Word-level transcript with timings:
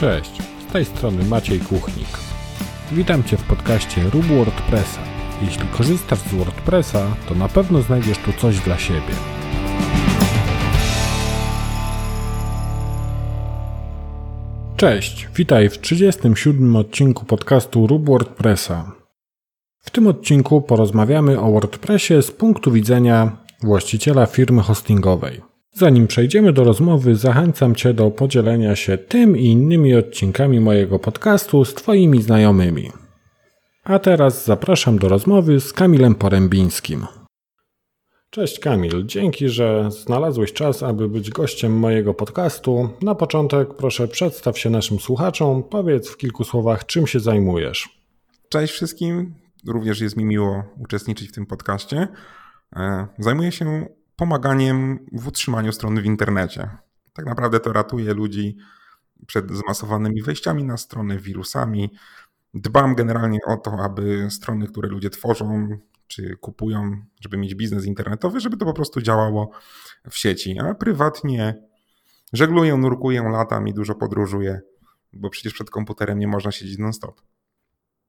Cześć, 0.00 0.42
z 0.68 0.72
tej 0.72 0.84
strony 0.84 1.24
Maciej 1.24 1.60
Kuchnik. 1.60 2.08
Witam 2.92 3.24
Cię 3.24 3.36
w 3.36 3.42
podcaście 3.42 4.02
Rób 4.02 4.24
WordPressa. 4.24 5.00
Jeśli 5.42 5.68
korzystasz 5.68 6.18
z 6.18 6.34
WordPressa, 6.34 7.16
to 7.28 7.34
na 7.34 7.48
pewno 7.48 7.82
znajdziesz 7.82 8.18
tu 8.18 8.32
coś 8.32 8.60
dla 8.60 8.78
siebie. 8.78 9.14
Cześć, 14.76 15.28
witaj 15.34 15.68
w 15.68 15.78
37 15.78 16.76
odcinku 16.76 17.24
podcastu 17.24 17.86
Rób 17.86 18.06
WordPressa. 18.06 18.92
W 19.78 19.90
tym 19.90 20.06
odcinku 20.06 20.62
porozmawiamy 20.62 21.40
o 21.40 21.52
WordPressie 21.52 22.22
z 22.22 22.30
punktu 22.30 22.72
widzenia 22.72 23.36
właściciela 23.62 24.26
firmy 24.26 24.62
hostingowej. 24.62 25.55
Zanim 25.78 26.06
przejdziemy 26.06 26.52
do 26.52 26.64
rozmowy, 26.64 27.16
zachęcam 27.16 27.74
Cię 27.74 27.94
do 27.94 28.10
podzielenia 28.10 28.76
się 28.76 28.98
tym 28.98 29.36
i 29.36 29.44
innymi 29.44 29.94
odcinkami 29.94 30.60
mojego 30.60 30.98
podcastu 30.98 31.64
z 31.64 31.74
Twoimi 31.74 32.22
znajomymi. 32.22 32.92
A 33.84 33.98
teraz 33.98 34.44
zapraszam 34.44 34.98
do 34.98 35.08
rozmowy 35.08 35.60
z 35.60 35.72
Kamilem 35.72 36.14
Porębińskim. 36.14 37.06
Cześć 38.30 38.58
Kamil, 38.58 39.06
dzięki, 39.06 39.48
że 39.48 39.88
znalazłeś 39.90 40.52
czas, 40.52 40.82
aby 40.82 41.08
być 41.08 41.30
gościem 41.30 41.72
mojego 41.78 42.14
podcastu. 42.14 42.88
Na 43.02 43.14
początek 43.14 43.74
proszę 43.74 44.08
przedstaw 44.08 44.58
się 44.58 44.70
naszym 44.70 44.98
słuchaczom, 44.98 45.62
powiedz 45.62 46.08
w 46.08 46.16
kilku 46.16 46.44
słowach, 46.44 46.86
czym 46.86 47.06
się 47.06 47.20
zajmujesz. 47.20 47.88
Cześć 48.48 48.72
wszystkim, 48.72 49.34
również 49.66 50.00
jest 50.00 50.16
mi 50.16 50.24
miło 50.24 50.64
uczestniczyć 50.78 51.28
w 51.28 51.32
tym 51.32 51.46
podcaście. 51.46 52.08
E, 52.76 53.06
zajmuję 53.18 53.52
się 53.52 53.86
pomaganiem 54.16 55.06
w 55.12 55.26
utrzymaniu 55.26 55.72
strony 55.72 56.02
w 56.02 56.06
internecie. 56.06 56.70
Tak 57.12 57.26
naprawdę 57.26 57.60
to 57.60 57.72
ratuje 57.72 58.14
ludzi 58.14 58.56
przed 59.26 59.50
zmasowanymi 59.50 60.22
wejściami 60.22 60.64
na 60.64 60.76
stronę, 60.76 61.18
wirusami. 61.18 61.90
Dbam 62.54 62.94
generalnie 62.94 63.38
o 63.46 63.56
to, 63.56 63.72
aby 63.72 64.26
strony, 64.30 64.66
które 64.66 64.88
ludzie 64.88 65.10
tworzą 65.10 65.78
czy 66.06 66.36
kupują, 66.36 67.02
żeby 67.20 67.36
mieć 67.36 67.54
biznes 67.54 67.84
internetowy, 67.84 68.40
żeby 68.40 68.56
to 68.56 68.64
po 68.64 68.74
prostu 68.74 69.00
działało 69.00 69.50
w 70.10 70.16
sieci. 70.18 70.58
A 70.58 70.74
prywatnie 70.74 71.62
żegluję, 72.32 72.76
nurkuję, 72.76 73.22
latam 73.22 73.68
i 73.68 73.74
dużo 73.74 73.94
podróżuję, 73.94 74.60
bo 75.12 75.30
przecież 75.30 75.52
przed 75.52 75.70
komputerem 75.70 76.18
nie 76.18 76.28
można 76.28 76.52
siedzieć 76.52 76.78
non-stop. 76.78 77.20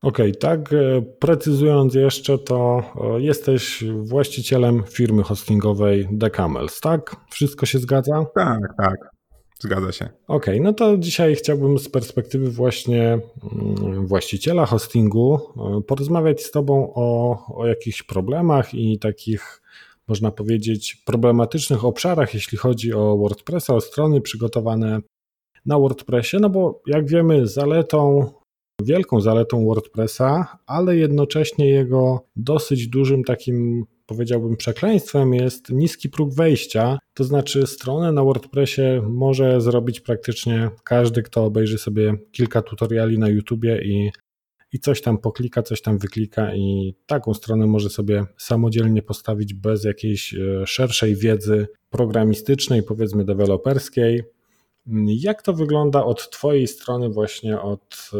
Okej, 0.02 0.32
okay, 0.32 0.42
tak. 0.42 0.74
E, 0.74 1.02
precyzując 1.02 1.96
jeszcze, 1.96 2.38
to 2.38 2.84
e, 3.18 3.22
jesteś 3.22 3.84
właścicielem 4.02 4.84
firmy 4.84 5.24
hostingowej 5.24 6.08
Decamels, 6.12 6.80
tak? 6.80 7.16
Wszystko 7.32 7.66
się 7.66 7.80
zgadza? 7.80 8.26
Tak, 8.36 8.60
tak. 8.78 9.18
Zgadza 9.60 9.92
się. 9.92 10.06
Okej, 10.06 10.56
okay, 10.56 10.60
no 10.60 10.74
to 10.74 10.98
dzisiaj 10.98 11.36
chciałbym 11.36 11.80
z 11.80 11.90
perspektywy 11.90 12.52
właśnie 12.52 13.20
mm, 13.54 14.08
właściciela 14.08 14.66
hostingu 14.66 15.40
e, 15.58 15.82
porozmawiać 15.82 16.44
z 16.44 16.52
Tobą 16.52 16.94
o, 16.96 17.38
o 17.56 17.68
jakichś 17.68 18.04
problemach 18.04 18.74
i 18.74 19.00
takich, 19.00 19.62
można 20.08 20.32
powiedzieć, 20.32 20.96
problematycznych 21.06 21.86
obszarach, 21.86 22.34
jeśli 22.34 22.58
chodzi 22.58 22.94
o 22.94 23.18
WordPressa, 23.18 23.76
o 23.76 23.82
strony 23.82 24.22
przygotowane 24.22 25.00
na 25.66 25.80
WordPressie, 25.80 26.38
no 26.42 26.50
bo 26.50 26.82
jak 26.88 27.08
wiemy, 27.08 27.48
zaletą 27.48 28.32
wielką 28.82 29.22
zaletą 29.22 29.66
WordPressa, 29.66 30.58
ale 30.66 30.98
jednocześnie 30.98 31.70
jego 31.70 32.26
dosyć 32.36 32.88
dużym 32.88 33.24
takim 33.24 33.86
powiedziałbym 34.06 34.58
przekleństwem 34.58 35.34
jest 35.34 35.70
niski 35.70 36.10
próg 36.10 36.34
wejścia, 36.34 37.00
to 37.14 37.24
znaczy 37.24 37.68
stronę 37.68 38.12
na 38.12 38.24
WordPressie 38.24 39.02
może 39.10 39.62
zrobić 39.62 40.00
praktycznie 40.00 40.70
każdy, 40.84 41.24
kto 41.24 41.46
obejrzy 41.46 41.78
sobie 41.78 42.14
kilka 42.32 42.62
tutoriali 42.62 43.20
na 43.20 43.30
YouTubie 43.30 43.82
i, 43.86 44.12
i 44.74 44.80
coś 44.80 45.02
tam 45.02 45.18
poklika, 45.18 45.64
coś 45.64 45.82
tam 45.82 45.98
wyklika 45.98 46.56
i 46.56 46.96
taką 47.06 47.34
stronę 47.34 47.68
może 47.68 47.90
sobie 47.90 48.26
samodzielnie 48.38 49.02
postawić 49.02 49.54
bez 49.54 49.84
jakiejś 49.84 50.34
e, 50.34 50.68
szerszej 50.68 51.16
wiedzy 51.16 51.68
programistycznej, 51.90 52.84
powiedzmy 52.84 53.26
deweloperskiej. 53.26 54.24
Jak 55.06 55.42
to 55.42 55.54
wygląda 55.54 56.04
od 56.04 56.30
Twojej 56.30 56.68
strony, 56.68 57.10
właśnie 57.10 57.62
od 57.62 58.12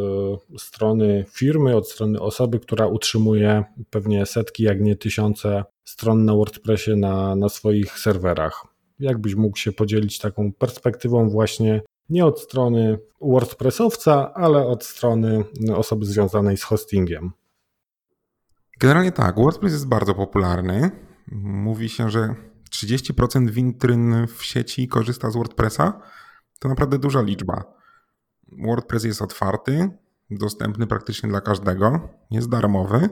e, 0.54 0.58
strony 0.58 1.26
firmy, 1.30 1.76
od 1.76 1.90
strony 1.90 2.20
osoby, 2.20 2.60
która 2.60 2.88
utrzymuje 2.88 3.64
pewnie 3.90 4.26
setki, 4.26 4.64
jak 4.64 4.82
nie 4.82 4.96
tysiące 4.96 5.64
stron 5.84 6.26
na 6.26 6.34
WordPressie 6.34 6.96
na, 6.96 7.36
na 7.36 7.50
swoich 7.50 8.00
serwerach? 8.00 8.66
Jak 9.00 9.18
byś 9.18 9.36
mógł 9.36 9.58
się 9.58 9.72
podzielić 9.72 10.20
taką 10.20 10.54
perspektywą 10.54 11.30
właśnie 11.30 11.82
nie 12.10 12.26
od 12.26 12.40
strony 12.40 13.00
WordPressowca, 13.22 14.34
ale 14.34 14.66
od 14.66 14.84
strony 14.84 15.44
osoby 15.76 16.06
związanej 16.06 16.58
z 16.58 16.64
hostingiem? 16.64 17.32
Generalnie 18.80 19.12
tak, 19.12 19.36
WordPress 19.36 19.74
jest 19.74 19.88
bardzo 19.88 20.14
popularny. 20.14 20.92
Mówi 21.42 21.90
się, 21.90 22.10
że 22.10 22.36
30% 22.72 23.50
witryn 23.50 24.28
w 24.28 24.44
sieci 24.44 24.88
korzysta 24.88 25.32
z 25.32 25.36
WordPressa 25.36 26.02
to 26.60 26.70
naprawdę 26.70 27.00
duża 27.00 27.22
liczba. 27.22 27.64
WordPress 28.52 29.04
jest 29.04 29.22
otwarty, 29.22 29.90
dostępny 30.30 30.88
praktycznie 30.88 31.30
dla 31.30 31.42
każdego, 31.42 32.10
jest 32.32 32.50
darmowy, 32.50 33.10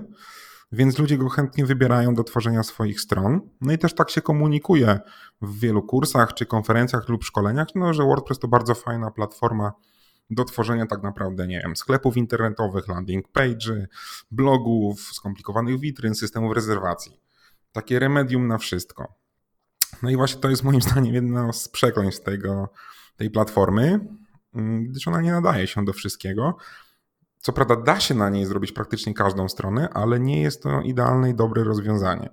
więc 0.72 1.00
ludzie 1.00 1.18
go 1.18 1.30
chętnie 1.30 1.66
wybierają 1.66 2.14
do 2.14 2.24
tworzenia 2.24 2.64
swoich 2.64 3.02
stron. 3.02 3.42
No 3.62 3.74
i 3.74 3.78
też 3.78 3.96
tak 3.96 4.10
się 4.10 4.22
komunikuje 4.22 5.00
w 5.42 5.60
wielu 5.60 5.84
kursach 5.84 6.34
czy 6.34 6.46
konferencjach 6.46 7.10
lub 7.10 7.24
szkoleniach, 7.24 7.68
no, 7.76 7.94
że 7.94 8.04
WordPress 8.04 8.40
to 8.40 8.48
bardzo 8.48 8.76
fajna 8.76 9.12
platforma 9.12 9.74
do 10.30 10.44
tworzenia 10.44 10.86
tak 10.86 11.04
naprawdę, 11.04 11.48
nie 11.48 11.62
wiem, 11.64 11.76
sklepów 11.76 12.18
internetowych, 12.18 12.88
landing 12.88 13.28
page, 13.28 13.88
blogów, 14.32 15.02
skomplikowanych 15.02 15.80
witryn, 15.80 16.16
systemów 16.16 16.56
rezerwacji. 16.56 17.20
Takie 17.72 18.00
remedium 18.00 18.48
na 18.48 18.58
wszystko. 18.58 19.14
No 20.04 20.10
i 20.10 20.16
właśnie 20.16 20.42
to 20.42 20.50
jest 20.50 20.64
moim 20.64 20.82
zdaniem 20.82 21.14
jedno 21.14 21.54
z 21.54 21.70
przekleństw 21.70 22.24
tego, 22.24 22.70
tej 23.18 23.30
platformy, 23.30 24.00
mm, 24.54 24.84
gdyż 24.84 25.08
ona 25.08 25.22
nie 25.22 25.32
nadaje 25.32 25.68
się 25.68 25.86
do 25.86 25.94
wszystkiego. 25.94 26.58
Co 27.40 27.54
prawda 27.54 27.76
da 27.76 28.00
się 28.00 28.14
na 28.16 28.30
niej 28.30 28.46
zrobić 28.46 28.72
praktycznie 28.72 29.14
każdą 29.14 29.50
stronę, 29.50 29.90
ale 29.90 30.20
nie 30.20 30.42
jest 30.42 30.64
to 30.64 30.82
idealne 30.82 31.30
i 31.30 31.36
dobre 31.36 31.64
rozwiązanie. 31.64 32.30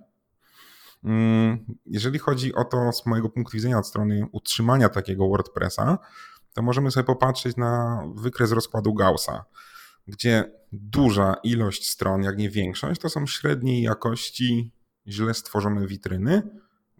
Mm, 1.04 1.58
jeżeli 1.86 2.18
chodzi 2.18 2.54
o 2.54 2.64
to 2.64 2.92
z 2.92 3.06
mojego 3.06 3.28
punktu 3.28 3.56
widzenia 3.56 3.78
od 3.78 3.86
strony 3.86 4.26
utrzymania 4.32 4.88
takiego 4.88 5.28
WordPressa, 5.28 5.98
to 6.54 6.62
możemy 6.62 6.90
sobie 6.90 7.04
popatrzeć 7.04 7.56
na 7.56 8.02
wykres 8.14 8.52
rozkładu 8.52 8.94
Gaussa, 8.94 9.44
gdzie 10.06 10.52
duża 10.72 11.34
ilość 11.42 11.90
stron, 11.90 12.22
jak 12.22 12.38
nie 12.38 12.50
większość, 12.50 13.00
to 13.00 13.08
są 13.08 13.26
średniej 13.26 13.82
jakości, 13.82 14.72
źle 15.06 15.34
stworzone 15.34 15.86
witryny, 15.86 16.42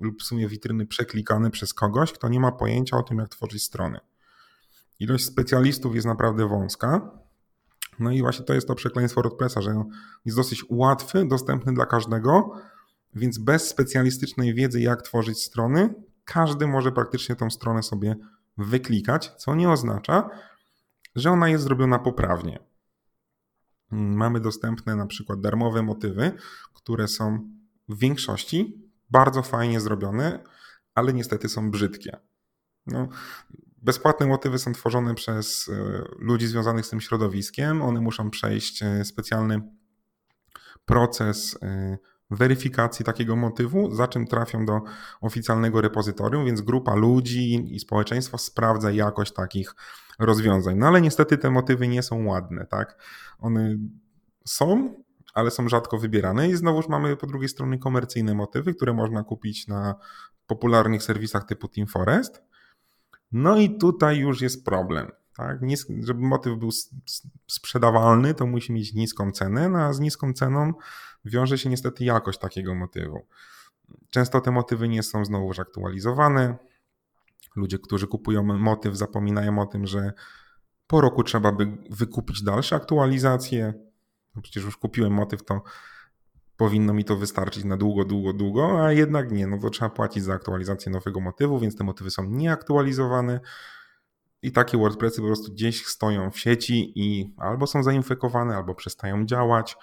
lub 0.03 0.21
w 0.23 0.25
sumie 0.25 0.49
witryny 0.49 0.87
przeklikane 0.87 1.51
przez 1.51 1.75
kogoś, 1.75 2.13
kto 2.13 2.29
nie 2.29 2.41
ma 2.41 2.53
pojęcia 2.53 2.97
o 2.97 3.03
tym, 3.03 3.19
jak 3.19 3.29
tworzyć 3.29 3.63
strony. 3.63 4.01
Ilość 5.01 5.25
specjalistów 5.25 5.95
jest 5.95 6.07
naprawdę 6.07 6.49
wąska. 6.49 7.11
No 7.99 8.11
i 8.11 8.21
właśnie 8.21 8.45
to 8.45 8.55
jest 8.55 8.69
to 8.69 8.75
przekleństwo 8.75 9.23
WordPressa, 9.23 9.63
że 9.63 9.85
jest 10.25 10.37
dosyć 10.37 10.65
łatwy, 10.71 11.27
dostępny 11.29 11.75
dla 11.75 11.87
każdego, 11.87 12.53
więc 13.15 13.39
bez 13.39 13.69
specjalistycznej 13.69 14.55
wiedzy, 14.55 14.81
jak 14.81 15.03
tworzyć 15.03 15.43
strony, 15.43 15.95
każdy 16.25 16.67
może 16.67 16.93
praktycznie 16.93 17.37
tą 17.37 17.51
stronę 17.51 17.83
sobie 17.83 18.17
wyklikać, 18.59 19.33
co 19.37 19.55
nie 19.55 19.71
oznacza, 19.71 20.31
że 21.15 21.31
ona 21.31 21.49
jest 21.49 21.65
zrobiona 21.65 21.99
poprawnie. 21.99 22.59
Mamy 23.91 24.41
dostępne 24.41 24.97
na 24.97 25.07
przykład 25.07 25.41
darmowe 25.41 25.83
motywy, 25.83 26.33
które 26.75 27.09
są 27.09 27.51
w 27.89 27.99
większości 27.99 28.83
bardzo 29.13 29.43
fajnie 29.43 29.81
zrobione, 29.81 30.45
ale 30.95 31.13
niestety 31.13 31.49
są 31.49 31.71
brzydkie. 31.71 32.17
No, 32.87 33.09
bezpłatne 33.83 34.27
motywy 34.27 34.59
są 34.59 34.73
tworzone 34.73 35.15
przez 35.15 35.69
e, 35.69 36.03
ludzi 36.19 36.47
związanych 36.47 36.87
z 36.87 36.91
tym 36.91 37.01
środowiskiem. 37.01 37.83
One 37.83 38.01
muszą 38.01 38.31
przejść 38.31 38.83
e, 38.83 39.05
specjalny 39.05 39.61
proces 40.85 41.59
e, 41.63 41.99
weryfikacji 42.31 43.05
takiego 43.05 43.37
motywu, 43.37 43.95
za 43.95 44.09
czym 44.09 44.27
trafią 44.27 44.67
do 44.67 44.81
oficjalnego 45.21 45.81
repozytorium, 45.81 46.45
więc 46.45 46.61
grupa 46.61 46.95
ludzi 46.95 47.75
i 47.75 47.81
społeczeństwo 47.81 48.39
sprawdza 48.39 48.91
jakość 48.91 49.33
takich 49.33 49.75
rozwiązań. 50.19 50.79
No 50.79 50.87
ale 50.87 51.01
niestety 51.01 51.39
te 51.39 51.51
motywy 51.51 51.89
nie 51.89 52.03
są 52.03 52.27
ładne, 52.27 52.67
tak? 52.67 53.03
One 53.39 53.77
są, 54.47 54.95
ale 55.33 55.51
są 55.51 55.69
rzadko 55.69 55.99
wybierane 55.99 56.49
i 56.49 56.57
znowuż 56.57 56.89
mamy 56.89 57.17
po 57.17 57.27
drugiej 57.27 57.49
stronie 57.49 57.79
komercyjne 57.79 58.35
motywy, 58.35 58.75
które 58.75 58.93
można 58.93 59.25
kupić 59.25 59.69
na 59.69 59.95
popularnych 60.47 61.03
serwisach 61.03 61.45
typu 61.45 61.69
Team 61.69 61.87
Forest. 61.87 62.43
No 63.33 63.59
i 63.59 63.79
tutaj 63.79 64.19
już 64.19 64.41
jest 64.41 64.65
problem. 64.65 65.11
Tak? 65.37 65.59
żeby 66.01 66.21
motyw 66.21 66.59
był 66.59 66.71
sprzedawalny, 67.47 68.35
to 68.35 68.47
musi 68.47 68.73
mieć 68.73 68.95
niską 68.95 69.33
cenę, 69.33 69.69
no 69.69 69.79
a 69.79 69.93
z 69.93 70.01
niską 70.01 70.33
ceną 70.33 70.73
wiąże 71.25 71.59
się 71.59 71.71
niestety 71.71 72.05
jakość 72.05 72.39
takiego 72.39 72.75
motywu. 72.75 73.27
Często 74.11 74.41
te 74.41 74.51
motywy 74.51 74.89
nie 74.89 75.03
są 75.03 75.25
znowuż 75.25 75.59
aktualizowane. 75.59 76.57
Ludzie, 77.57 77.79
którzy 77.79 78.07
kupują 78.07 78.43
motyw, 78.43 78.97
zapominają 78.97 79.59
o 79.59 79.67
tym, 79.67 79.87
że 79.87 80.13
Po 80.87 81.01
roku 81.01 81.23
trzeba 81.23 81.53
by 81.53 81.79
wykupić 81.91 82.43
dalsze 82.43 82.77
aktualizacje. 82.77 83.75
No 84.37 84.43
przecież 84.43 84.65
już 84.65 84.77
kupiłem 84.77 85.13
motyw, 85.13 85.45
to 85.45 85.63
powinno 86.57 86.95
mi 86.95 87.05
to 87.05 87.17
wystarczyć 87.17 87.65
na 87.65 87.77
długo, 87.77 88.05
długo, 88.05 88.33
długo, 88.33 88.85
a 88.85 88.93
jednak 88.93 89.33
nie, 89.33 89.47
no 89.47 89.59
to 89.59 89.71
trzeba 89.71 89.91
płacić 89.91 90.25
za 90.25 90.35
aktualizację 90.35 90.93
nowego 90.93 91.21
motywu, 91.21 91.59
więc 91.59 91.77
te 91.77 91.85
motywy 91.85 92.11
są 92.11 92.25
nieaktualizowane 92.25 93.41
i 94.43 94.53
takie 94.53 94.79
WordPressy 94.79 95.21
po 95.21 95.27
prostu 95.27 95.53
gdzieś 95.53 95.87
stoją 95.87 96.31
w 96.31 96.39
sieci 96.39 96.93
i 96.97 97.35
albo 97.37 97.67
są 97.67 97.83
zainfekowane, 97.83 98.57
albo 98.57 98.75
przestają 98.75 99.27
działać, 99.27 99.77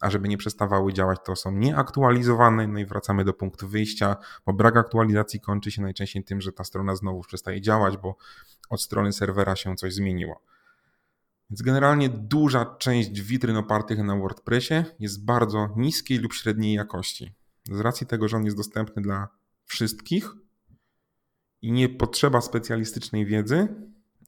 a 0.00 0.10
żeby 0.10 0.28
nie 0.28 0.36
przestawały 0.36 0.92
działać, 0.92 1.18
to 1.24 1.36
są 1.36 1.52
nieaktualizowane, 1.52 2.66
no 2.66 2.78
i 2.78 2.86
wracamy 2.86 3.24
do 3.24 3.32
punktu 3.34 3.68
wyjścia, 3.68 4.16
bo 4.46 4.52
brak 4.52 4.76
aktualizacji 4.76 5.40
kończy 5.40 5.70
się 5.70 5.82
najczęściej 5.82 6.24
tym, 6.24 6.40
że 6.40 6.52
ta 6.52 6.64
strona 6.64 6.96
znowu 6.96 7.20
przestaje 7.20 7.60
działać, 7.60 7.96
bo 7.96 8.16
od 8.70 8.82
strony 8.82 9.12
serwera 9.12 9.56
się 9.56 9.76
coś 9.76 9.94
zmieniło. 9.94 10.40
Więc 11.50 11.62
generalnie 11.62 12.08
duża 12.08 12.76
część 12.78 13.20
witryn 13.20 13.56
opartych 13.56 13.98
na 13.98 14.16
WordPressie 14.16 14.84
jest 15.00 15.24
bardzo 15.24 15.68
niskiej 15.76 16.18
lub 16.18 16.32
średniej 16.32 16.74
jakości. 16.74 17.34
Z 17.70 17.80
racji 17.80 18.06
tego, 18.06 18.28
że 18.28 18.36
on 18.36 18.44
jest 18.44 18.56
dostępny 18.56 19.02
dla 19.02 19.28
wszystkich 19.64 20.30
i 21.62 21.72
nie 21.72 21.88
potrzeba 21.88 22.40
specjalistycznej 22.40 23.26
wiedzy, 23.26 23.68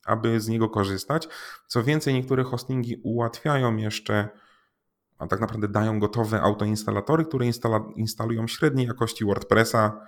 aby 0.05 0.41
z 0.41 0.49
niego 0.49 0.69
korzystać. 0.69 1.29
Co 1.67 1.85
więcej, 1.85 2.15
niektóre 2.15 2.45
hostingi 2.45 3.01
ułatwiają 3.03 3.77
jeszcze, 3.77 4.29
a 5.19 5.27
tak 5.27 5.41
naprawdę 5.41 5.69
dają 5.69 6.01
gotowe 6.01 6.41
autoinstalatory, 6.41 7.25
które 7.25 7.47
instalują 7.97 8.47
średniej 8.47 8.87
jakości 8.87 9.25
WordPressa, 9.25 10.01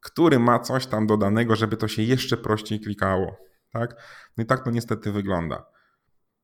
który 0.00 0.38
ma 0.38 0.58
coś 0.58 0.86
tam 0.86 1.06
dodanego, 1.06 1.56
żeby 1.56 1.76
to 1.76 1.88
się 1.88 2.02
jeszcze 2.02 2.36
prościej 2.36 2.80
klikało. 2.80 3.36
Tak? 3.72 3.96
No 4.36 4.44
i 4.44 4.46
tak 4.46 4.64
to 4.64 4.70
niestety 4.70 5.12
wygląda. 5.12 5.66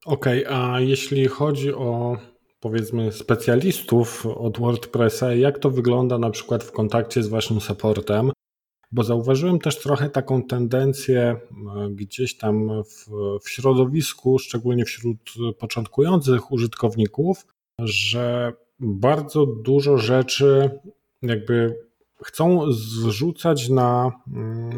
Okej, 0.07 0.47
okay, 0.47 0.57
a 0.57 0.81
jeśli 0.81 1.29
chodzi 1.29 1.75
o 1.75 2.17
powiedzmy 2.61 3.13
specjalistów 3.13 4.27
od 4.27 4.59
WordPressa, 4.59 5.35
jak 5.35 5.59
to 5.59 5.71
wygląda 5.71 6.19
na 6.19 6.31
przykład 6.31 6.65
w 6.65 6.73
kontakcie 6.73 7.23
z 7.23 7.29
waszym 7.29 7.61
supportem? 7.61 8.31
Bo 8.93 9.05
zauważyłem 9.05 9.59
też 9.59 9.79
trochę 9.79 10.11
taką 10.11 10.43
tendencję 10.43 11.21
e, 11.21 11.39
gdzieś 11.91 12.37
tam 12.37 12.83
w, 12.85 13.11
w 13.45 13.51
środowisku, 13.51 14.39
szczególnie 14.39 14.85
wśród 14.85 15.19
początkujących 15.59 16.53
użytkowników, 16.53 17.47
że 17.81 18.53
bardzo 18.81 19.47
dużo 19.47 19.99
rzeczy 19.99 20.71
jakby 21.23 21.87
chcą 22.25 22.73
zrzucać 22.73 23.69
na, 23.69 24.13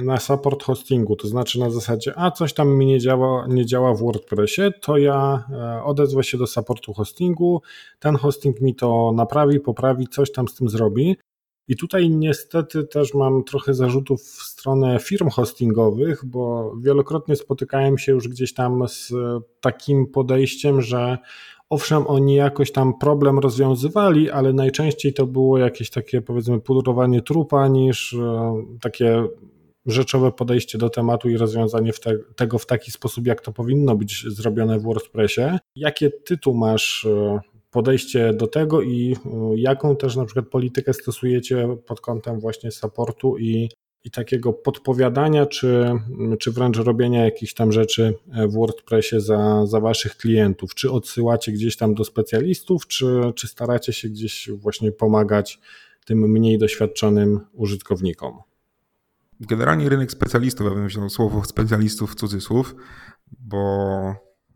na 0.04 0.20
support 0.20 0.62
hostingu, 0.62 1.16
to 1.16 1.28
znaczy 1.28 1.60
na 1.60 1.70
zasadzie, 1.70 2.12
a 2.16 2.30
coś 2.30 2.52
tam 2.52 2.68
mi 2.68 2.86
nie 2.86 3.00
działa, 3.00 3.46
nie 3.48 3.66
działa 3.66 3.94
w 3.94 3.98
WordPressie, 3.98 4.62
to 4.80 4.98
ja 4.98 5.44
e, 5.50 5.82
odezwę 5.82 6.24
się 6.24 6.38
do 6.38 6.46
supportu 6.46 6.92
hostingu, 6.92 7.62
ten 7.98 8.16
hosting 8.16 8.60
mi 8.60 8.74
to 8.74 9.12
naprawi, 9.16 9.60
poprawi, 9.60 10.08
coś 10.08 10.32
tam 10.32 10.48
z 10.48 10.54
tym 10.54 10.68
zrobi. 10.68 11.16
I 11.68 11.76
tutaj 11.76 12.10
niestety 12.10 12.84
też 12.84 13.14
mam 13.14 13.44
trochę 13.44 13.74
zarzutów 13.74 14.22
w 14.22 14.42
stronę 14.42 14.98
firm 14.98 15.28
hostingowych, 15.28 16.24
bo 16.24 16.72
wielokrotnie 16.80 17.36
spotykałem 17.36 17.98
się 17.98 18.12
już 18.12 18.28
gdzieś 18.28 18.54
tam 18.54 18.88
z 18.88 19.12
takim 19.60 20.06
podejściem, 20.06 20.82
że 20.82 21.18
owszem, 21.70 22.06
oni 22.06 22.34
jakoś 22.34 22.72
tam 22.72 22.98
problem 22.98 23.38
rozwiązywali, 23.38 24.30
ale 24.30 24.52
najczęściej 24.52 25.14
to 25.14 25.26
było 25.26 25.58
jakieś 25.58 25.90
takie 25.90 26.22
powiedzmy 26.22 26.60
pudrowanie 26.60 27.22
trupa 27.22 27.68
niż 27.68 28.12
e, 28.14 28.54
takie 28.80 29.24
rzeczowe 29.86 30.32
podejście 30.32 30.78
do 30.78 30.90
tematu 30.90 31.28
i 31.28 31.36
rozwiązanie 31.36 31.92
w 31.92 32.00
te, 32.00 32.18
tego 32.36 32.58
w 32.58 32.66
taki 32.66 32.90
sposób, 32.90 33.26
jak 33.26 33.40
to 33.40 33.52
powinno 33.52 33.96
być 33.96 34.24
zrobione 34.28 34.78
w 34.78 34.82
WordPressie. 34.82 35.58
Jakie 35.76 36.10
tytuł 36.10 36.54
masz 36.54 37.04
e, 37.04 37.40
podejście 37.70 38.32
do 38.32 38.46
tego 38.46 38.82
i 38.82 39.16
y, 39.54 39.58
jaką 39.60 39.96
też 39.96 40.16
na 40.16 40.24
przykład 40.24 40.48
politykę 40.48 40.94
stosujecie 40.94 41.76
pod 41.86 42.00
kątem 42.00 42.40
właśnie 42.40 42.70
supportu 42.70 43.38
i, 43.38 43.68
i 44.04 44.10
takiego 44.10 44.52
podpowiadania, 44.52 45.46
czy, 45.46 45.92
czy 46.40 46.52
wręcz 46.52 46.76
robienia 46.76 47.24
jakichś 47.24 47.54
tam 47.54 47.72
rzeczy 47.72 48.14
w 48.48 48.52
WordPressie 48.52 49.20
za, 49.20 49.66
za 49.66 49.80
waszych 49.80 50.16
klientów? 50.16 50.74
Czy 50.74 50.90
odsyłacie 50.90 51.52
gdzieś 51.52 51.76
tam 51.76 51.94
do 51.94 52.04
specjalistów, 52.04 52.86
czy, 52.86 53.32
czy 53.36 53.48
staracie 53.48 53.92
się 53.92 54.08
gdzieś 54.08 54.50
właśnie 54.56 54.92
pomagać 54.92 55.60
tym 56.04 56.18
mniej 56.18 56.58
doświadczonym 56.58 57.40
użytkownikom? 57.52 58.38
Generalnie 59.40 59.88
rynek 59.88 60.12
specjalistów, 60.12 60.66
ja 60.66 60.74
bym 60.74 60.86
wziął 60.86 61.10
słowo 61.10 61.44
specjalistów 61.44 62.12
w 62.12 62.14
cudzysłów, 62.14 62.74
bo 63.38 64.14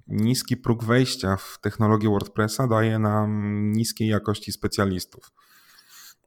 niski 0.09 0.57
próg 0.57 0.85
wejścia 0.85 1.37
w 1.37 1.59
technologię 1.63 2.09
WordPressa 2.09 2.67
daje 2.67 2.99
nam 2.99 3.53
niskiej 3.73 4.09
jakości 4.09 4.53
specjalistów. 4.53 5.33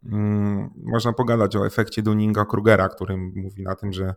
Mm, 0.05 0.69
można 0.77 1.13
pogadać 1.13 1.55
o 1.55 1.65
efekcie 1.65 2.03
Dunninga-Krugera, 2.03 2.89
który 2.89 3.17
mówi 3.17 3.63
na 3.63 3.75
tym, 3.75 3.93
że 3.93 4.15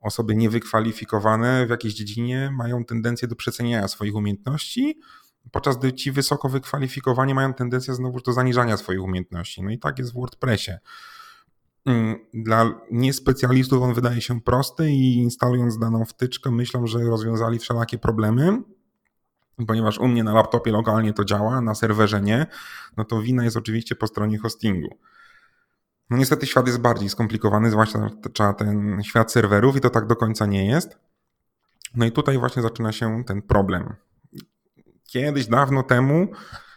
osoby 0.00 0.36
niewykwalifikowane 0.36 1.66
w 1.66 1.70
jakiejś 1.70 1.94
dziedzinie 1.94 2.50
mają 2.56 2.84
tendencję 2.84 3.28
do 3.28 3.36
przeceniania 3.36 3.88
swoich 3.88 4.14
umiejętności, 4.14 5.00
podczas 5.50 5.78
gdy 5.78 5.92
ci 5.92 6.12
wysoko 6.12 6.48
wykwalifikowani 6.48 7.34
mają 7.34 7.54
tendencję 7.54 7.94
znowu 7.94 8.20
do 8.20 8.32
zaniżania 8.32 8.76
swoich 8.76 9.02
umiejętności. 9.02 9.62
No 9.62 9.70
i 9.70 9.78
tak 9.78 9.98
jest 9.98 10.12
w 10.12 10.14
WordPressie. 10.14 10.72
Mm, 11.86 12.16
dla 12.34 12.80
niespecjalistów 12.90 13.82
on 13.82 13.94
wydaje 13.94 14.20
się 14.20 14.40
prosty 14.40 14.90
i 14.90 15.16
instalując 15.16 15.78
daną 15.78 16.04
wtyczkę 16.04 16.50
myślą, 16.50 16.86
że 16.86 16.98
rozwiązali 16.98 17.58
wszelakie 17.58 17.98
problemy, 17.98 18.62
ponieważ 19.66 19.98
u 19.98 20.08
mnie 20.08 20.24
na 20.24 20.34
laptopie 20.34 20.72
lokalnie 20.72 21.12
to 21.12 21.24
działa, 21.24 21.60
na 21.60 21.74
serwerze 21.74 22.20
nie, 22.20 22.46
no 22.96 23.04
to 23.04 23.22
wina 23.22 23.44
jest 23.44 23.56
oczywiście 23.56 23.96
po 23.96 24.06
stronie 24.06 24.38
hostingu. 24.38 24.88
No 26.10 26.16
niestety 26.16 26.46
świat 26.46 26.66
jest 26.66 26.80
bardziej 26.80 27.08
skomplikowany, 27.08 27.70
zwłaszcza 27.70 28.10
ten 28.58 29.02
świat 29.02 29.32
serwerów 29.32 29.76
i 29.76 29.80
to 29.80 29.90
tak 29.90 30.06
do 30.06 30.16
końca 30.16 30.46
nie 30.46 30.66
jest. 30.66 30.98
No 31.94 32.06
i 32.06 32.12
tutaj 32.12 32.38
właśnie 32.38 32.62
zaczyna 32.62 32.92
się 32.92 33.24
ten 33.26 33.42
problem. 33.42 33.94
Kiedyś, 35.08 35.46
dawno 35.46 35.82
temu, 35.82 36.28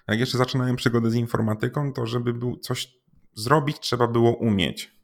jak 0.08 0.20
jeszcze 0.20 0.38
zaczynałem 0.38 0.76
przygodę 0.76 1.12
z 1.12 1.16
informatyką, 1.16 1.94
to 1.94 2.06
żeby 2.06 2.34
był 2.34 2.58
coś 2.58 2.94
zrobić, 3.34 3.80
trzeba 3.80 4.08
było 4.08 4.38
umieć. 4.38 4.98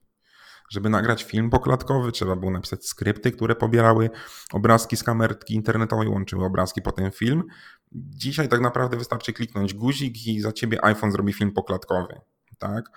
Żeby 0.70 0.90
nagrać 0.90 1.24
film 1.24 1.50
poklatkowy, 1.50 2.12
trzeba 2.12 2.36
było 2.36 2.52
napisać 2.52 2.86
skrypty, 2.86 3.32
które 3.32 3.56
pobierały 3.56 4.10
obrazki 4.52 4.98
z 4.98 5.04
kamerki 5.04 5.56
internetowej, 5.56 6.08
łączyły 6.08 6.46
obrazki, 6.46 6.82
potem 6.82 7.12
film. 7.12 7.44
Dzisiaj 7.92 8.50
tak 8.50 8.62
naprawdę 8.62 8.98
wystarczy 8.98 9.34
kliknąć 9.34 9.74
guzik 9.74 10.28
i 10.28 10.42
za 10.42 10.52
ciebie 10.52 10.86
iPhone 10.86 11.12
zrobi 11.12 11.34
film 11.34 11.52
poklatkowy. 11.52 12.22
Tak? 12.58 12.90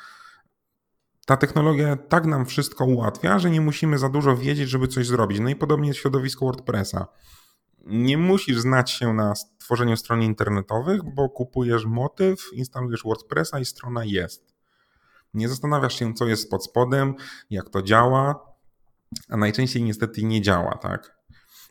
Ta 1.27 1.37
technologia 1.37 1.97
tak 1.97 2.27
nam 2.27 2.47
wszystko 2.47 2.85
ułatwia, 2.85 3.39
że 3.39 3.51
nie 3.51 3.61
musimy 3.61 3.99
za 3.99 4.09
dużo 4.09 4.37
wiedzieć, 4.37 4.69
żeby 4.69 4.89
coś 4.89 5.07
zrobić. 5.07 5.41
No 5.41 5.49
i 5.49 5.57
podobnie 5.57 5.89
jest 5.89 5.99
w 5.99 6.03
środowisku 6.03 6.47
WordPressa. 6.47 7.07
Nie 7.87 8.19
musisz 8.19 8.59
znać 8.59 8.91
się 8.91 9.13
na 9.13 9.35
tworzeniu 9.59 9.97
stron 9.97 10.23
internetowych, 10.23 11.01
bo 11.15 11.29
kupujesz 11.29 11.85
motyw, 11.85 12.51
instalujesz 12.53 13.03
WordPressa 13.05 13.59
i 13.59 13.65
strona 13.65 14.05
jest. 14.05 14.55
Nie 15.35 15.49
zastanawiasz 15.49 15.99
się, 15.99 16.15
co 16.15 16.27
jest 16.27 16.51
pod 16.51 16.65
spodem, 16.65 17.15
jak 17.51 17.71
to 17.71 17.83
działa, 17.83 18.55
a 19.29 19.37
najczęściej 19.37 19.83
niestety 19.83 20.23
nie 20.25 20.43
działa, 20.43 20.79
tak? 20.79 21.17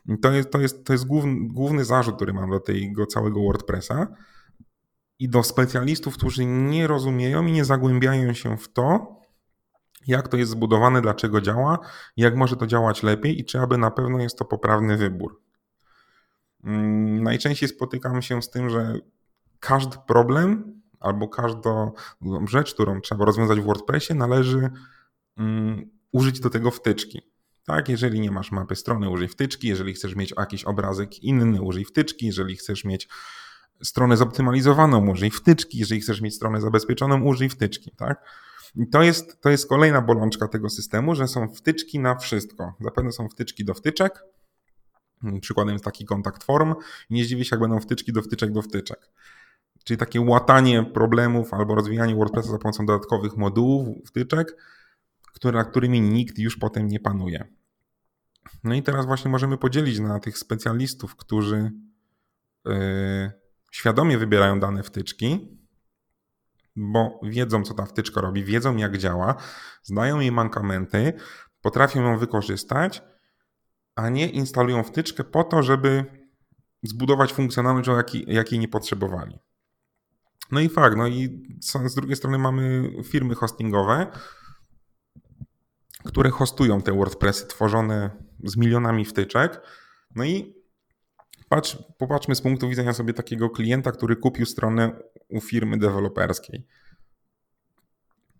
I 0.08 0.18
to 0.18 0.32
jest, 0.32 0.50
to 0.50 0.60
jest, 0.60 0.84
to 0.84 0.92
jest 0.92 1.06
główny, 1.06 1.48
główny 1.48 1.84
zarzut, 1.84 2.16
który 2.16 2.32
mam 2.32 2.50
do 2.50 2.60
tego 2.60 3.06
całego 3.06 3.40
WordPressa 3.40 4.06
i 5.18 5.28
do 5.28 5.42
specjalistów, 5.42 6.14
którzy 6.14 6.44
nie 6.46 6.86
rozumieją 6.86 7.46
i 7.46 7.52
nie 7.52 7.64
zagłębiają 7.64 8.32
się 8.32 8.56
w 8.56 8.72
to, 8.72 9.16
jak 10.06 10.28
to 10.28 10.36
jest 10.36 10.50
zbudowane, 10.50 11.02
dlaczego 11.02 11.40
działa, 11.40 11.78
jak 12.16 12.36
może 12.36 12.56
to 12.56 12.66
działać 12.66 13.02
lepiej 13.02 13.40
i 13.40 13.44
czy 13.44 13.60
aby 13.60 13.78
na 13.78 13.90
pewno 13.90 14.18
jest 14.18 14.38
to 14.38 14.44
poprawny 14.44 14.96
wybór. 14.96 15.40
Mm, 16.64 17.22
najczęściej 17.22 17.68
spotykam 17.68 18.22
się 18.22 18.42
z 18.42 18.50
tym, 18.50 18.70
że 18.70 18.98
każdy 19.60 19.96
problem 20.06 20.80
albo 21.00 21.28
każdą 21.28 21.92
rzecz, 22.48 22.74
którą 22.74 23.00
trzeba 23.00 23.24
rozwiązać 23.24 23.60
w 23.60 23.64
WordPressie, 23.64 24.14
należy 24.14 24.70
um, 25.38 25.90
użyć 26.12 26.40
do 26.40 26.50
tego 26.50 26.70
wtyczki. 26.70 27.22
Tak, 27.66 27.88
jeżeli 27.88 28.20
nie 28.20 28.30
masz 28.30 28.52
mapy 28.52 28.76
strony, 28.76 29.10
użyj 29.10 29.28
wtyczki. 29.28 29.68
Jeżeli 29.68 29.92
chcesz 29.92 30.16
mieć 30.16 30.34
jakiś 30.38 30.64
obrazek 30.64 31.22
inny, 31.22 31.62
użyj 31.62 31.84
wtyczki. 31.84 32.26
Jeżeli 32.26 32.56
chcesz 32.56 32.84
mieć 32.84 33.08
stronę 33.82 34.16
zoptymalizowaną, 34.16 35.10
użyj 35.10 35.30
wtyczki. 35.30 35.78
Jeżeli 35.78 36.00
chcesz 36.00 36.20
mieć 36.20 36.34
stronę 36.34 36.60
zabezpieczoną, 36.60 37.22
użyj 37.22 37.48
wtyczki. 37.48 37.90
Tak? 37.96 38.24
I 38.76 38.88
to 38.88 39.02
jest, 39.02 39.40
to 39.40 39.50
jest 39.50 39.68
kolejna 39.68 40.02
bolączka 40.02 40.48
tego 40.48 40.70
systemu, 40.70 41.14
że 41.14 41.28
są 41.28 41.48
wtyczki 41.48 41.98
na 41.98 42.16
wszystko. 42.16 42.74
Zapewne 42.80 43.12
są 43.12 43.28
wtyczki 43.28 43.64
do 43.64 43.74
wtyczek. 43.74 44.24
Przykładem 45.40 45.72
jest 45.72 45.84
taki 45.84 46.04
kontakt 46.04 46.44
form. 46.44 46.74
Nie 47.10 47.24
zdziwię 47.24 47.44
się, 47.44 47.56
jak 47.56 47.60
będą 47.60 47.80
wtyczki 47.80 48.12
do 48.12 48.22
wtyczek 48.22 48.52
do 48.52 48.62
wtyczek. 48.62 49.10
Czyli 49.84 49.98
takie 49.98 50.20
łatanie 50.20 50.84
problemów 50.84 51.54
albo 51.54 51.74
rozwijanie 51.74 52.14
WordPressa 52.14 52.50
za 52.50 52.58
pomocą 52.58 52.86
dodatkowych 52.86 53.36
modułów, 53.36 53.88
wtyczek, 54.06 54.56
które, 55.32 55.58
nad 55.58 55.70
którymi 55.70 56.00
nikt 56.00 56.38
już 56.38 56.56
potem 56.56 56.88
nie 56.88 57.00
panuje. 57.00 57.44
No 58.64 58.74
i 58.74 58.82
teraz 58.82 59.06
właśnie 59.06 59.30
możemy 59.30 59.58
podzielić 59.58 59.98
na 59.98 60.20
tych 60.20 60.38
specjalistów, 60.38 61.16
którzy 61.16 61.72
yy, 62.64 62.72
świadomie 63.70 64.18
wybierają 64.18 64.60
dane 64.60 64.82
wtyczki, 64.82 65.55
bo 66.76 67.20
wiedzą, 67.22 67.62
co 67.62 67.74
ta 67.74 67.86
wtyczka 67.86 68.20
robi, 68.20 68.44
wiedzą, 68.44 68.76
jak 68.76 68.98
działa, 68.98 69.34
znają 69.82 70.20
jej 70.20 70.32
mankamenty, 70.32 71.12
potrafią 71.60 72.02
ją 72.02 72.18
wykorzystać, 72.18 73.02
a 73.94 74.08
nie 74.08 74.28
instalują 74.28 74.82
wtyczkę 74.82 75.24
po 75.24 75.44
to, 75.44 75.62
żeby 75.62 76.04
zbudować 76.82 77.32
funkcjonalność, 77.32 77.88
jakiej, 77.88 78.24
jakiej 78.28 78.58
nie 78.58 78.68
potrzebowali. 78.68 79.38
No 80.52 80.60
i 80.60 80.68
fakt, 80.68 80.96
no 80.96 81.06
i 81.06 81.42
z 81.86 81.94
drugiej 81.94 82.16
strony 82.16 82.38
mamy 82.38 82.92
firmy 83.04 83.34
hostingowe, 83.34 84.06
które 86.04 86.30
hostują 86.30 86.82
te 86.82 86.92
WordPressy 86.92 87.46
tworzone 87.46 88.10
z 88.44 88.56
milionami 88.56 89.04
wtyczek. 89.04 89.60
No 90.14 90.24
i 90.24 90.55
patrz, 91.48 91.78
popatrzmy 91.98 92.34
z 92.34 92.40
punktu 92.40 92.68
widzenia 92.68 92.92
sobie 92.92 93.12
takiego 93.12 93.50
klienta, 93.50 93.92
który 93.92 94.16
kupił 94.16 94.46
stronę 94.46 95.00
u 95.28 95.40
firmy 95.40 95.78
deweloperskiej. 95.78 96.66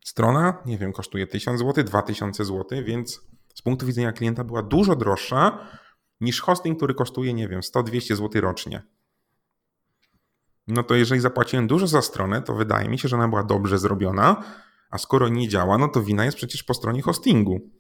Strona, 0.05 0.63
nie 0.67 0.79
wiem, 0.79 0.93
kosztuje 0.93 1.27
1000 1.27 1.61
zł, 1.61 1.85
2000 1.85 2.45
zł, 2.45 2.85
więc 2.85 3.21
z 3.55 3.63
punktu 3.63 3.87
widzenia 3.87 4.13
klienta 4.13 4.45
była 4.45 4.63
dużo 4.63 4.97
droższa 4.97 5.69
niż 6.21 6.41
hosting, 6.41 6.77
który 6.77 6.95
kosztuje, 6.95 7.35
nie 7.35 7.49
wiem, 7.49 7.61
100-200 7.61 8.17
zł 8.17 8.43
rocznie. 8.43 8.83
No 10.69 10.83
to 10.83 10.95
jeżeli 10.95 11.21
zapłaciłem 11.21 11.67
dużo 11.67 11.87
za 11.87 12.03
stronę, 12.03 12.43
to 12.43 12.55
wydaje 12.55 12.89
mi 12.89 12.99
się, 12.99 13.09
że 13.09 13.17
ona 13.17 13.29
była 13.29 13.43
dobrze 13.43 13.79
zrobiona, 13.79 14.45
a 14.91 14.99
skoro 14.99 15.29
nie 15.29 15.49
działa, 15.49 15.79
no 15.79 15.89
to 15.89 16.03
wina 16.03 16.25
jest 16.25 16.37
przecież 16.37 16.63
po 16.63 16.75
stronie 16.75 17.03
hostingu. 17.03 17.71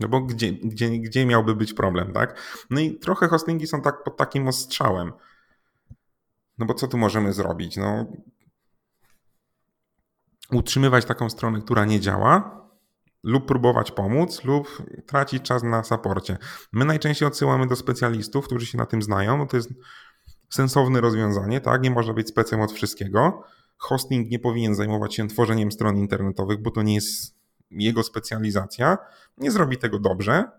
No 0.00 0.08
bo 0.08 0.20
gdzie, 0.20 0.52
gdzie, 0.52 0.98
gdzie 0.98 1.26
miałby 1.26 1.56
być 1.56 1.74
problem, 1.74 2.12
tak? 2.12 2.40
No 2.70 2.80
i 2.80 2.98
trochę 2.98 3.28
hostingi 3.28 3.66
są 3.66 3.82
tak 3.82 4.04
pod 4.04 4.16
takim 4.16 4.48
ostrzałem. 4.48 5.12
No 6.58 6.66
bo 6.66 6.74
co 6.74 6.88
tu 6.88 6.98
możemy 6.98 7.32
zrobić? 7.32 7.76
No, 7.76 8.06
utrzymywać 10.50 11.04
taką 11.04 11.30
stronę, 11.30 11.60
która 11.60 11.84
nie 11.84 12.00
działa, 12.00 12.62
lub 13.22 13.46
próbować 13.46 13.90
pomóc, 13.90 14.44
lub 14.44 14.82
tracić 15.06 15.42
czas 15.42 15.62
na 15.62 15.84
saporcie. 15.84 16.38
My 16.72 16.84
najczęściej 16.84 17.28
odsyłamy 17.28 17.66
do 17.66 17.76
specjalistów, 17.76 18.46
którzy 18.46 18.66
się 18.66 18.78
na 18.78 18.86
tym 18.86 19.02
znają. 19.02 19.38
No 19.38 19.46
to 19.46 19.56
jest 19.56 19.70
sensowne 20.50 21.00
rozwiązanie, 21.00 21.60
tak? 21.60 21.82
Nie 21.82 21.90
można 21.90 22.14
być 22.14 22.28
specem 22.28 22.60
od 22.60 22.72
wszystkiego. 22.72 23.42
Hosting 23.76 24.30
nie 24.30 24.38
powinien 24.38 24.74
zajmować 24.74 25.14
się 25.14 25.28
tworzeniem 25.28 25.72
stron 25.72 25.96
internetowych, 25.96 26.62
bo 26.62 26.70
to 26.70 26.82
nie 26.82 26.94
jest 26.94 27.41
jego 27.72 28.02
specjalizacja. 28.02 28.98
Nie 29.36 29.50
zrobi 29.50 29.78
tego 29.78 29.98
dobrze. 29.98 30.50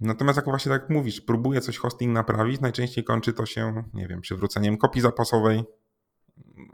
Natomiast 0.00 0.36
jak 0.36 0.44
właśnie 0.44 0.72
tak 0.72 0.90
mówisz, 0.90 1.20
próbuje 1.20 1.60
coś 1.60 1.78
hosting 1.78 2.14
naprawić, 2.14 2.60
najczęściej 2.60 3.04
kończy 3.04 3.32
to 3.32 3.46
się, 3.46 3.84
nie 3.94 4.08
wiem, 4.08 4.20
przywróceniem 4.20 4.78
kopii 4.78 5.02
zapasowej 5.02 5.64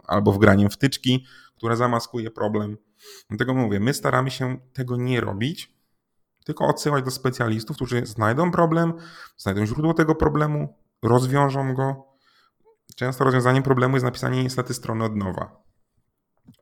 albo 0.05 0.33
wgraniem 0.33 0.71
wtyczki, 0.71 1.27
która 1.57 1.77
zamaskuje 1.77 2.31
problem. 2.31 2.77
Dlatego 3.29 3.55
mówię, 3.55 3.81
my 3.81 3.95
staramy 3.95 4.31
się 4.31 4.59
tego 4.73 4.97
nie 4.97 5.21
robić, 5.21 5.77
tylko 6.45 6.67
odsyłać 6.67 7.05
do 7.05 7.11
specjalistów, 7.11 7.77
którzy 7.77 8.07
znajdą 8.07 8.51
problem, 8.51 8.93
znajdą 9.37 9.67
źródło 9.67 9.95
tego 9.95 10.15
problemu, 10.15 10.79
rozwiążą 11.03 11.75
go. 11.75 12.05
Często 12.97 13.25
rozwiązaniem 13.25 13.63
problemu 13.63 13.97
jest 13.97 14.05
napisanie 14.05 14.43
niestety 14.43 14.75
strony 14.75 15.05
od 15.05 15.17
nowa. 15.17 15.63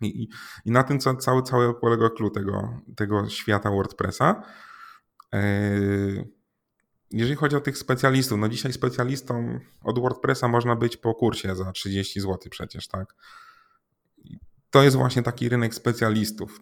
I, 0.01 0.29
i 0.65 0.71
na 0.71 0.83
tym 0.83 0.99
cały, 0.99 1.43
cały 1.43 1.81
polega 1.81 2.11
klucz 2.11 2.35
tego, 2.35 2.81
tego 2.97 3.29
świata 3.29 3.71
WordPressa. 3.71 4.43
Yy, 5.33 6.29
jeżeli 7.11 7.37
chodzi 7.37 7.57
o 7.57 7.61
tych 7.61 7.79
specjalistów, 7.79 8.39
no 8.39 8.49
dzisiaj 8.49 8.73
specjalistą 8.73 9.61
od 9.85 9.99
WordPressa 9.99 10.49
można 10.49 10.77
być 10.77 10.97
po 10.97 11.15
kursie 11.15 11.57
za 11.57 11.73
30 11.73 12.21
zł 12.21 12.39
przecież, 12.51 12.89
tak? 12.89 13.15
To 14.71 14.83
jest 14.83 14.97
właśnie 14.97 15.23
taki 15.23 15.49
rynek 15.49 15.75
specjalistów. 15.75 16.61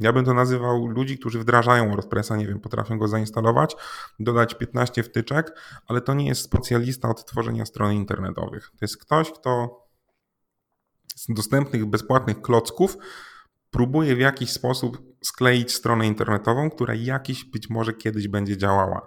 Ja 0.00 0.12
bym 0.12 0.24
to 0.24 0.34
nazywał 0.34 0.86
ludzi, 0.86 1.18
którzy 1.18 1.38
wdrażają 1.38 1.90
WordPressa, 1.90 2.36
nie 2.36 2.46
wiem, 2.46 2.60
potrafią 2.60 2.98
go 2.98 3.08
zainstalować, 3.08 3.76
dodać 4.18 4.54
15 4.54 5.02
wtyczek, 5.02 5.60
ale 5.86 6.00
to 6.00 6.14
nie 6.14 6.26
jest 6.26 6.42
specjalista 6.42 7.08
od 7.08 7.24
tworzenia 7.24 7.66
stron 7.66 7.92
internetowych. 7.92 8.70
To 8.70 8.78
jest 8.84 8.96
ktoś, 8.96 9.32
kto 9.32 9.80
z 11.20 11.26
dostępnych, 11.28 11.86
bezpłatnych 11.86 12.42
klocków 12.42 12.96
próbuje 13.70 14.16
w 14.16 14.18
jakiś 14.18 14.52
sposób 14.52 14.98
skleić 15.22 15.74
stronę 15.74 16.06
internetową, 16.06 16.70
która 16.70 16.94
jakiś 16.94 17.44
być 17.44 17.70
może 17.70 17.92
kiedyś 17.92 18.28
będzie 18.28 18.56
działała. 18.56 19.06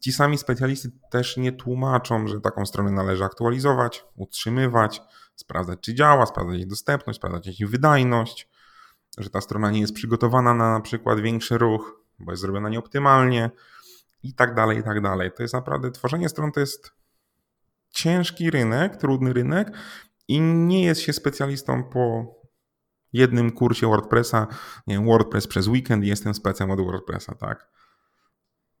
Ci 0.00 0.12
sami 0.12 0.38
specjaliści 0.38 0.88
też 1.10 1.36
nie 1.36 1.52
tłumaczą, 1.52 2.28
że 2.28 2.40
taką 2.40 2.66
stronę 2.66 2.90
należy 2.90 3.24
aktualizować, 3.24 4.04
utrzymywać, 4.16 5.02
sprawdzać, 5.36 5.78
czy 5.80 5.94
działa, 5.94 6.26
sprawdzać 6.26 6.56
jej 6.56 6.66
dostępność, 6.66 7.16
sprawdzać 7.16 7.60
jej 7.60 7.68
wydajność, 7.68 8.48
że 9.18 9.30
ta 9.30 9.40
strona 9.40 9.70
nie 9.70 9.80
jest 9.80 9.94
przygotowana 9.94 10.54
na 10.54 10.72
na 10.72 10.80
przykład 10.80 11.20
większy 11.20 11.58
ruch, 11.58 12.04
bo 12.18 12.32
jest 12.32 12.42
zrobiona 12.42 12.68
nieoptymalnie 12.68 13.50
i 14.22 14.34
tak 14.34 14.54
dalej, 14.54 14.78
i 14.78 14.82
tak 14.82 15.00
dalej. 15.00 15.30
To 15.36 15.42
jest 15.42 15.54
naprawdę, 15.54 15.90
tworzenie 15.90 16.28
stron 16.28 16.52
to 16.52 16.60
jest 16.60 16.92
ciężki 17.90 18.50
rynek, 18.50 18.96
trudny 18.96 19.32
rynek 19.32 19.72
i 20.32 20.40
nie 20.40 20.84
jest 20.84 21.00
się 21.00 21.12
specjalistą 21.12 21.84
po 21.84 22.34
jednym 23.12 23.50
kursie 23.50 23.86
WordPressa, 23.86 24.46
nie 24.86 24.94
wiem, 24.94 25.06
WordPress 25.06 25.46
przez 25.46 25.68
weekend 25.68 26.04
jestem 26.04 26.34
specem 26.34 26.70
od 26.70 26.80
WordPressa, 26.80 27.34
tak? 27.34 27.72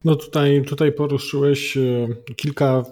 No 0.04 0.16
tutaj, 0.16 0.62
tutaj 0.66 0.92
poruszyłeś 0.92 1.76
e, 1.76 2.08
kilka 2.36 2.82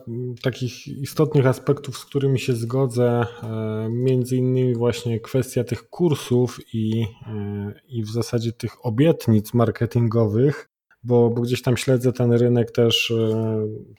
takich 0.42 0.88
istotnych 0.88 1.46
aspektów, 1.46 1.98
z 1.98 2.04
którymi 2.04 2.38
się 2.38 2.52
zgodzę. 2.52 3.26
E, 3.42 3.88
między 3.90 4.36
innymi 4.36 4.74
właśnie 4.74 5.20
kwestia 5.20 5.64
tych 5.64 5.88
kursów 5.88 6.60
i, 6.74 7.06
e, 7.26 7.72
i 7.88 8.02
w 8.02 8.08
zasadzie 8.08 8.52
tych 8.52 8.86
obietnic 8.86 9.54
marketingowych, 9.54 10.69
bo, 11.02 11.30
bo 11.30 11.42
gdzieś 11.42 11.62
tam 11.62 11.76
śledzę 11.76 12.12
ten 12.12 12.32
rynek 12.32 12.70
też 12.70 13.12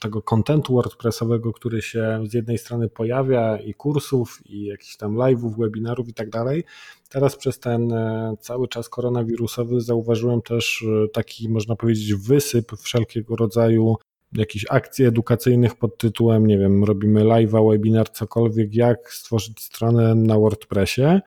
tego 0.00 0.22
kontentu 0.22 0.74
WordPressowego, 0.74 1.52
który 1.52 1.82
się 1.82 2.24
z 2.26 2.34
jednej 2.34 2.58
strony 2.58 2.88
pojawia 2.88 3.58
i 3.58 3.74
kursów, 3.74 4.40
i 4.46 4.64
jakichś 4.64 4.96
tam 4.96 5.14
live'ów, 5.14 5.58
webinarów 5.58 6.08
i 6.08 6.14
tak 6.14 6.30
dalej. 6.30 6.64
Teraz 7.12 7.36
przez 7.36 7.58
ten 7.58 7.92
e, 7.92 8.34
cały 8.40 8.68
czas 8.68 8.88
koronawirusowy 8.88 9.80
zauważyłem 9.80 10.42
też 10.42 10.84
e, 11.04 11.08
taki, 11.08 11.48
można 11.48 11.76
powiedzieć, 11.76 12.14
wysyp 12.14 12.72
wszelkiego 12.78 13.36
rodzaju 13.36 13.96
jakichś 14.32 14.66
akcji 14.70 15.04
edukacyjnych 15.04 15.74
pod 15.74 15.98
tytułem, 15.98 16.46
nie 16.46 16.58
wiem, 16.58 16.84
robimy 16.84 17.24
live'a, 17.24 17.70
webinar, 17.70 18.10
cokolwiek, 18.10 18.74
jak 18.74 19.12
stworzyć 19.12 19.60
stronę 19.60 20.14
na 20.14 20.38
WordPressie. 20.38 21.02
E, 21.02 21.20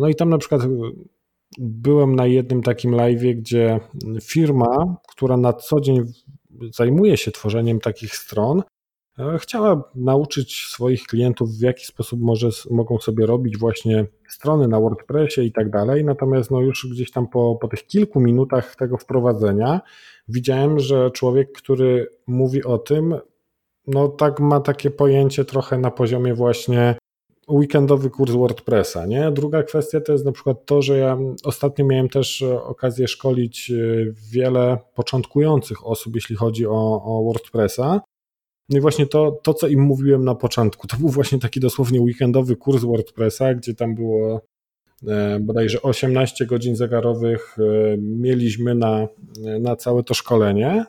no 0.00 0.08
i 0.08 0.14
tam 0.14 0.28
na 0.28 0.38
przykład 0.38 0.62
byłem 1.58 2.16
na 2.16 2.26
jednym 2.26 2.62
takim 2.62 2.92
live'ie, 2.92 3.34
gdzie 3.34 3.80
firma, 4.22 4.96
która 5.08 5.36
na 5.36 5.52
co 5.52 5.80
dzień 5.80 6.04
zajmuje 6.74 7.16
się 7.16 7.30
tworzeniem 7.30 7.80
takich 7.80 8.16
stron, 8.16 8.62
E, 9.18 9.38
chciała 9.38 9.90
nauczyć 9.94 10.66
swoich 10.66 11.02
klientów, 11.02 11.50
w 11.50 11.60
jaki 11.60 11.86
sposób 11.86 12.20
może, 12.20 12.48
mogą 12.70 12.98
sobie 12.98 13.26
robić 13.26 13.58
właśnie 13.58 14.06
strony 14.28 14.68
na 14.68 14.80
WordPressie 14.80 15.40
i 15.40 15.52
tak 15.52 15.70
dalej. 15.70 16.04
Natomiast 16.04 16.50
no 16.50 16.60
już 16.60 16.86
gdzieś 16.92 17.10
tam 17.10 17.28
po, 17.28 17.58
po 17.60 17.68
tych 17.68 17.86
kilku 17.86 18.20
minutach 18.20 18.76
tego 18.76 18.96
wprowadzenia 18.96 19.80
widziałem, 20.28 20.78
że 20.78 21.10
człowiek, 21.10 21.52
który 21.52 22.08
mówi 22.26 22.64
o 22.64 22.78
tym, 22.78 23.14
no 23.86 24.08
tak 24.08 24.40
ma 24.40 24.60
takie 24.60 24.90
pojęcie 24.90 25.44
trochę 25.44 25.78
na 25.78 25.90
poziomie 25.90 26.34
właśnie 26.34 26.98
weekendowy 27.48 28.10
kurs 28.10 28.32
WordPressa. 28.32 29.06
Nie? 29.06 29.30
Druga 29.30 29.62
kwestia 29.62 30.00
to 30.00 30.12
jest 30.12 30.24
na 30.24 30.32
przykład 30.32 30.66
to, 30.66 30.82
że 30.82 30.98
ja 30.98 31.18
ostatnio 31.44 31.86
miałem 31.86 32.08
też 32.08 32.42
okazję 32.42 33.08
szkolić 33.08 33.70
e, 33.70 33.74
wiele 34.30 34.78
początkujących 34.94 35.86
osób, 35.86 36.14
jeśli 36.14 36.36
chodzi 36.36 36.66
o, 36.66 37.02
o 37.04 37.24
WordPressa. 37.24 38.00
No 38.68 38.78
i 38.78 38.80
właśnie 38.80 39.06
to, 39.06 39.40
to, 39.42 39.54
co 39.54 39.68
im 39.68 39.80
mówiłem 39.80 40.24
na 40.24 40.34
początku, 40.34 40.86
to 40.86 40.96
był 40.96 41.08
właśnie 41.08 41.38
taki 41.38 41.60
dosłownie 41.60 42.00
weekendowy 42.00 42.56
kurs 42.56 42.84
WordPressa, 42.84 43.54
gdzie 43.54 43.74
tam 43.74 43.94
było 43.94 44.36
e, 44.36 44.40
bodajże 45.40 45.82
18 45.82 46.46
godzin 46.46 46.76
zegarowych 46.76 47.56
e, 47.58 47.96
mieliśmy 47.98 48.74
na, 48.74 49.08
na 49.60 49.76
całe 49.76 50.02
to 50.02 50.14
szkolenie. 50.14 50.84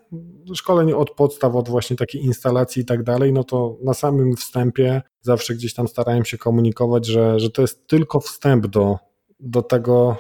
Szkolenie 0.56 0.96
od 0.96 1.12
podstaw, 1.12 1.56
od 1.56 1.70
właśnie 1.70 1.96
takiej 1.96 2.26
instalacji 2.26 2.82
i 2.82 2.86
tak 2.86 3.04
dalej, 3.04 3.34
no 3.34 3.44
to 3.44 3.78
na 3.84 3.94
samym 3.94 4.36
wstępie 4.36 5.02
zawsze 5.22 5.56
gdzieś 5.56 5.74
tam 5.74 5.88
starałem 5.88 6.26
się 6.26 6.38
komunikować, 6.38 7.06
że, 7.06 7.40
że 7.40 7.50
to 7.50 7.62
jest 7.62 7.88
tylko 7.88 8.20
wstęp 8.20 8.68
do 8.68 9.09
do 9.40 9.62
tego 9.62 10.18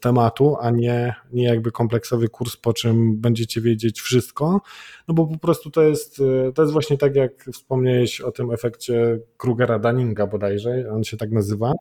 tematu, 0.00 0.56
a 0.60 0.70
nie, 0.70 1.14
nie 1.32 1.44
jakby 1.44 1.72
kompleksowy 1.72 2.28
kurs, 2.28 2.56
po 2.56 2.72
czym 2.72 3.16
będziecie 3.16 3.60
wiedzieć 3.60 4.00
wszystko, 4.00 4.60
no 5.08 5.14
bo 5.14 5.26
po 5.26 5.38
prostu 5.38 5.70
to 5.70 5.82
jest, 5.82 6.22
to 6.54 6.62
jest 6.62 6.72
właśnie 6.72 6.98
tak, 6.98 7.16
jak 7.16 7.44
wspomniałeś 7.52 8.20
o 8.20 8.32
tym 8.32 8.52
efekcie 8.52 9.18
Krugera-Dunninga 9.38 10.30
bodajże, 10.30 10.90
on 10.92 11.04
się 11.04 11.16
tak 11.16 11.30
nazywa, 11.30 11.72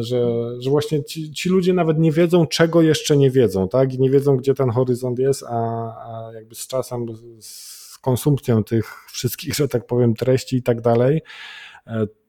że, 0.00 0.26
że 0.60 0.70
właśnie 0.70 1.04
ci, 1.04 1.32
ci 1.32 1.48
ludzie 1.48 1.72
nawet 1.72 1.98
nie 1.98 2.12
wiedzą, 2.12 2.46
czego 2.46 2.82
jeszcze 2.82 3.16
nie 3.16 3.30
wiedzą, 3.30 3.68
tak, 3.68 3.94
i 3.94 3.98
nie 3.98 4.10
wiedzą, 4.10 4.36
gdzie 4.36 4.54
ten 4.54 4.70
horyzont 4.70 5.18
jest, 5.18 5.42
a, 5.42 5.56
a 5.56 6.30
jakby 6.34 6.54
z 6.54 6.66
czasem, 6.66 7.06
z 7.40 7.98
konsumpcją 7.98 8.64
tych 8.64 9.06
wszystkich, 9.12 9.54
że 9.54 9.68
tak 9.68 9.86
powiem, 9.86 10.14
treści 10.14 10.56
i 10.56 10.62
tak 10.62 10.80
dalej, 10.80 11.22
E, 11.71 11.71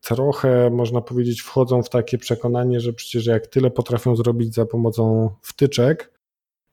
trochę 0.02 0.70
można 0.70 1.02
powiedzieć 1.02 1.42
wchodzą 1.42 1.84
w 1.84 1.90
takie 1.90 2.18
przekonanie, 2.18 2.80
że 2.80 2.94
przecież 2.94 3.26
jak 3.26 3.48
tyle 3.48 3.72
potrafią 3.72 4.16
zrobić 4.16 4.56
za 4.56 4.66
pomocą 4.66 5.30
wtyczek, 5.42 6.14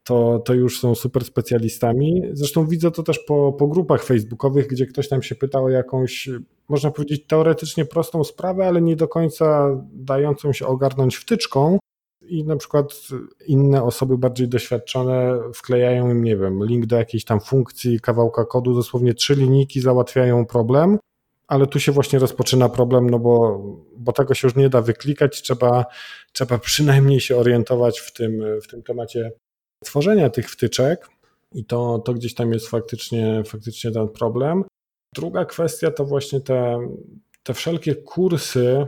to, 0.05 0.39
to 0.39 0.55
już 0.55 0.81
są 0.81 0.95
super 0.95 1.25
specjalistami. 1.25 2.23
Zresztą 2.33 2.67
widzę 2.67 2.91
to 2.91 3.03
też 3.03 3.19
po, 3.19 3.53
po 3.53 3.69
grupach 3.69 4.05
facebookowych, 4.05 4.67
gdzie 4.67 4.87
ktoś 4.87 5.09
tam 5.09 5.23
się 5.23 5.35
pytał 5.35 5.65
o 5.65 5.71
jakąś, 5.71 6.29
można 6.69 6.91
powiedzieć, 6.91 7.27
teoretycznie 7.27 7.85
prostą 7.85 8.25
sprawę, 8.25 8.67
ale 8.67 8.83
nie 8.83 8.97
do 8.97 9.09
końca 9.09 9.77
dającą 9.93 10.53
się 10.53 10.67
ogarnąć 10.67 11.17
wtyczką. 11.17 11.79
I 12.29 12.45
na 12.45 12.57
przykład 12.57 12.95
inne 13.47 13.83
osoby 13.83 14.19
bardziej 14.19 14.49
doświadczone 14.49 15.39
wklejają 15.55 16.11
im, 16.11 16.25
nie 16.25 16.37
wiem, 16.37 16.65
link 16.65 16.87
do 16.87 16.97
jakiejś 16.97 17.25
tam 17.25 17.41
funkcji, 17.41 18.01
kawałka 18.01 18.45
kodu, 18.45 18.75
dosłownie 18.75 19.15
trzy 19.15 19.35
linijki 19.35 19.81
załatwiają 19.81 20.47
problem 20.47 20.99
ale 21.51 21.67
tu 21.67 21.81
się 21.81 21.93
właśnie 21.93 22.19
rozpoczyna 22.19 22.69
problem, 22.69 23.11
no 23.11 23.19
bo, 23.19 23.59
bo 23.97 24.13
tego 24.13 24.35
się 24.35 24.47
już 24.47 24.57
nie 24.57 24.69
da 24.69 24.83
wyklikać, 24.83 25.43
trzeba, 25.43 25.85
trzeba 26.33 26.59
przynajmniej 26.59 27.21
się 27.21 27.37
orientować 27.37 28.01
w 28.01 28.13
tym, 28.13 28.61
w 28.63 28.67
tym 28.69 28.83
temacie 28.83 29.33
tworzenia 29.85 30.31
tych 30.31 30.51
wtyczek 30.51 31.09
i 31.53 31.65
to, 31.65 31.99
to 31.99 32.15
gdzieś 32.15 32.35
tam 32.35 32.53
jest 32.53 32.69
faktycznie, 32.69 33.43
faktycznie 33.45 33.91
ten 33.91 34.09
problem. 34.09 34.65
Druga 35.15 35.45
kwestia 35.45 35.91
to 35.91 36.05
właśnie 36.05 36.41
te, 36.41 36.79
te 37.43 37.55
wszelkie 37.55 37.95
kursy. 37.95 38.87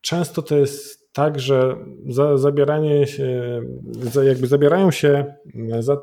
Często 0.00 0.42
to 0.42 0.56
jest 0.56 1.12
tak, 1.12 1.40
że 1.40 1.76
za, 2.08 2.38
zabieranie 2.38 3.06
się, 3.06 3.60
za, 4.02 4.24
jakby 4.24 4.46
zabierają 4.46 4.90
się 4.90 5.34
za 5.80 5.96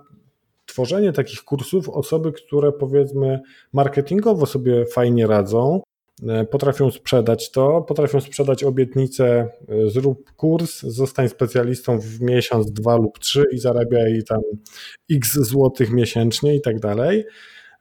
tworzenie 0.66 1.14
takich 1.14 1.44
kursów 1.44 1.90
osoby, 1.90 2.32
które 2.32 2.72
powiedzmy 2.72 3.42
marketingowo 3.74 4.46
sobie 4.46 4.86
fajnie 4.86 5.28
radzą, 5.28 5.82
potrafią 6.52 6.92
sprzedać 6.92 7.52
to, 7.52 7.82
potrafią 7.82 8.22
sprzedać 8.22 8.64
obietnicę, 8.64 9.50
e, 9.70 9.90
zrób 9.90 10.32
kurs, 10.32 10.82
zostań 10.82 11.30
specjalistą 11.30 12.00
w 12.00 12.22
miesiąc, 12.22 12.72
dwa 12.72 12.96
lub 12.96 13.20
trzy 13.20 13.44
i 13.52 13.58
zarabiaj 13.58 14.24
tam 14.28 14.42
x 15.12 15.34
złotych 15.34 15.92
miesięcznie 15.92 16.56
i 16.56 16.62
tak 16.62 16.80
dalej. 16.80 17.26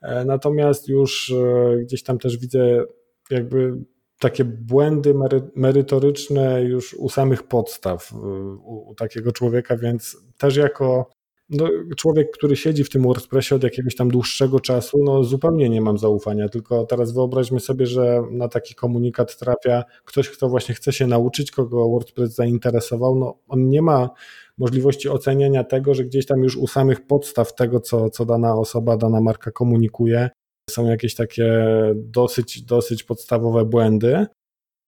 E, 0.03 0.25
natomiast 0.25 0.89
już 0.89 1.35
gdzieś 1.83 2.03
tam 2.03 2.19
też 2.19 2.39
widzę 2.39 2.85
jakby 3.31 3.73
takie 4.19 4.45
błędy 4.45 5.15
merytoryczne 5.57 6.63
już 6.63 6.95
u 6.95 7.09
samych 7.09 7.43
podstaw 7.43 8.13
u, 8.13 8.91
u 8.91 8.95
takiego 8.95 9.33
człowieka, 9.33 9.77
więc 9.77 10.17
też 10.39 10.57
jako 10.57 11.11
no, 11.53 11.69
człowiek, 11.97 12.31
który 12.31 12.57
siedzi 12.57 12.85
w 12.85 12.91
tym 12.91 13.03
WordPressie 13.03 13.55
od 13.55 13.63
jakiegoś 13.63 13.97
tam 13.97 14.09
dłuższego 14.09 14.61
czasu, 14.61 14.99
no 15.05 15.25
zupełnie 15.25 15.69
nie 15.69 15.81
mam 15.81 15.99
zaufania, 15.99 16.49
tylko 16.49 16.87
teraz 16.87 17.13
wyobraźmy 17.13 17.61
sobie, 17.61 17.87
że 17.87 18.23
na 18.31 18.49
taki 18.49 18.75
komunikat 18.75 19.39
trafia 19.39 19.85
ktoś, 20.05 20.31
kto 20.31 20.49
właśnie 20.49 20.75
chce 20.75 20.93
się 20.93 21.07
nauczyć, 21.07 21.51
kogo 21.51 21.89
WordPress 21.89 22.35
zainteresował, 22.35 23.17
no 23.17 23.39
on 23.49 23.69
nie 23.69 23.83
ma 23.83 24.11
możliwości 24.59 25.09
oceniania 25.09 25.65
tego, 25.65 25.95
że 25.95 26.05
gdzieś 26.05 26.27
tam 26.27 26.43
już 26.43 26.57
u 26.57 26.67
samych 26.67 27.07
podstaw 27.07 27.55
tego, 27.55 27.81
co, 27.81 28.11
co 28.11 28.25
dana 28.25 28.55
osoba, 28.55 28.97
dana 28.97 29.21
marka 29.21 29.51
komunikuje, 29.51 30.31
są 30.71 30.87
jakieś 30.87 31.15
takie 31.15 31.65
dosyć, 31.95 32.63
dosyć 32.63 33.05
podstawowe 33.05 33.65
błędy. 33.65 34.27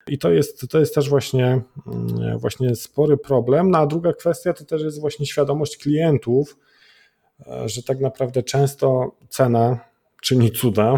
I 0.08 0.18
to 0.18 0.30
jest, 0.30 0.68
to 0.70 0.78
jest 0.78 0.94
też 0.94 1.10
właśnie, 1.10 1.62
mm, 1.86 2.38
właśnie 2.38 2.76
spory 2.76 3.16
problem. 3.16 3.70
No 3.70 3.78
a 3.78 3.86
druga 3.86 4.12
kwestia 4.12 4.52
to 4.52 4.64
też 4.64 4.82
jest 4.82 5.00
właśnie 5.00 5.26
świadomość 5.26 5.76
klientów, 5.76 6.58
e, 7.46 7.68
że 7.68 7.82
tak 7.82 8.00
naprawdę 8.00 8.42
często 8.42 9.16
cena 9.28 9.78
czyni 10.22 10.50
cuda. 10.50 10.96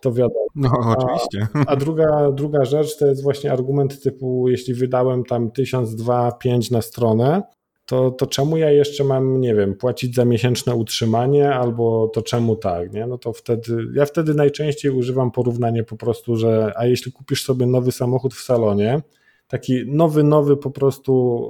To 0.00 0.12
wiadomo. 0.12 0.46
No, 0.54 0.70
oczywiście. 0.98 1.48
A, 1.54 1.66
a, 1.66 1.76
druga, 1.76 2.30
druga 2.32 2.64
rzecz 2.64 2.96
to 2.98 3.06
jest 3.06 3.22
właśnie 3.22 3.52
argument 3.52 4.02
typu, 4.02 4.48
jeśli 4.48 4.74
wydałem 4.74 5.24
tam 5.24 5.50
1000, 5.50 5.94
2, 5.94 6.32
5 6.32 6.70
na 6.70 6.82
stronę, 6.82 7.42
to, 7.86 8.10
to 8.10 8.26
czemu 8.26 8.56
ja 8.56 8.70
jeszcze 8.70 9.04
mam, 9.04 9.40
nie 9.40 9.54
wiem, 9.54 9.74
płacić 9.74 10.14
za 10.14 10.24
miesięczne 10.24 10.74
utrzymanie, 10.74 11.54
albo 11.54 12.08
to 12.08 12.22
czemu 12.22 12.56
tak, 12.56 12.92
nie? 12.92 13.06
No 13.06 13.18
to 13.18 13.32
wtedy, 13.32 13.76
ja 13.94 14.06
wtedy 14.06 14.34
najczęściej 14.34 14.90
używam 14.90 15.30
porównanie 15.30 15.84
po 15.84 15.96
prostu, 15.96 16.36
że 16.36 16.72
a 16.76 16.86
jeśli 16.86 17.12
kupisz 17.12 17.44
sobie 17.44 17.66
nowy 17.66 17.92
samochód 17.92 18.34
w 18.34 18.42
salonie, 18.42 19.02
taki 19.48 19.84
nowy, 19.86 20.22
nowy 20.22 20.56
po 20.56 20.70
prostu, 20.70 21.44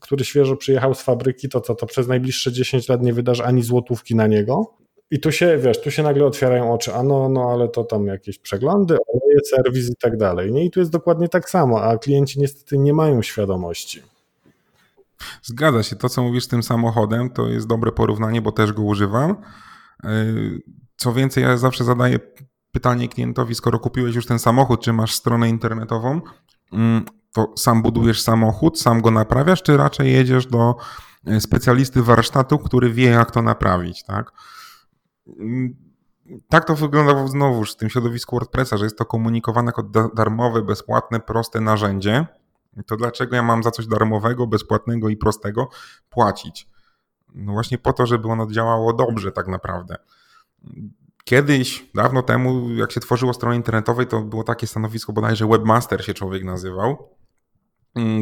który 0.00 0.24
świeżo 0.24 0.56
przyjechał 0.56 0.94
z 0.94 1.02
fabryki, 1.02 1.48
to 1.48 1.60
co, 1.60 1.74
to 1.74 1.86
przez 1.86 2.08
najbliższe 2.08 2.52
10 2.52 2.88
lat 2.88 3.02
nie 3.02 3.12
wydasz 3.12 3.40
ani 3.40 3.62
złotówki 3.62 4.14
na 4.14 4.26
niego? 4.26 4.74
I 5.10 5.20
tu 5.20 5.32
się, 5.32 5.58
wiesz, 5.58 5.80
tu 5.80 5.90
się 5.90 6.02
nagle 6.02 6.26
otwierają 6.26 6.72
oczy, 6.72 6.94
a 6.94 7.02
no, 7.02 7.28
no 7.28 7.50
ale 7.50 7.68
to 7.68 7.84
tam 7.84 8.06
jakieś 8.06 8.38
przeglądy, 8.38 8.94
oleje, 8.94 9.38
serwis 9.44 9.90
i 9.90 9.96
tak 9.96 10.16
dalej. 10.16 10.52
Nie? 10.52 10.64
I 10.64 10.70
tu 10.70 10.80
jest 10.80 10.92
dokładnie 10.92 11.28
tak 11.28 11.50
samo, 11.50 11.82
a 11.82 11.98
klienci 11.98 12.40
niestety 12.40 12.78
nie 12.78 12.92
mają 12.92 13.22
świadomości. 13.22 14.11
Zgadza 15.42 15.82
się. 15.82 15.96
To, 15.96 16.08
co 16.08 16.22
mówisz 16.22 16.44
z 16.44 16.48
tym 16.48 16.62
samochodem, 16.62 17.30
to 17.30 17.48
jest 17.48 17.66
dobre 17.66 17.92
porównanie, 17.92 18.42
bo 18.42 18.52
też 18.52 18.72
go 18.72 18.82
używam. 18.82 19.36
E, 20.04 20.24
co 20.96 21.12
więcej, 21.12 21.44
ja 21.44 21.56
zawsze 21.56 21.84
zadaję 21.84 22.18
pytanie 22.72 23.08
klientowi, 23.08 23.54
skoro 23.54 23.78
kupiłeś 23.78 24.14
już 24.14 24.26
ten 24.26 24.38
samochód, 24.38 24.82
czy 24.82 24.92
masz 24.92 25.14
stronę 25.14 25.48
internetową, 25.48 26.20
mm, 26.72 27.04
to 27.32 27.52
sam 27.56 27.82
budujesz 27.82 28.22
samochód, 28.22 28.80
sam 28.80 29.00
go 29.00 29.10
naprawiasz, 29.10 29.62
czy 29.62 29.76
raczej 29.76 30.12
jedziesz 30.12 30.46
do 30.46 30.76
e, 31.26 31.40
specjalisty 31.40 32.02
warsztatu, 32.02 32.58
który 32.58 32.92
wie, 32.92 33.08
jak 33.08 33.30
to 33.30 33.42
naprawić, 33.42 34.02
tak? 34.02 34.32
Mm, 35.40 35.76
tak 36.48 36.64
to 36.64 36.76
wygląda 36.76 37.26
znowu 37.26 37.64
w 37.64 37.76
tym 37.76 37.90
środowisku 37.90 38.36
WordPressa, 38.36 38.76
że 38.76 38.84
jest 38.84 38.98
to 38.98 39.04
komunikowane 39.04 39.66
jako 39.66 39.82
darmowe, 40.14 40.62
bezpłatne, 40.62 41.20
proste 41.20 41.60
narzędzie, 41.60 42.26
to 42.86 42.96
dlaczego 42.96 43.36
ja 43.36 43.42
mam 43.42 43.62
za 43.62 43.70
coś 43.70 43.86
darmowego, 43.86 44.46
bezpłatnego 44.46 45.08
i 45.08 45.16
prostego 45.16 45.68
płacić? 46.10 46.68
No 47.34 47.52
właśnie 47.52 47.78
po 47.78 47.92
to, 47.92 48.06
żeby 48.06 48.28
ono 48.28 48.46
działało 48.46 48.92
dobrze 48.92 49.32
tak 49.32 49.48
naprawdę. 49.48 49.96
Kiedyś, 51.24 51.90
dawno 51.94 52.22
temu, 52.22 52.74
jak 52.74 52.92
się 52.92 53.00
tworzyło 53.00 53.32
strony 53.32 53.56
internetowej, 53.56 54.06
to 54.06 54.20
było 54.20 54.44
takie 54.44 54.66
stanowisko 54.66 55.12
bodajże 55.12 55.46
webmaster 55.46 56.04
się 56.04 56.14
człowiek 56.14 56.44
nazywał. 56.44 57.08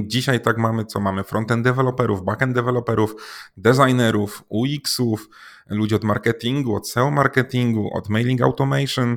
Dzisiaj 0.06 0.40
tak 0.40 0.58
mamy, 0.58 0.84
co 0.84 1.00
mamy? 1.00 1.24
Frontend 1.24 1.64
deweloperów, 1.64 2.24
backend 2.24 2.54
deweloperów, 2.54 3.14
designerów, 3.56 4.44
UX-ów, 4.48 5.28
ludzi 5.66 5.94
od 5.94 6.04
marketingu, 6.04 6.74
od 6.74 6.88
SEO 6.88 7.10
marketingu, 7.10 7.90
od 7.96 8.08
mailing 8.08 8.42
automation 8.42 9.16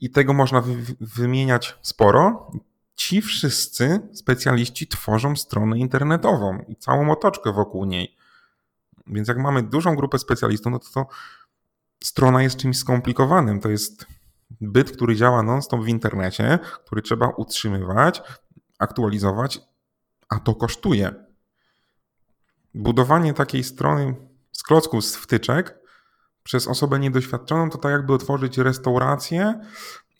i 0.00 0.10
tego 0.10 0.32
można 0.32 0.62
wymieniać 1.00 1.78
sporo 1.82 2.50
ci 3.00 3.22
wszyscy 3.22 4.00
specjaliści 4.12 4.86
tworzą 4.86 5.36
stronę 5.36 5.78
internetową 5.78 6.64
i 6.68 6.76
całą 6.76 7.10
otoczkę 7.10 7.52
wokół 7.52 7.84
niej. 7.84 8.16
Więc 9.06 9.28
jak 9.28 9.38
mamy 9.38 9.62
dużą 9.62 9.96
grupę 9.96 10.18
specjalistów, 10.18 10.72
no 10.72 10.78
to, 10.78 10.90
to 10.94 11.06
strona 12.04 12.42
jest 12.42 12.56
czymś 12.56 12.78
skomplikowanym. 12.78 13.60
To 13.60 13.68
jest 13.68 14.06
byt, 14.60 14.90
który 14.90 15.16
działa 15.16 15.42
non-stop 15.42 15.80
w 15.80 15.88
internecie, 15.88 16.58
który 16.84 17.02
trzeba 17.02 17.28
utrzymywać, 17.28 18.22
aktualizować, 18.78 19.60
a 20.28 20.40
to 20.40 20.54
kosztuje. 20.54 21.14
Budowanie 22.74 23.34
takiej 23.34 23.64
strony 23.64 24.14
z 24.52 24.62
klocków, 24.62 25.04
z 25.04 25.16
wtyczek 25.16 25.78
przez 26.42 26.68
osobę 26.68 26.98
niedoświadczoną 26.98 27.70
to 27.70 27.78
tak 27.78 27.92
jakby 27.92 28.12
otworzyć 28.12 28.58
restaurację 28.58 29.60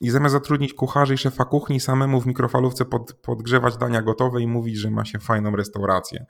i 0.01 0.11
zamiast 0.11 0.33
zatrudnić 0.33 0.75
kucharzy 0.75 1.15
i 1.15 1.19
szefa 1.19 1.45
kuchni, 1.45 1.81
samemu 1.81 2.21
w 2.21 2.27
mikrofalówce 2.27 2.85
pod, 2.85 3.13
podgrzewać 3.13 3.77
dania 3.77 4.03
gotowe 4.03 4.43
i 4.43 4.47
mówić, 4.47 4.77
że 4.77 4.91
ma 4.91 5.05
się 5.05 5.19
fajną 5.19 5.57
restaurację. 5.57 6.27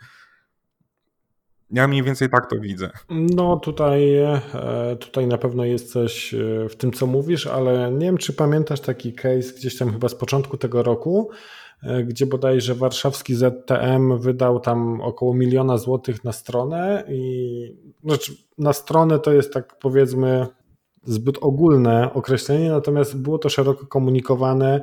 Ja 1.70 1.88
mniej 1.88 2.02
więcej 2.02 2.30
tak 2.30 2.50
to 2.50 2.60
widzę. 2.60 2.90
No 3.10 3.56
tutaj, 3.56 4.16
e, 4.16 4.96
tutaj 5.00 5.26
na 5.26 5.38
pewno 5.38 5.64
jest 5.64 5.92
coś 5.92 6.34
e, 6.34 6.68
w 6.68 6.76
tym, 6.76 6.92
co 6.92 7.06
mówisz, 7.06 7.46
ale 7.46 7.92
nie 7.92 8.06
wiem, 8.06 8.18
czy 8.18 8.32
pamiętasz 8.32 8.80
taki 8.80 9.12
case 9.12 9.54
gdzieś 9.56 9.78
tam 9.78 9.92
chyba 9.92 10.08
z 10.08 10.14
początku 10.14 10.56
tego 10.56 10.82
roku, 10.82 11.30
e, 11.82 12.04
gdzie 12.04 12.26
bodajże 12.26 12.74
warszawski 12.74 13.34
ZTM 13.34 14.18
wydał 14.18 14.60
tam 14.60 15.00
około 15.00 15.34
miliona 15.34 15.78
złotych 15.78 16.24
na 16.24 16.32
stronę 16.32 17.04
i 17.08 17.76
znaczy 18.04 18.32
na 18.58 18.72
stronę 18.72 19.18
to 19.18 19.32
jest 19.32 19.52
tak 19.52 19.78
powiedzmy 19.78 20.46
zbyt 21.04 21.38
ogólne 21.40 22.14
określenie, 22.14 22.70
natomiast 22.70 23.16
było 23.16 23.38
to 23.38 23.48
szeroko 23.48 23.86
komunikowane 23.86 24.80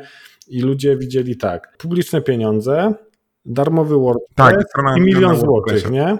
i 0.48 0.62
ludzie 0.62 0.98
widzieli 0.98 1.38
tak, 1.38 1.78
publiczne 1.78 2.22
pieniądze, 2.22 2.94
darmowy 3.46 3.96
WordPress 3.96 4.66
tak, 4.74 4.98
i 4.98 5.02
milion 5.02 5.36
złotych, 5.36 5.92
nie? 5.92 6.18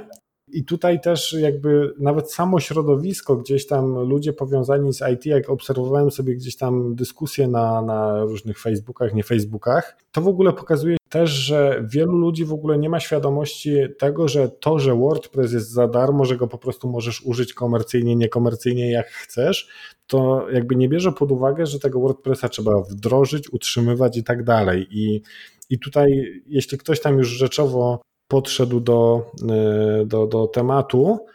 I 0.48 0.66
tutaj 0.66 1.02
też 1.02 1.34
jakby 1.40 1.94
nawet 2.00 2.32
samo 2.32 2.60
środowisko, 2.60 3.36
gdzieś 3.36 3.68
tam 3.68 4.00
ludzie 4.00 4.34
powiązani 4.34 4.94
z 4.94 5.02
IT, 5.14 5.26
jak 5.26 5.50
obserwowałem 5.50 6.12
sobie 6.12 6.36
gdzieś 6.36 6.58
tam 6.58 6.96
dyskusje 6.96 7.48
na, 7.48 7.82
na 7.82 8.24
różnych 8.24 8.60
Facebookach, 8.60 9.14
nie 9.14 9.24
Facebookach, 9.24 9.98
to 10.12 10.22
w 10.22 10.28
ogóle 10.28 10.54
pokazuje 10.54 10.98
też, 11.10 11.30
że 11.32 11.86
wielu 11.90 12.18
ludzi 12.18 12.46
w 12.46 12.54
ogóle 12.54 12.78
nie 12.78 12.90
ma 12.90 13.00
świadomości 13.00 13.76
tego, 14.00 14.28
że 14.28 14.50
to, 14.50 14.80
że 14.80 14.96
WordPress 14.96 15.54
jest 15.54 15.72
za 15.72 15.88
darmo, 15.88 16.26
że 16.26 16.38
go 16.38 16.48
po 16.48 16.58
prostu 16.58 16.90
możesz 16.90 17.22
użyć 17.22 17.54
komercyjnie, 17.54 18.16
niekomercyjnie 18.16 18.92
jak 18.92 19.08
chcesz, 19.08 19.70
to 20.08 20.48
jakby 20.52 20.76
nie 20.76 20.90
bierze 20.90 21.12
pod 21.12 21.32
uwagę, 21.32 21.66
że 21.66 21.80
tego 21.80 22.00
WordPressa 22.00 22.50
trzeba 22.50 22.82
wdrożyć, 22.82 23.54
utrzymywać 23.54 24.18
i 24.18 24.24
tak 24.24 24.44
dalej. 24.44 24.88
I, 24.92 25.22
i 25.70 25.80
tutaj, 25.80 26.42
jeśli 26.48 26.78
ktoś 26.78 27.02
tam 27.02 27.18
już 27.18 27.28
rzeczowo 27.28 28.02
podszedł 28.28 28.80
do, 28.80 29.32
e, 29.50 30.06
do, 30.06 30.28
do 30.28 30.48
tematu, 30.48 31.26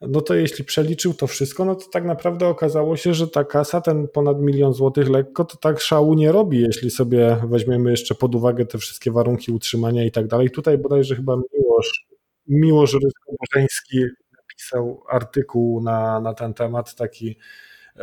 no 0.00 0.20
to 0.20 0.34
jeśli 0.34 0.64
przeliczył 0.64 1.14
to 1.14 1.26
wszystko, 1.26 1.64
no 1.64 1.74
to 1.74 1.86
tak 1.92 2.04
naprawdę 2.04 2.48
okazało 2.48 2.96
się, 2.96 3.14
że 3.14 3.28
ta 3.28 3.44
kasa, 3.44 3.80
ten 3.80 4.08
ponad 4.08 4.40
milion 4.40 4.72
złotych 4.72 5.08
lekko, 5.08 5.44
to 5.44 5.56
tak 5.56 5.80
szału 5.80 6.14
nie 6.14 6.32
robi, 6.32 6.60
jeśli 6.60 6.90
sobie 6.90 7.36
weźmiemy 7.48 7.90
jeszcze 7.90 8.14
pod 8.14 8.34
uwagę 8.34 8.66
te 8.66 8.78
wszystkie 8.78 9.10
warunki 9.12 9.52
utrzymania 9.52 10.04
i 10.04 10.10
tak 10.10 10.26
dalej. 10.26 10.50
Tutaj 10.50 10.78
bodajże 10.78 11.16
chyba 11.16 11.36
Miłosz, 11.36 12.06
Miłosz 12.48 12.94
Rysko-Bożeński 12.94 14.04
napisał 14.38 15.02
artykuł 15.08 15.82
na, 15.82 16.20
na 16.20 16.34
ten 16.34 16.54
temat, 16.54 16.94
taki 16.94 17.36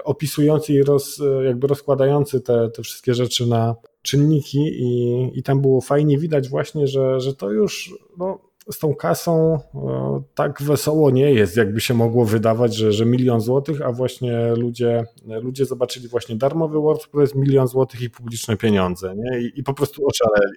opisujący 0.04 0.74
i 0.74 0.84
roz, 0.84 1.22
jakby 1.46 1.68
rozkładający 1.68 2.42
te, 2.42 2.70
te 2.70 2.84
wszystkie 2.84 3.14
rzeczy 3.14 3.48
na 3.48 3.76
czynniki 4.02 4.60
i, 4.60 5.30
i 5.34 5.44
tam 5.44 5.62
było 5.62 5.82
fajnie 5.82 6.18
widać 6.18 6.50
właśnie, 6.50 6.88
że, 6.88 7.20
że 7.20 7.36
to 7.36 7.52
już 7.52 7.94
no, 8.18 8.40
z 8.72 8.80
tą 8.80 8.96
kasą 8.96 9.60
e, 9.76 10.22
tak 10.36 10.62
wesoło 10.62 11.12
nie 11.12 11.34
jest, 11.34 11.58
jakby 11.58 11.82
się 11.82 11.94
mogło 11.94 12.26
wydawać, 12.26 12.76
że, 12.76 12.92
że 12.92 13.06
milion 13.06 13.42
złotych, 13.42 13.82
a 13.82 13.92
właśnie 13.92 14.54
ludzie, 14.58 15.06
ludzie 15.26 15.66
zobaczyli 15.66 16.08
właśnie 16.08 16.36
darmowy 16.36 16.82
WordPress, 16.82 17.36
milion 17.36 17.68
złotych 17.68 18.02
i 18.02 18.10
publiczne 18.10 18.58
pieniądze 18.58 19.16
nie? 19.16 19.42
I, 19.42 19.60
i 19.60 19.64
po 19.64 19.74
prostu 19.74 20.08
oczaleli 20.08 20.54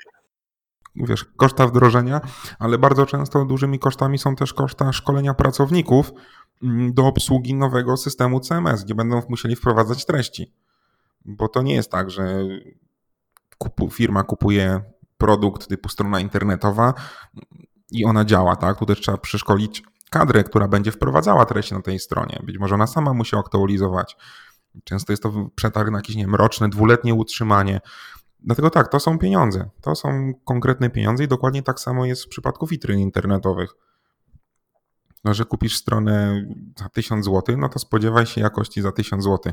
wiesz, 0.97 1.25
koszta 1.25 1.67
wdrożenia, 1.67 2.21
ale 2.59 2.79
bardzo 2.79 3.07
często 3.07 3.45
dużymi 3.45 3.79
kosztami 3.79 4.19
są 4.19 4.37
też 4.37 4.55
koszta 4.55 4.93
szkolenia 4.93 5.35
pracowników 5.35 6.13
mm, 6.63 6.95
do 6.95 7.07
obsługi 7.07 7.55
nowego 7.55 7.97
systemu 7.97 8.41
CMS, 8.41 8.85
gdzie 8.85 8.95
będą 8.95 9.23
musieli 9.29 9.57
wprowadzać 9.57 10.07
treści. 10.07 10.53
Bo 11.25 11.49
to 11.49 11.63
nie 11.63 11.75
jest 11.75 11.91
tak, 11.91 12.11
że 12.11 12.45
firma 13.91 14.23
kupuje 14.23 14.81
produkt 15.19 15.69
typu 15.69 15.89
strona 15.89 16.21
internetowa 16.21 16.95
i 17.91 18.05
ona 18.05 18.25
działa, 18.25 18.57
tak? 18.57 18.79
Tu 18.79 18.87
też 18.87 19.01
trzeba 19.01 19.19
przeszkolić 19.19 19.83
kadrę, 20.11 20.45
która 20.45 20.69
będzie 20.69 20.93
wprowadzała 20.93 21.45
treści 21.45 21.75
na 21.75 21.83
tej 21.83 21.99
stronie. 21.99 22.41
Być 22.43 22.59
może 22.59 22.75
ona 22.75 22.87
sama 22.87 23.13
musi 23.13 23.37
aktualizować. 23.37 24.17
Często 24.85 25.13
jest 25.13 25.23
to 25.23 25.51
przetarg 25.55 25.91
na 25.91 25.99
jakieś 25.99 26.17
nie 26.17 26.25
wiem, 26.25 26.35
roczne, 26.35 26.69
dwuletnie 26.69 27.15
utrzymanie. 27.15 27.81
Dlatego 28.41 28.71
tak, 28.71 28.89
to 28.89 29.01
są 29.01 29.19
pieniądze. 29.19 29.71
To 29.81 29.95
są 29.95 30.33
konkretne 30.45 30.91
pieniądze 30.91 31.25
i 31.25 31.29
dokładnie 31.29 31.63
tak 31.63 31.81
samo 31.81 32.07
jest 32.07 32.25
w 32.25 32.29
przypadku 32.29 32.67
witryn 32.67 32.99
internetowych. 32.99 33.71
No, 35.25 35.35
że 35.35 35.45
kupisz 35.45 35.77
stronę 35.77 36.47
za 36.79 36.89
1000 36.89 37.25
zł, 37.25 37.57
no 37.59 37.69
to 37.69 37.79
spodziewaj 37.79 38.27
się 38.27 38.41
jakości 38.41 38.83
za 38.83 38.93
1000 38.93 39.25
zł. 39.25 39.53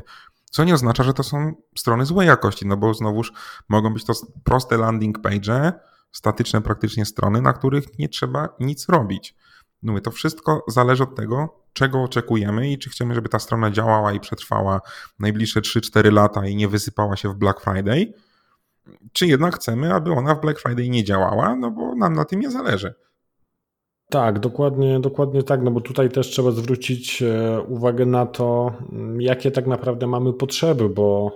Co 0.50 0.64
nie 0.64 0.74
oznacza, 0.74 1.02
że 1.02 1.14
to 1.14 1.22
są 1.22 1.54
strony 1.78 2.06
złej 2.06 2.28
jakości, 2.28 2.66
no 2.66 2.76
bo 2.76 2.94
znowuż 2.94 3.32
mogą 3.68 3.94
być 3.94 4.04
to 4.04 4.12
proste 4.44 4.76
landing 4.76 5.18
page, 5.18 5.72
statyczne 6.12 6.62
praktycznie 6.62 7.04
strony, 7.04 7.42
na 7.42 7.52
których 7.52 7.98
nie 7.98 8.08
trzeba 8.08 8.48
nic 8.60 8.88
robić. 8.88 9.36
No 9.82 10.00
to 10.00 10.10
wszystko 10.10 10.64
zależy 10.68 11.02
od 11.02 11.16
tego, 11.16 11.64
czego 11.72 12.02
oczekujemy 12.02 12.70
i 12.70 12.78
czy 12.78 12.90
chcemy, 12.90 13.14
żeby 13.14 13.28
ta 13.28 13.38
strona 13.38 13.70
działała 13.70 14.12
i 14.12 14.20
przetrwała 14.20 14.80
najbliższe 15.18 15.60
3-4 15.60 16.12
lata 16.12 16.46
i 16.46 16.56
nie 16.56 16.68
wysypała 16.68 17.16
się 17.16 17.28
w 17.28 17.34
Black 17.34 17.60
Friday, 17.60 18.12
czy 19.12 19.26
jednak 19.26 19.56
chcemy, 19.56 19.94
aby 19.94 20.12
ona 20.12 20.34
w 20.34 20.40
Black 20.40 20.60
Friday 20.60 20.88
nie 20.88 21.04
działała, 21.04 21.56
no 21.56 21.70
bo 21.70 21.94
nam 21.94 22.14
na 22.14 22.24
tym 22.24 22.40
nie 22.40 22.50
zależy. 22.50 22.94
Tak, 24.10 24.38
dokładnie, 24.38 25.00
dokładnie 25.00 25.42
tak, 25.42 25.62
no 25.62 25.70
bo 25.70 25.80
tutaj 25.80 26.10
też 26.10 26.30
trzeba 26.30 26.50
zwrócić 26.50 27.22
e, 27.22 27.60
uwagę 27.68 28.06
na 28.06 28.26
to, 28.26 28.72
mm, 28.92 29.20
jakie 29.20 29.50
tak 29.50 29.66
naprawdę 29.66 30.06
mamy 30.06 30.32
potrzeby, 30.32 30.88
bo, 30.88 31.32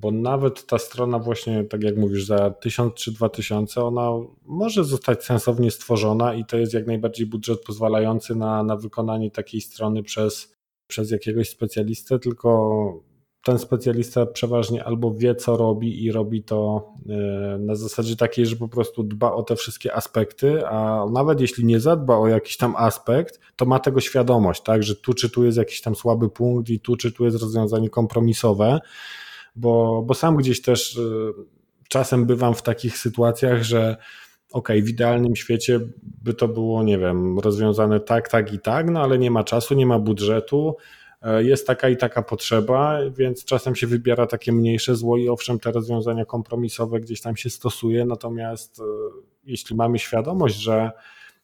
bo 0.00 0.10
nawet 0.10 0.66
ta 0.66 0.78
strona 0.78 1.18
właśnie, 1.18 1.64
tak 1.64 1.82
jak 1.82 1.96
mówisz, 1.96 2.24
za 2.26 2.50
1000 2.50 2.94
czy 2.94 3.12
2000, 3.12 3.84
ona 3.84 4.10
może 4.44 4.84
zostać 4.84 5.24
sensownie 5.24 5.70
stworzona 5.70 6.34
i 6.34 6.44
to 6.44 6.56
jest 6.56 6.74
jak 6.74 6.86
najbardziej 6.86 7.26
budżet 7.26 7.62
pozwalający 7.66 8.34
na, 8.34 8.62
na 8.62 8.76
wykonanie 8.76 9.30
takiej 9.30 9.60
strony 9.60 10.02
przez, 10.02 10.56
przez 10.86 11.10
jakiegoś 11.10 11.48
specjalistę, 11.48 12.18
tylko 12.18 12.92
ten 13.46 13.58
specjalista 13.58 14.26
przeważnie 14.26 14.84
albo 14.84 15.14
wie, 15.14 15.34
co 15.34 15.56
robi 15.56 16.04
i 16.04 16.12
robi 16.12 16.42
to 16.42 16.88
e, 17.08 17.58
na 17.58 17.74
zasadzie 17.74 18.16
takiej, 18.16 18.46
że 18.46 18.56
po 18.56 18.68
prostu 18.68 19.02
dba 19.02 19.32
o 19.32 19.42
te 19.42 19.56
wszystkie 19.56 19.94
aspekty, 19.94 20.66
a 20.66 21.06
nawet 21.12 21.40
jeśli 21.40 21.64
nie 21.64 21.80
zadba 21.80 22.16
o 22.16 22.28
jakiś 22.28 22.56
tam 22.56 22.76
aspekt, 22.76 23.40
to 23.56 23.66
ma 23.66 23.78
tego 23.78 24.00
świadomość, 24.00 24.62
tak, 24.62 24.82
że 24.82 24.96
tu 24.96 25.14
czy 25.14 25.30
tu 25.30 25.44
jest 25.44 25.58
jakiś 25.58 25.80
tam 25.80 25.94
słaby 25.94 26.30
punkt 26.30 26.70
i 26.70 26.80
tu 26.80 26.96
czy 26.96 27.12
tu 27.12 27.24
jest 27.24 27.40
rozwiązanie 27.40 27.90
kompromisowe, 27.90 28.80
bo, 29.56 30.02
bo 30.06 30.14
sam 30.14 30.36
gdzieś 30.36 30.62
też 30.62 30.98
e, 30.98 31.00
czasem 31.88 32.26
bywam 32.26 32.54
w 32.54 32.62
takich 32.62 32.98
sytuacjach, 32.98 33.62
że 33.62 33.96
ok, 34.52 34.68
w 34.82 34.88
idealnym 34.88 35.36
świecie 35.36 35.80
by 36.02 36.34
to 36.34 36.48
było, 36.48 36.82
nie 36.82 36.98
wiem, 36.98 37.38
rozwiązane 37.38 38.00
tak, 38.00 38.28
tak 38.28 38.52
i 38.52 38.58
tak, 38.58 38.90
no 38.90 39.02
ale 39.02 39.18
nie 39.18 39.30
ma 39.30 39.44
czasu, 39.44 39.74
nie 39.74 39.86
ma 39.86 39.98
budżetu, 39.98 40.76
jest 41.38 41.66
taka 41.66 41.88
i 41.88 41.96
taka 41.96 42.22
potrzeba, 42.22 42.98
więc 43.10 43.44
czasem 43.44 43.74
się 43.74 43.86
wybiera 43.86 44.26
takie 44.26 44.52
mniejsze 44.52 44.96
zło 44.96 45.16
i 45.16 45.28
owszem, 45.28 45.58
te 45.58 45.72
rozwiązania 45.72 46.24
kompromisowe 46.24 47.00
gdzieś 47.00 47.20
tam 47.20 47.36
się 47.36 47.50
stosuje, 47.50 48.04
natomiast 48.04 48.80
e, 48.80 48.82
jeśli 49.44 49.76
mamy 49.76 49.98
świadomość, 49.98 50.56
że, 50.56 50.90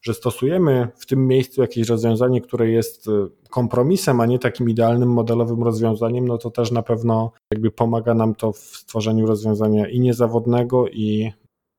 że 0.01 0.13
stosujemy 0.13 0.87
w 0.97 1.05
tym 1.05 1.27
miejscu 1.27 1.61
jakieś 1.61 1.87
rozwiązanie, 1.87 2.41
które 2.41 2.69
jest 2.69 3.07
e, 3.07 3.11
kompromisem, 3.49 4.21
a 4.21 4.25
nie 4.25 4.39
takim 4.39 4.69
idealnym 4.69 5.09
modelowym 5.09 5.63
rozwiązaniem, 5.63 6.27
no 6.27 6.37
to 6.37 6.51
też 6.51 6.71
na 6.71 6.83
pewno 6.83 7.31
jakby 7.51 7.71
pomaga 7.71 8.13
nam 8.13 8.35
to 8.35 8.51
w 8.51 8.57
stworzeniu 8.57 9.25
rozwiązania 9.25 9.89
i 9.89 9.99
niezawodnego, 9.99 10.87
i, 10.87 11.31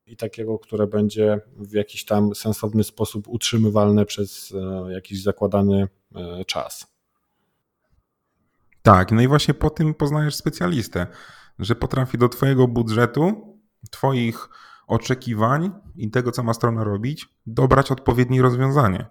i 0.06 0.16
takiego, 0.16 0.58
które 0.58 0.86
będzie 0.86 1.40
w 1.56 1.72
jakiś 1.72 2.04
tam 2.04 2.34
sensowny 2.34 2.84
sposób 2.84 3.28
utrzymywalne 3.28 4.06
przez 4.06 4.54
jakiś 4.88 5.22
zakładany 5.22 5.88
czas. 6.46 6.93
Tak, 8.84 9.12
no 9.12 9.22
i 9.22 9.28
właśnie 9.28 9.54
po 9.54 9.70
tym 9.70 9.94
poznajesz 9.94 10.34
specjalistę, 10.34 11.06
że 11.58 11.74
potrafi 11.74 12.18
do 12.18 12.28
Twojego 12.28 12.68
budżetu, 12.68 13.54
Twoich 13.90 14.48
oczekiwań 14.86 15.72
i 15.96 16.10
tego, 16.10 16.30
co 16.30 16.42
ma 16.42 16.54
strona 16.54 16.84
robić, 16.84 17.28
dobrać 17.46 17.90
odpowiednie 17.90 18.42
rozwiązanie. 18.42 19.06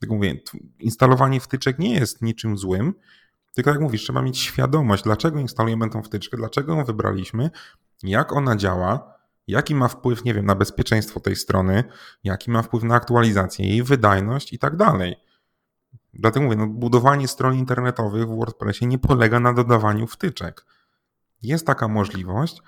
Tak 0.00 0.10
mówię, 0.10 0.40
instalowanie 0.78 1.40
wtyczek 1.40 1.78
nie 1.78 1.94
jest 1.94 2.22
niczym 2.22 2.58
złym, 2.58 2.94
tylko 3.54 3.70
jak 3.70 3.80
mówisz, 3.80 4.02
trzeba 4.02 4.22
mieć 4.22 4.38
świadomość, 4.38 5.02
dlaczego 5.02 5.38
instalujemy 5.38 5.90
tą 5.90 6.02
wtyczkę, 6.02 6.36
dlaczego 6.36 6.74
ją 6.74 6.84
wybraliśmy, 6.84 7.50
jak 8.02 8.32
ona 8.32 8.56
działa, 8.56 9.14
jaki 9.46 9.74
ma 9.74 9.88
wpływ, 9.88 10.24
nie 10.24 10.34
wiem, 10.34 10.46
na 10.46 10.54
bezpieczeństwo 10.54 11.20
tej 11.20 11.36
strony, 11.36 11.84
jaki 12.24 12.50
ma 12.50 12.62
wpływ 12.62 12.82
na 12.82 12.94
aktualizację, 12.94 13.68
jej 13.68 13.82
wydajność 13.82 14.52
i 14.52 14.58
tak 14.58 14.76
dalej. 14.76 15.16
Dlatego 16.18 16.44
mówię, 16.44 16.56
no, 16.56 16.66
budowanie 16.66 17.28
stron 17.28 17.54
internetowych 17.54 18.28
w 18.28 18.36
WordPressie 18.36 18.86
nie 18.86 18.98
polega 18.98 19.40
na 19.40 19.52
dodawaniu 19.52 20.06
wtyczek. 20.06 20.66
Jest 21.42 21.66
taka 21.66 21.88
możliwość, 21.88 22.62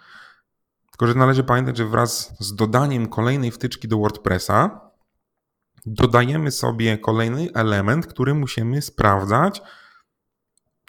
tylko 0.90 1.06
że 1.06 1.14
należy 1.14 1.44
pamiętać, 1.44 1.76
że 1.76 1.86
wraz 1.86 2.34
z 2.40 2.54
dodaniem 2.54 3.08
kolejnej 3.08 3.50
wtyczki 3.50 3.88
do 3.88 3.98
WordPressa 3.98 4.80
dodajemy 5.86 6.50
sobie 6.50 6.98
kolejny 6.98 7.48
element, 7.54 8.06
który 8.06 8.34
musimy 8.34 8.82
sprawdzać, 8.82 9.62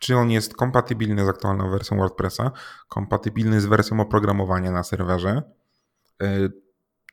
czy 0.02 0.18
on 0.18 0.32
jest 0.32 0.56
kompatybilny 0.56 1.26
z 1.26 1.28
aktualną 1.28 1.70
wersją 1.70 1.98
WordPressa, 1.98 2.52
kompatybilny 2.88 3.62
z 3.62 3.66
wersją 3.66 4.00
oprogramowania 4.00 4.72
na 4.72 4.84
serwerze, 4.84 5.42
e, 6.22 6.50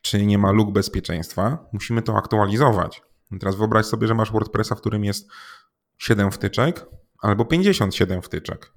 czy 0.03 0.27
nie 0.27 0.39
ma 0.39 0.51
luk 0.51 0.73
bezpieczeństwa. 0.73 1.69
Musimy 1.73 2.03
to 2.03 2.17
aktualizować. 2.17 3.03
Teraz 3.39 3.57
wyobraź 3.57 3.87
sobie, 3.87 4.07
że 4.07 4.15
masz 4.15 4.33
WordPressa, 4.33 4.75
w 4.75 4.81
którym 4.81 5.05
jest 5.05 5.29
7 5.99 6.31
wtyczek 6.31 6.87
albo 7.19 7.45
57 7.45 8.23
wtyczek. 8.23 8.73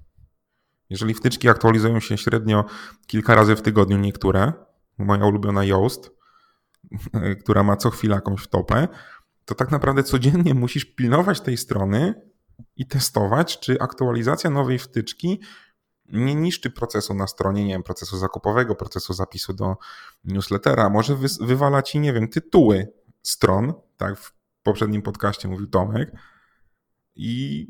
Jeżeli 0.90 1.14
wtyczki 1.14 1.48
aktualizują 1.48 2.00
się 2.00 2.18
średnio 2.18 2.64
kilka 3.06 3.34
razy 3.34 3.56
w 3.56 3.62
tygodniu, 3.62 3.98
niektóre, 3.98 4.52
moja 4.98 5.26
ulubiona 5.26 5.64
Yoast, 5.64 6.10
która 7.40 7.62
ma 7.62 7.76
co 7.76 7.90
chwilę 7.90 8.14
jakąś 8.14 8.40
wtopę, 8.40 8.88
to 9.44 9.54
tak 9.54 9.70
naprawdę 9.70 10.02
codziennie 10.02 10.54
musisz 10.54 10.84
pilnować 10.84 11.40
tej 11.40 11.56
strony 11.56 12.14
i 12.76 12.86
testować, 12.86 13.60
czy 13.60 13.80
aktualizacja 13.80 14.50
nowej 14.50 14.78
wtyczki 14.78 15.40
nie 16.12 16.34
niszczy 16.34 16.70
procesu 16.70 17.14
na 17.14 17.26
stronie, 17.26 17.64
nie 17.64 17.72
wiem, 17.72 17.82
procesu 17.82 18.18
zakupowego, 18.18 18.74
procesu 18.74 19.12
zapisu 19.12 19.52
do 19.52 19.76
newslettera, 20.24 20.90
może 20.90 21.16
wy, 21.16 21.28
wywala 21.40 21.82
ci, 21.82 22.00
nie 22.00 22.12
wiem, 22.12 22.28
tytuły 22.28 22.92
stron, 23.22 23.72
tak 23.96 24.18
w 24.18 24.37
poprzednim 24.62 25.02
podcaście 25.02 25.48
mówił 25.48 25.66
Tomek. 25.66 26.12
I 27.16 27.66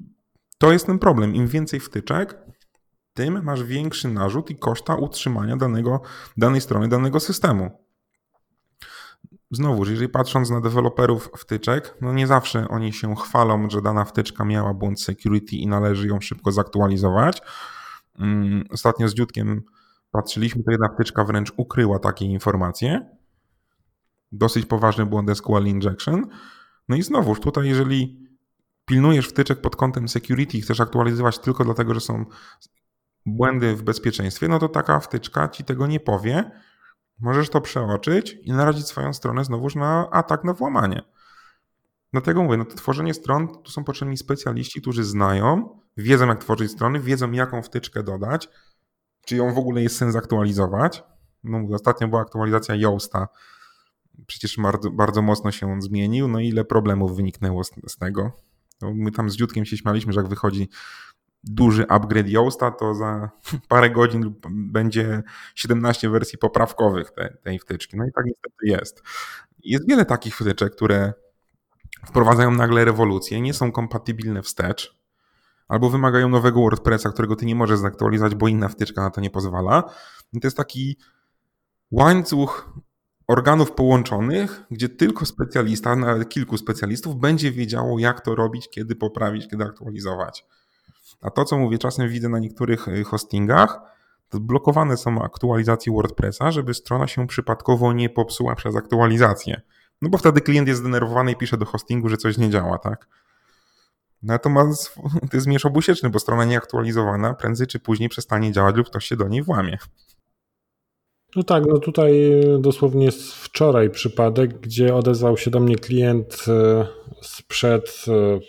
to 0.59 0.73
jest 0.73 0.87
ten 0.87 0.99
problem. 0.99 1.35
Im 1.35 1.47
więcej 1.47 1.81
wtyczek, 1.81 2.39
tym 3.15 3.45
masz 3.45 3.63
większy 3.63 4.09
narzut 4.09 4.51
i 4.51 4.57
koszta 4.57 4.95
utrzymania 4.95 5.57
danego, 5.57 6.03
danej 6.37 6.61
strony, 6.61 6.89
danego 6.89 7.21
systemu. 7.21 7.71
Znowu, 9.51 9.91
jeżeli 9.91 10.09
patrząc 10.09 10.51
na 10.51 10.61
deweloperów 10.61 11.31
wtyczek, 11.37 11.95
no 12.01 12.13
nie 12.13 12.27
zawsze 12.27 12.69
oni 12.69 12.93
się 12.93 13.17
chwalą, 13.17 13.71
że 13.71 13.83
dana 13.83 14.05
wtyczka 14.05 14.45
miała 14.45 14.75
błąd 14.75 15.03
security 15.03 15.57
i 15.57 15.67
należy 15.67 16.09
ją 16.09 16.21
szybko 16.21 16.53
zaktualizować. 16.53 17.43
Mm, 18.19 18.65
ostatnio 18.71 19.09
z 19.09 19.15
Dziutkiem 19.15 19.63
patrzyliśmy, 20.11 20.63
to 20.63 20.71
jedna 20.71 20.89
wtyczka 20.95 21.25
wręcz 21.25 21.53
ukryła 21.57 21.99
takie 21.99 22.25
informacje. 22.25 23.17
Dosyć 24.33 24.67
poważny 24.67 25.07
błąd 25.07 25.37
SQL 25.37 25.67
injection. 25.67 26.27
No 26.89 26.97
i 26.97 27.03
znowuż 27.03 27.41
tutaj, 27.41 27.69
jeżeli 27.69 28.29
pilnujesz 28.85 29.29
wtyczek 29.29 29.61
pod 29.61 29.77
kątem 29.77 30.09
security 30.09 30.59
i 30.59 30.61
chcesz 30.61 30.81
aktualizować 30.81 31.39
tylko 31.39 31.65
dlatego, 31.65 31.95
że 31.95 32.01
są 32.01 32.25
błędy 33.27 33.77
w 33.77 33.83
bezpieczeństwie, 33.83 34.49
no 34.49 34.59
to 34.59 34.69
taka 34.69 35.01
wtyczka 35.01 35.49
ci 35.49 35.65
tego 35.65 35.87
nie 35.87 36.01
powie. 36.01 36.51
Możesz 37.21 37.51
to 37.51 37.61
przeoczyć 37.61 38.37
i 38.43 38.53
narazić 38.53 38.87
swoją 38.87 39.13
stronę 39.13 39.45
znowuż 39.45 39.75
na 39.75 40.11
atak 40.11 40.45
na 40.45 40.53
włamanie. 40.53 41.03
Dlatego 42.13 42.43
mówię, 42.43 42.57
no 42.57 42.65
to 42.65 42.75
tworzenie 42.75 43.15
stron, 43.15 43.63
tu 43.63 43.71
są 43.71 43.85
potrzebni 43.85 44.17
specjaliści, 44.17 44.81
którzy 44.81 45.05
znają, 45.05 45.79
wiedzą 45.97 46.27
jak 46.27 46.41
tworzyć 46.41 46.71
strony, 46.71 47.01
wiedzą 47.01 47.33
jaką 47.33 47.63
wtyczkę 47.63 48.03
dodać, 48.03 48.49
czy 49.27 49.37
ją 49.37 49.55
w 49.55 49.59
ogóle 49.59 49.83
jest 49.83 49.97
sens 49.97 50.17
aktualizować. 50.17 51.03
No 51.45 51.75
ostatnio 51.75 52.09
była 52.09 52.21
aktualizacja 52.21 52.75
Yoasta, 52.75 53.29
przecież 54.27 54.57
bardzo, 54.57 54.91
bardzo 54.91 55.23
mocno 55.23 55.53
się 55.53 55.73
on 55.73 55.83
zmienił, 55.83 56.29
no 56.29 56.41
ile 56.41 56.65
problemów 56.65 57.17
wyniknęło 57.17 57.65
z, 57.65 57.71
z 57.89 57.97
tego. 57.97 58.33
No 58.83 58.95
my 58.95 59.13
tam 59.13 59.31
z 59.31 59.37
Dziutkiem 59.37 59.65
się 59.65 59.77
śmialiśmy, 59.77 60.13
że 60.13 60.21
jak 60.21 60.29
wychodzi 60.29 60.69
duży 61.45 61.89
upgrade 61.89 62.29
Yoasta, 62.29 62.71
to 62.71 62.95
za 62.95 63.31
parę 63.69 63.91
godzin 63.91 64.35
będzie 64.51 65.23
17 65.55 66.11
wersji 66.11 66.39
poprawkowych 66.39 67.11
tej, 67.11 67.29
tej 67.43 67.59
wtyczki. 67.59 67.97
No 67.97 68.05
i 68.05 68.13
tak 68.13 68.25
niestety 68.25 68.67
jest. 68.67 69.03
Jest 69.65 69.89
wiele 69.89 70.05
takich 70.05 70.37
wtyczek, 70.37 70.73
które 70.73 71.13
wprowadzają 72.07 72.51
nagle 72.51 72.85
rewolucję, 72.85 73.41
nie 73.41 73.55
są 73.55 73.73
kompatybilne 73.73 74.43
wstecz, 74.43 74.99
albo 75.69 75.91
wymagają 75.91 76.29
nowego 76.29 76.61
WordPressa, 76.61 77.11
którego 77.11 77.37
ty 77.37 77.47
nie 77.47 77.55
możesz 77.55 77.79
zaktualizować, 77.79 78.35
bo 78.35 78.49
inna 78.49 78.69
wtyczka 78.69 79.03
na 79.03 79.11
to 79.11 79.21
nie 79.21 79.31
pozwala. 79.31 79.85
I 80.33 80.41
to 80.41 80.47
jest 80.47 80.57
taki 80.57 80.99
łańcuch 81.91 82.73
organów 83.29 83.73
połączonych, 83.73 84.63
gdzie 84.71 84.89
tylko 84.89 85.27
specjalista, 85.27 85.97
nawet 85.97 86.29
kilku 86.29 86.59
specjalistów 86.59 87.17
będzie 87.17 87.53
wiedziało, 87.53 87.99
jak 87.99 88.21
to 88.21 88.35
robić, 88.35 88.69
kiedy 88.71 88.97
poprawić, 88.97 89.49
kiedy 89.51 89.65
aktualizować. 89.65 90.47
A 91.21 91.31
to, 91.31 91.45
co 91.45 91.59
mówię, 91.59 91.79
czasem 91.79 92.09
widzę 92.09 92.29
na 92.29 92.39
niektórych 92.39 92.89
y, 92.89 93.05
hostingach, 93.05 93.81
to 94.29 94.41
blokowane 94.41 94.97
są 94.97 95.23
aktualizacje 95.23 95.93
WordPressa, 95.93 96.53
żeby 96.53 96.75
strona 96.75 97.07
się 97.07 97.27
przypadkowo 97.27 97.93
nie 97.93 98.11
popsuła 98.11 98.55
przez 98.55 98.77
aktualizację. 98.77 99.61
No 100.03 100.09
bo 100.09 100.19
wtedy 100.19 100.41
klient 100.41 100.69
jest 100.69 100.81
zdenerwowany 100.81 101.33
i 101.33 101.37
pisze 101.37 101.57
do 101.57 101.65
hostingu, 101.65 102.09
że 102.09 102.17
coś 102.17 102.39
nie 102.39 102.51
działa, 102.51 102.79
tak? 102.79 103.09
Natomiast 104.23 104.95
to 105.31 105.37
jest 105.37 105.47
mierz 105.47 105.67
obusieczny, 105.67 106.11
bo 106.11 106.19
strona 106.19 106.45
nieaktualizowana 106.45 107.35
prędzej 107.35 107.67
czy 107.67 107.81
później 107.81 108.09
przestanie 108.09 108.53
działać 108.53 108.77
lub 108.77 108.87
ktoś 108.87 109.05
się 109.05 109.17
do 109.17 109.29
niej 109.29 109.43
włamie. 109.43 109.79
No 111.37 111.43
tak, 111.43 111.65
no 111.67 111.79
tutaj 111.79 112.31
dosłownie 112.59 113.05
jest 113.05 113.33
wczoraj 113.33 113.91
przypadek, 113.91 114.61
gdzie 114.61 114.95
odezwał 114.95 115.37
się 115.37 115.51
do 115.51 115.61
mnie 115.61 115.77
klient 115.77 116.45
e, 116.49 116.87
sprzed 117.23 118.05
e, 118.09 118.41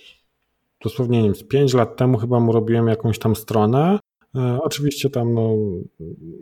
dosłownie 0.84 1.18
nie 1.18 1.24
wiem, 1.24 1.36
z 1.36 1.44
5 1.44 1.74
lat 1.74 1.98
temu 1.98 2.18
chyba 2.18 2.40
mu 2.40 2.52
robiłem 2.52 2.88
jakąś 2.88 3.20
tam 3.20 3.36
stronę. 3.36 4.00
E, 4.36 4.60
oczywiście 4.62 5.10
tam 5.10 5.34
no, 5.34 5.56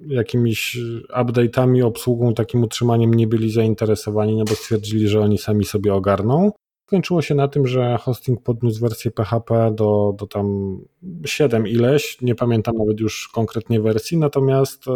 jakimiś 0.08 0.78
update'ami, 1.16 1.84
obsługą, 1.84 2.34
takim 2.34 2.64
utrzymaniem 2.64 3.14
nie 3.14 3.28
byli 3.28 3.52
zainteresowani, 3.52 4.36
no 4.36 4.46
bo 4.46 4.56
stwierdzili, 4.56 5.08
że 5.08 5.22
oni 5.22 5.38
sami 5.38 5.66
sobie 5.66 5.94
ogarną. 5.94 6.52
Skończyło 6.88 7.22
się 7.22 7.36
na 7.36 7.48
tym, 7.48 7.68
że 7.68 7.98
hosting 7.98 8.44
podniósł 8.44 8.82
wersję 8.82 9.12
PHP 9.12 9.72
do, 9.76 10.16
do 10.20 10.28
tam 10.28 10.78
7 11.26 11.68
ileś, 11.68 12.22
nie 12.22 12.36
pamiętam 12.36 12.76
nawet 12.78 13.00
już 13.00 13.28
konkretnie 13.28 13.82
wersji, 13.82 14.18
natomiast 14.18 14.88
e, 14.88 14.92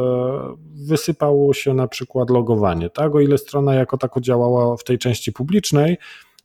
wysypało 0.87 1.53
się 1.53 1.73
na 1.73 1.87
przykład 1.87 2.29
logowanie, 2.29 2.89
tak? 2.89 3.15
O 3.15 3.19
ile 3.19 3.37
strona 3.37 3.73
jako 3.75 3.97
tako 3.97 4.21
działała 4.21 4.77
w 4.77 4.83
tej 4.83 4.97
części 4.97 5.31
publicznej, 5.31 5.97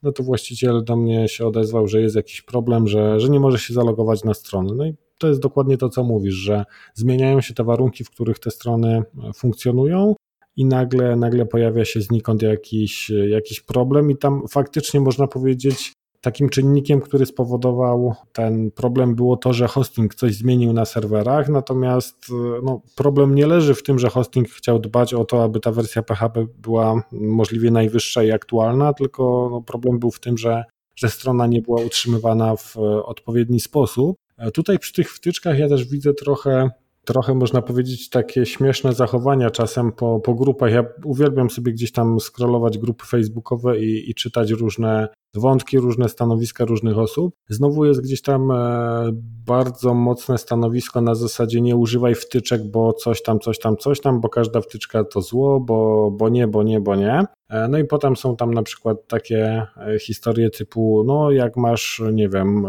no 0.02 0.12
to 0.12 0.22
właściciel 0.22 0.84
do 0.84 0.96
mnie 0.96 1.28
się 1.28 1.46
odezwał, 1.46 1.88
że 1.88 2.00
jest 2.00 2.16
jakiś 2.16 2.42
problem, 2.42 2.88
że, 2.88 3.20
że 3.20 3.28
nie 3.28 3.40
może 3.40 3.58
się 3.58 3.74
zalogować 3.74 4.24
na 4.24 4.34
stronę. 4.34 4.74
No 4.76 4.86
i 4.86 4.94
to 5.18 5.28
jest 5.28 5.40
dokładnie 5.40 5.78
to, 5.78 5.88
co 5.88 6.04
mówisz, 6.04 6.34
że 6.34 6.64
zmieniają 6.94 7.40
się 7.40 7.54
te 7.54 7.64
warunki, 7.64 8.04
w 8.04 8.10
których 8.10 8.38
te 8.38 8.50
strony 8.50 9.02
funkcjonują 9.34 10.14
i 10.56 10.64
nagle, 10.64 11.16
nagle 11.16 11.46
pojawia 11.46 11.84
się 11.84 12.00
znikąd 12.00 12.42
jakiś, 12.42 13.10
jakiś 13.28 13.60
problem 13.60 14.10
i 14.10 14.16
tam 14.16 14.48
faktycznie 14.48 15.00
można 15.00 15.26
powiedzieć 15.26 15.92
Takim 16.26 16.48
czynnikiem, 16.48 17.00
który 17.00 17.26
spowodował 17.26 18.14
ten 18.32 18.70
problem, 18.70 19.14
było 19.14 19.36
to, 19.36 19.52
że 19.52 19.68
hosting 19.68 20.14
coś 20.14 20.34
zmienił 20.34 20.72
na 20.72 20.84
serwerach, 20.84 21.48
natomiast 21.48 22.26
no, 22.62 22.82
problem 22.96 23.34
nie 23.34 23.46
leży 23.46 23.74
w 23.74 23.82
tym, 23.82 23.98
że 23.98 24.08
hosting 24.08 24.48
chciał 24.48 24.78
dbać 24.78 25.14
o 25.14 25.24
to, 25.24 25.44
aby 25.44 25.60
ta 25.60 25.72
wersja 25.72 26.02
PHP 26.02 26.46
była 26.58 27.02
możliwie 27.12 27.70
najwyższa 27.70 28.22
i 28.22 28.32
aktualna, 28.32 28.92
tylko 28.92 29.48
no, 29.52 29.62
problem 29.62 29.98
był 29.98 30.10
w 30.10 30.20
tym, 30.20 30.38
że, 30.38 30.64
że 30.96 31.08
strona 31.08 31.46
nie 31.46 31.62
była 31.62 31.82
utrzymywana 31.82 32.56
w 32.56 32.76
odpowiedni 33.04 33.60
sposób. 33.60 34.16
Tutaj 34.54 34.78
przy 34.78 34.92
tych 34.92 35.12
wtyczkach 35.12 35.58
ja 35.58 35.68
też 35.68 35.84
widzę 35.84 36.14
trochę 36.14 36.70
trochę 37.06 37.34
można 37.34 37.62
powiedzieć 37.62 38.10
takie 38.10 38.46
śmieszne 38.46 38.92
zachowania 38.92 39.50
czasem 39.50 39.92
po, 39.92 40.20
po 40.20 40.34
grupach. 40.34 40.72
Ja 40.72 40.84
uwielbiam 41.04 41.50
sobie 41.50 41.72
gdzieś 41.72 41.92
tam 41.92 42.20
scrollować 42.20 42.78
grupy 42.78 43.06
facebookowe 43.06 43.78
i, 43.78 44.10
i 44.10 44.14
czytać 44.14 44.50
różne 44.50 45.08
wątki, 45.38 45.78
różne 45.78 46.08
stanowiska 46.08 46.64
różnych 46.64 46.98
osób. 46.98 47.34
Znowu 47.48 47.84
jest 47.84 48.02
gdzieś 48.02 48.22
tam 48.22 48.50
e, 48.50 49.10
bardzo 49.46 49.94
mocne 49.94 50.38
stanowisko 50.38 51.00
na 51.00 51.14
zasadzie 51.14 51.60
nie 51.60 51.76
używaj 51.76 52.14
wtyczek, 52.14 52.70
bo 52.70 52.92
coś 52.92 53.22
tam, 53.22 53.40
coś 53.40 53.58
tam, 53.58 53.76
coś 53.76 54.00
tam, 54.00 54.20
bo 54.20 54.28
każda 54.28 54.60
wtyczka 54.60 55.04
to 55.04 55.22
zło, 55.22 55.60
bo, 55.60 56.10
bo 56.10 56.28
nie, 56.28 56.48
bo 56.48 56.62
nie, 56.62 56.80
bo 56.80 56.96
nie. 56.96 57.24
E, 57.48 57.68
no 57.68 57.78
i 57.78 57.84
potem 57.84 58.16
są 58.16 58.36
tam 58.36 58.54
na 58.54 58.62
przykład 58.62 59.08
takie 59.08 59.66
e, 59.76 59.98
historie 59.98 60.50
typu, 60.50 61.04
no 61.06 61.30
jak 61.30 61.56
masz, 61.56 62.02
nie 62.12 62.28
wiem, 62.28 62.66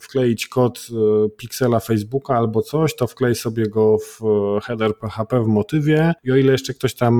wkleić 0.00 0.48
kod 0.48 0.88
piksela 1.36 1.80
Facebooka 1.80 2.36
albo 2.36 2.62
coś, 2.62 2.96
to 2.96 3.06
wklej 3.06 3.34
sobie 3.34 3.68
go 3.68 3.96
w 3.98 4.20
header 4.62 4.98
PHP 4.98 5.42
w 5.42 5.46
motywie 5.46 6.12
i 6.24 6.32
o 6.32 6.36
ile 6.36 6.52
jeszcze 6.52 6.74
ktoś 6.74 6.94
tam 6.94 7.14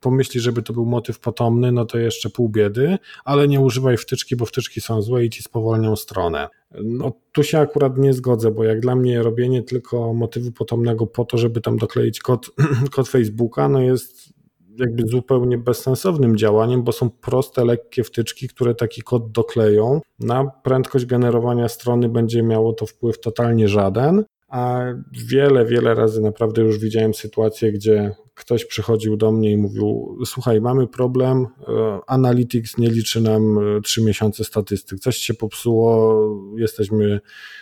pomyśli, 0.00 0.40
żeby 0.40 0.62
to 0.62 0.72
był 0.72 0.86
motyw 0.86 1.20
potomny, 1.20 1.72
no 1.72 1.84
to 1.84 1.98
jeszcze 1.98 2.30
pół 2.30 2.48
biedy, 2.48 2.98
ale 3.24 3.48
nie 3.48 3.60
używaj 3.60 3.96
wtyczki 3.96 4.31
wtyczki, 4.32 4.36
bo 4.36 4.46
wtyczki 4.46 4.80
są 4.80 5.02
złe 5.02 5.24
i 5.24 5.30
ci 5.30 5.42
spowolnią 5.42 5.96
stronę. 5.96 6.48
No 6.82 7.12
tu 7.32 7.42
się 7.42 7.58
akurat 7.58 7.98
nie 7.98 8.12
zgodzę, 8.12 8.50
bo 8.50 8.64
jak 8.64 8.80
dla 8.80 8.96
mnie 8.96 9.22
robienie 9.22 9.62
tylko 9.62 10.14
motywu 10.14 10.52
potomnego 10.52 11.06
po 11.06 11.24
to, 11.24 11.38
żeby 11.38 11.60
tam 11.60 11.76
dokleić 11.76 12.20
kod, 12.20 12.50
kod 12.94 13.08
Facebooka, 13.08 13.68
no 13.68 13.80
jest 13.80 14.32
jakby 14.78 15.06
zupełnie 15.06 15.58
bezsensownym 15.58 16.36
działaniem, 16.36 16.82
bo 16.82 16.92
są 16.92 17.10
proste, 17.10 17.64
lekkie 17.64 18.04
wtyczki, 18.04 18.48
które 18.48 18.74
taki 18.74 19.02
kod 19.02 19.32
dokleją. 19.32 20.00
Na 20.20 20.44
prędkość 20.44 21.06
generowania 21.06 21.68
strony 21.68 22.08
będzie 22.08 22.42
miało 22.42 22.72
to 22.72 22.86
wpływ 22.86 23.20
totalnie 23.20 23.68
żaden, 23.68 24.24
a 24.52 24.84
wiele, 25.12 25.66
wiele 25.66 25.94
razy 25.94 26.20
naprawdę 26.20 26.62
już 26.62 26.78
widziałem 26.78 27.14
sytuacje, 27.14 27.72
gdzie 27.72 28.14
ktoś 28.34 28.64
przychodził 28.64 29.16
do 29.16 29.32
mnie 29.32 29.52
i 29.52 29.56
mówił: 29.56 30.18
Słuchaj, 30.26 30.60
mamy 30.60 30.86
problem, 30.86 31.46
e, 31.68 32.00
Analytics 32.06 32.78
nie 32.78 32.90
liczy 32.90 33.20
nam 33.20 33.58
3 33.84 34.00
e, 34.00 34.04
miesiące 34.04 34.44
statystyk, 34.44 35.00
coś 35.00 35.16
się 35.16 35.34
popsuło, 35.34 36.18
jesteśmy 36.56 37.20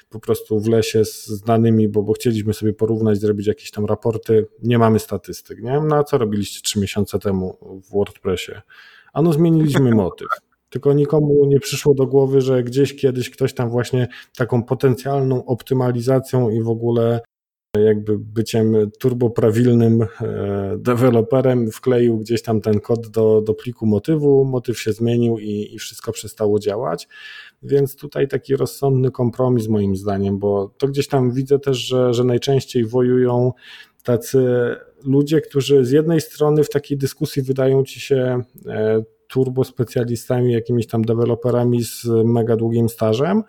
po 0.08 0.20
prostu 0.20 0.60
w 0.60 0.68
lesie 0.68 1.04
z 1.04 1.42
danymi, 1.46 1.88
bo, 1.88 2.02
bo 2.02 2.12
chcieliśmy 2.12 2.54
sobie 2.54 2.72
porównać, 2.72 3.18
zrobić 3.20 3.46
jakieś 3.46 3.70
tam 3.70 3.86
raporty, 3.86 4.46
nie 4.62 4.78
mamy 4.78 4.98
statystyk. 4.98 5.62
Nie? 5.62 5.80
No 5.80 5.96
a 5.96 6.04
co 6.04 6.18
robiliście 6.18 6.60
3 6.62 6.80
miesiące 6.80 7.18
temu 7.18 7.56
w 7.84 7.92
WordPressie? 7.92 8.52
A 9.12 9.22
no 9.22 9.32
zmieniliśmy 9.32 9.90
motyw. 9.94 10.28
Tylko 10.70 10.92
nikomu 10.92 11.44
nie 11.44 11.60
przyszło 11.60 11.94
do 11.94 12.06
głowy, 12.06 12.40
że 12.40 12.62
gdzieś 12.62 12.96
kiedyś 12.96 13.30
ktoś 13.30 13.54
tam 13.54 13.70
właśnie 13.70 14.08
taką 14.36 14.62
potencjalną 14.62 15.44
optymalizacją 15.44 16.50
i 16.50 16.62
w 16.62 16.68
ogóle 16.68 17.20
jakby 17.78 18.18
byciem 18.18 18.90
turboprawilnym 18.98 20.02
e, 20.02 20.08
deweloperem 20.78 21.70
wkleił 21.70 22.18
gdzieś 22.18 22.42
tam 22.42 22.60
ten 22.60 22.80
kod 22.80 23.08
do, 23.08 23.40
do 23.40 23.54
pliku 23.54 23.86
motywu, 23.86 24.44
motyw 24.44 24.80
się 24.80 24.92
zmienił 24.92 25.38
i, 25.38 25.74
i 25.74 25.78
wszystko 25.78 26.12
przestało 26.12 26.58
działać. 26.58 27.08
Więc 27.62 27.96
tutaj 27.96 28.28
taki 28.28 28.56
rozsądny 28.56 29.10
kompromis 29.10 29.68
moim 29.68 29.96
zdaniem, 29.96 30.38
bo 30.38 30.74
to 30.78 30.88
gdzieś 30.88 31.08
tam 31.08 31.32
widzę 31.32 31.58
też, 31.58 31.78
że, 31.78 32.14
że 32.14 32.24
najczęściej 32.24 32.84
wojują 32.84 33.52
tacy 34.02 34.46
ludzie, 35.04 35.40
którzy 35.40 35.84
z 35.84 35.90
jednej 35.90 36.20
strony 36.20 36.64
w 36.64 36.70
takiej 36.70 36.98
dyskusji 36.98 37.42
wydają 37.42 37.84
ci 37.84 38.00
się 38.00 38.42
e, 38.66 39.02
turbo 39.30 39.64
specjalistami, 39.64 40.52
jakimiś 40.52 40.86
tam 40.86 41.02
deweloperami 41.02 41.84
z 41.84 42.04
mega 42.24 42.56
długim 42.56 42.88
stażem, 42.88 43.42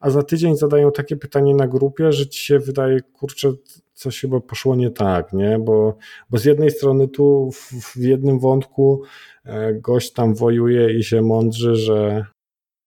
a 0.00 0.10
za 0.10 0.22
tydzień 0.22 0.56
zadają 0.56 0.92
takie 0.92 1.16
pytanie 1.16 1.54
na 1.54 1.68
grupie, 1.68 2.12
że 2.12 2.26
ci 2.26 2.44
się 2.44 2.58
wydaje, 2.58 3.00
kurczę, 3.00 3.52
coś 3.94 4.20
chyba 4.20 4.40
poszło 4.40 4.76
nie 4.76 4.90
tak, 4.90 5.32
nie? 5.32 5.58
Bo, 5.58 5.96
bo 6.30 6.38
z 6.38 6.44
jednej 6.44 6.70
strony 6.70 7.08
tu 7.08 7.50
w, 7.52 7.72
w 7.72 7.96
jednym 7.96 8.38
wątku 8.38 9.02
e, 9.44 9.74
gość 9.74 10.12
tam 10.12 10.34
wojuje 10.34 10.98
i 10.98 11.04
się 11.04 11.22
mądrzy, 11.22 11.74
że, 11.74 12.24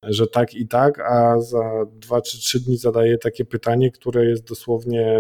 że 0.04 0.28
tak 0.28 0.54
i 0.54 0.68
tak, 0.68 1.00
a 1.00 1.42
za 1.42 1.86
dwa 1.92 2.22
czy 2.22 2.38
trzy 2.38 2.60
dni 2.60 2.78
zadaje 2.78 3.18
takie 3.18 3.46
pytanie, 3.46 3.92
które 3.92 4.26
jest 4.26 4.48
dosłownie 4.48 5.20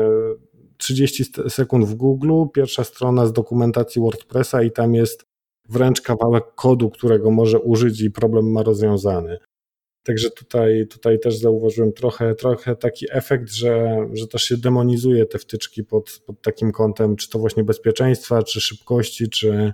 30 0.77 1.25
sekund 1.49 1.85
w 1.85 1.95
Google, 1.95 2.43
pierwsza 2.53 2.83
strona 2.83 3.25
z 3.25 3.33
dokumentacji 3.33 4.01
WordPressa 4.01 4.61
i 4.61 4.71
tam 4.71 4.95
jest 4.95 5.30
wręcz 5.69 6.01
kawałek 6.01 6.43
kodu, 6.55 6.89
którego 6.89 7.31
może 7.31 7.59
użyć 7.59 8.01
i 8.01 8.11
problem 8.11 8.51
ma 8.51 8.63
rozwiązany. 8.63 9.37
Także 10.03 10.31
tutaj, 10.31 10.87
tutaj 10.87 11.19
też 11.19 11.37
zauważyłem 11.37 11.93
trochę, 11.93 12.35
trochę 12.35 12.75
taki 12.75 13.05
efekt, 13.11 13.51
że, 13.51 14.07
że 14.13 14.27
też 14.27 14.43
się 14.43 14.57
demonizuje 14.57 15.25
te 15.25 15.39
wtyczki 15.39 15.83
pod, 15.83 16.21
pod 16.25 16.41
takim 16.41 16.71
kątem, 16.71 17.15
czy 17.15 17.29
to 17.29 17.39
właśnie 17.39 17.63
bezpieczeństwa, 17.63 18.43
czy 18.43 18.61
szybkości, 18.61 19.29
czy, 19.29 19.73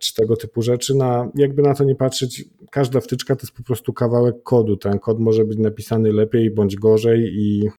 czy 0.00 0.14
tego 0.14 0.36
typu 0.36 0.62
rzeczy. 0.62 0.94
Na, 0.94 1.30
jakby 1.34 1.62
na 1.62 1.74
to 1.74 1.84
nie 1.84 1.94
patrzeć, 1.94 2.44
każda 2.70 3.00
wtyczka 3.00 3.36
to 3.36 3.42
jest 3.42 3.56
po 3.56 3.62
prostu 3.62 3.92
kawałek 3.92 4.42
kodu. 4.42 4.76
Ten 4.76 4.98
kod 4.98 5.18
może 5.18 5.44
być 5.44 5.58
napisany 5.58 6.12
lepiej 6.12 6.50
bądź 6.50 6.76
gorzej 6.76 7.20
i, 7.20 7.70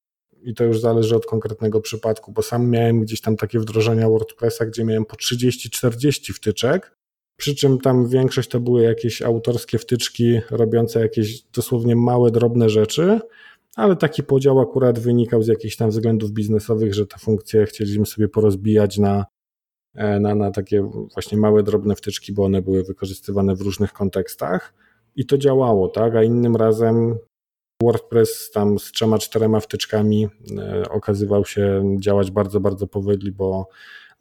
i 0.44 0.54
to 0.54 0.64
już 0.64 0.80
zależy 0.80 1.16
od 1.16 1.26
konkretnego 1.26 1.82
przypadku, 1.82 2.32
bo 2.32 2.42
sam 2.42 2.70
miałem 2.70 3.02
gdzieś 3.02 3.22
tam 3.22 3.36
takie 3.36 3.60
wdrożenia 3.60 4.10
WordPressa, 4.10 4.66
gdzie 4.66 4.84
miałem 4.84 5.06
po 5.06 5.16
30-40 5.16 6.34
wtyczek 6.34 6.97
przy 7.38 7.56
czym 7.56 7.80
tam 7.80 8.08
większość 8.08 8.50
to 8.50 8.60
były 8.60 8.84
jakieś 8.84 9.22
autorskie 9.22 9.78
wtyczki 9.78 10.40
robiące 10.52 11.00
jakieś 11.00 11.42
dosłownie 11.42 11.96
małe, 11.96 12.32
drobne 12.32 12.70
rzeczy, 12.70 13.20
ale 13.76 13.96
taki 13.96 14.24
podział 14.24 14.60
akurat 14.60 15.00
wynikał 15.00 15.44
z 15.44 15.48
jakichś 15.48 15.76
tam 15.76 15.90
względów 15.90 16.32
biznesowych, 16.32 16.94
że 16.94 17.08
te 17.08 17.20
funkcje 17.20 17.66
chcieliśmy 17.66 18.06
sobie 18.06 18.28
porozbijać 18.28 18.98
na, 18.98 19.26
e, 19.96 20.20
na, 20.20 20.36
na 20.36 20.52
takie 20.52 20.90
właśnie 21.14 21.38
małe, 21.38 21.64
drobne 21.64 21.96
wtyczki, 21.96 22.34
bo 22.34 22.44
one 22.44 22.62
były 22.62 22.84
wykorzystywane 22.84 23.56
w 23.56 23.62
różnych 23.62 23.94
kontekstach 23.94 24.74
i 25.16 25.26
to 25.26 25.38
działało, 25.38 25.88
tak? 25.88 26.16
A 26.16 26.24
innym 26.24 26.56
razem 26.56 27.18
WordPress 27.82 28.52
tam 28.52 28.80
z 28.80 28.92
trzema, 28.92 29.18
czterema 29.18 29.60
wtyczkami 29.60 30.28
e, 30.58 30.90
okazywał 30.90 31.46
się 31.46 31.96
działać 32.00 32.32
bardzo, 32.32 32.60
bardzo 32.60 32.88
powoli, 32.88 33.32
bo 33.32 33.70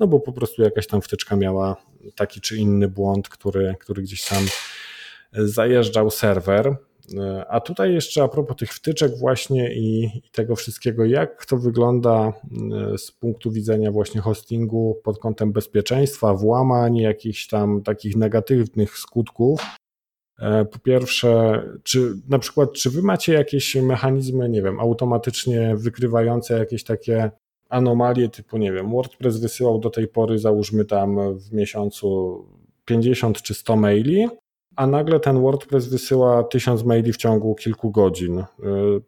no 0.01 0.07
bo 0.07 0.21
po 0.21 0.33
prostu 0.33 0.63
jakaś 0.63 0.87
tam 0.87 1.03
wtyczka 1.03 1.37
miała 1.37 1.77
taki 2.15 2.41
czy 2.41 2.57
inny 2.57 2.89
błąd, 2.89 3.29
który, 3.29 3.75
który 3.81 4.03
gdzieś 4.03 4.25
tam 4.25 4.43
zajeżdżał 5.33 6.11
serwer. 6.11 6.77
A 7.49 7.61
tutaj 7.61 7.95
jeszcze 7.95 8.23
a 8.23 8.29
propos 8.29 8.57
tych 8.57 8.73
wtyczek 8.73 9.19
właśnie 9.19 9.75
i, 9.75 10.05
i, 10.05 10.31
tego 10.33 10.57
wszystkiego, 10.57 11.05
jak 11.05 11.47
to 11.47 11.57
wygląda 11.57 12.33
e, 12.93 12.99
z 12.99 13.13
punktu 13.13 13.51
widzenia 13.51 13.93
właśnie 13.93 14.21
hostingu 14.21 15.01
pod 15.05 15.19
kątem 15.19 15.53
bezpieczeństwa, 15.53 16.35
włamań, 16.35 16.97
jakichś 16.97 17.47
tam 17.47 17.83
takich 17.83 18.17
negatywnych 18.17 18.99
skutków. 18.99 19.61
E, 20.39 20.65
po 20.65 20.79
pierwsze, 20.79 21.63
czy 21.83 22.15
na 22.29 22.39
przykład, 22.39 22.73
czy 22.73 22.91
wy 22.91 23.03
macie 23.03 23.33
jakieś 23.33 23.75
mechanizmy, 23.75 24.49
nie 24.49 24.63
wiem, 24.63 24.81
automatycznie 24.81 25.77
wykrywające 25.77 26.59
jakieś 26.59 26.85
takie 26.85 27.31
anomalie 27.69 28.29
typu, 28.29 28.59
nie 28.59 28.73
wiem, 28.73 28.91
WordPress 28.91 29.37
wysyłał 29.41 29.79
do 29.79 29.91
tej 29.91 30.09
pory, 30.09 30.39
załóżmy 30.39 30.85
tam 30.85 31.39
w 31.39 31.53
miesiącu 31.53 32.45
50 32.85 33.43
czy 33.43 33.55
100 33.55 33.77
maili, 33.77 34.29
a 34.77 34.87
nagle 34.87 35.21
ten 35.21 35.41
WordPress 35.41 35.89
wysyła 35.89 36.45
1000 36.45 36.85
maili 36.85 37.13
w 37.13 37.17
ciągu 37.17 37.55
kilku 37.55 37.91
godzin. 37.91 38.39
Y, 38.39 38.45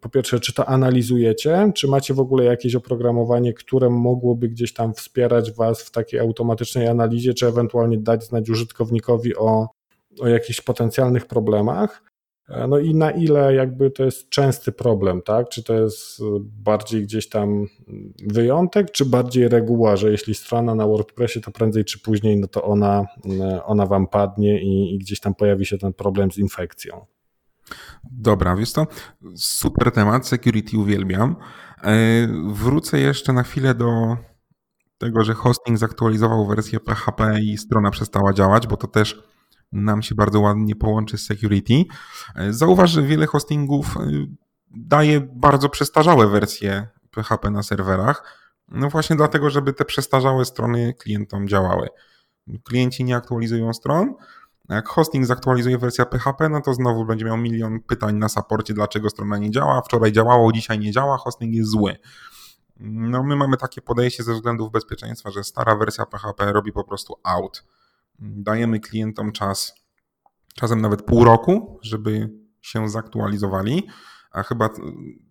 po 0.01 0.09
pierwsze, 0.09 0.41
czy 0.41 0.53
to 0.53 0.67
analizujecie, 0.67 1.73
czy 1.75 1.89
macie 1.89 2.15
w 2.15 2.21
ogóle 2.21 2.45
jakieś 2.45 2.75
oprogramowanie, 2.75 3.53
które 3.53 3.91
mogłoby 3.91 4.49
gdzieś 4.49 4.73
tam 4.73 4.95
wspierać 4.95 5.53
Was 5.53 5.83
w 5.83 5.91
takiej 5.91 6.21
automatycznej 6.21 6.89
analizie, 6.89 7.35
czy 7.35 7.47
ewentualnie 7.47 7.99
dać 7.99 8.25
znać 8.25 8.51
użytkownikowi 8.51 9.37
o, 9.37 9.69
o 10.21 10.29
jakichś 10.29 10.61
potencjalnych 10.61 11.27
problemach? 11.27 12.08
E, 12.49 12.67
no 12.67 12.79
i 12.79 12.95
na 12.95 13.11
ile 13.11 13.55
jakby 13.55 13.91
to 13.91 14.05
jest 14.05 14.29
częsty 14.29 14.73
problem, 14.73 15.23
tak? 15.23 15.49
Czy 15.49 15.63
to 15.63 15.75
jest 15.75 16.21
bardziej 16.41 17.03
gdzieś 17.03 17.29
tam 17.29 17.67
wyjątek, 18.27 18.91
czy 18.91 19.05
bardziej 19.05 19.49
reguła, 19.49 19.97
że 19.97 20.11
jeśli 20.11 20.35
strona 20.35 20.75
na 20.75 20.87
WordPressie, 20.87 21.41
to 21.41 21.51
prędzej 21.51 21.85
czy 21.85 21.99
później, 21.99 22.37
no 22.37 22.49
to 22.49 22.63
ona, 22.63 23.07
ona 23.65 23.87
wam 23.87 24.07
padnie 24.07 24.63
i, 24.63 24.95
i 24.95 24.99
gdzieś 24.99 25.21
tam 25.21 25.35
pojawi 25.35 25.67
się 25.67 25.79
ten 25.79 25.93
problem 25.93 26.33
z 26.33 26.39
infekcją. 26.39 27.07
Dobra, 28.13 28.57
wiesz 28.57 28.73
to 28.73 28.87
super 29.37 29.93
temat, 29.93 30.27
security 30.27 30.79
uwielbiam. 30.79 31.37
E, 31.85 31.95
wrócę 32.53 33.01
jeszcze 33.01 33.33
na 33.33 33.43
chwilę 33.43 33.75
do 33.75 34.17
tego, 34.99 35.25
że 35.25 35.35
hosting 35.35 35.79
zaktualizował 35.79 36.47
wersję 36.47 36.81
PHP 36.81 37.41
i 37.43 37.59
strona 37.59 37.91
przestała 37.91 38.33
działać, 38.33 38.67
bo 38.67 38.77
to 38.77 38.87
też 38.87 39.23
nam 39.73 40.03
się 40.03 40.15
bardzo 40.15 40.41
ładnie 40.41 40.77
połączy 40.77 41.19
z 41.19 41.27
security. 41.27 41.85
Zauważ, 42.51 42.91
że 42.91 43.03
wiele 43.03 43.27
hostingów 43.27 43.97
y, 43.97 44.27
daje 44.71 45.21
bardzo 45.21 45.69
przestarzałe 45.69 46.29
wersje 46.29 46.87
PHP 47.11 47.51
na 47.51 47.63
serwerach. 47.63 48.39
No 48.69 48.89
właśnie 48.89 49.17
dlatego, 49.17 49.51
żeby 49.51 49.73
te 49.73 49.85
przestarzałe 49.85 50.45
strony 50.45 50.95
klientom 50.95 51.49
działały. 51.49 51.89
Klienci 52.65 53.05
nie 53.05 53.17
aktualizują 53.17 53.73
stron, 53.75 54.15
jak 54.69 54.89
hosting 54.89 55.27
zaktualizuje 55.27 55.79
wersję 55.79 56.07
PHP, 56.07 56.49
no 56.49 56.61
to 56.61 56.75
znowu 56.75 57.05
będzie 57.05 57.25
miał 57.25 57.37
milion 57.37 57.81
pytań 57.81 58.17
na 58.17 58.29
saporcie, 58.29 58.75
dlaczego 58.75 59.11
strona 59.11 59.39
nie 59.39 59.51
działa. 59.51 59.83
Wczoraj 59.83 60.13
działało, 60.13 60.53
dzisiaj 60.53 60.79
nie 60.79 60.93
działa, 60.93 61.17
hosting 61.17 61.55
jest 61.55 61.71
zły. 61.71 61.97
No 62.81 63.23
my 63.23 63.37
mamy 63.37 63.57
takie 63.57 63.83
podejście 63.83 64.23
ze 64.23 64.35
względów 64.35 64.73
bezpieczeństwa, 64.73 65.31
że 65.31 65.45
stara 65.45 65.77
wersja 65.77 66.07
PHP 66.07 66.53
robi 66.53 66.73
po 66.73 66.85
prostu 66.85 67.15
out 67.25 67.65
dajemy 68.19 68.81
klientom 68.81 69.33
czas, 69.33 69.75
czasem 70.55 70.81
nawet 70.81 71.03
pół 71.03 71.25
roku, 71.25 71.79
żeby 71.83 72.31
się 72.61 72.89
zaktualizowali, 72.89 73.89
a 74.31 74.43
chyba 74.43 74.71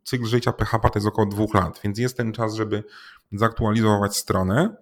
cykl 0.03 0.25
życia 0.25 0.53
PHP 0.53 0.89
to 0.89 0.99
jest 0.99 1.07
około 1.07 1.27
dwóch 1.27 1.53
lat, 1.53 1.79
więc 1.83 1.99
jest 1.99 2.17
ten 2.17 2.33
czas, 2.33 2.55
żeby 2.55 2.83
zaktualizować 3.31 4.17
stronę. 4.17 4.75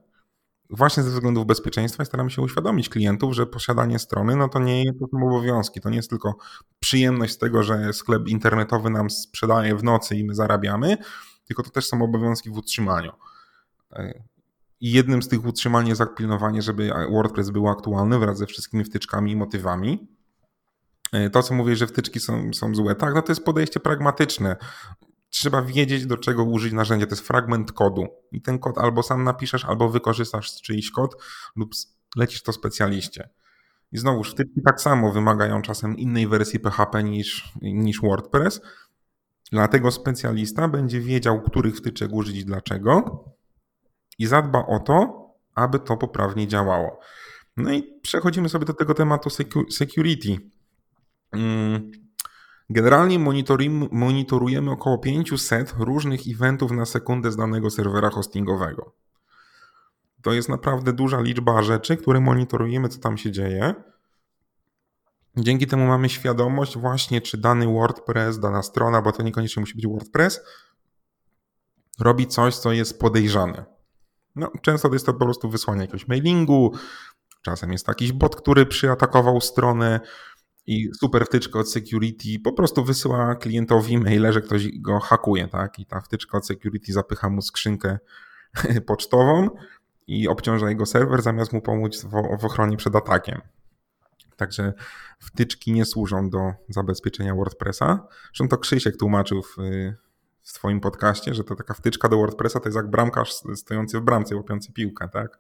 Właśnie 0.69 1.03
ze 1.03 1.11
względów 1.11 1.45
bezpieczeństwa 1.45 2.05
staramy 2.05 2.31
się 2.31 2.41
uświadomić 2.41 2.89
klientów, 2.89 3.33
że 3.33 3.45
posiadanie 3.45 3.99
strony 3.99 4.35
no 4.35 4.49
to 4.49 4.59
nie 4.59 4.93
to 4.99 5.07
są 5.07 5.27
obowiązki, 5.27 5.81
to 5.81 5.89
nie 5.89 5.95
jest 5.95 6.09
tylko 6.09 6.37
przyjemność 6.79 7.33
z 7.33 7.37
tego, 7.37 7.63
że 7.63 7.93
sklep 7.93 8.27
internetowy 8.27 8.89
nam 8.89 9.09
sprzedaje 9.09 9.75
w 9.75 9.83
nocy 9.83 10.15
i 10.15 10.23
my 10.23 10.35
zarabiamy, 10.35 10.97
tylko 11.47 11.63
to 11.63 11.69
też 11.69 11.87
są 11.87 12.01
obowiązki 12.01 12.49
w 12.49 12.57
utrzymaniu. 12.57 13.11
I 14.79 14.91
jednym 14.91 15.23
z 15.23 15.27
tych 15.27 15.45
utrzymań 15.45 15.87
jest 15.87 16.01
pilnowanie, 16.17 16.61
żeby 16.61 16.89
WordPress 17.11 17.49
był 17.49 17.67
aktualny 17.67 18.19
wraz 18.19 18.37
ze 18.37 18.45
wszystkimi 18.45 18.83
wtyczkami 18.83 19.31
i 19.31 19.35
motywami. 19.35 20.07
E, 21.13 21.29
to, 21.29 21.43
co 21.43 21.53
mówię, 21.53 21.75
że 21.75 21.87
wtyczki 21.87 22.19
są, 22.19 22.53
są 22.53 22.75
złe, 22.75 22.95
tak, 22.95 23.15
no 23.15 23.21
to 23.21 23.31
jest 23.31 23.45
podejście 23.45 23.79
pragmatyczne. 23.79 24.55
Trzeba 25.29 25.61
wiedzieć, 25.61 26.05
do 26.05 26.17
czego 26.17 26.43
użyć 26.43 26.73
narzędzia. 26.73 27.05
To 27.05 27.15
jest 27.15 27.27
fragment 27.27 27.71
kodu. 27.71 28.07
I 28.31 28.41
ten 28.41 28.59
kod 28.59 28.77
albo 28.77 29.03
sam 29.03 29.23
napiszesz, 29.23 29.65
albo 29.65 29.89
wykorzystasz 29.89 30.61
czyjś 30.61 30.91
kod, 30.91 31.15
lub 31.55 31.71
lecisz 32.15 32.43
to 32.43 32.53
specjaliście. 32.53 33.29
I 33.91 33.97
znowu, 33.97 34.23
wtyczki 34.23 34.61
tak 34.65 34.81
samo 34.81 35.11
wymagają 35.11 35.61
czasem 35.61 35.97
innej 35.97 36.27
wersji 36.27 36.59
PHP 36.59 37.03
niż, 37.03 37.53
niż 37.61 38.01
WordPress. 38.01 38.61
Dlatego 39.51 39.91
specjalista 39.91 40.67
będzie 40.67 40.99
wiedział, 41.01 41.41
których 41.41 41.77
wtyczek 41.77 42.13
użyć 42.13 42.45
dlaczego 42.45 43.23
i 44.17 44.25
zadba 44.25 44.65
o 44.65 44.79
to, 44.79 45.25
aby 45.55 45.79
to 45.79 45.97
poprawnie 45.97 46.47
działało. 46.47 46.99
No 47.57 47.73
i 47.73 47.99
przechodzimy 48.01 48.49
sobie 48.49 48.65
do 48.65 48.73
tego 48.73 48.93
tematu 48.93 49.29
security. 49.71 50.37
Mm, 51.31 51.91
generalnie 52.69 53.19
monitorujemy 53.91 54.71
około 54.71 54.97
500 54.97 55.73
różnych 55.79 56.21
eventów 56.27 56.71
na 56.71 56.85
sekundę 56.85 57.31
z 57.31 57.35
danego 57.35 57.69
serwera 57.69 58.09
hostingowego. 58.09 58.93
To 60.21 60.33
jest 60.33 60.49
naprawdę 60.49 60.93
duża 60.93 61.21
liczba 61.21 61.63
rzeczy, 61.63 61.97
które 61.97 62.19
monitorujemy, 62.19 62.89
co 62.89 62.99
tam 62.99 63.17
się 63.17 63.31
dzieje. 63.31 63.73
Dzięki 65.37 65.67
temu 65.67 65.87
mamy 65.87 66.09
świadomość 66.09 66.77
właśnie, 66.77 67.21
czy 67.21 67.37
dany 67.37 67.67
WordPress, 67.67 68.39
dana 68.39 68.61
strona, 68.61 69.01
bo 69.01 69.11
to 69.11 69.23
niekoniecznie 69.23 69.59
musi 69.59 69.75
być 69.75 69.87
WordPress, 69.87 70.41
robi 71.99 72.27
coś, 72.27 72.55
co 72.55 72.71
jest 72.71 72.99
podejrzane. 72.99 73.74
No, 74.35 74.51
często 74.61 74.93
jest 74.93 75.05
to 75.05 75.13
po 75.13 75.25
prostu 75.25 75.49
wysłanie 75.49 75.81
jakiegoś 75.81 76.07
mailingu, 76.07 76.73
czasem 77.41 77.71
jest 77.71 77.87
jakiś 77.87 78.11
bot, 78.11 78.35
który 78.35 78.65
przyatakował 78.65 79.41
stronę 79.41 79.99
i 80.67 80.89
super 80.99 81.25
wtyczka 81.25 81.59
od 81.59 81.71
security 81.71 82.39
po 82.43 82.53
prostu 82.53 82.83
wysyła 82.83 83.35
klientowi 83.35 83.97
maile, 83.97 84.33
że 84.33 84.41
ktoś 84.41 84.79
go 84.79 84.99
hakuje, 84.99 85.47
tak? 85.47 85.79
I 85.79 85.85
ta 85.85 86.01
wtyczka 86.01 86.37
od 86.37 86.47
security 86.47 86.93
zapycha 86.93 87.29
mu 87.29 87.41
skrzynkę 87.41 87.97
pocztową 88.87 89.49
i 90.07 90.27
obciąża 90.27 90.69
jego 90.69 90.85
serwer, 90.85 91.21
zamiast 91.21 91.53
mu 91.53 91.61
pomóc 91.61 92.05
w, 92.05 92.45
ochronie 92.45 92.77
przed 92.77 92.95
atakiem. 92.95 93.41
Także 94.35 94.73
wtyczki 95.19 95.71
nie 95.71 95.85
służą 95.85 96.29
do 96.29 96.39
zabezpieczenia 96.69 97.35
WordPressa. 97.35 98.07
Zresztą 98.25 98.47
to 98.47 98.57
Krzysiek 98.57 98.97
tłumaczył 98.97 99.41
w, 99.41 99.55
w 100.45 100.51
swoim 100.51 100.81
podcaście, 100.81 101.33
że 101.33 101.43
to 101.43 101.55
taka 101.55 101.73
wtyczka 101.73 102.09
do 102.09 102.17
WordPressa 102.17 102.59
to 102.59 102.69
jest 102.69 102.75
jak 102.75 102.89
bramkarz 102.89 103.33
stojący 103.55 103.99
w 103.99 104.01
bramce, 104.01 104.35
łapiący 104.35 104.73
piłkę, 104.73 105.09
tak? 105.09 105.39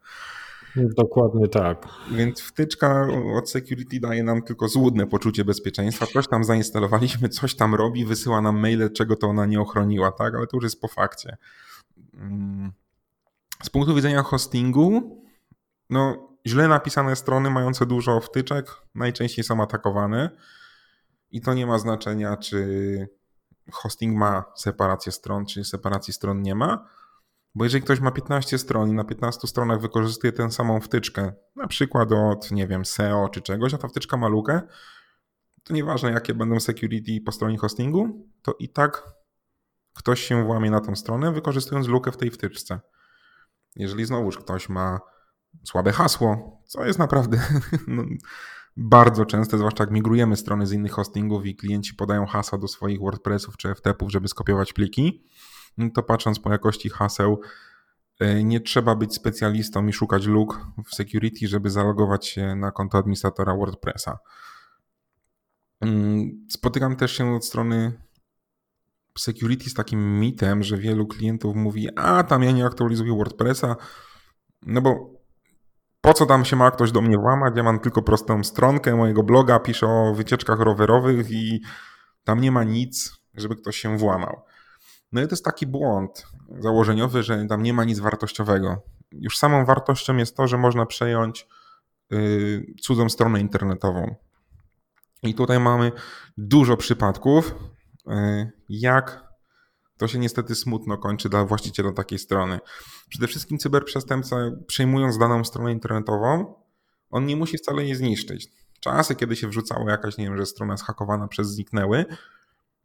Dokładnie 0.75 1.47
tak. 1.47 1.87
Więc 2.11 2.41
wtyczka 2.41 3.07
od 3.35 3.49
security 3.49 3.99
daje 3.99 4.23
nam 4.23 4.41
tylko 4.41 4.67
złudne 4.67 5.07
poczucie 5.07 5.45
bezpieczeństwa. 5.45 6.05
Coś 6.05 6.27
tam 6.27 6.43
zainstalowaliśmy, 6.43 7.29
coś 7.29 7.55
tam 7.55 7.75
robi, 7.75 8.05
wysyła 8.05 8.41
nam 8.41 8.59
maile, 8.59 8.89
czego 8.93 9.15
to 9.15 9.27
ona 9.27 9.45
nie 9.45 9.61
ochroniła, 9.61 10.11
tak? 10.11 10.35
Ale 10.35 10.47
to 10.47 10.57
już 10.57 10.63
jest 10.63 10.81
po 10.81 10.87
fakcie. 10.87 11.37
Mm. 12.13 12.71
Z 13.63 13.69
punktu 13.69 13.95
widzenia 13.95 14.23
hostingu, 14.23 15.21
no 15.89 16.29
źle 16.47 16.67
napisane 16.67 17.15
strony 17.15 17.49
mające 17.49 17.85
dużo 17.85 18.19
wtyczek 18.19 18.71
najczęściej 18.95 19.43
są 19.43 19.63
atakowane 19.63 20.29
i 21.31 21.41
to 21.41 21.53
nie 21.53 21.65
ma 21.65 21.79
znaczenia, 21.79 22.37
czy 22.37 23.09
hosting 23.71 24.17
ma 24.17 24.43
separację 24.55 25.11
stron, 25.11 25.45
czy 25.45 25.63
separacji 25.63 26.13
stron 26.13 26.41
nie 26.41 26.55
ma 26.55 26.95
bo 27.55 27.63
jeżeli 27.63 27.83
ktoś 27.83 27.99
ma 27.99 28.11
15 28.11 28.57
stron 28.57 28.89
i 28.89 28.93
na 28.93 29.03
15 29.03 29.47
stronach 29.47 29.81
wykorzystuje 29.81 30.33
tę 30.33 30.51
samą 30.51 30.81
wtyczkę, 30.81 31.33
na 31.55 31.67
przykład 31.67 32.11
od, 32.11 32.51
nie 32.51 32.67
wiem, 32.67 32.85
SEO 32.85 33.29
czy 33.29 33.41
czegoś, 33.41 33.73
a 33.73 33.77
ta 33.77 33.87
wtyczka 33.87 34.17
ma 34.17 34.27
lukę, 34.27 34.61
to 35.63 35.73
nieważne 35.73 36.11
jakie 36.11 36.33
będą 36.33 36.59
security 36.59 37.21
po 37.25 37.31
stronie 37.31 37.57
hostingu, 37.57 38.29
to 38.41 38.55
i 38.59 38.69
tak 38.69 39.03
ktoś 39.93 40.21
się 40.21 40.45
włamie 40.45 40.71
na 40.71 40.81
tą 40.81 40.95
stronę, 40.95 41.31
wykorzystując 41.31 41.87
lukę 41.87 42.11
w 42.11 42.17
tej 42.17 42.31
wtyczce. 42.31 42.79
Jeżeli 43.75 44.05
znowuż 44.05 44.37
ktoś 44.37 44.69
ma 44.69 44.99
słabe 45.63 45.91
hasło, 45.91 46.61
co 46.65 46.85
jest 46.85 46.99
naprawdę 46.99 47.41
no, 47.87 48.03
bardzo 48.77 49.25
częste, 49.25 49.57
zwłaszcza 49.57 49.83
jak 49.83 49.91
migrujemy 49.91 50.35
strony 50.35 50.67
z 50.67 50.71
innych 50.71 50.91
hostingów 50.91 51.45
i 51.45 51.55
klienci 51.55 51.93
podają 51.93 52.25
hasła 52.25 52.57
do 52.57 52.67
swoich 52.67 52.99
WordPressów 52.99 53.57
czy 53.57 53.75
FTP-ów, 53.75 54.11
żeby 54.11 54.27
skopiować 54.27 54.73
pliki, 54.73 55.23
no 55.77 55.89
to 55.89 56.03
patrząc 56.03 56.39
po 56.39 56.51
jakości 56.51 56.89
haseł, 56.89 57.41
e, 58.19 58.43
nie 58.43 58.59
trzeba 58.59 58.95
być 58.95 59.15
specjalistą 59.15 59.87
i 59.87 59.93
szukać 59.93 60.25
luk 60.25 60.67
w 60.85 60.95
security, 60.95 61.47
żeby 61.47 61.69
zalogować 61.69 62.27
się 62.27 62.55
na 62.55 62.71
konto 62.71 62.97
administratora 62.97 63.55
WordPressa. 63.55 64.19
Mm, 65.81 66.47
spotykam 66.49 66.95
też 66.95 67.17
się 67.17 67.35
od 67.35 67.45
strony 67.45 68.01
security 69.17 69.69
z 69.69 69.73
takim 69.73 70.19
mitem, 70.19 70.63
że 70.63 70.77
wielu 70.77 71.07
klientów 71.07 71.55
mówi, 71.55 71.89
a 71.95 72.23
tam 72.23 72.43
ja 72.43 72.51
nie 72.51 72.65
aktualizuję 72.65 73.13
WordPressa, 73.13 73.75
no 74.61 74.81
bo 74.81 75.14
po 76.05 76.13
co 76.13 76.25
tam 76.25 76.45
się 76.45 76.55
ma 76.55 76.71
ktoś 76.71 76.91
do 76.91 77.01
mnie 77.01 77.17
włamać, 77.17 77.53
ja 77.57 77.63
mam 77.63 77.79
tylko 77.79 78.01
prostą 78.01 78.43
stronkę 78.43 78.95
mojego 78.95 79.23
bloga, 79.23 79.59
piszę 79.59 79.87
o 79.87 80.13
wycieczkach 80.13 80.59
rowerowych 80.59 81.31
i 81.31 81.61
tam 82.23 82.41
nie 82.41 82.51
ma 82.51 82.63
nic, 82.63 83.17
żeby 83.33 83.55
ktoś 83.55 83.77
się 83.77 83.97
włamał. 83.97 84.41
No 85.11 85.21
i 85.21 85.23
to 85.23 85.29
jest 85.31 85.45
taki 85.45 85.67
błąd 85.67 86.27
założeniowy, 86.59 87.23
że 87.23 87.45
tam 87.45 87.63
nie 87.63 87.73
ma 87.73 87.83
nic 87.83 87.99
wartościowego. 87.99 88.81
Już 89.11 89.37
samą 89.37 89.65
wartością 89.65 90.17
jest 90.17 90.37
to, 90.37 90.47
że 90.47 90.57
można 90.57 90.85
przejąć 90.85 91.47
yy, 92.09 92.65
cudzą 92.81 93.09
stronę 93.09 93.39
internetową. 93.39 94.15
I 95.23 95.33
tutaj 95.33 95.59
mamy 95.59 95.91
dużo 96.37 96.77
przypadków, 96.77 97.55
yy, 98.07 98.51
jak 98.69 99.24
to 99.97 100.07
się 100.07 100.19
niestety 100.19 100.55
smutno 100.55 100.97
kończy 100.97 101.29
dla 101.29 101.45
właściciela 101.45 101.91
takiej 101.91 102.19
strony. 102.19 102.59
Przede 103.09 103.27
wszystkim 103.27 103.57
cyberprzestępca, 103.57 104.35
przejmując 104.67 105.17
daną 105.17 105.43
stronę 105.43 105.71
internetową, 105.71 106.55
on 107.09 107.25
nie 107.25 107.35
musi 107.35 107.57
wcale 107.57 107.83
jej 107.83 107.95
zniszczyć. 107.95 108.51
Czasy, 108.79 109.15
kiedy 109.15 109.35
się 109.35 109.47
wrzucało 109.47 109.89
jakaś, 109.89 110.17
nie 110.17 110.25
wiem, 110.25 110.37
że 110.37 110.45
strona 110.45 110.73
jest 110.73 110.83
hakowana 110.83 111.27
przez 111.27 111.47
zniknęły, 111.47 112.05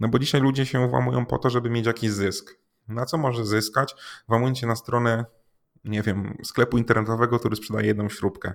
no 0.00 0.08
bo 0.08 0.18
dzisiaj 0.18 0.40
ludzie 0.40 0.66
się 0.66 0.88
włamują 0.88 1.26
po 1.26 1.38
to, 1.38 1.50
żeby 1.50 1.70
mieć 1.70 1.86
jakiś 1.86 2.10
zysk. 2.10 2.58
Na 2.88 3.06
co 3.06 3.18
może 3.18 3.46
zyskać? 3.46 3.94
Włamując 4.28 4.58
się 4.58 4.66
na 4.66 4.76
stronę, 4.76 5.24
nie 5.84 6.02
wiem, 6.02 6.36
sklepu 6.44 6.78
internetowego, 6.78 7.38
który 7.38 7.56
sprzedaje 7.56 7.86
jedną 7.86 8.08
śrubkę. 8.08 8.54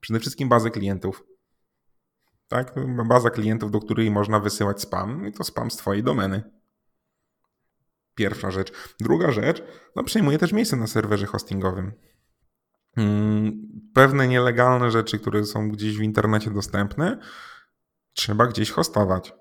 Przede 0.00 0.20
wszystkim 0.20 0.48
bazę 0.48 0.70
klientów. 0.70 1.24
Tak? 2.48 2.74
Baza 3.08 3.30
klientów, 3.30 3.70
do 3.70 3.80
której 3.80 4.10
można 4.10 4.40
wysyłać 4.40 4.80
spam 4.80 5.26
i 5.26 5.32
to 5.32 5.44
spam 5.44 5.70
z 5.70 5.76
twojej 5.76 6.02
domeny. 6.02 6.42
Pierwsza 8.14 8.50
rzecz. 8.50 8.72
Druga 9.00 9.30
rzecz, 9.30 9.62
no 9.96 10.04
przejmuje 10.04 10.38
też 10.38 10.52
miejsce 10.52 10.76
na 10.76 10.86
serwerze 10.86 11.26
hostingowym. 11.26 11.92
Hmm, 12.94 13.52
pewne 13.94 14.28
nielegalne 14.28 14.90
rzeczy, 14.90 15.18
które 15.18 15.44
są 15.44 15.70
gdzieś 15.70 15.98
w 15.98 16.02
internecie 16.02 16.50
dostępne, 16.50 17.18
trzeba 18.12 18.46
gdzieś 18.46 18.70
hostować. 18.70 19.32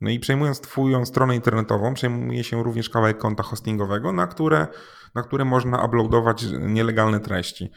No 0.00 0.10
i 0.10 0.20
przejmując 0.20 0.60
Twoją 0.60 1.06
stronę 1.06 1.34
internetową, 1.34 1.94
przejmuje 1.94 2.44
się 2.44 2.62
również 2.62 2.90
kawałek 2.90 3.18
konta 3.18 3.42
hostingowego, 3.42 4.12
na 4.12 4.26
które, 4.26 4.66
na 5.14 5.22
które 5.22 5.44
można 5.44 5.84
uploadować 5.84 6.46
nielegalne 6.60 7.20
treści. 7.20 7.70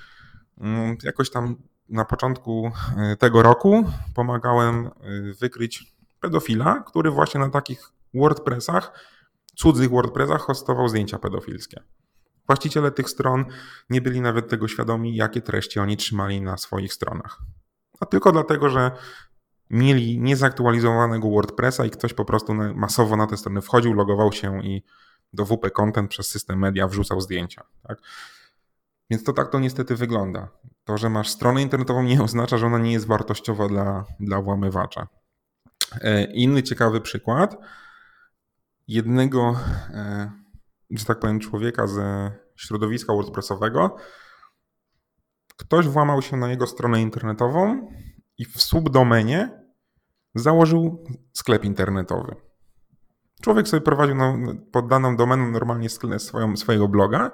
Mm, 0.57 0.97
jakoś 1.03 1.29
tam 1.29 1.55
na 1.89 2.05
początku 2.05 2.71
e, 2.97 3.15
tego 3.15 3.41
roku 3.43 3.91
pomagałem 4.15 4.87
e, 4.87 4.91
wykryć 5.41 5.95
pedofila, 6.21 6.83
który 6.87 7.11
właśnie 7.11 7.39
na 7.39 7.49
takich 7.49 7.89
WordPressach, 8.13 8.91
cudzych 9.57 9.89
WordPressach 9.89 10.41
hostował 10.41 10.89
zdjęcia 10.89 11.19
pedofilskie. 11.19 11.83
Właściciele 12.47 12.91
tych 12.91 13.09
stron 13.09 13.45
nie 13.89 14.01
byli 14.01 14.21
nawet 14.21 14.49
tego 14.49 14.67
świadomi, 14.67 15.15
jakie 15.15 15.41
treści 15.41 15.79
oni 15.79 15.97
trzymali 15.97 16.41
na 16.41 16.57
swoich 16.57 16.93
stronach. 16.93 17.39
A 17.99 18.05
tylko 18.05 18.31
dlatego, 18.31 18.69
że 18.69 18.91
mieli 19.69 20.19
niezaktualizowanego 20.19 21.29
WordPressa 21.29 21.85
i 21.85 21.89
ktoś 21.89 22.13
po 22.13 22.25
prostu 22.25 22.53
masowo 22.53 23.17
na 23.17 23.27
te 23.27 23.37
strony 23.37 23.61
wchodził, 23.61 23.93
logował 23.93 24.31
się 24.31 24.63
i 24.63 24.83
do 25.33 25.45
WP 25.45 25.71
Content 25.71 26.09
przez 26.09 26.27
system 26.27 26.59
media 26.59 26.87
wrzucał 26.87 27.21
zdjęcia. 27.21 27.63
Tak? 27.87 27.97
Więc 29.09 29.23
to 29.23 29.33
tak 29.33 29.51
to 29.51 29.59
niestety 29.59 29.95
wygląda. 29.95 30.47
To, 30.83 30.97
że 30.97 31.09
masz 31.09 31.29
stronę 31.29 31.61
internetową 31.61 32.03
nie 32.03 32.23
oznacza, 32.23 32.57
że 32.57 32.65
ona 32.67 32.77
nie 32.77 32.91
jest 32.91 33.07
wartościowa 33.07 33.67
dla, 33.67 34.05
dla 34.19 34.41
włamywacza. 34.41 35.07
E, 36.01 36.23
inny 36.23 36.63
ciekawy 36.63 37.01
przykład 37.01 37.57
jednego, 38.87 39.59
e, 39.93 40.31
że 40.91 41.05
tak 41.05 41.19
powiem, 41.19 41.39
człowieka 41.39 41.87
ze 41.87 42.31
środowiska 42.55 43.13
WordPressowego. 43.13 43.95
Ktoś 45.57 45.87
włamał 45.87 46.21
się 46.21 46.37
na 46.37 46.49
jego 46.49 46.67
stronę 46.67 47.01
internetową 47.01 47.89
i 48.37 48.45
w 48.45 48.61
subdomenie 48.61 49.63
założył 50.35 51.05
sklep 51.33 51.65
internetowy. 51.65 52.35
Człowiek 53.41 53.67
sobie 53.67 53.81
prowadził 53.81 54.15
pod 54.71 54.87
daną 54.87 55.15
domeną 55.15 55.51
normalnie 55.51 55.89
swoją, 56.17 56.57
swojego 56.57 56.87
bloga, 56.87 57.31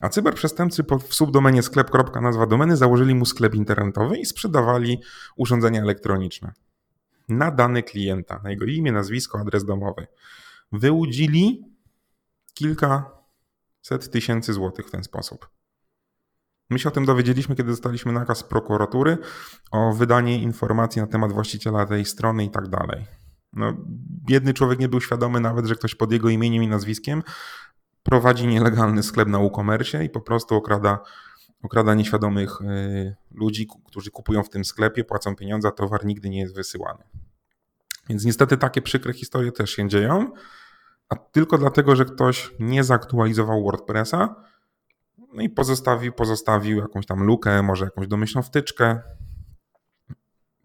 a 0.00 0.08
cyberprzestępcy 0.08 0.84
w 1.08 1.14
subdomenie 1.14 1.62
sklep.nazwa 1.62 2.46
domeny 2.46 2.76
założyli 2.76 3.14
mu 3.14 3.24
sklep 3.24 3.54
internetowy 3.54 4.18
i 4.18 4.26
sprzedawali 4.26 5.02
urządzenia 5.36 5.82
elektroniczne 5.82 6.52
na 7.28 7.50
dane 7.50 7.82
klienta, 7.82 8.40
na 8.44 8.50
jego 8.50 8.64
imię, 8.64 8.92
nazwisko, 8.92 9.38
adres 9.38 9.64
domowy. 9.64 10.06
Wyłudzili 10.72 11.64
kilkaset 12.54 14.10
tysięcy 14.12 14.52
złotych 14.52 14.86
w 14.86 14.90
ten 14.90 15.04
sposób. 15.04 15.48
My 16.70 16.78
się 16.78 16.88
o 16.88 16.92
tym 16.92 17.04
dowiedzieliśmy, 17.04 17.56
kiedy 17.56 17.70
dostaliśmy 17.70 18.12
nakaz 18.12 18.42
prokuratury 18.42 19.18
o 19.70 19.92
wydanie 19.92 20.42
informacji 20.42 21.00
na 21.00 21.06
temat 21.06 21.32
właściciela 21.32 21.86
tej 21.86 22.04
strony 22.04 22.44
i 22.44 22.50
tak 22.50 22.68
dalej. 22.68 23.04
No, 23.52 23.72
biedny 24.26 24.54
człowiek 24.54 24.78
nie 24.78 24.88
był 24.88 25.00
świadomy 25.00 25.40
nawet, 25.40 25.66
że 25.66 25.74
ktoś 25.74 25.94
pod 25.94 26.12
jego 26.12 26.28
imieniem 26.28 26.62
i 26.62 26.68
nazwiskiem 26.68 27.22
prowadzi 28.02 28.46
nielegalny 28.46 29.02
sklep 29.02 29.28
na 29.28 29.38
e-commerce 29.38 30.04
i 30.04 30.10
po 30.10 30.20
prostu 30.20 30.54
okrada, 30.54 30.98
okrada 31.62 31.94
nieświadomych 31.94 32.60
y, 32.60 33.16
ludzi, 33.30 33.68
którzy 33.86 34.10
kupują 34.10 34.42
w 34.42 34.48
tym 34.48 34.64
sklepie, 34.64 35.04
płacą 35.04 35.36
pieniądze, 35.36 35.68
a 35.68 35.70
towar 35.70 36.04
nigdy 36.04 36.28
nie 36.28 36.40
jest 36.40 36.54
wysyłany. 36.54 37.04
Więc 38.08 38.24
niestety 38.24 38.56
takie 38.56 38.82
przykre 38.82 39.12
historie 39.12 39.52
też 39.52 39.70
się 39.70 39.88
dzieją, 39.88 40.32
a 41.12 41.16
tylko 41.16 41.58
dlatego, 41.58 41.96
że 41.96 42.04
ktoś 42.04 42.50
nie 42.58 42.84
zaktualizował 42.84 43.64
WordPressa, 43.64 44.34
no 45.34 45.42
i 45.42 45.48
pozostawił, 45.48 46.12
pozostawił 46.12 46.78
jakąś 46.78 47.06
tam 47.06 47.22
lukę, 47.22 47.62
może 47.62 47.84
jakąś 47.84 48.06
domyślną 48.06 48.42
wtyczkę, 48.42 49.00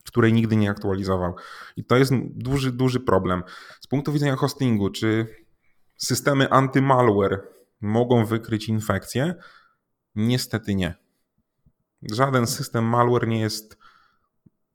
której 0.06 0.34
nigdy 0.34 0.56
nie 0.56 0.70
aktualizował. 0.70 1.36
I 1.76 1.86
to 1.86 1.98
jest 1.98 2.12
duży, 2.24 2.72
duży 2.72 3.00
problem. 3.00 3.44
Z 3.82 3.88
punktu 3.88 4.12
widzenia 4.12 4.36
hostingu, 4.36 4.90
czy 4.90 5.28
systemy 5.98 6.46
anty-malware 6.50 7.38
mogą 7.82 8.26
wykryć 8.26 8.70
infekcję? 8.70 9.36
Niestety 10.16 10.76
nie. 10.76 10.96
Żaden 12.12 12.48
system 12.48 12.86
malware 12.86 13.28
nie 13.28 13.40
jest 13.40 13.78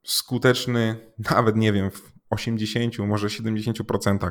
skuteczny, 0.05 1.12
nawet 1.31 1.57
nie 1.57 1.73
wiem, 1.73 1.91
w 1.91 2.12
80, 2.31 2.99
może 2.99 3.27
70%. 3.27 4.31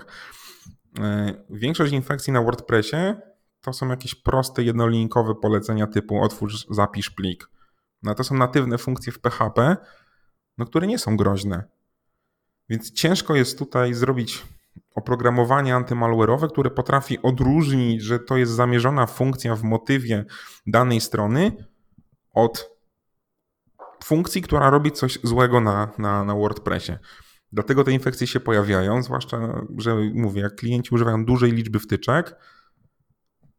E, 0.99 1.34
większość 1.49 1.93
infekcji 1.93 2.34
na 2.34 2.41
WordPressie 2.41 3.16
to 3.62 3.74
są 3.74 3.89
jakieś 3.89 4.16
proste, 4.16 4.64
jednolinkowe 4.64 5.36
polecenia 5.36 5.88
typu 5.88 6.24
otwórz, 6.24 6.68
zapisz 6.70 7.09
plik. 7.09 7.49
No 8.03 8.16
to 8.16 8.24
są 8.24 8.36
natywne 8.36 8.78
funkcje 8.78 9.14
w 9.14 9.20
PHP, 9.20 9.78
no, 10.57 10.66
które 10.66 10.88
nie 10.88 10.99
są 10.99 11.18
groźne. 11.18 11.64
Więc 12.70 12.91
ciężko 12.91 13.36
jest 13.36 13.59
tutaj 13.59 13.93
zrobić 13.93 14.43
oprogramowanie 14.95 15.76
antymalware'owe, 15.76 16.49
które 16.49 16.70
potrafi 16.70 17.22
odróżnić, 17.22 18.01
że 18.01 18.20
to 18.20 18.38
jest 18.38 18.51
zamierzona 18.51 19.07
funkcja 19.07 19.55
w 19.55 19.64
motywie 19.64 20.26
danej 20.68 21.01
strony 21.01 21.51
od 22.34 22.70
funkcji, 24.03 24.41
która 24.41 24.70
robi 24.70 24.91
coś 24.91 25.20
złego 25.24 25.62
na, 25.62 25.91
na, 25.97 26.24
na 26.24 26.36
WordPressie. 26.36 26.93
Dlatego 27.54 27.84
te 27.84 27.91
infekcje 27.91 28.28
się 28.28 28.39
pojawiają, 28.39 29.04
zwłaszcza, 29.04 29.66
że 29.78 29.95
mówię, 30.14 30.41
jak 30.41 30.56
klienci 30.56 30.95
używają 30.95 31.26
dużej 31.26 31.52
liczby 31.52 31.80
wtyczek, 31.80 32.36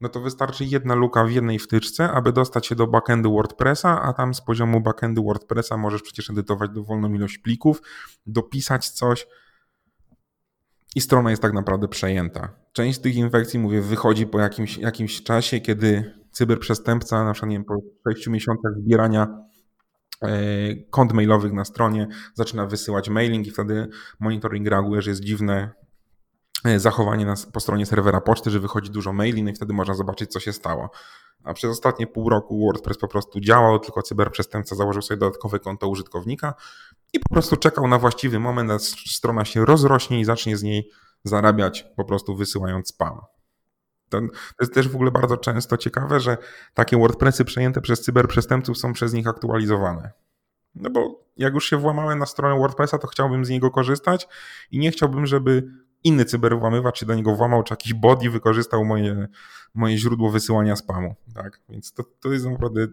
no 0.00 0.08
to 0.08 0.20
wystarczy 0.20 0.64
jedna 0.64 0.94
luka 0.94 1.24
w 1.24 1.30
jednej 1.30 1.58
wtyczce, 1.58 2.10
aby 2.10 2.32
dostać 2.32 2.66
się 2.66 2.74
do 2.74 2.86
backendu 2.86 3.32
WordPressa, 3.32 4.02
a 4.02 4.12
tam 4.12 4.34
z 4.34 4.40
poziomu 4.40 4.80
backendu 4.80 5.24
WordPressa 5.24 5.76
możesz 5.76 6.02
przecież 6.02 6.30
edytować 6.30 6.70
dowolną 6.70 7.14
ilość 7.14 7.38
plików, 7.38 7.82
dopisać 8.26 8.88
coś 8.90 9.26
i 10.94 11.00
strona 11.00 11.30
jest 11.30 11.42
tak 11.42 11.52
naprawdę 11.52 11.88
przejęta. 11.88 12.48
Część 12.72 12.98
tych 12.98 13.14
infekcji, 13.14 13.58
mówię, 13.58 13.80
wychodzi 13.80 14.26
po 14.26 14.38
jakimś, 14.38 14.78
jakimś 14.78 15.22
czasie, 15.22 15.60
kiedy 15.60 16.14
cyberprzestępca, 16.30 17.24
na 17.24 17.32
przykład 17.32 17.50
nie 17.50 17.56
wiem, 17.56 17.64
po 17.64 17.74
6 18.10 18.26
miesiącach 18.26 18.72
zbierania 18.78 19.44
kont 20.90 21.12
mailowych 21.12 21.52
na 21.52 21.64
stronie, 21.64 22.08
zaczyna 22.34 22.66
wysyłać 22.66 23.08
mailing 23.08 23.46
i 23.46 23.50
wtedy 23.50 23.88
monitoring 24.20 24.68
reaguje, 24.68 25.02
że 25.02 25.10
jest 25.10 25.22
dziwne 25.22 25.72
E, 26.64 26.78
zachowanie 26.78 27.26
na, 27.26 27.34
po 27.52 27.60
stronie 27.60 27.86
serwera 27.86 28.20
poczty, 28.20 28.50
że 28.50 28.60
wychodzi 28.60 28.90
dużo 28.90 29.12
maili, 29.12 29.42
no 29.42 29.50
i 29.50 29.54
wtedy 29.54 29.72
można 29.72 29.94
zobaczyć, 29.94 30.32
co 30.32 30.40
się 30.40 30.52
stało. 30.52 30.90
A 31.44 31.54
przez 31.54 31.70
ostatnie 31.70 32.06
pół 32.06 32.28
roku 32.28 32.66
WordPress 32.66 32.98
po 32.98 33.08
prostu 33.08 33.40
działał, 33.40 33.78
tylko 33.78 34.02
cyberprzestępca 34.02 34.76
założył 34.76 35.02
sobie 35.02 35.18
dodatkowe 35.18 35.58
konto 35.58 35.88
użytkownika 35.88 36.54
i 37.12 37.20
po 37.20 37.28
prostu 37.34 37.56
czekał 37.56 37.88
na 37.88 37.98
właściwy 37.98 38.38
moment, 38.38 38.70
a 38.70 38.78
strona 39.10 39.44
się 39.44 39.64
rozrośnie 39.64 40.20
i 40.20 40.24
zacznie 40.24 40.56
z 40.56 40.62
niej 40.62 40.90
zarabiać, 41.24 41.86
po 41.96 42.04
prostu 42.04 42.36
wysyłając 42.36 42.88
spam. 42.88 43.20
To, 44.20 44.36
jest 44.60 44.74
też 44.74 44.88
w 44.88 44.94
ogóle 44.94 45.10
bardzo 45.10 45.36
często 45.36 45.76
ciekawe, 45.76 46.20
że 46.20 46.38
takie 46.74 46.96
WordPressy 46.96 47.44
przejęte 47.44 47.80
przez 47.80 48.00
cyberprzestępców 48.00 48.78
są 48.78 48.92
przez 48.92 49.12
nich 49.12 49.26
aktualizowane. 49.26 50.10
No 50.74 50.90
bo 50.90 51.24
jak 51.36 51.54
już 51.54 51.70
się 51.70 51.76
włamałem 51.76 52.18
na 52.18 52.26
stronę 52.26 52.58
WordPressa, 52.58 52.98
to 52.98 53.06
chciałbym 53.06 53.44
z 53.44 53.48
niego 53.48 53.70
korzystać 53.70 54.28
i 54.70 54.78
nie 54.78 54.90
chciałbym, 54.90 55.26
żeby 55.26 55.68
inny 56.04 56.24
cyberwłamywacz 56.24 57.00
się 57.00 57.06
do 57.06 57.14
niego 57.14 57.36
włamał, 57.36 57.62
czy 57.62 57.72
jakiś 57.72 57.94
bot 57.94 58.22
i 58.22 58.30
wykorzystał 58.30 58.84
moje, 58.84 59.28
moje 59.74 59.98
źródło 59.98 60.30
wysyłania 60.30 60.76
spamu. 60.76 61.14
Tak? 61.34 61.60
Więc 61.68 61.92
to, 61.92 62.04
to 62.20 62.32
jest 62.32 62.46
naprawdę 62.46 62.86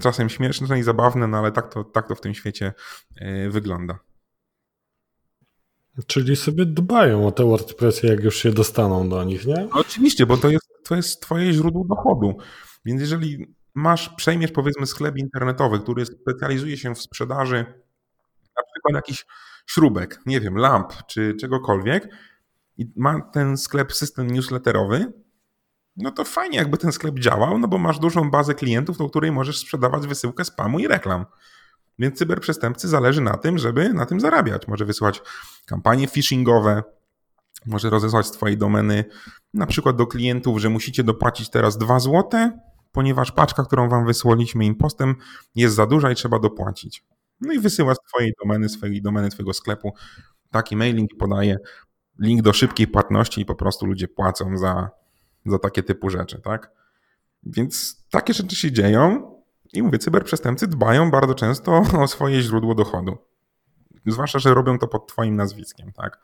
czasem 0.00 0.28
śmieszne 0.28 0.78
i 0.78 0.82
zabawne, 0.82 1.26
no 1.26 1.38
ale 1.38 1.52
tak 1.52 1.74
to, 1.74 1.84
tak 1.84 2.08
to 2.08 2.14
w 2.14 2.20
tym 2.20 2.34
świecie 2.34 2.72
e, 3.16 3.50
wygląda. 3.50 3.98
Czyli 6.06 6.36
sobie 6.36 6.66
dbają 6.66 7.26
o 7.26 7.32
te 7.32 7.44
WordPressy, 7.44 8.06
jak 8.06 8.24
już 8.24 8.36
się 8.36 8.52
dostaną 8.52 9.08
do 9.08 9.24
nich, 9.24 9.46
nie? 9.46 9.54
No 9.54 9.80
oczywiście, 9.80 10.26
bo 10.26 10.36
to 10.36 10.50
jest, 10.50 10.68
to 10.84 10.96
jest 10.96 11.22
twoje 11.22 11.52
źródło 11.52 11.84
dochodu. 11.84 12.36
Więc 12.84 13.00
jeżeli 13.00 13.54
masz, 13.74 14.08
przejmiesz 14.08 14.50
powiedzmy 14.50 14.86
sklep 14.86 15.16
internetowy, 15.16 15.80
który 15.80 16.06
specjalizuje 16.06 16.76
się 16.76 16.94
w 16.94 17.00
sprzedaży 17.00 17.56
na 18.56 18.62
przykład 18.72 18.94
jakichś 18.94 19.26
śrubek, 19.66 20.20
nie 20.26 20.40
wiem, 20.40 20.58
lamp 20.58 20.92
czy 21.06 21.34
czegokolwiek 21.40 22.08
i 22.76 22.92
ma 22.96 23.20
ten 23.20 23.56
sklep 23.56 23.92
system 23.92 24.30
newsletterowy, 24.30 25.12
no 25.96 26.10
to 26.10 26.24
fajnie 26.24 26.58
jakby 26.58 26.78
ten 26.78 26.92
sklep 26.92 27.18
działał, 27.18 27.58
no 27.58 27.68
bo 27.68 27.78
masz 27.78 27.98
dużą 27.98 28.30
bazę 28.30 28.54
klientów, 28.54 28.98
do 28.98 29.10
której 29.10 29.32
możesz 29.32 29.58
sprzedawać 29.58 30.06
wysyłkę 30.06 30.44
spamu 30.44 30.78
i 30.78 30.88
reklam. 30.88 31.26
Więc 31.98 32.18
cyberprzestępcy 32.18 32.88
zależy 32.88 33.20
na 33.20 33.36
tym, 33.36 33.58
żeby 33.58 33.94
na 33.94 34.06
tym 34.06 34.20
zarabiać. 34.20 34.68
Może 34.68 34.84
wysyłać 34.84 35.22
kampanie 35.66 36.08
phishingowe, 36.08 36.82
może 37.66 37.90
rozesłać 37.90 38.26
z 38.26 38.30
twojej 38.30 38.58
domeny 38.58 39.04
na 39.54 39.66
przykład 39.66 39.96
do 39.96 40.06
klientów, 40.06 40.60
że 40.60 40.70
musicie 40.70 41.04
dopłacić 41.04 41.50
teraz 41.50 41.78
2 41.78 42.00
zł, 42.00 42.50
ponieważ 42.92 43.32
paczka, 43.32 43.64
którą 43.64 43.88
wam 43.88 44.06
wysłaliśmy 44.06 44.64
impostem 44.64 45.14
jest 45.54 45.74
za 45.74 45.86
duża 45.86 46.10
i 46.10 46.14
trzeba 46.14 46.38
dopłacić. 46.38 47.04
No 47.40 47.52
i 47.52 47.58
wysyła 47.58 47.94
z 47.94 47.98
Twojej 48.08 48.32
domeny, 48.42 48.68
swojej 48.68 49.02
domeny, 49.02 49.28
Twojego 49.28 49.52
sklepu 49.52 49.94
taki 50.50 50.76
mailing 50.76 51.12
i 51.12 51.16
podaje 51.16 51.58
link 52.18 52.42
do 52.42 52.52
szybkiej 52.52 52.86
płatności 52.86 53.40
i 53.40 53.44
po 53.44 53.54
prostu 53.54 53.86
ludzie 53.86 54.08
płacą 54.08 54.58
za, 54.58 54.90
za 55.46 55.58
takie 55.58 55.82
typu 55.82 56.10
rzeczy, 56.10 56.40
tak? 56.40 56.70
Więc 57.42 58.04
takie 58.10 58.34
rzeczy 58.34 58.56
się 58.56 58.72
dzieją 58.72 59.33
i 59.74 59.82
mówię, 59.82 59.98
cyberprzestępcy 59.98 60.66
dbają 60.66 61.10
bardzo 61.10 61.34
często 61.34 61.82
o 62.02 62.06
swoje 62.06 62.42
źródło 62.42 62.74
dochodu. 62.74 63.18
Zwłaszcza, 64.06 64.38
że 64.38 64.54
robią 64.54 64.78
to 64.78 64.88
pod 64.88 65.08
Twoim 65.08 65.36
nazwiskiem, 65.36 65.92
tak? 65.92 66.20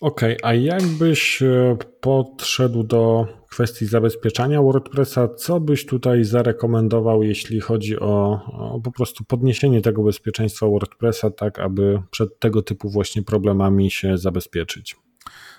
Okej, 0.00 0.36
okay, 0.36 0.50
a 0.50 0.54
jakbyś 0.54 1.42
e, 1.42 1.76
podszedł 2.00 2.82
do 2.82 3.26
kwestii 3.50 3.86
zabezpieczania 3.86 4.62
WordPressa, 4.62 5.28
co 5.28 5.60
byś 5.60 5.86
tutaj 5.86 6.24
zarekomendował, 6.24 7.22
jeśli 7.22 7.60
chodzi 7.60 8.00
o, 8.00 8.40
o, 8.52 8.80
po 8.84 8.92
prostu 8.92 9.24
podniesienie 9.24 9.80
tego 9.82 10.02
bezpieczeństwa 10.02 10.66
WordPressa, 10.66 11.30
tak 11.30 11.58
aby 11.58 12.02
przed 12.10 12.38
tego 12.38 12.62
typu 12.62 12.90
właśnie 12.90 13.22
problemami 13.22 13.90
się 13.90 14.18
zabezpieczyć? 14.18 14.96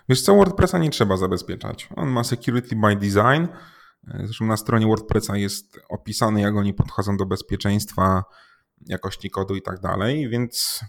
Wiesz 0.10 0.22
co, 0.22 0.36
WordPressa 0.36 0.78
nie 0.78 0.90
trzeba 0.90 1.18
zabezpieczać. 1.18 1.90
On 1.96 2.10
ma 2.10 2.24
security 2.24 2.76
by 2.76 2.96
design. 2.96 3.48
Zresztą 4.08 4.46
na 4.46 4.58
stronie 4.58 4.88
WordPressa 4.88 5.38
jest 5.38 5.80
opisane, 5.90 6.42
jak 6.42 6.56
oni 6.56 6.74
podchodzą 6.74 7.18
do 7.18 7.26
bezpieczeństwa, 7.26 8.24
jakości 8.86 9.30
kodu 9.30 9.56
i 9.56 9.62
tak 9.62 9.80
dalej, 9.80 10.30
więc 10.30 10.82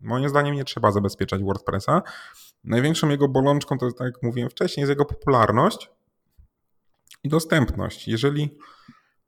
moim 0.00 0.28
zdaniem 0.28 0.54
nie 0.54 0.64
trzeba 0.64 0.92
zabezpieczać 0.92 1.42
WordPressa. 1.42 2.02
Największą 2.64 3.08
jego 3.08 3.28
bolączką 3.28 3.78
to 3.78 3.92
tak 3.92 4.06
jak 4.06 4.22
mówiłem 4.22 4.50
wcześniej, 4.50 4.82
jest 4.82 4.90
jego 4.90 5.04
popularność 5.04 5.90
i 7.24 7.28
dostępność. 7.28 8.08
Jeżeli 8.08 8.58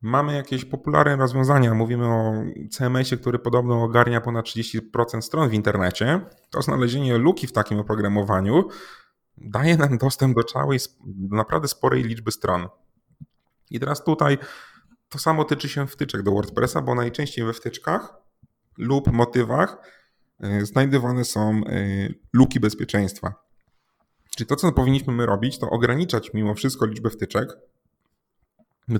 mamy 0.03 0.35
jakieś 0.35 0.65
popularne 0.65 1.17
rozwiązania, 1.17 1.75
mówimy 1.75 2.07
o 2.07 2.33
CMS-ie, 2.71 3.21
który 3.21 3.39
podobno 3.39 3.83
ogarnia 3.83 4.21
ponad 4.21 4.47
30% 4.47 5.21
stron 5.21 5.49
w 5.49 5.53
internecie, 5.53 6.21
to 6.51 6.63
znalezienie 6.63 7.19
luki 7.19 7.47
w 7.47 7.53
takim 7.53 7.79
oprogramowaniu 7.79 8.69
daje 9.37 9.77
nam 9.77 9.99
dostęp 9.99 10.37
do 10.37 10.45
całej, 10.45 10.79
do 11.07 11.37
naprawdę 11.37 11.69
sporej 11.69 12.03
liczby 12.03 12.33
stron. 12.33 12.69
I 13.75 13.81
teraz 13.81 14.05
tutaj 14.05 14.39
to 15.09 15.19
samo 15.19 15.45
tyczy 15.45 15.69
się 15.69 15.87
wtyczek 15.87 16.23
do 16.23 16.31
WordPressa, 16.31 16.83
bo 16.83 16.95
najczęściej 16.95 17.45
we 17.45 17.53
wtyczkach 17.53 18.15
lub 18.79 19.13
motywach 19.13 19.79
E, 20.41 20.67
znajdowane 20.67 21.25
są 21.25 21.61
e, 21.67 22.09
luki 22.33 22.61
bezpieczeństwa. 22.61 23.35
Czyli 24.37 24.49
to, 24.49 24.57
co 24.57 24.73
powinniśmy 24.73 25.13
my 25.13 25.27
robić, 25.27 25.59
to 25.59 25.71
ograniczać 25.71 26.35
mimo 26.35 26.55
wszystko 26.55 26.87
liczbę 26.87 27.11
wtyczek. 27.11 27.49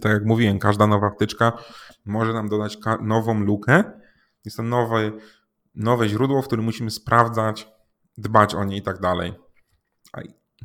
Tak 0.01 0.13
jak 0.13 0.25
mówiłem, 0.25 0.59
każda 0.59 0.87
nowa 0.87 1.11
wtyczka 1.11 1.53
może 2.05 2.33
nam 2.33 2.49
dodać 2.49 2.79
nową 3.01 3.41
lukę. 3.41 3.85
Jest 4.45 4.57
to 4.57 4.63
nowe, 4.63 5.13
nowe 5.75 6.09
źródło, 6.09 6.43
w 6.43 6.47
którym 6.47 6.65
musimy 6.65 6.91
sprawdzać, 6.91 7.69
dbać 8.19 8.55
o 8.55 8.65
nie 8.65 8.77
i 8.77 8.83
tak 8.83 9.01
dalej. 9.01 9.35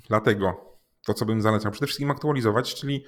Dlatego 0.07 0.77
to, 1.05 1.13
co 1.13 1.25
bym 1.25 1.41
zalecał, 1.41 1.71
przede 1.71 1.85
wszystkim 1.85 2.11
aktualizować, 2.11 2.75
czyli 2.75 3.05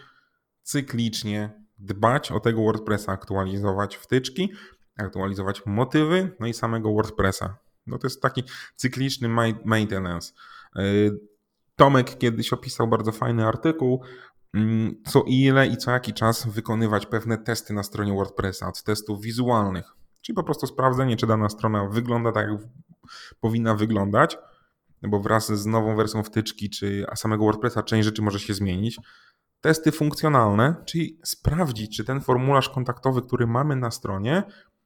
cyklicznie 0.63 1.49
dbać 1.79 2.31
o 2.31 2.39
tego 2.39 2.61
WordPressa, 2.61 3.11
aktualizować 3.11 3.95
wtyczki, 3.95 4.51
aktualizować 4.97 5.65
motywy, 5.65 6.35
no 6.39 6.47
i 6.47 6.53
samego 6.53 6.93
WordPressa. 6.93 7.57
No 7.87 7.97
to 7.97 8.07
jest 8.07 8.21
taki 8.21 8.43
cykliczny 8.75 9.29
maintenance. 9.65 10.33
Y, 10.79 11.19
Tomek 11.75 12.17
kiedyś 12.17 12.53
opisał 12.53 12.87
bardzo 12.87 13.11
fajny 13.11 13.47
artykuł, 13.47 14.03
mm, 14.53 14.95
co 15.05 15.23
ile 15.27 15.67
i 15.67 15.77
co 15.77 15.91
jaki 15.91 16.13
czas 16.13 16.47
wykonywać 16.47 17.05
pewne 17.05 17.37
testy 17.37 17.73
na 17.73 17.83
stronie 17.83 18.13
WordPressa, 18.13 18.67
od 18.67 18.83
testów 18.83 19.21
wizualnych, 19.21 19.95
czyli 20.21 20.35
po 20.35 20.43
prostu 20.43 20.67
sprawdzenie, 20.67 21.17
czy 21.17 21.27
dana 21.27 21.49
strona 21.49 21.87
wygląda 21.87 22.31
tak, 22.31 22.49
jak 22.49 22.59
powinna 23.39 23.75
wyglądać, 23.75 24.37
bo 25.01 25.19
wraz 25.19 25.51
z 25.51 25.65
nową 25.65 25.95
wersją 25.95 26.23
wtyczki 26.23 26.69
czy 26.69 27.05
samego 27.15 27.43
WordPressa 27.43 27.83
część 27.83 28.05
rzeczy 28.05 28.21
może 28.21 28.39
się 28.39 28.53
zmienić. 28.53 28.99
Testy 29.61 29.91
funkcjonalne, 29.91 30.75
czyli 30.85 31.19
sprawdzić, 31.23 31.97
czy 31.97 32.03
ten 32.03 32.21
formularz 32.21 32.69
kontaktowy, 32.69 33.21
który 33.21 33.47
mamy 33.47 33.75
na 33.75 33.91
stronie, 33.91 34.43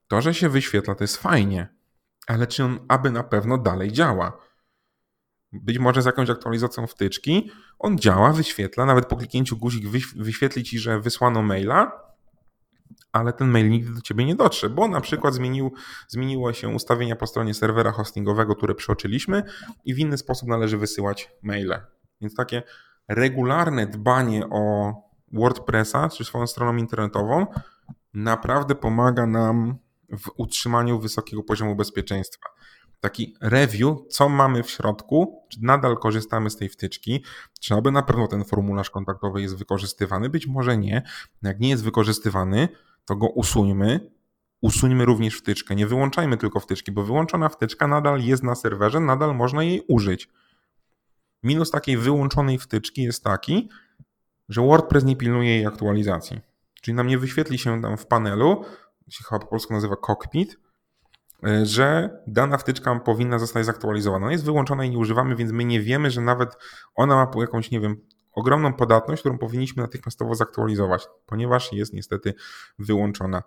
to, 0.07 0.21
że 0.21 0.34
się 0.34 0.49
wyświetla, 0.49 0.95
to 0.95 1.03
jest 1.03 1.17
fajnie, 1.17 1.67
ale 2.28 2.47
czy 2.47 2.63
on 2.63 2.80
aby 2.88 3.11
na 3.11 3.23
pewno 3.23 3.57
dalej 3.57 3.91
działa? 3.91 4.38
Być 5.51 5.80
może 5.80 6.01
z 6.01 6.05
jakąś 6.05 6.30
aktualizacją 6.30 6.88
wtyczki 6.88 7.51
on 7.80 7.97
działa, 7.97 8.34
wyświetla, 8.34 8.86
nawet 8.86 9.05
po 9.05 9.15
kliknięciu 9.15 9.57
guzik 9.57 9.86
wyświetli 10.15 10.63
ci, 10.63 10.80
że 10.80 10.99
wysłano 10.99 11.41
maila, 11.41 11.91
ale 13.11 13.34
ten 13.34 13.47
mail 13.47 13.69
nigdy 13.69 13.93
do 13.93 14.01
ciebie 14.01 14.26
nie 14.26 14.36
dotrze, 14.36 14.69
bo 14.69 14.88
na 14.88 15.01
przykład 15.01 15.34
zmienił, 15.34 15.73
zmieniło 16.07 16.53
się 16.53 16.69
ustawienia 16.69 17.15
po 17.15 17.28
stronie 17.28 17.53
serwera 17.53 17.91
hostingowego, 17.91 18.55
które 18.55 18.76
przeoczyliśmy 18.76 19.43
i 19.86 19.93
w 19.93 19.99
inny 19.99 20.17
sposób 20.17 20.49
należy 20.49 20.78
wysyłać 20.78 21.32
maile. 21.41 21.82
Więc 22.21 22.36
takie 22.36 22.63
regularne 23.08 23.88
dbanie 23.88 24.47
o 24.49 24.93
WordPressa 25.32 26.10
czy 26.10 26.26
swoją 26.26 26.47
stroną 26.47 26.78
internetową 26.78 27.45
naprawdę 28.16 28.76
pomaga 28.76 29.26
nam 29.26 29.76
w 30.10 30.32
utrzymaniu 30.38 30.99
wysokiego 30.99 31.43
poziomu 31.43 31.76
bezpieczeństwa. 31.76 32.49
Taki 32.99 33.36
review, 33.41 33.97
co 34.10 34.30
mamy 34.30 34.64
w 34.64 34.70
środku, 34.70 35.43
czy 35.49 35.64
nadal 35.64 35.97
korzystamy 35.97 36.49
z 36.49 36.58
tej 36.58 36.70
wtyczki, 36.70 37.24
czy 37.60 37.74
aby 37.74 37.91
na 37.91 38.01
pewno 38.01 38.28
ten 38.28 38.45
formularz 38.45 38.89
kontaktowy 38.89 39.41
jest 39.41 39.58
wykorzystywany, 39.58 40.30
być 40.30 40.47
może 40.47 40.78
nie. 40.78 41.03
Jak 41.43 41.60
nie 41.60 41.70
jest 41.70 41.84
wykorzystywany, 41.84 42.70
to 43.06 43.16
go 43.16 43.28
usuńmy, 43.28 44.12
usuńmy 44.62 45.06
również 45.06 45.38
wtyczkę. 45.38 45.76
Nie 45.76 45.88
wyłączajmy 45.88 46.38
tylko 46.38 46.60
wtyczki, 46.60 46.91
bo 46.91 47.03
wyłączona 47.03 47.49
wtyczka 47.49 47.88
nadal 47.88 48.22
jest 48.22 48.43
na 48.43 48.56
serwerze, 48.56 48.99
nadal 48.99 49.36
można 49.36 49.64
jej 49.64 49.86
użyć. 49.88 50.30
Minus 51.45 51.71
takiej 51.71 51.97
wyłączonej 51.97 52.59
wtyczki 52.59 53.03
jest 53.03 53.23
taki, 53.23 53.69
że 54.49 54.61
WordPress 54.61 55.03
nie 55.03 55.15
pilnuje 55.15 55.49
jej 55.49 55.65
aktualizacji. 55.65 56.41
Czyli 56.81 56.95
nam 56.95 57.07
nie 57.07 57.17
wyświetli 57.17 57.57
się 57.57 57.81
tam 57.81 57.97
w 57.97 58.07
panelu, 58.07 58.65
się 59.09 59.23
chyba 59.23 59.39
po 59.39 59.47
polsku 59.47 59.73
nazywa 59.73 59.95
cockpit, 59.95 60.57
e, 61.47 61.65
że 61.65 62.09
dana 62.27 62.57
wtyczka 62.57 62.99
powinna 62.99 63.39
zostać 63.39 63.65
zaktualizowana. 63.65 64.25
Ona 64.25 64.31
jest 64.31 64.45
wyłączona 64.45 64.85
i 64.85 64.89
nie 64.89 64.97
używamy, 64.97 65.35
więc 65.35 65.51
my 65.51 65.65
nie 65.65 65.81
wiemy, 65.81 66.11
że 66.11 66.21
nawet 66.21 66.57
ona 66.95 67.15
ma 67.15 67.41
jakąś, 67.41 67.71
nie 67.71 67.79
wiem, 67.79 67.97
ogromną 68.31 68.73
podatność, 68.73 69.21
którą 69.21 69.37
powinniśmy 69.37 69.83
natychmiastowo 69.83 70.35
zaktualizować, 70.35 71.07
ponieważ 71.25 71.73
jest 71.73 71.93
niestety 71.93 72.33
wyłączona. 72.79 73.43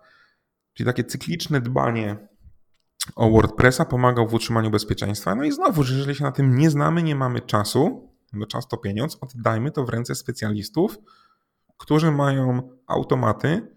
Czyli 0.73 0.87
takie 0.87 1.03
cykliczne 1.03 1.61
dbanie 1.61 2.27
o 3.15 3.29
WordPressa 3.29 3.85
pomaga 3.85 4.25
w 4.25 4.33
utrzymaniu 4.33 4.71
bezpieczeństwa. 4.71 5.35
No 5.35 5.43
i 5.43 5.51
znowu, 5.51 5.83
że 5.83 5.95
jeżeli 5.95 6.15
się 6.15 6.23
na 6.23 6.31
tym 6.31 6.55
nie 6.55 6.69
znamy, 6.69 7.03
nie 7.03 7.15
mamy 7.15 7.41
czasu, 7.41 8.09
bo 8.33 8.45
czas 8.45 8.67
to 8.67 8.77
pieniądz, 8.77 9.17
oddajmy 9.21 9.71
to 9.71 9.85
w 9.85 9.89
ręce 9.89 10.15
specjalistów, 10.15 10.97
którzy 11.77 12.11
mają 12.11 12.69
automaty 12.87 13.75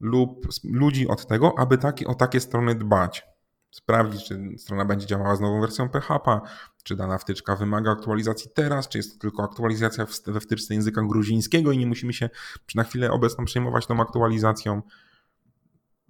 lub 0.00 0.46
ludzi 0.64 1.08
od 1.08 1.26
tego, 1.26 1.54
aby 1.58 1.78
taki, 1.78 2.06
o 2.06 2.14
takie 2.14 2.40
strony 2.40 2.74
dbać. 2.74 3.26
Sprawdzić, 3.70 4.24
czy 4.24 4.40
strona 4.58 4.84
będzie 4.84 5.06
działała 5.06 5.36
z 5.36 5.40
nową 5.40 5.60
wersją 5.60 5.88
PHP, 5.88 6.40
czy 6.82 6.96
dana 6.96 7.18
wtyczka 7.18 7.56
wymaga 7.56 7.90
aktualizacji 7.90 8.50
teraz, 8.54 8.88
czy 8.88 8.98
jest 8.98 9.12
to 9.12 9.18
tylko 9.18 9.42
aktualizacja 9.42 10.06
we 10.26 10.40
wtyczce 10.40 10.74
języka 10.74 11.02
gruzińskiego 11.02 11.72
i 11.72 11.78
nie 11.78 11.86
musimy 11.86 12.12
się 12.12 12.30
na 12.74 12.84
chwilę 12.84 13.10
obecną 13.10 13.44
przejmować 13.44 13.86
tą 13.86 14.00
aktualizacją. 14.00 14.82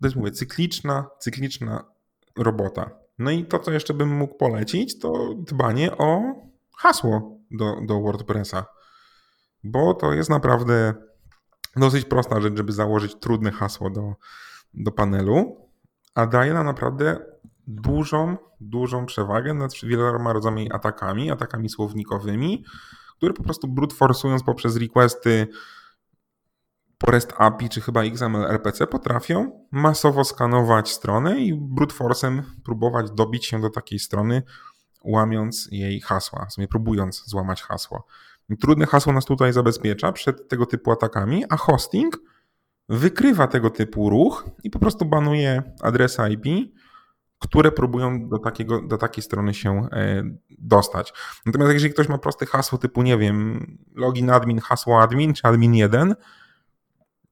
To 0.00 0.06
jest, 0.06 0.16
mówię, 0.16 0.30
cykliczna, 0.30 1.06
cykliczna 1.18 1.84
robota. 2.39 2.91
No 3.18 3.31
i 3.31 3.45
to, 3.45 3.59
co 3.59 3.72
jeszcze 3.72 3.95
bym 3.95 4.09
mógł 4.09 4.35
polecić, 4.35 4.99
to 4.99 5.35
dbanie 5.39 5.97
o 5.97 6.22
hasło 6.78 7.39
do, 7.51 7.76
do 7.87 8.01
WordPressa, 8.01 8.66
bo 9.64 9.95
to 9.95 10.12
jest 10.12 10.31
naprawdę 10.31 10.95
dosyć 11.76 12.05
prosta 12.05 12.41
rzecz, 12.41 12.57
żeby 12.57 12.72
założyć 12.72 13.14
trudne 13.20 13.51
hasło 13.51 13.91
do, 13.91 14.14
do 14.74 14.93
panelu, 14.93 15.68
a 16.14 16.26
daje 16.26 16.55
nam 16.55 16.66
naprawdę 16.66 17.26
dużą, 17.66 18.37
dużą 18.61 19.07
przewagę 19.07 19.55
nad 19.55 19.74
wieloma 19.83 20.33
rodzajami 20.33 20.72
atakami, 20.72 21.31
atakami 21.31 21.68
słownikowymi, 21.68 22.64
które 23.16 23.35
po 23.35 23.43
prostu 23.43 23.68
brute 23.68 23.97
forsując 23.97 24.43
poprzez 24.43 24.76
requesty 24.76 25.49
po 27.01 27.11
REST 27.11 27.32
API 27.38 27.68
czy 27.68 27.80
chyba 27.80 28.03
XML 28.03 28.44
RPC 28.44 28.86
potrafią 28.86 29.66
masowo 29.70 30.24
skanować 30.24 30.90
stronę 30.90 31.40
i 31.40 31.55
brute 31.55 31.94
force'em 31.94 32.42
próbować 32.64 33.11
dobić 33.11 33.46
się 33.46 33.61
do 33.61 33.70
takiej 33.70 33.98
strony, 33.98 34.42
łamiąc 35.05 35.68
jej 35.70 36.01
hasła, 36.01 36.46
w 36.46 36.53
sumie 36.53 36.68
próbując 36.68 37.22
złamać 37.26 37.62
hasło. 37.62 38.07
Trudne 38.61 38.86
hasło 38.86 39.12
nas 39.12 39.24
tutaj 39.24 39.53
zabezpiecza 39.53 40.12
przed 40.12 40.48
tego 40.48 40.66
typu 40.66 40.90
atakami, 40.90 41.44
a 41.48 41.57
hosting 41.57 42.18
wykrywa 42.88 43.46
tego 43.46 43.70
typu 43.70 44.11
ruch 44.11 44.44
i 44.64 44.70
po 44.70 44.78
prostu 44.78 45.05
banuje 45.05 45.62
adresy 45.82 46.22
IP, 46.30 46.72
które 47.38 47.72
próbują 47.72 48.28
do, 48.28 48.38
takiego, 48.38 48.82
do 48.82 48.98
takiej 48.98 49.24
strony 49.24 49.55
się 49.55 49.88
e, 49.92 50.22
dostać. 50.59 51.12
Natomiast 51.46 51.72
jeżeli 51.72 51.94
ktoś 51.94 52.09
ma 52.09 52.18
proste 52.18 52.46
hasło 52.46 52.78
typu, 52.78 53.03
nie 53.03 53.18
wiem, 53.18 53.66
login 53.94 54.30
admin, 54.30 54.61
hasło 54.61 55.03
admin 55.03 55.34
czy 55.34 55.42
admin 55.42 55.74
1, 55.74 56.14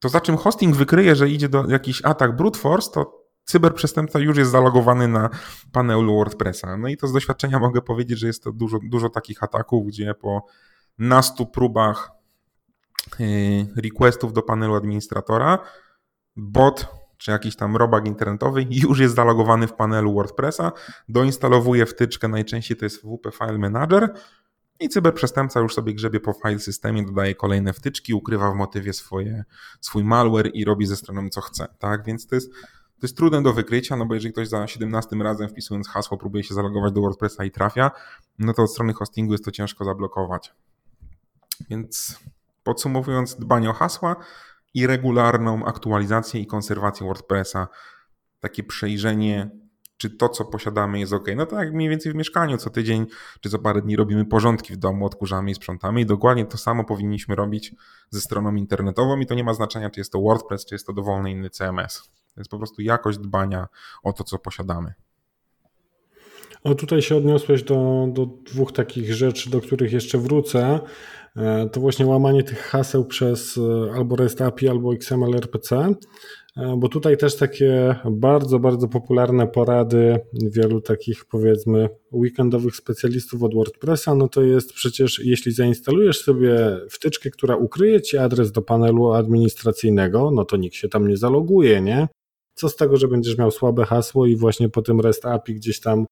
to 0.01 0.09
za 0.09 0.21
czym 0.21 0.37
hosting 0.37 0.77
wykryje, 0.77 1.17
że 1.17 1.29
idzie 1.29 1.49
do 1.49 1.65
jakiś 1.69 2.05
atak 2.05 2.37
brute 2.37 2.59
force, 2.59 2.91
to 2.91 3.29
cyberprzestępca 3.45 4.19
już 4.19 4.39
jest 4.39 4.51
zalogowany 4.51 5.09
na 5.09 5.31
panelu 5.73 6.17
WordPressa. 6.17 6.77
No 6.77 6.89
i 6.89 6.97
to 6.97 7.09
z 7.09 7.13
doświadczenia 7.13 7.59
mogę 7.69 7.83
powiedzieć, 7.83 8.19
że 8.19 8.27
jest 8.27 8.45
to 8.45 8.53
dużo, 8.53 8.79
dużo 8.83 9.09
takich 9.09 9.43
ataków, 9.43 9.87
gdzie 9.87 10.15
po 10.15 10.47
nastu 10.99 11.47
próbach 11.47 12.11
y, 13.21 13.67
requestów 13.77 14.33
do 14.33 14.43
panelu 14.43 14.75
administratora 14.75 15.59
bot 16.37 16.99
czy 17.19 17.31
jakiś 17.31 17.57
tam 17.57 17.77
robak 17.77 18.07
internetowy 18.07 18.67
już 18.83 18.99
jest 18.99 19.15
zalogowany 19.15 19.67
w 19.67 19.73
panelu 19.73 20.15
WordPressa, 20.15 20.73
doinstalowuje 21.09 21.87
wtyczkę, 21.87 22.29
najczęściej 22.29 22.77
to 22.77 22.85
jest 22.85 23.03
WP 23.03 23.33
File 23.39 23.59
Manager 23.59 24.15
i 24.81 24.89
cyberprzestępca 24.89 25.61
już 25.61 25.75
sobie 25.75 25.95
grzebie 25.95 26.21
po 26.21 26.33
file 26.33 26.59
systemie, 26.59 27.07
dodaje 27.07 27.35
kolejne 27.35 27.73
wtyczki, 27.73 28.15
ukrywa 28.15 28.51
w 28.51 28.55
motywie 28.55 28.93
swoje, 28.93 29.45
swój 29.81 30.05
malware 30.05 30.51
i 30.55 30.65
robi 30.65 30.87
ze 30.87 30.97
stroną 30.97 31.29
co 31.29 31.41
chce. 31.41 31.69
Tak? 31.79 32.05
Więc 32.05 32.27
to 32.27 32.35
jest, 32.35 32.53
to 33.01 33.03
jest 33.03 33.17
trudne 33.17 33.43
do 33.43 33.53
wykrycia, 33.53 33.97
no 33.97 34.07
bo 34.07 34.15
jeżeli 34.15 34.33
ktoś 34.33 34.49
za 34.49 34.67
17 34.67 35.17
razem 35.17 35.49
wpisując 35.49 35.89
hasło 35.89 36.19
próbuje 36.19 36.45
się 36.45 36.55
zalogować 36.55 36.93
do 36.93 37.01
WordPressa 37.01 37.45
i 37.45 37.51
trafia, 37.51 37.91
no 38.39 38.53
to 38.53 38.63
od 38.63 38.71
strony 38.73 38.93
hostingu 38.93 39.33
jest 39.33 39.45
to 39.45 39.51
ciężko 39.51 39.85
zablokować. 39.85 40.55
Więc 41.71 42.19
podsumowując, 42.65 43.37
dbanie 43.37 43.71
o 43.71 43.73
hasła 43.73 44.17
i 44.75 44.87
regularną 44.87 45.65
aktualizację 45.65 46.41
i 46.41 46.47
konserwację 46.47 47.07
WordPressa, 47.07 47.69
takie 48.41 48.65
przejrzenie, 48.65 49.51
czy 49.99 50.11
to, 50.11 50.29
co 50.29 50.45
posiadamy, 50.45 51.01
jest 51.01 51.13
ok. 51.13 51.27
No 51.37 51.47
tak 51.47 51.73
mniej 51.73 51.89
więcej 51.89 52.13
w 52.13 52.15
mieszkaniu, 52.15 52.57
co 52.57 52.71
tydzień 52.71 53.07
czy 53.41 53.51
co 53.51 53.59
parę 53.59 53.83
dni 53.83 53.97
robimy 53.97 54.25
porządki 54.25 54.73
w 54.73 54.77
domu, 54.77 55.07
odkurzamy 55.07 55.51
i 55.51 55.55
sprzątamy, 55.55 56.01
i 56.01 56.07
dokładnie 56.07 56.47
to 56.47 56.59
samo 56.59 56.85
powinniśmy 56.85 57.35
robić 57.35 57.75
ze 58.11 58.21
stroną 58.21 58.55
internetową, 58.55 59.21
i 59.21 59.27
to 59.27 59.35
nie 59.35 59.45
ma 59.45 59.55
znaczenia, 59.55 59.91
czy 59.91 60.01
jest 60.01 60.13
to 60.13 60.21
WordPress, 60.21 60.67
czy 60.67 60.75
jest 60.75 60.87
to 60.87 60.93
dowolny 60.93 61.31
inny 61.31 61.51
CMS. 61.51 62.11
To 62.35 62.41
jest 62.41 62.51
po 62.51 62.59
prostu 62.59 62.83
jakość 62.83 63.19
dbania 63.19 63.69
o 64.03 64.13
to, 64.13 64.25
co 64.25 64.39
posiadamy. 64.39 64.95
O, 66.65 66.75
tutaj 66.75 67.03
się 67.03 67.17
odniosłeś 67.17 67.63
do, 67.63 68.09
do 68.13 68.27
dwóch 68.27 68.73
takich 68.73 69.15
rzeczy, 69.15 69.51
do 69.51 69.61
których 69.61 69.93
jeszcze 69.93 70.19
wrócę. 70.19 70.81
E, 71.37 71.69
to 71.73 71.81
właśnie 71.81 72.07
łamanie 72.07 72.43
tych 72.43 72.59
haseł 72.59 73.05
przez 73.05 73.59
e, 73.59 73.93
albo 73.95 74.17
REST 74.17 74.43
API, 74.43 74.69
albo 74.69 74.95
XML 74.95 75.37
RPC, 75.37 75.95
bo 76.79 76.89
tutaj 76.89 77.17
też 77.17 77.37
takie 77.37 77.95
bardzo, 78.11 78.59
bardzo 78.59 78.89
popularne 78.89 79.47
porady 79.47 80.21
wielu 80.33 80.81
takich 80.81 81.25
powiedzmy 81.25 81.89
weekendowych 82.13 82.77
specjalistów 82.77 83.43
od 83.43 83.55
WordPressa, 83.55 84.15
no 84.15 84.29
to 84.29 84.43
jest 84.43 84.73
przecież, 84.73 85.21
jeśli 85.25 85.53
zainstalujesz 85.53 86.23
sobie 86.23 86.81
wtyczkę, 86.91 87.31
która 87.31 87.57
ukryje 87.57 88.03
Ci 88.03 88.19
adres 88.19 88.53
do 88.53 88.63
panelu 88.63 89.13
administracyjnego, 89.13 90.31
no 90.31 90.45
to 90.45 90.57
nikt 90.57 90.77
się 90.77 90.89
tam 90.89 91.09
nie 91.09 91.17
zaloguje, 91.17 91.81
nie? 91.81 92.09
Co 92.55 92.69
z 92.69 92.77
tego, 92.77 92.97
że 92.97 93.09
będziesz 93.09 93.39
miał 93.39 93.51
słabe 93.51 93.85
hasło 93.85 94.27
i 94.27 94.37
właśnie 94.37 94.69
po 94.69 94.83
tym 94.83 95.01
REST 95.01 95.27
API 95.27 95.55
gdzieś 95.55 95.81
tam 95.81 96.07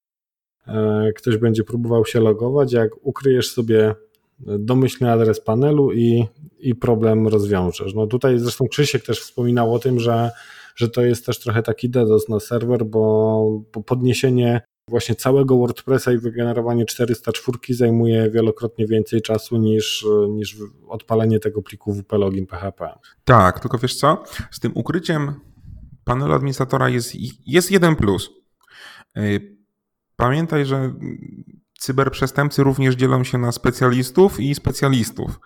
ktoś 1.15 1.37
będzie 1.37 1.63
próbował 1.63 2.05
się 2.05 2.19
logować, 2.19 2.73
jak 2.73 2.91
ukryjesz 3.01 3.51
sobie 3.51 3.95
domyślny 4.39 5.11
adres 5.11 5.41
panelu 5.41 5.93
i, 5.93 6.25
i 6.59 6.75
problem 6.75 7.27
rozwiążesz. 7.27 7.93
No 7.93 8.07
tutaj 8.07 8.39
zresztą 8.39 8.67
Krzysiek 8.67 9.05
też 9.05 9.21
wspominał 9.21 9.73
o 9.73 9.79
tym, 9.79 9.99
że, 9.99 10.31
że 10.75 10.89
to 10.89 11.01
jest 11.01 11.25
też 11.25 11.39
trochę 11.39 11.63
taki 11.63 11.89
DDoS 11.89 12.29
na 12.29 12.39
serwer, 12.39 12.85
bo, 12.85 13.61
bo 13.73 13.83
podniesienie 13.83 14.61
właśnie 14.89 15.15
całego 15.15 15.57
WordPressa 15.57 16.11
i 16.11 16.17
wygenerowanie 16.17 16.85
404 16.85 17.57
zajmuje 17.69 18.29
wielokrotnie 18.29 18.87
więcej 18.87 19.21
czasu 19.21 19.57
niż, 19.57 20.05
niż 20.29 20.57
odpalenie 20.87 21.39
tego 21.39 21.61
pliku 21.61 21.93
WP 21.93 22.11
login 22.11 22.47
PHP. 22.47 22.89
Tak, 23.23 23.59
tylko 23.59 23.77
wiesz 23.77 23.95
co? 23.95 24.23
Z 24.51 24.59
tym 24.59 24.71
ukryciem 24.75 25.33
panelu 26.03 26.33
administratora 26.33 26.89
jest, 26.89 27.13
jest 27.45 27.71
jeden 27.71 27.95
plus. 27.95 28.29
Y, 29.17 29.57
pamiętaj, 30.15 30.65
że 30.65 30.93
cyberprzestępcy 31.77 32.63
również 32.63 32.95
dzielą 32.95 33.23
się 33.23 33.37
na 33.37 33.51
specjalistów 33.51 34.39
i 34.39 34.55
specjalistów. 34.55 35.39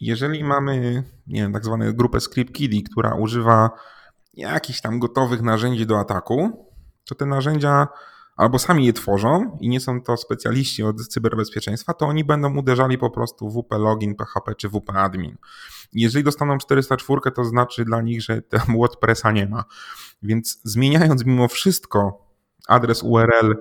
Jeżeli 0.00 0.44
mamy, 0.44 1.04
nie 1.26 1.42
wiem, 1.42 1.52
tak 1.52 1.64
zwaną 1.64 1.92
grupę 1.92 2.20
ScriptKiddie, 2.20 2.82
która 2.82 3.14
używa 3.14 3.70
jakichś 4.34 4.80
tam 4.80 4.98
gotowych 4.98 5.42
narzędzi 5.42 5.86
do 5.86 6.00
ataku, 6.00 6.66
to 7.04 7.14
te 7.14 7.26
narzędzia 7.26 7.88
albo 8.36 8.58
sami 8.58 8.86
je 8.86 8.92
tworzą 8.92 9.58
i 9.60 9.68
nie 9.68 9.80
są 9.80 10.02
to 10.02 10.16
specjaliści 10.16 10.82
od 10.82 11.08
cyberbezpieczeństwa, 11.08 11.94
to 11.94 12.06
oni 12.06 12.24
będą 12.24 12.56
uderzali 12.56 12.98
po 12.98 13.10
prostu 13.10 13.50
WP 13.50 13.78
login, 13.78 14.14
PHP 14.14 14.54
czy 14.54 14.68
WP 14.68 14.90
admin. 14.90 15.36
Jeżeli 15.92 16.24
dostaną 16.24 16.58
404, 16.58 17.20
to 17.34 17.44
znaczy 17.44 17.84
dla 17.84 18.02
nich, 18.02 18.22
że 18.22 18.42
tam 18.42 18.78
WordPressa 18.78 19.32
nie 19.32 19.46
ma. 19.46 19.64
Więc 20.22 20.60
zmieniając 20.64 21.24
mimo 21.24 21.48
wszystko 21.48 22.26
adres 22.68 23.02
URL 23.02 23.54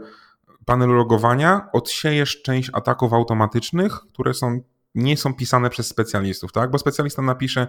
panelu 0.66 0.94
logowania, 0.94 1.68
odsejesz 1.74 2.42
część 2.42 2.70
ataków 2.74 3.14
automatycznych, 3.14 3.94
które 3.94 4.34
są 4.34 4.60
nie 4.96 5.18
są 5.18 5.34
pisane 5.34 5.70
przez 5.70 5.88
specjalistów, 5.88 6.52
tak? 6.52 6.72
Bo 6.72 6.78
specjalista 6.78 7.22
napisze 7.22 7.68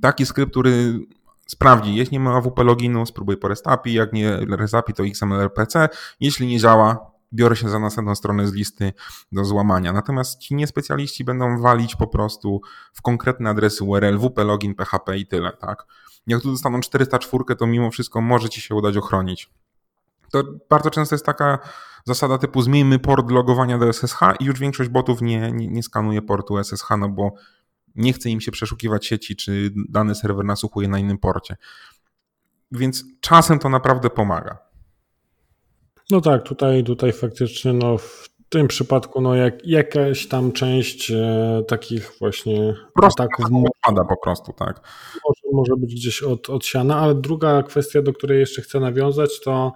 taki 0.00 0.26
skrypt, 0.26 0.50
który 0.52 1.00
sprawdzi, 1.46 1.94
jeśli 1.94 2.20
ma 2.20 2.36
AWP 2.36 2.64
loginu, 2.64 3.06
spróbuj 3.06 3.36
po 3.36 3.48
REST 3.48 3.64
jak 3.84 4.12
nie 4.12 4.36
REST 4.36 4.74
to 4.96 5.02
XML-RPC, 5.02 5.88
jeśli 6.20 6.46
nie 6.46 6.58
działa, 6.58 7.10
biorę 7.32 7.56
się 7.56 7.68
za 7.68 7.78
następną 7.78 8.14
stronę 8.14 8.46
z 8.46 8.52
listy 8.52 8.92
do 9.32 9.44
złamania. 9.44 9.92
Natomiast 9.92 10.38
ci 10.38 10.54
niespecjaliści 10.54 11.24
będą 11.24 11.60
walić 11.60 11.96
po 11.96 12.06
prostu 12.06 12.60
w 12.92 13.02
konkretne 13.02 13.50
adresy 13.50 13.84
URL, 13.84 14.18
WP 14.18 14.38
login, 14.44 14.74
PHP 14.74 15.18
i 15.18 15.26
tyle, 15.26 15.52
tak? 15.52 15.86
Jak 16.26 16.42
tu 16.42 16.50
dostaną 16.50 16.80
404, 16.80 17.44
to 17.58 17.66
mimo 17.66 17.90
wszystko 17.90 18.20
może 18.20 18.48
ci 18.48 18.60
się 18.60 18.74
udać 18.74 18.96
ochronić. 18.96 19.50
To 20.32 20.44
bardzo 20.70 20.90
często 20.90 21.14
jest 21.14 21.26
taka 21.26 21.58
zasada 22.04 22.38
typu 22.38 22.62
zmieńmy 22.62 22.98
port 22.98 23.30
logowania 23.30 23.78
do 23.78 23.92
SSH 23.92 24.18
i 24.40 24.44
już 24.44 24.58
większość 24.60 24.90
botów 24.90 25.22
nie, 25.22 25.52
nie, 25.52 25.68
nie 25.68 25.82
skanuje 25.82 26.22
portu 26.22 26.64
SSH, 26.64 26.88
no 26.98 27.08
bo 27.08 27.32
nie 27.94 28.12
chce 28.12 28.30
im 28.30 28.40
się 28.40 28.52
przeszukiwać 28.52 29.06
sieci, 29.06 29.36
czy 29.36 29.70
dany 29.88 30.14
serwer 30.14 30.44
nasłuchuje 30.44 30.88
na 30.88 30.98
innym 30.98 31.18
porcie. 31.18 31.56
Więc 32.72 33.04
czasem 33.20 33.58
to 33.58 33.68
naprawdę 33.68 34.10
pomaga. 34.10 34.58
No 36.10 36.20
tak, 36.20 36.42
tutaj, 36.42 36.84
tutaj 36.84 37.12
faktycznie 37.12 37.72
no, 37.72 37.98
w 37.98 38.28
tym 38.48 38.68
przypadku 38.68 39.20
no, 39.20 39.34
jak, 39.34 39.66
jakaś 39.66 40.28
tam 40.28 40.52
część 40.52 41.10
e, 41.10 41.62
takich 41.68 42.12
właśnie 42.18 42.74
Prosto 42.94 43.22
ataków 43.22 43.50
pada 43.86 44.04
po 44.04 44.16
prostu, 44.16 44.52
tak. 44.52 44.80
Może, 45.28 45.40
może 45.52 45.72
być 45.76 45.94
gdzieś 45.94 46.22
od, 46.22 46.50
odsiana, 46.50 46.96
ale 46.96 47.14
druga 47.14 47.62
kwestia, 47.62 48.02
do 48.02 48.12
której 48.12 48.40
jeszcze 48.40 48.62
chcę 48.62 48.80
nawiązać, 48.80 49.40
to 49.40 49.72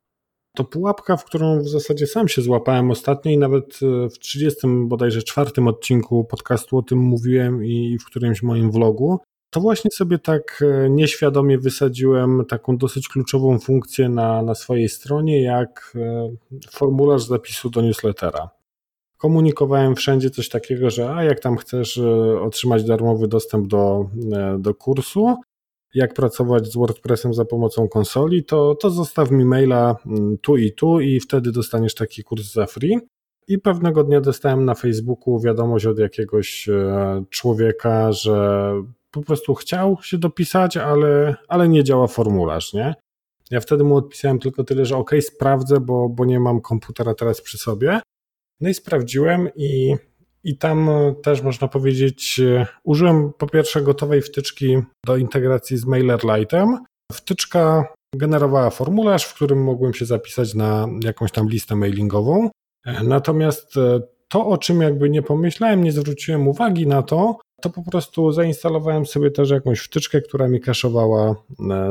to 0.54 0.64
pułapka, 0.64 1.16
w 1.16 1.24
którą 1.24 1.60
w 1.60 1.68
zasadzie 1.68 2.06
sam 2.06 2.28
się 2.28 2.42
złapałem 2.42 2.90
ostatnio 2.90 3.30
i 3.32 3.38
nawet 3.38 3.80
e, 3.82 4.10
w 4.10 4.18
30 4.18 4.60
bodajże 4.86 5.22
czwartym 5.22 5.68
odcinku 5.68 6.24
podcastu 6.24 6.78
o 6.78 6.82
tym 6.82 6.98
mówiłem 6.98 7.64
i 7.64 7.98
w 7.98 8.04
którymś 8.04 8.42
moim 8.42 8.70
vlogu, 8.70 9.20
to 9.50 9.60
właśnie 9.60 9.90
sobie 9.90 10.18
tak 10.18 10.62
e, 10.62 10.90
nieświadomie 10.90 11.58
wysadziłem 11.58 12.44
taką 12.48 12.76
dosyć 12.76 13.08
kluczową 13.08 13.58
funkcję 13.58 14.08
na, 14.08 14.42
na 14.42 14.54
swojej 14.54 14.88
stronie, 14.88 15.42
jak 15.42 15.92
e, 15.96 16.30
formularz 16.70 17.24
zapisu 17.24 17.70
do 17.70 17.82
newslettera. 17.82 18.50
Komunikowałem 19.16 19.94
wszędzie 19.94 20.30
coś 20.30 20.48
takiego, 20.48 20.90
że 20.90 21.14
a 21.14 21.24
jak 21.24 21.40
tam 21.40 21.56
chcesz 21.56 21.98
otrzymać 22.40 22.84
darmowy 22.84 23.28
dostęp 23.28 23.66
do, 23.66 24.06
do 24.58 24.74
kursu, 24.74 25.36
jak 25.94 26.14
pracować 26.14 26.66
z 26.66 26.76
WordPressem 26.76 27.34
za 27.34 27.44
pomocą 27.44 27.88
konsoli, 27.88 28.44
to, 28.44 28.74
to 28.74 28.90
zostaw 28.90 29.30
mi 29.30 29.44
maila 29.44 29.96
mm, 30.06 30.38
tu 30.38 30.56
i 30.56 30.72
tu 30.72 31.00
i 31.00 31.20
wtedy 31.20 31.52
dostaniesz 31.52 31.94
taki 31.94 32.24
kurs 32.24 32.52
za 32.52 32.66
free. 32.66 32.98
I 33.48 33.58
pewnego 33.58 34.04
dnia 34.04 34.20
dostałem 34.20 34.64
na 34.64 34.74
Facebooku 34.74 35.40
wiadomość 35.40 35.86
od 35.86 35.98
jakiegoś 35.98 36.68
e, 36.68 37.24
człowieka, 37.30 38.12
że 38.12 38.70
po 39.10 39.22
prostu 39.22 39.54
chciał 39.54 39.98
się 40.02 40.18
dopisać, 40.18 40.76
ale, 40.76 41.36
ale 41.48 41.68
nie 41.68 41.84
działa 41.84 42.06
formularz, 42.06 42.72
nie? 42.72 42.94
Ja 43.50 43.60
wtedy 43.60 43.84
mu 43.84 43.96
odpisałem 43.96 44.38
tylko 44.38 44.64
tyle, 44.64 44.84
że 44.84 44.96
ok, 44.96 45.10
sprawdzę, 45.20 45.80
bo, 45.80 46.08
bo 46.08 46.24
nie 46.24 46.40
mam 46.40 46.60
komputera 46.60 47.14
teraz 47.14 47.40
przy 47.40 47.58
sobie. 47.58 48.00
No 48.60 48.68
i 48.68 48.74
sprawdziłem 48.74 49.48
i 49.56 49.96
i 50.44 50.58
tam 50.58 50.88
e, 50.88 51.14
też 51.22 51.42
można 51.42 51.68
powiedzieć, 51.68 52.40
e, 52.40 52.66
użyłem 52.84 53.32
po 53.38 53.46
pierwsze 53.46 53.82
gotowej 53.82 54.22
wtyczki 54.22 54.78
do 55.06 55.16
integracji 55.16 55.76
z 55.76 55.86
MailerLite'em. 55.86 56.76
Wtyczka 57.12 57.84
generowała 58.16 58.70
formularz, 58.70 59.24
w 59.24 59.34
którym 59.34 59.62
mogłem 59.62 59.94
się 59.94 60.04
zapisać 60.04 60.54
na 60.54 60.88
jakąś 61.04 61.32
tam 61.32 61.48
listę 61.48 61.76
mailingową. 61.76 62.50
E, 62.86 63.04
natomiast 63.04 63.74
to, 64.28 64.46
o 64.46 64.58
czym 64.58 64.80
jakby 64.80 65.10
nie 65.10 65.22
pomyślałem, 65.22 65.84
nie 65.84 65.92
zwróciłem 65.92 66.48
uwagi 66.48 66.86
na 66.86 67.02
to, 67.02 67.38
to 67.64 67.70
po 67.70 67.90
prostu 67.90 68.32
zainstalowałem 68.32 69.06
sobie 69.06 69.30
też 69.30 69.50
jakąś 69.50 69.80
wtyczkę, 69.80 70.20
która 70.20 70.48
mi 70.48 70.60
kaszowała 70.60 71.34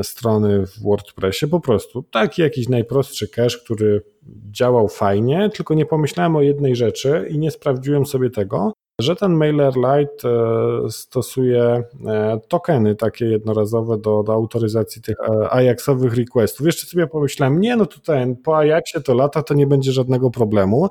strony 0.02 0.66
w 0.66 0.82
WordPressie. 0.82 1.48
Po 1.48 1.60
prostu 1.60 2.02
taki 2.02 2.42
jakiś 2.42 2.68
najprostszy 2.68 3.28
cache, 3.28 3.58
który 3.64 4.02
działał 4.50 4.88
fajnie, 4.88 5.50
tylko 5.54 5.74
nie 5.74 5.86
pomyślałem 5.86 6.36
o 6.36 6.42
jednej 6.42 6.76
rzeczy 6.76 7.28
i 7.30 7.38
nie 7.38 7.50
sprawdziłem 7.50 8.06
sobie 8.06 8.30
tego, 8.30 8.72
że 9.00 9.16
ten 9.16 9.32
MailerLite 9.32 10.28
e, 10.28 10.90
stosuje 10.90 11.62
e, 12.06 12.40
tokeny 12.48 12.94
takie 12.94 13.24
jednorazowe 13.24 13.98
do, 13.98 14.22
do 14.22 14.32
autoryzacji 14.32 15.02
tych 15.02 15.16
e, 15.20 15.52
Ajaxowych 15.52 16.16
requestów. 16.16 16.66
Jeszcze 16.66 16.86
sobie 16.86 17.06
pomyślałem, 17.06 17.60
nie 17.60 17.76
no 17.76 17.86
tutaj 17.86 18.36
po 18.44 18.58
Ajaxie 18.58 19.00
to 19.00 19.14
lata, 19.14 19.42
to 19.42 19.54
nie 19.54 19.66
będzie 19.66 19.92
żadnego 19.92 20.30
problemu. 20.30 20.88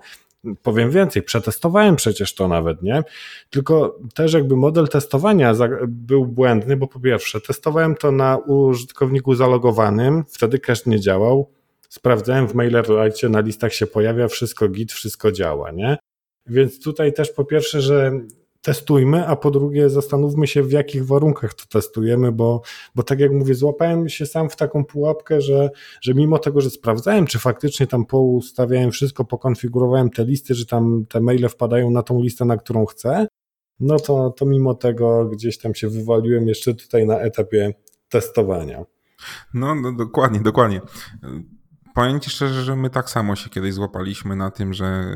Powiem 0.63 0.91
więcej, 0.91 1.23
przetestowałem 1.23 1.95
przecież 1.95 2.35
to 2.35 2.47
nawet, 2.47 2.81
nie? 2.81 3.03
Tylko 3.49 3.99
też 4.15 4.33
jakby 4.33 4.55
model 4.55 4.87
testowania 4.87 5.53
był 5.87 6.25
błędny, 6.25 6.77
bo 6.77 6.87
po 6.87 6.99
pierwsze 6.99 7.41
testowałem 7.41 7.95
to 7.95 8.11
na 8.11 8.37
użytkowniku 8.37 9.35
zalogowanym, 9.35 10.23
wtedy 10.29 10.59
cache 10.59 10.81
nie 10.85 10.99
działał, 10.99 11.49
sprawdzałem 11.89 12.47
w 12.47 12.55
MailerLite, 12.55 13.29
na 13.29 13.39
listach 13.39 13.73
się 13.73 13.87
pojawia, 13.87 14.27
wszystko 14.27 14.69
git, 14.69 14.91
wszystko 14.91 15.31
działa, 15.31 15.71
nie? 15.71 15.97
Więc 16.47 16.83
tutaj 16.83 17.13
też 17.13 17.31
po 17.31 17.45
pierwsze, 17.45 17.81
że 17.81 18.11
testujmy, 18.63 19.27
a 19.27 19.35
po 19.35 19.51
drugie 19.51 19.89
zastanówmy 19.89 20.47
się, 20.47 20.63
w 20.63 20.71
jakich 20.71 21.05
warunkach 21.05 21.53
to 21.53 21.65
testujemy, 21.65 22.31
bo, 22.31 22.61
bo 22.95 23.03
tak 23.03 23.19
jak 23.19 23.31
mówię, 23.31 23.55
złapałem 23.55 24.09
się 24.09 24.25
sam 24.25 24.49
w 24.49 24.55
taką 24.55 24.85
pułapkę, 24.85 25.41
że, 25.41 25.69
że 26.01 26.13
mimo 26.13 26.39
tego, 26.39 26.61
że 26.61 26.69
sprawdzałem, 26.69 27.27
czy 27.27 27.39
faktycznie 27.39 27.87
tam 27.87 28.05
poustawiałem 28.05 28.91
wszystko, 28.91 29.25
pokonfigurowałem 29.25 30.09
te 30.09 30.25
listy, 30.25 30.55
że 30.55 30.65
tam 30.65 31.05
te 31.09 31.21
maile 31.21 31.49
wpadają 31.49 31.91
na 31.91 32.03
tą 32.03 32.21
listę, 32.21 32.45
na 32.45 32.57
którą 32.57 32.85
chcę, 32.85 33.27
no 33.79 33.99
to, 33.99 34.29
to 34.29 34.45
mimo 34.45 34.73
tego 34.73 35.25
gdzieś 35.25 35.57
tam 35.57 35.75
się 35.75 35.89
wywaliłem 35.89 36.47
jeszcze 36.47 36.73
tutaj 36.73 37.05
na 37.05 37.19
etapie 37.19 37.73
testowania. 38.09 38.85
No, 39.53 39.75
no 39.75 39.91
dokładnie, 39.91 40.39
dokładnie. 40.39 40.81
Powiem 41.95 42.19
Ci 42.19 42.29
szczerze, 42.29 42.61
że 42.61 42.75
my 42.75 42.89
tak 42.89 43.09
samo 43.09 43.35
się 43.35 43.49
kiedyś 43.49 43.73
złapaliśmy 43.73 44.35
na 44.35 44.51
tym, 44.51 44.73
że 44.73 45.15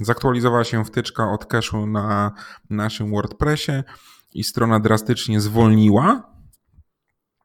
zaktualizowała 0.00 0.64
się 0.64 0.84
wtyczka 0.84 1.32
od 1.32 1.44
cache'u 1.44 1.88
na 1.88 2.32
naszym 2.70 3.10
WordPressie 3.10 3.72
i 4.34 4.44
strona 4.44 4.80
drastycznie 4.80 5.40
zwolniła. 5.40 6.32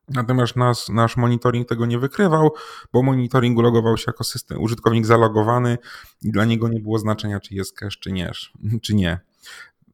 Natomiast 0.09 0.55
nas, 0.55 0.89
nasz 0.89 1.17
monitoring 1.17 1.67
tego 1.69 1.85
nie 1.85 1.99
wykrywał, 1.99 2.53
bo 2.93 3.03
monitoring 3.03 3.59
logował 3.59 3.97
się 3.97 4.03
jako 4.07 4.23
system, 4.23 4.61
użytkownik 4.61 5.05
zalogowany 5.05 5.77
i 6.21 6.31
dla 6.31 6.45
niego 6.45 6.67
nie 6.67 6.79
było 6.79 6.99
znaczenia, 6.99 7.39
czy 7.39 7.55
jest 7.55 7.75
cache, 7.75 7.97
czy 7.99 8.11
nie. 8.11 8.31
Czy 8.81 8.95
nie. 8.95 9.19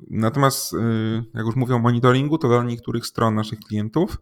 Natomiast, 0.10 0.74
y, 0.74 0.78
jak 1.34 1.46
już 1.46 1.56
mówię 1.56 1.76
o 1.76 1.80
monitoringu, 1.80 2.38
to 2.38 2.48
dla 2.48 2.64
niektórych 2.64 3.06
stron 3.06 3.36
naszych 3.36 3.60
klientów 3.60 4.18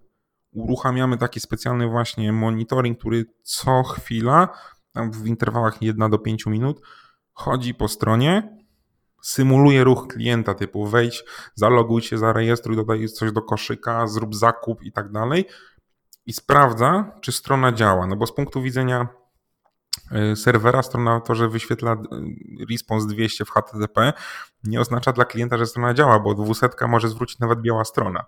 uruchamiamy 0.52 1.18
taki 1.18 1.40
specjalny 1.40 1.88
właśnie 1.88 2.34
monitoring, 2.34 3.00
który 3.00 3.26
co 3.44 3.84
chwila, 3.84 4.50
tam 4.92 5.12
w 5.12 5.28
interwałach 5.28 5.82
1 5.82 6.12
do 6.12 6.20
5 6.20 6.46
minut, 6.46 6.82
chodzi 7.34 7.74
po 7.74 7.88
stronie, 7.88 8.58
symuluje 9.22 9.84
ruch 9.84 10.08
klienta 10.08 10.54
typu 10.54 10.88
wejdź, 10.88 11.24
zaloguj 11.56 12.02
się, 12.02 12.18
zarejestruj, 12.18 12.76
dodaj 12.76 13.08
coś 13.08 13.32
do 13.32 13.42
koszyka, 13.42 14.08
zrób 14.08 14.36
zakup 14.36 14.84
i 14.84 14.92
tak 14.92 15.12
dalej 15.12 15.46
i 16.26 16.34
sprawdza, 16.34 17.12
czy 17.22 17.32
strona 17.32 17.72
działa. 17.72 18.08
No 18.08 18.16
bo 18.16 18.28
z 18.28 18.36
punktu 18.36 18.62
widzenia 18.62 19.08
y, 20.32 20.36
serwera 20.36 20.84
strona 20.84 21.22
to, 21.22 21.36
że 21.36 21.50
wyświetla 21.50 21.94
y, 21.94 22.66
response 22.70 23.08
200 23.08 23.46
w 23.46 23.50
HTTP 23.50 24.14
nie 24.64 24.82
oznacza 24.82 25.12
dla 25.12 25.26
klienta, 25.26 25.58
że 25.58 25.66
strona 25.66 25.94
działa, 25.94 26.20
bo 26.20 26.34
200 26.34 26.70
może 26.88 27.10
zwrócić 27.10 27.40
nawet 27.40 27.62
biała 27.62 27.86
strona. 27.86 28.26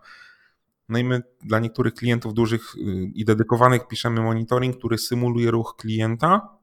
No 0.89 0.99
i 0.99 1.03
my 1.03 1.21
dla 1.41 1.59
niektórych 1.59 1.93
klientów 1.93 2.33
dużych 2.33 2.75
y, 2.75 2.79
i 3.13 3.25
dedykowanych 3.25 3.87
piszemy 3.87 4.21
monitoring, 4.21 4.77
który 4.77 4.97
symuluje 4.97 5.51
ruch 5.51 5.75
klienta, 5.77 6.57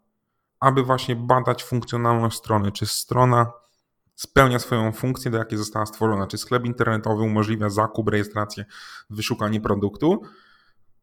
aby 0.60 0.82
właśnie 0.82 1.16
badać 1.16 1.64
funkcjonalność 1.64 2.38
strony, 2.38 2.72
czy 2.72 2.86
strona 2.86 3.52
spełnia 4.14 4.58
swoją 4.58 4.92
funkcję, 4.92 5.30
do 5.30 5.38
jakiej 5.38 5.58
została 5.58 5.86
stworzona, 5.86 6.26
czy 6.26 6.38
sklep 6.38 6.64
internetowy 6.64 7.22
umożliwia 7.22 7.70
zakup, 7.70 8.08
rejestrację, 8.08 8.64
wyszukanie 9.10 9.60
produktu. 9.60 10.22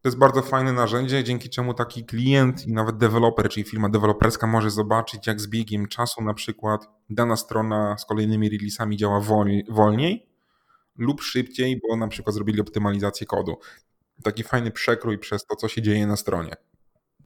To 0.00 0.08
jest 0.08 0.18
bardzo 0.18 0.42
fajne 0.42 0.72
narzędzie, 0.72 1.24
dzięki 1.24 1.50
czemu 1.50 1.74
taki 1.74 2.04
klient 2.04 2.66
i 2.66 2.72
nawet 2.72 2.96
deweloper, 2.96 3.48
czyli 3.48 3.64
firma 3.64 3.88
deweloperska 3.88 4.46
może 4.46 4.70
zobaczyć, 4.70 5.26
jak 5.26 5.40
z 5.40 5.46
biegiem 5.46 5.88
czasu 5.88 6.22
na 6.22 6.34
przykład 6.34 6.88
dana 7.10 7.36
strona 7.36 7.98
z 7.98 8.04
kolejnymi 8.04 8.48
releasami 8.48 8.96
działa 8.96 9.20
wolniej, 9.68 10.26
lub 10.96 11.22
szybciej, 11.22 11.80
bo 11.88 11.96
na 11.96 12.08
przykład 12.08 12.34
zrobili 12.34 12.60
optymalizację 12.60 13.26
kodu. 13.26 13.56
Taki 14.22 14.42
fajny 14.42 14.70
przekrój 14.70 15.18
przez 15.18 15.46
to, 15.46 15.56
co 15.56 15.68
się 15.68 15.82
dzieje 15.82 16.06
na 16.06 16.16
stronie. 16.16 16.56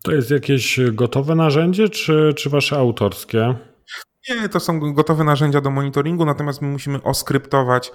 To 0.03 0.13
jest 0.13 0.31
jakieś 0.31 0.81
gotowe 0.93 1.35
narzędzie, 1.35 1.89
czy, 1.89 2.33
czy 2.37 2.51
wasze 2.51 2.77
autorskie? 2.77 3.55
Nie, 4.29 4.49
to 4.49 4.61
są 4.61 4.93
gotowe 4.93 5.25
narzędzia 5.25 5.61
do 5.61 5.71
monitoringu, 5.71 6.25
natomiast 6.25 6.63
my 6.63 6.69
musimy 6.69 7.03
oskryptować 7.03 7.93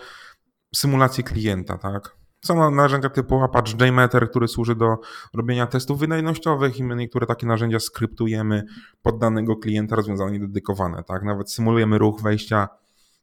symulację 0.76 1.24
klienta, 1.24 1.78
tak? 1.78 2.16
Są 2.46 2.72
narzędzia 2.72 3.10
typu 3.10 3.44
Apache 3.44 3.86
JMeter, 3.86 4.30
który 4.30 4.48
służy 4.48 4.76
do 4.76 4.98
robienia 5.34 5.68
testów 5.68 6.00
wydajnościowych 6.00 6.80
i 6.80 6.84
my 6.84 6.96
niektóre 6.96 7.28
takie 7.28 7.48
narzędzia 7.48 7.80
skryptujemy 7.80 8.64
pod 9.02 9.20
danego 9.20 9.56
klienta 9.56 9.96
rozwiązanie 9.96 10.40
dedykowane, 10.40 11.04
tak? 11.04 11.24
Nawet 11.24 11.52
symulujemy 11.52 11.98
ruch 11.98 12.22
wejścia, 12.22 12.68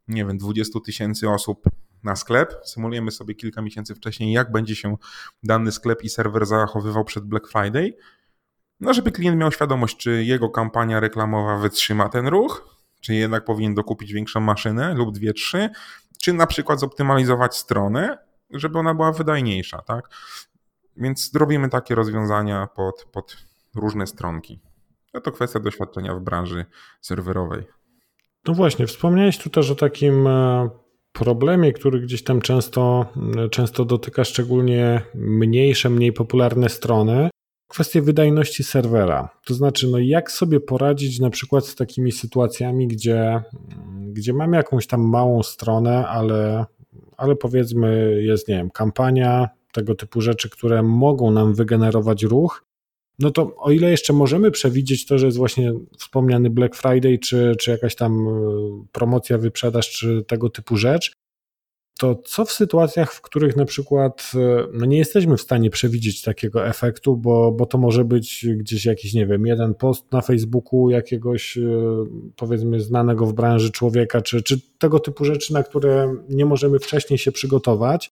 nie 0.08 0.24
wiem, 0.24 0.38
20 0.38 0.80
tysięcy 0.80 1.30
osób 1.30 1.64
na 2.02 2.16
sklep, 2.16 2.54
symulujemy 2.64 3.10
sobie 3.10 3.34
kilka 3.34 3.62
miesięcy 3.62 3.94
wcześniej, 3.94 4.32
jak 4.32 4.52
będzie 4.52 4.76
się 4.76 4.96
dany 5.42 5.72
sklep 5.72 6.04
i 6.04 6.08
serwer 6.08 6.46
zachowywał 6.46 7.04
przed 7.04 7.24
Black 7.24 7.48
Friday, 7.48 7.92
no 8.84 8.94
żeby 8.94 9.12
klient 9.12 9.38
miał 9.38 9.52
świadomość, 9.52 9.96
czy 9.96 10.24
jego 10.24 10.50
kampania 10.50 11.00
reklamowa 11.00 11.58
wytrzyma 11.58 12.08
ten 12.08 12.28
ruch, 12.28 12.78
czy 13.00 13.14
jednak 13.14 13.44
powinien 13.44 13.74
dokupić 13.74 14.12
większą 14.12 14.40
maszynę 14.40 14.94
lub 14.94 15.14
dwie, 15.14 15.32
trzy, 15.32 15.70
czy 16.22 16.32
na 16.32 16.46
przykład 16.46 16.80
zoptymalizować 16.80 17.56
stronę, 17.56 18.18
żeby 18.50 18.78
ona 18.78 18.94
była 18.94 19.12
wydajniejsza, 19.12 19.82
tak? 19.82 20.08
Więc 20.96 21.30
robimy 21.34 21.68
takie 21.68 21.94
rozwiązania 21.94 22.66
pod, 22.66 23.06
pod 23.12 23.36
różne 23.74 24.06
stronki. 24.06 24.60
No 25.14 25.20
to 25.20 25.32
kwestia 25.32 25.60
doświadczenia 25.60 26.14
w 26.14 26.20
branży 26.20 26.64
serwerowej. 27.00 27.62
No 28.48 28.54
właśnie, 28.54 28.86
wspomniałeś 28.86 29.38
tu 29.38 29.50
też 29.50 29.70
o 29.70 29.74
takim 29.74 30.26
e, 30.26 30.70
problemie, 31.12 31.72
który 31.72 32.00
gdzieś 32.00 32.24
tam 32.24 32.40
często, 32.40 33.06
często 33.50 33.84
dotyka 33.84 34.24
szczególnie 34.24 35.02
mniejsze, 35.14 35.90
mniej 35.90 36.12
popularne 36.12 36.68
strony. 36.68 37.30
Kwestie 37.74 38.02
wydajności 38.02 38.64
serwera. 38.64 39.28
To 39.44 39.54
znaczy, 39.54 39.88
no 39.88 39.98
jak 39.98 40.30
sobie 40.30 40.60
poradzić 40.60 41.20
na 41.20 41.30
przykład 41.30 41.66
z 41.66 41.74
takimi 41.74 42.12
sytuacjami, 42.12 42.88
gdzie, 42.88 43.42
gdzie 44.12 44.32
mamy 44.32 44.56
jakąś 44.56 44.86
tam 44.86 45.00
małą 45.00 45.42
stronę, 45.42 46.08
ale, 46.08 46.64
ale 47.16 47.36
powiedzmy 47.36 48.18
jest, 48.22 48.48
nie 48.48 48.54
wiem, 48.54 48.70
kampania, 48.70 49.48
tego 49.72 49.94
typu 49.94 50.20
rzeczy, 50.20 50.50
które 50.50 50.82
mogą 50.82 51.30
nam 51.30 51.54
wygenerować 51.54 52.22
ruch, 52.22 52.64
no 53.18 53.30
to 53.30 53.56
o 53.56 53.70
ile 53.70 53.90
jeszcze 53.90 54.12
możemy 54.12 54.50
przewidzieć 54.50 55.06
to, 55.06 55.18
że 55.18 55.26
jest 55.26 55.38
właśnie 55.38 55.72
wspomniany 55.98 56.50
Black 56.50 56.76
Friday, 56.76 57.18
czy, 57.18 57.52
czy 57.60 57.70
jakaś 57.70 57.94
tam 57.94 58.28
e, 58.28 58.30
promocja, 58.92 59.38
wyprzedaż, 59.38 59.90
czy 59.90 60.24
tego 60.26 60.50
typu 60.50 60.76
rzecz, 60.76 61.12
to 61.98 62.14
co 62.14 62.44
w 62.44 62.52
sytuacjach, 62.52 63.12
w 63.12 63.20
których 63.20 63.56
na 63.56 63.64
przykład 63.64 64.32
e, 64.34 64.66
no 64.72 64.86
nie 64.86 64.98
jesteśmy 64.98 65.36
w 65.36 65.40
stanie 65.40 65.70
przewidzieć 65.70 66.22
takiego 66.22 66.66
efektu, 66.66 67.16
bo, 67.16 67.52
bo 67.52 67.66
to 67.66 67.78
może 67.78 68.04
być 68.04 68.46
gdzieś 68.56 68.84
jakiś, 68.84 69.14
nie 69.14 69.26
wiem, 69.26 69.46
jeden 69.46 69.74
post 69.74 70.12
na 70.12 70.20
Facebooku 70.20 70.90
jakiegoś 70.90 71.58
e, 71.58 71.60
powiedzmy 72.36 72.80
znanego 72.80 73.26
w 73.26 73.32
branży 73.32 73.70
człowieka, 73.70 74.20
czy, 74.20 74.42
czy 74.42 74.60
tego 74.78 74.98
typu 74.98 75.24
rzeczy, 75.24 75.52
na 75.52 75.62
które 75.62 76.14
nie 76.28 76.46
możemy 76.46 76.78
wcześniej 76.78 77.18
się 77.18 77.32
przygotować. 77.32 78.10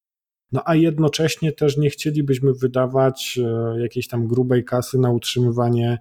No 0.53 0.63
a 0.65 0.75
jednocześnie 0.75 1.53
też 1.53 1.77
nie 1.77 1.91
chcielibyśmy 1.91 2.53
wydawać 2.55 3.39
e, 3.45 3.81
jakiejś 3.81 4.09
tam 4.09 4.27
grubej 4.27 4.65
kasy 4.65 4.99
na 4.99 5.11
utrzymywanie 5.11 5.99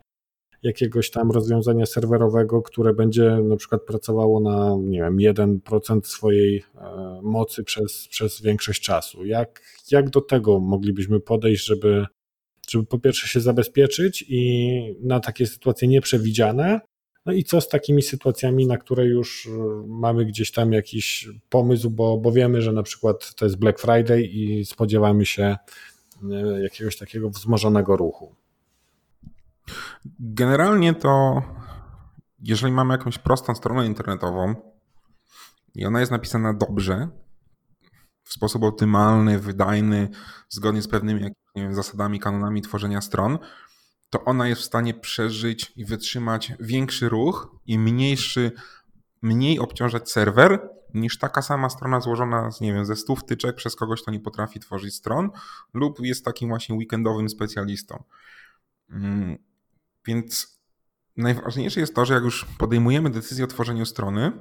jakiegoś 0.63 1.11
tam 1.11 1.31
rozwiązania 1.31 1.85
serwerowego, 1.85 2.61
które 2.61 2.93
będzie 2.93 3.37
na 3.43 3.55
przykład 3.55 3.81
pracowało 3.81 4.39
na, 4.39 4.75
nie 4.81 4.99
wiem, 4.99 5.17
1% 5.17 6.01
swojej 6.03 6.63
e, 6.75 7.19
mocy 7.23 7.63
przez, 7.63 8.07
przez 8.07 8.41
większość 8.41 8.81
czasu. 8.81 9.25
Jak, 9.25 9.61
jak 9.91 10.09
do 10.09 10.21
tego 10.21 10.59
moglibyśmy 10.59 11.19
podejść, 11.19 11.65
żeby, 11.65 12.05
żeby 12.69 12.85
po 12.85 12.99
pierwsze 12.99 13.27
się 13.27 13.39
zabezpieczyć 13.39 14.25
i 14.29 14.95
na 15.01 15.19
takie 15.19 15.47
sytuacje 15.47 15.87
nieprzewidziane, 15.87 16.81
no 17.25 17.33
i 17.33 17.43
co 17.43 17.61
z 17.61 17.67
takimi 17.67 18.01
sytuacjami, 18.01 18.67
na 18.67 18.77
które 18.77 19.05
już 19.05 19.47
e, 19.47 19.49
mamy 19.87 20.25
gdzieś 20.25 20.51
tam 20.51 20.73
jakiś 20.73 21.29
pomysł, 21.49 21.89
bo, 21.89 22.17
bo 22.17 22.31
wiemy, 22.31 22.61
że 22.61 22.71
na 22.71 22.83
przykład 22.83 23.35
to 23.35 23.45
jest 23.45 23.57
Black 23.57 23.79
Friday 23.79 24.23
i 24.23 24.65
spodziewamy 24.65 25.25
się 25.25 25.57
e, 26.31 26.63
jakiegoś 26.63 26.97
takiego 26.97 27.29
wzmożonego 27.29 27.97
ruchu? 27.97 28.40
Generalnie 30.19 30.93
to, 30.93 31.41
jeżeli 32.39 32.73
mamy 32.73 32.93
jakąś 32.93 33.17
prostą 33.17 33.55
stronę 33.55 33.85
internetową 33.85 34.55
i 35.75 35.85
ona 35.85 35.99
jest 35.99 36.11
napisana 36.11 36.53
dobrze, 36.53 37.07
w 38.23 38.33
sposób 38.33 38.63
optymalny, 38.63 39.39
wydajny, 39.39 40.09
zgodnie 40.49 40.81
z 40.81 40.87
pewnymi 40.87 41.31
wiem, 41.55 41.75
zasadami, 41.75 42.19
kanonami 42.19 42.61
tworzenia 42.61 43.01
stron, 43.01 43.39
to 44.09 44.25
ona 44.25 44.47
jest 44.47 44.61
w 44.61 44.65
stanie 44.65 44.93
przeżyć 44.93 45.73
i 45.75 45.85
wytrzymać 45.85 46.53
większy 46.59 47.09
ruch 47.09 47.55
i 47.65 47.79
mniejszy, 47.79 48.51
mniej 49.21 49.59
obciążać 49.59 50.11
serwer 50.11 50.69
niż 50.93 51.17
taka 51.17 51.41
sama 51.41 51.69
strona 51.69 52.01
złożona 52.01 52.51
z, 52.51 52.61
nie 52.61 52.73
wiem, 52.73 52.85
ze 52.85 52.95
stu 52.95 53.15
wtyczek 53.15 53.55
przez 53.55 53.75
kogoś, 53.75 54.01
kto 54.01 54.11
nie 54.11 54.19
potrafi 54.19 54.59
tworzyć 54.59 54.95
stron 54.95 55.29
lub 55.73 55.99
jest 55.99 56.25
takim 56.25 56.49
właśnie 56.49 56.75
weekendowym 56.75 57.29
specjalistą. 57.29 58.03
Więc 60.07 60.61
najważniejsze 61.17 61.79
jest 61.79 61.95
to, 61.95 62.05
że 62.05 62.13
jak 62.13 62.23
już 62.23 62.45
podejmujemy 62.57 63.09
decyzję 63.09 63.45
o 63.45 63.47
tworzeniu 63.47 63.85
strony, 63.85 64.31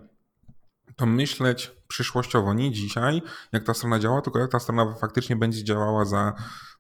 to 0.97 1.07
myśleć 1.07 1.73
przyszłościowo, 1.89 2.55
nie 2.55 2.73
dzisiaj, 2.73 3.23
jak 3.53 3.65
ta 3.65 3.75
strona 3.75 3.99
działa, 3.99 4.23
tylko 4.23 4.39
jak 4.39 4.51
ta 4.51 4.61
strona 4.61 4.95
faktycznie 4.95 5.37
będzie 5.37 5.65
działała 5.65 6.05
za, 6.05 6.35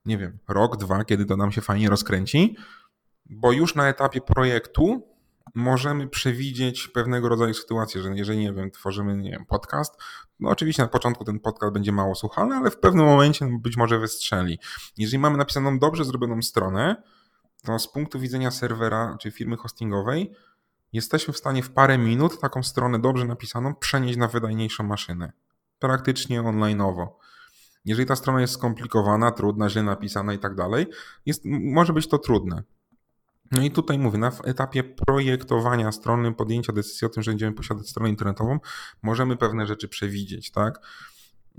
nie 0.04 0.18
wiem, 0.18 0.38
rok, 0.48 0.76
dwa, 0.76 1.04
kiedy 1.04 1.26
to 1.26 1.36
nam 1.36 1.52
się 1.52 1.60
fajnie 1.60 1.90
rozkręci, 1.90 2.56
bo 3.26 3.52
już 3.52 3.74
na 3.74 3.88
etapie 3.88 4.20
projektu 4.20 5.10
możemy 5.54 6.08
przewidzieć 6.08 6.88
pewnego 6.88 7.28
rodzaju 7.28 7.54
sytuacje, 7.54 8.02
że 8.02 8.16
jeżeli, 8.16 8.38
nie 8.38 8.52
wiem, 8.52 8.70
tworzymy, 8.70 9.16
nie 9.16 9.30
wiem, 9.30 9.46
podcast, 9.46 10.02
no 10.40 10.50
oczywiście 10.50 10.82
na 10.82 10.88
początku 10.88 11.24
ten 11.24 11.40
podcast 11.40 11.72
będzie 11.72 11.92
mało 11.92 12.14
słuchalny, 12.14 12.54
ale 12.54 12.70
w 12.70 12.78
pewnym 12.78 13.06
momencie 13.06 13.48
być 13.62 13.76
może 13.76 13.98
wystrzeli. 13.98 14.58
Jeżeli 14.98 15.18
mamy 15.18 15.38
napisaną 15.38 15.78
dobrze 15.78 16.04
zrobioną 16.04 16.42
stronę, 16.42 17.02
to 17.60 17.78
z 17.78 17.92
punktu 17.92 18.20
widzenia 18.20 18.50
serwera 18.50 19.16
czy 19.20 19.30
firmy 19.30 19.56
hostingowej 19.56 20.32
jesteśmy 20.92 21.34
w 21.34 21.38
stanie 21.38 21.62
w 21.62 21.70
parę 21.70 21.98
minut 21.98 22.40
taką 22.40 22.62
stronę 22.62 22.98
dobrze 22.98 23.24
napisaną 23.24 23.74
przenieść 23.74 24.18
na 24.18 24.28
wydajniejszą 24.28 24.84
maszynę. 24.84 25.32
Praktycznie 25.78 26.42
online'owo. 26.42 27.06
Jeżeli 27.84 28.08
ta 28.08 28.16
strona 28.16 28.40
jest 28.40 28.54
skomplikowana, 28.54 29.32
trudna, 29.32 29.68
źle 29.68 29.82
napisana 29.82 30.32
i 30.32 30.38
tak 30.38 30.54
dalej, 30.54 30.86
może 31.44 31.92
być 31.92 32.08
to 32.08 32.18
trudne. 32.18 32.62
No 33.50 33.62
i 33.62 33.70
tutaj 33.70 33.98
mówię, 33.98 34.18
na 34.18 34.32
etapie 34.44 34.84
projektowania 34.84 35.92
strony, 35.92 36.34
podjęcia 36.34 36.72
decyzji 36.72 37.06
o 37.06 37.08
tym, 37.10 37.22
że 37.22 37.30
będziemy 37.30 37.52
posiadać 37.52 37.88
stronę 37.88 38.10
internetową, 38.10 38.58
możemy 39.02 39.36
pewne 39.36 39.66
rzeczy 39.66 39.88
przewidzieć, 39.88 40.50
tak? 40.50 40.80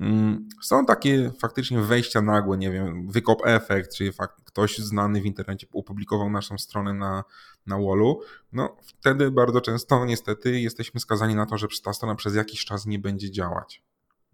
Mm, 0.01 0.49
są 0.61 0.85
takie 0.85 1.31
faktycznie 1.39 1.79
wejścia 1.79 2.21
nagłe, 2.21 2.57
nie 2.57 2.71
wiem, 2.71 3.11
wykop 3.11 3.41
efekt, 3.45 3.95
czyli 3.95 4.11
fakt, 4.11 4.41
ktoś 4.43 4.77
znany 4.77 5.21
w 5.21 5.25
internecie 5.25 5.67
opublikował 5.73 6.29
naszą 6.29 6.57
stronę 6.57 6.93
na, 6.93 7.23
na 7.67 7.75
wallu, 7.77 8.21
no 8.51 8.77
wtedy 8.83 9.31
bardzo 9.31 9.61
często 9.61 10.05
niestety 10.05 10.61
jesteśmy 10.61 10.99
skazani 10.99 11.35
na 11.35 11.45
to, 11.45 11.57
że 11.57 11.67
ta 11.83 11.93
strona 11.93 12.15
przez 12.15 12.35
jakiś 12.35 12.65
czas 12.65 12.85
nie 12.85 12.99
będzie 12.99 13.31
działać 13.31 13.83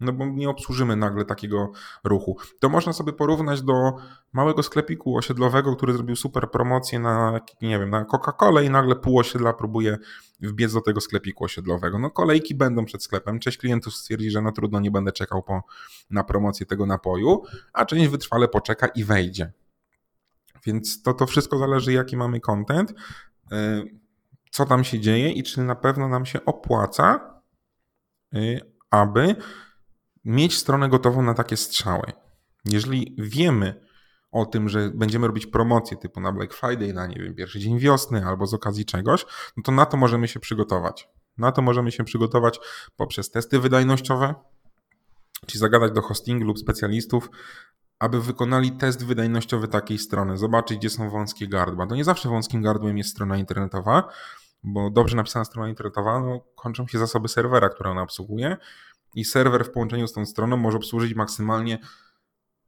no 0.00 0.12
bo 0.12 0.26
nie 0.26 0.50
obsłużymy 0.50 0.96
nagle 0.96 1.24
takiego 1.24 1.72
ruchu. 2.04 2.36
To 2.60 2.68
można 2.68 2.92
sobie 2.92 3.12
porównać 3.12 3.62
do 3.62 3.92
małego 4.32 4.62
sklepiku 4.62 5.16
osiedlowego, 5.16 5.76
który 5.76 5.92
zrobił 5.92 6.16
super 6.16 6.50
promocję 6.50 6.98
na, 6.98 7.40
nie 7.62 7.78
wiem, 7.78 7.90
na 7.90 8.04
Coca-Colę 8.04 8.64
i 8.64 8.70
nagle 8.70 8.96
pół 8.96 9.18
osiedla 9.18 9.52
próbuje 9.52 9.98
wbiec 10.40 10.72
do 10.72 10.80
tego 10.80 11.00
sklepiku 11.00 11.44
osiedlowego. 11.44 11.98
No 11.98 12.10
kolejki 12.10 12.54
będą 12.54 12.84
przed 12.84 13.02
sklepem, 13.02 13.38
część 13.38 13.58
klientów 13.58 13.94
stwierdzi, 13.94 14.30
że 14.30 14.42
no 14.42 14.52
trudno, 14.52 14.80
nie 14.80 14.90
będę 14.90 15.12
czekał 15.12 15.42
po, 15.42 15.62
na 16.10 16.24
promocję 16.24 16.66
tego 16.66 16.86
napoju, 16.86 17.42
a 17.72 17.84
część 17.84 18.08
wytrwale 18.08 18.48
poczeka 18.48 18.86
i 18.86 19.04
wejdzie. 19.04 19.52
Więc 20.66 21.02
to, 21.02 21.14
to 21.14 21.26
wszystko 21.26 21.58
zależy, 21.58 21.92
jaki 21.92 22.16
mamy 22.16 22.40
content, 22.40 22.90
y, 22.90 22.94
co 24.50 24.66
tam 24.66 24.84
się 24.84 25.00
dzieje 25.00 25.32
i 25.32 25.42
czy 25.42 25.60
na 25.60 25.74
pewno 25.74 26.08
nam 26.08 26.26
się 26.26 26.44
opłaca, 26.44 27.34
y, 28.34 28.60
aby 28.90 29.36
mieć 30.28 30.56
stronę 30.56 30.88
gotową 30.88 31.22
na 31.22 31.34
takie 31.34 31.56
strzały. 31.56 32.12
Jeżeli 32.64 33.14
wiemy 33.18 33.80
o 34.32 34.46
tym, 34.46 34.68
że 34.68 34.90
będziemy 34.94 35.26
robić 35.26 35.46
promocje 35.46 35.96
typu 35.96 36.20
na 36.20 36.32
Black 36.32 36.54
Friday, 36.54 36.92
na 36.92 37.06
nie 37.06 37.16
wiem, 37.16 37.34
pierwszy 37.34 37.58
dzień 37.58 37.78
wiosny 37.78 38.26
albo 38.26 38.46
z 38.46 38.54
okazji 38.54 38.84
czegoś, 38.84 39.26
no 39.56 39.62
to 39.62 39.72
na 39.72 39.86
to 39.86 39.96
możemy 39.96 40.28
się 40.28 40.40
przygotować. 40.40 41.08
Na 41.38 41.52
to 41.52 41.62
możemy 41.62 41.92
się 41.92 42.04
przygotować 42.04 42.60
poprzez 42.96 43.30
testy 43.30 43.58
wydajnościowe, 43.60 44.34
czyli 45.46 45.58
zagadać 45.60 45.92
do 45.92 46.02
hostingu 46.02 46.44
lub 46.44 46.58
specjalistów, 46.58 47.30
aby 47.98 48.20
wykonali 48.20 48.72
test 48.72 49.04
wydajnościowy 49.04 49.68
takiej 49.68 49.98
strony, 49.98 50.38
zobaczyć, 50.38 50.78
gdzie 50.78 50.90
są 50.90 51.10
wąskie 51.10 51.48
gardła. 51.48 51.86
To 51.86 51.94
nie 51.94 52.04
zawsze 52.04 52.28
wąskim 52.28 52.62
gardłem 52.62 52.98
jest 52.98 53.10
strona 53.10 53.36
internetowa, 53.36 54.08
bo 54.62 54.90
dobrze 54.90 55.16
napisana 55.16 55.44
strona 55.44 55.68
internetowa, 55.68 56.20
no, 56.20 56.40
kończą 56.56 56.86
się 56.86 56.98
zasoby 56.98 57.28
serwera, 57.28 57.68
które 57.68 57.90
ona 57.90 58.02
obsługuje 58.02 58.56
i 59.14 59.24
serwer 59.24 59.64
w 59.64 59.70
połączeniu 59.70 60.06
z 60.06 60.12
tą 60.12 60.26
stroną 60.26 60.56
może 60.56 60.76
obsłużyć 60.76 61.14
maksymalnie 61.14 61.78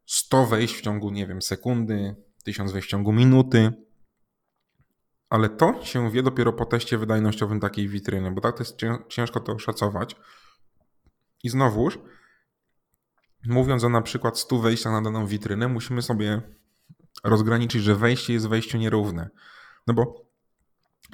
100 0.07 0.47
wejść 0.47 0.75
w 0.75 0.81
ciągu, 0.81 1.11
nie 1.11 1.27
wiem, 1.27 1.43
sekundy, 1.43 2.17
1000 2.45 2.73
wejść 2.73 2.89
w 2.89 2.91
ciągu 2.91 3.13
minuty. 3.13 3.73
Ale 5.29 5.49
to 5.49 5.85
się 5.85 6.11
wie 6.11 6.23
dopiero 6.23 6.53
po 6.53 6.67
teście 6.67 6.99
wydajnościowym 6.99 7.61
takiej 7.61 7.89
witryny, 7.89 8.31
bo 8.31 8.41
tak 8.41 8.57
to 8.57 8.63
jest 8.63 8.77
ciężko 9.09 9.41
to 9.41 9.53
oszacować. 9.53 10.17
I 11.43 11.49
znowuż, 11.49 11.99
mówiąc 13.47 13.85
o 13.85 13.89
na 13.89 14.03
przykład 14.03 14.39
100 14.39 14.59
wejściach 14.59 14.93
na 14.93 15.03
daną 15.03 15.27
witrynę, 15.27 15.69
musimy 15.69 16.03
sobie 16.03 16.43
rozgraniczyć, 17.25 17.83
że 17.83 17.95
wejście 17.95 18.33
jest 18.33 18.49
wejściu 18.49 18.79
nierówne. 18.79 19.31
No 19.87 19.95
bo 19.95 20.31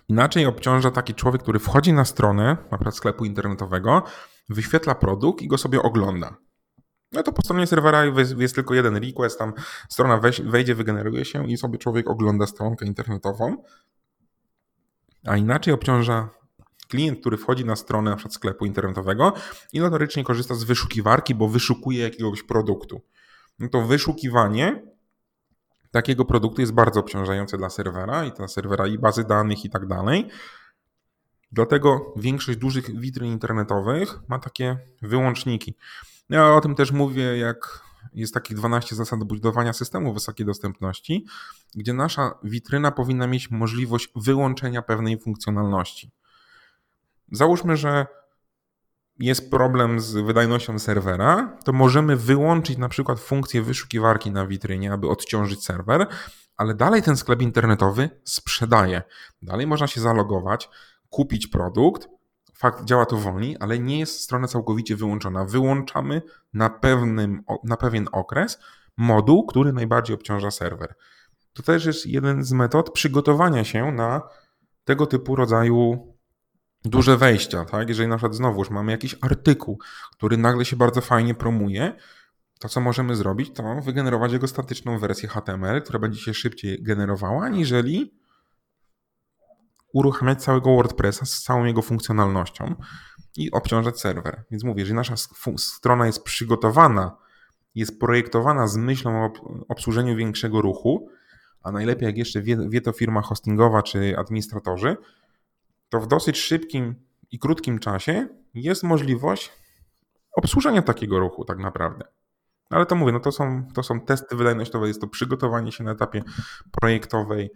inaczej 0.08 0.46
obciąża 0.46 0.90
taki 0.90 1.14
człowiek, 1.14 1.42
który 1.42 1.58
wchodzi 1.58 1.92
na 1.92 2.04
stronę, 2.04 2.56
na 2.70 2.78
przykład 2.78 2.96
sklepu 2.96 3.24
internetowego, 3.24 4.02
wyświetla 4.48 4.94
produkt 4.94 5.42
i 5.42 5.48
go 5.48 5.58
sobie 5.58 5.82
ogląda. 5.82 6.36
no 7.12 7.22
to 7.22 7.32
po 7.32 7.42
stronie 7.42 7.66
serwera 7.66 8.04
jest 8.38 8.54
tylko 8.54 8.74
jeden 8.74 8.96
request, 8.96 9.38
tam 9.38 9.52
strona 9.88 10.20
wejdzie, 10.44 10.74
wygeneruje 10.74 11.24
się 11.24 11.50
i 11.50 11.56
sobie 11.56 11.78
człowiek 11.78 12.10
ogląda 12.10 12.46
stronkę 12.46 12.86
internetową, 12.86 13.56
a 15.26 15.36
inaczej 15.36 15.74
obciąża 15.74 16.28
klient, 16.88 17.20
który 17.20 17.36
wchodzi 17.36 17.64
na 17.64 17.76
stronę 17.76 18.10
na 18.10 18.16
przykład 18.16 18.34
sklepu 18.34 18.66
internetowego 18.66 19.32
i 19.72 19.80
notorycznie 19.80 20.24
korzysta 20.24 20.54
z 20.54 20.64
wyszukiwarki, 20.64 21.34
bo 21.34 21.48
wyszukuje 21.48 22.02
jakiegoś 22.02 22.42
produktu. 22.42 23.00
No 23.58 23.68
to 23.68 23.82
wyszukiwanie 23.82 24.82
takiego 25.90 26.24
produktu 26.24 26.60
jest 26.60 26.72
bardzo 26.72 27.00
obciążające 27.00 27.58
dla 27.58 27.70
serwera 27.70 28.24
i 28.24 28.32
dla 28.32 28.48
serwera 28.48 28.86
i 28.86 28.98
bazy 28.98 29.24
danych 29.24 29.64
i 29.64 29.70
tak 29.70 29.86
dalej. 29.86 30.28
Dlatego 31.52 32.14
większość 32.16 32.58
dużych 32.58 33.00
witryn 33.00 33.32
internetowych 33.32 34.20
ma 34.28 34.38
takie 34.38 34.78
wyłączniki. 35.02 35.74
Ja 36.28 36.54
o 36.54 36.60
tym 36.60 36.74
też 36.74 36.92
mówię, 36.92 37.38
jak 37.38 37.86
jest 38.12 38.34
takich 38.34 38.56
12 38.56 38.96
zasad 38.96 39.24
budowania 39.24 39.72
systemu 39.72 40.14
wysokiej 40.14 40.46
dostępności, 40.46 41.26
gdzie 41.74 41.92
nasza 41.92 42.38
witryna 42.44 42.90
powinna 42.90 43.26
mieć 43.26 43.50
możliwość 43.50 44.08
wyłączenia 44.16 44.82
pewnej 44.82 45.20
funkcjonalności. 45.20 46.10
Załóżmy, 47.32 47.76
że 47.76 48.06
jest 49.18 49.50
problem 49.50 50.00
z 50.00 50.12
wydajnością 50.12 50.78
serwera, 50.78 51.58
to 51.64 51.72
możemy 51.72 52.16
wyłączyć 52.16 52.78
na 52.78 52.88
przykład 52.88 53.20
funkcję 53.20 53.62
wyszukiwarki 53.62 54.30
na 54.30 54.46
witrynie, 54.46 54.92
aby 54.92 55.08
odciążyć 55.08 55.64
serwer, 55.64 56.06
ale 56.56 56.74
dalej 56.74 57.02
ten 57.02 57.16
sklep 57.16 57.42
internetowy 57.42 58.10
sprzedaje. 58.24 59.02
Dalej 59.42 59.66
można 59.66 59.86
się 59.86 60.00
zalogować, 60.00 60.68
kupić 61.16 61.46
produkt. 61.46 62.08
Fakt, 62.54 62.84
działa 62.84 63.06
to 63.06 63.16
wolniej, 63.16 63.56
ale 63.60 63.78
nie 63.78 63.98
jest 63.98 64.20
strona 64.20 64.48
całkowicie 64.48 64.96
wyłączona. 64.96 65.44
Wyłączamy 65.44 66.22
na, 66.54 66.70
pewnym, 66.70 67.42
na 67.64 67.76
pewien 67.76 68.08
okres 68.12 68.58
moduł, 68.96 69.46
który 69.46 69.72
najbardziej 69.72 70.14
obciąża 70.16 70.50
serwer. 70.50 70.94
To 71.52 71.62
też 71.62 71.84
jest 71.86 72.06
jeden 72.06 72.44
z 72.44 72.52
metod 72.52 72.92
przygotowania 72.92 73.64
się 73.64 73.92
na 73.92 74.22
tego 74.84 75.06
typu 75.06 75.36
rodzaju 75.36 76.12
duże 76.84 77.16
wejścia, 77.16 77.64
tak? 77.64 77.88
Jeżeli 77.88 78.08
na 78.08 78.16
przykład 78.16 78.34
znowuż 78.34 78.70
mamy 78.70 78.92
jakiś 78.92 79.16
artykuł, 79.20 79.78
który 80.12 80.36
nagle 80.36 80.64
się 80.64 80.76
bardzo 80.76 81.00
fajnie 81.00 81.34
promuje, 81.34 81.92
to 82.58 82.68
co 82.68 82.80
możemy 82.80 83.16
zrobić, 83.16 83.52
to 83.54 83.80
wygenerować 83.80 84.32
jego 84.32 84.48
statyczną 84.48 84.98
wersję 84.98 85.28
HTML, 85.28 85.82
która 85.82 85.98
będzie 85.98 86.20
się 86.20 86.34
szybciej 86.34 86.82
generowała, 86.82 87.44
aniżeli 87.44 88.25
uruchamiać 89.92 90.42
całego 90.42 90.74
WordPressa 90.74 91.26
z 91.26 91.42
całą 91.42 91.64
jego 91.64 91.82
funkcjonalnością 91.82 92.74
i 93.36 93.50
obciążać 93.50 94.00
serwer. 94.00 94.44
Więc 94.50 94.64
mówię, 94.64 94.80
jeżeli 94.80 94.96
nasza 94.96 95.14
strona 95.56 96.06
jest 96.06 96.22
przygotowana, 96.22 97.16
jest 97.74 98.00
projektowana 98.00 98.66
z 98.66 98.76
myślą 98.76 99.24
o 99.24 99.32
obsłużeniu 99.68 100.16
większego 100.16 100.62
ruchu, 100.62 101.08
a 101.62 101.72
najlepiej 101.72 102.06
jak 102.06 102.16
jeszcze 102.16 102.42
wie, 102.42 102.56
wie 102.68 102.80
to 102.80 102.92
firma 102.92 103.22
hostingowa 103.22 103.82
czy 103.82 104.18
administratorzy, 104.18 104.96
to 105.88 106.00
w 106.00 106.06
dosyć 106.06 106.38
szybkim 106.38 106.94
i 107.30 107.38
krótkim 107.38 107.78
czasie 107.78 108.28
jest 108.54 108.82
możliwość 108.82 109.52
obsłużenia 110.36 110.82
takiego 110.82 111.18
ruchu 111.18 111.44
tak 111.44 111.58
naprawdę. 111.58 112.04
Ale 112.70 112.86
to 112.86 112.94
mówię, 112.94 113.12
no 113.12 113.20
to 113.20 113.32
są, 113.32 113.66
to 113.74 113.82
są 113.82 114.00
testy 114.00 114.36
wydajnościowe, 114.36 114.88
jest 114.88 115.00
to 115.00 115.06
przygotowanie 115.06 115.72
się 115.72 115.84
na 115.84 115.92
etapie 115.92 116.22
projektowej, 116.72 117.50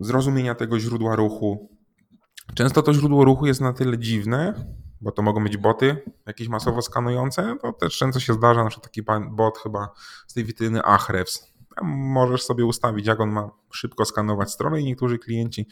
zrozumienia 0.00 0.54
tego 0.54 0.78
źródła 0.78 1.16
ruchu. 1.16 1.70
Często 2.54 2.82
to 2.82 2.94
źródło 2.94 3.24
ruchu 3.24 3.46
jest 3.46 3.60
na 3.60 3.72
tyle 3.72 3.98
dziwne, 3.98 4.54
bo 5.00 5.12
to 5.12 5.22
mogą 5.22 5.44
być 5.44 5.56
boty 5.56 5.96
jakieś 6.26 6.48
masowo 6.48 6.82
skanujące, 6.82 7.56
to 7.62 7.72
też 7.72 7.98
często 7.98 8.20
się 8.20 8.32
zdarza, 8.32 8.64
na 8.64 8.70
przykład 8.70 8.84
taki 8.84 9.02
bot 9.30 9.58
chyba 9.58 9.88
z 10.26 10.34
tej 10.34 10.44
witryny 10.44 10.82
Ahrefs. 10.82 11.52
Możesz 11.82 12.42
sobie 12.42 12.64
ustawić, 12.64 13.06
jak 13.06 13.20
on 13.20 13.30
ma 13.30 13.50
szybko 13.72 14.04
skanować 14.04 14.50
stronę 14.50 14.80
i 14.80 14.84
niektórzy 14.84 15.18
klienci 15.18 15.66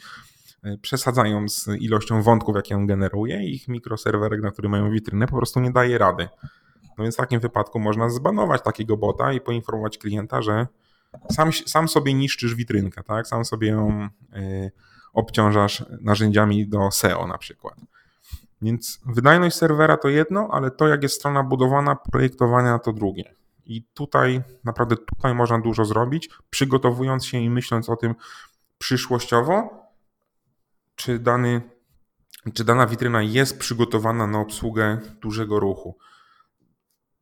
E, 0.63 0.77
przesadzają 0.77 1.49
z 1.49 1.67
ilością 1.67 2.21
wątków, 2.21 2.55
jakie 2.55 2.75
on 2.75 2.87
generuje 2.87 3.43
ich 3.43 3.67
mikroserwerek, 3.67 4.41
na 4.41 4.51
który 4.51 4.69
mają 4.69 4.91
witrynę, 4.91 5.27
po 5.27 5.37
prostu 5.37 5.59
nie 5.59 5.71
daje 5.71 5.97
rady. 5.97 6.29
No 6.97 7.03
więc 7.03 7.15
w 7.15 7.17
takim 7.17 7.39
wypadku 7.39 7.79
można 7.79 8.09
zbanować 8.09 8.61
takiego 8.61 8.97
bota 8.97 9.33
i 9.33 9.41
poinformować 9.41 9.97
klienta, 9.97 10.41
że 10.41 10.67
sam, 11.31 11.53
sam 11.53 11.87
sobie 11.87 12.13
niszczysz 12.13 12.55
witrynkę, 12.55 13.03
tak? 13.03 13.27
sam 13.27 13.45
sobie 13.45 13.67
ją 13.67 14.09
y, 14.35 14.71
obciążasz 15.13 15.85
narzędziami 16.01 16.67
do 16.67 16.91
SEO 16.91 17.27
na 17.27 17.37
przykład. 17.37 17.75
Więc 18.61 18.99
wydajność 19.05 19.55
serwera 19.55 19.97
to 19.97 20.09
jedno, 20.09 20.49
ale 20.51 20.71
to 20.71 20.87
jak 20.87 21.03
jest 21.03 21.15
strona 21.15 21.43
budowana, 21.43 21.95
projektowania 21.95 22.79
to 22.79 22.93
drugie. 22.93 23.35
I 23.65 23.83
tutaj 23.93 24.41
naprawdę 24.63 24.95
tutaj 24.97 25.35
można 25.35 25.59
dużo 25.59 25.85
zrobić, 25.85 26.29
przygotowując 26.49 27.25
się 27.25 27.37
i 27.37 27.49
myśląc 27.49 27.89
o 27.89 27.95
tym 27.95 28.15
przyszłościowo, 28.77 29.69
czy, 30.95 31.19
dany, 31.19 31.61
czy 32.53 32.63
dana 32.63 32.87
witryna 32.87 33.21
jest 33.21 33.59
przygotowana 33.59 34.27
na 34.27 34.39
obsługę 34.39 34.97
dużego 35.21 35.59
ruchu. 35.59 35.97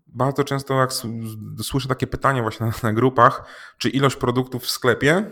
Bardzo 0.08 0.44
często, 0.44 0.80
jak 0.80 0.94
słyszę 1.62 1.88
takie 1.88 2.08
pytania 2.08 2.42
właśnie 2.42 2.66
na, 2.66 2.74
na 2.84 2.94
grupach, 2.94 3.46
czy 3.78 3.90
ilość 3.90 4.16
produktów 4.16 4.64
w 4.64 4.70
sklepie 4.70 5.32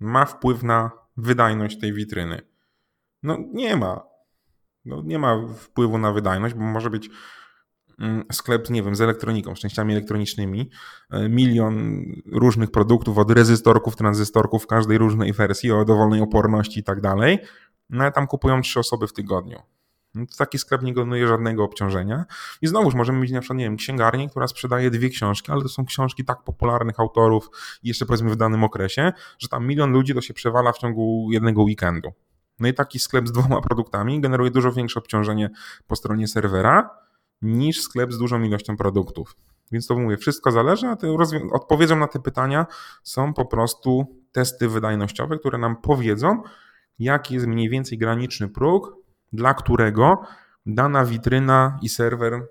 ma 0.00 0.24
wpływ 0.24 0.62
na 0.62 0.90
wydajność 1.16 1.80
tej 1.80 1.92
witryny. 1.92 2.42
No 3.22 3.38
nie 3.52 3.76
ma. 3.76 4.00
No, 4.84 5.02
nie 5.02 5.18
ma 5.18 5.46
wpływu 5.56 5.98
na 5.98 6.12
wydajność, 6.12 6.54
bo 6.54 6.64
może 6.64 6.90
być 6.90 7.10
mm, 7.98 8.24
sklep, 8.32 8.70
nie 8.70 8.82
wiem, 8.82 8.94
z 8.94 9.00
elektroniką, 9.00 9.56
z 9.56 9.58
częściami 9.58 9.92
elektronicznymi, 9.92 10.70
e, 11.10 11.28
milion 11.28 12.04
różnych 12.32 12.70
produktów, 12.70 13.18
od 13.18 13.30
rezystorków, 13.30 13.96
tranzystorków, 13.96 14.66
każdej 14.66 14.98
różnej 14.98 15.32
wersji, 15.32 15.72
o 15.72 15.84
dowolnej 15.84 16.20
oporności 16.20 16.80
i 16.80 16.84
tak 16.84 17.00
dalej, 17.00 17.38
no 17.90 18.02
ale 18.02 18.12
tam 18.12 18.26
kupują 18.26 18.60
trzy 18.60 18.80
osoby 18.80 19.06
w 19.06 19.12
tygodniu. 19.12 19.62
No 20.14 20.26
to 20.26 20.36
taki 20.36 20.58
sklep 20.58 20.82
nie 20.82 20.94
generuje 20.94 21.28
żadnego 21.28 21.64
obciążenia. 21.64 22.24
I 22.62 22.66
znowuż 22.66 22.94
możemy 22.94 23.20
mieć 23.20 23.30
na 23.30 23.40
przykład, 23.40 23.58
nie 23.58 23.64
wiem, 23.64 23.76
księgarnię, 23.76 24.28
która 24.28 24.48
sprzedaje 24.48 24.90
dwie 24.90 25.08
książki, 25.08 25.52
ale 25.52 25.62
to 25.62 25.68
są 25.68 25.84
książki 25.84 26.24
tak 26.24 26.42
popularnych 26.42 27.00
autorów 27.00 27.50
jeszcze 27.82 28.06
powiedzmy 28.06 28.30
w 28.30 28.36
danym 28.36 28.64
okresie, 28.64 29.12
że 29.38 29.48
tam 29.48 29.66
milion 29.66 29.92
ludzi 29.92 30.14
to 30.14 30.20
się 30.20 30.34
przewala 30.34 30.72
w 30.72 30.78
ciągu 30.78 31.28
jednego 31.30 31.62
weekendu. 31.62 32.12
No 32.60 32.68
i 32.68 32.74
taki 32.74 32.98
sklep 32.98 33.28
z 33.28 33.32
dwoma 33.32 33.60
produktami 33.60 34.20
generuje 34.20 34.50
dużo 34.50 34.72
większe 34.72 35.00
obciążenie 35.00 35.50
po 35.86 35.96
stronie 35.96 36.28
serwera 36.28 36.90
niż 37.42 37.80
sklep 37.80 38.12
z 38.12 38.18
dużą 38.18 38.42
ilością 38.42 38.76
produktów. 38.76 39.36
Więc 39.72 39.86
to 39.86 39.96
mówię, 39.96 40.16
wszystko 40.16 40.50
zależy, 40.50 40.86
a 40.86 40.96
odpowiedzią 41.52 41.96
na 41.96 42.06
te 42.06 42.20
pytania 42.20 42.66
są 43.02 43.34
po 43.34 43.44
prostu 43.44 44.06
testy 44.32 44.68
wydajnościowe, 44.68 45.38
które 45.38 45.58
nam 45.58 45.76
powiedzą, 45.76 46.42
jaki 46.98 47.34
jest 47.34 47.46
mniej 47.46 47.68
więcej 47.68 47.98
graniczny 47.98 48.48
próg, 48.48 49.03
dla 49.34 49.54
którego 49.54 50.22
dana 50.66 51.04
witryna 51.04 51.78
i 51.82 51.88
serwer 51.88 52.46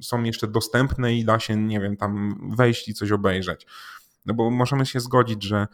są 0.00 0.22
jeszcze 0.22 0.48
dostępne 0.48 1.14
i 1.14 1.24
da 1.24 1.38
się, 1.38 1.56
nie 1.56 1.80
wiem, 1.80 1.96
tam 1.96 2.38
wejść 2.56 2.88
i 2.88 2.94
coś 2.94 3.12
obejrzeć. 3.12 3.66
No 4.26 4.34
bo 4.34 4.50
możemy 4.50 4.86
się 4.86 5.00
zgodzić, 5.00 5.42
że 5.42 5.66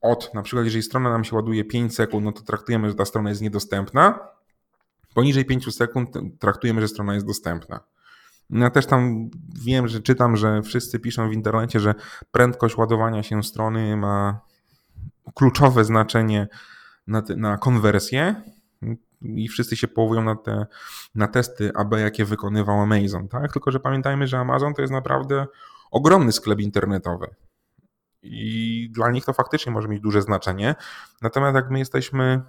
od, 0.00 0.34
na 0.34 0.42
przykład, 0.42 0.64
jeżeli 0.64 0.82
strona 0.82 1.10
nam 1.10 1.24
się 1.24 1.36
ładuje 1.36 1.64
5 1.64 1.94
sekund, 1.94 2.24
no 2.24 2.32
to 2.32 2.42
traktujemy, 2.42 2.88
że 2.88 2.94
ta 2.94 3.04
strona 3.04 3.28
jest 3.28 3.42
niedostępna. 3.42 4.18
Poniżej 5.14 5.44
5 5.44 5.74
sekund 5.74 6.08
traktujemy, 6.38 6.80
że 6.80 6.88
strona 6.88 7.14
jest 7.14 7.26
dostępna. 7.26 7.80
Ja 8.50 8.70
też 8.70 8.86
tam 8.86 9.30
wiem, 9.64 9.88
że 9.88 10.00
czytam, 10.00 10.36
że 10.36 10.62
wszyscy 10.62 10.98
piszą 10.98 11.28
w 11.28 11.32
internecie, 11.32 11.80
że 11.80 11.94
prędkość 12.32 12.76
ładowania 12.76 13.22
się 13.22 13.42
strony 13.42 13.96
ma 13.96 14.40
kluczowe 15.34 15.84
znaczenie 15.84 16.48
na, 17.06 17.22
na 17.36 17.58
konwersję 17.58 18.42
i 19.24 19.48
wszyscy 19.48 19.76
się 19.76 19.88
powołują 19.88 20.22
na 20.22 20.36
te 20.36 20.66
na 21.14 21.28
testy 21.28 21.72
AB, 21.74 21.92
jakie 21.98 22.24
wykonywał 22.24 22.80
Amazon, 22.80 23.28
tak? 23.28 23.52
Tylko, 23.52 23.70
że 23.70 23.80
pamiętajmy, 23.80 24.26
że 24.26 24.38
Amazon 24.38 24.74
to 24.74 24.82
jest 24.82 24.92
naprawdę 24.92 25.46
ogromny 25.90 26.32
sklep 26.32 26.60
internetowy. 26.60 27.34
I 28.22 28.88
dla 28.92 29.10
nich 29.10 29.24
to 29.24 29.32
faktycznie 29.32 29.72
może 29.72 29.88
mieć 29.88 30.00
duże 30.00 30.22
znaczenie. 30.22 30.74
Natomiast 31.22 31.54
jak 31.54 31.70
my 31.70 31.78
jesteśmy 31.78 32.42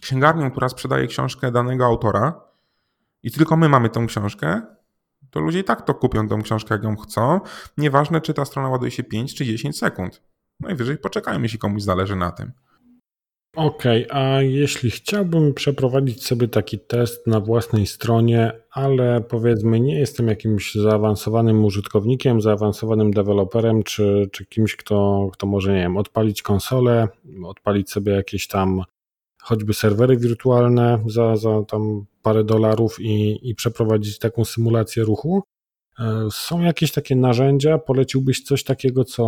księgarnią, 0.00 0.50
która 0.50 0.68
sprzedaje 0.68 1.06
książkę 1.06 1.50
danego 1.50 1.84
autora 1.84 2.40
i 3.22 3.30
tylko 3.30 3.56
my 3.56 3.68
mamy 3.68 3.90
tą 3.90 4.06
książkę, 4.06 4.62
to 5.30 5.40
ludzie 5.40 5.58
i 5.58 5.64
tak 5.64 5.82
to 5.82 5.94
kupią 5.94 6.28
tą 6.28 6.42
książkę, 6.42 6.74
jak 6.74 6.84
ją 6.84 6.96
chcą. 6.96 7.40
Nieważne, 7.78 8.20
czy 8.20 8.34
ta 8.34 8.44
strona 8.44 8.68
ładuje 8.68 8.90
się 8.90 9.04
5 9.04 9.34
czy 9.34 9.44
10 9.44 9.78
sekund. 9.78 10.22
Najwyżej 10.60 10.98
poczekajmy, 10.98 11.42
jeśli 11.42 11.58
komuś 11.58 11.82
zależy 11.82 12.16
na 12.16 12.30
tym. 12.30 12.52
Okej, 13.56 14.06
okay, 14.06 14.22
a 14.22 14.42
jeśli 14.42 14.90
chciałbym 14.90 15.54
przeprowadzić 15.54 16.26
sobie 16.26 16.48
taki 16.48 16.78
test 16.78 17.26
na 17.26 17.40
własnej 17.40 17.86
stronie, 17.86 18.52
ale 18.70 19.20
powiedzmy 19.20 19.80
nie 19.80 19.98
jestem 19.98 20.28
jakimś 20.28 20.74
zaawansowanym 20.74 21.64
użytkownikiem, 21.64 22.40
zaawansowanym 22.40 23.10
deweloperem, 23.10 23.82
czy, 23.82 24.28
czy 24.32 24.46
kimś, 24.46 24.76
kto, 24.76 25.28
kto 25.32 25.46
może, 25.46 25.72
nie 25.72 25.80
wiem, 25.80 25.96
odpalić 25.96 26.42
konsolę, 26.42 27.08
odpalić 27.44 27.90
sobie 27.90 28.12
jakieś 28.12 28.48
tam 28.48 28.82
choćby 29.42 29.74
serwery 29.74 30.16
wirtualne 30.16 31.04
za, 31.06 31.36
za 31.36 31.62
tam 31.62 32.04
parę 32.22 32.44
dolarów 32.44 32.96
i, 33.00 33.38
i 33.50 33.54
przeprowadzić 33.54 34.18
taką 34.18 34.44
symulację 34.44 35.04
ruchu, 35.04 35.42
E, 35.98 36.28
są 36.30 36.60
jakieś 36.60 36.92
takie 36.92 37.16
narzędzia? 37.16 37.78
Poleciłbyś 37.78 38.42
coś 38.42 38.64
takiego, 38.64 39.04
co, 39.04 39.24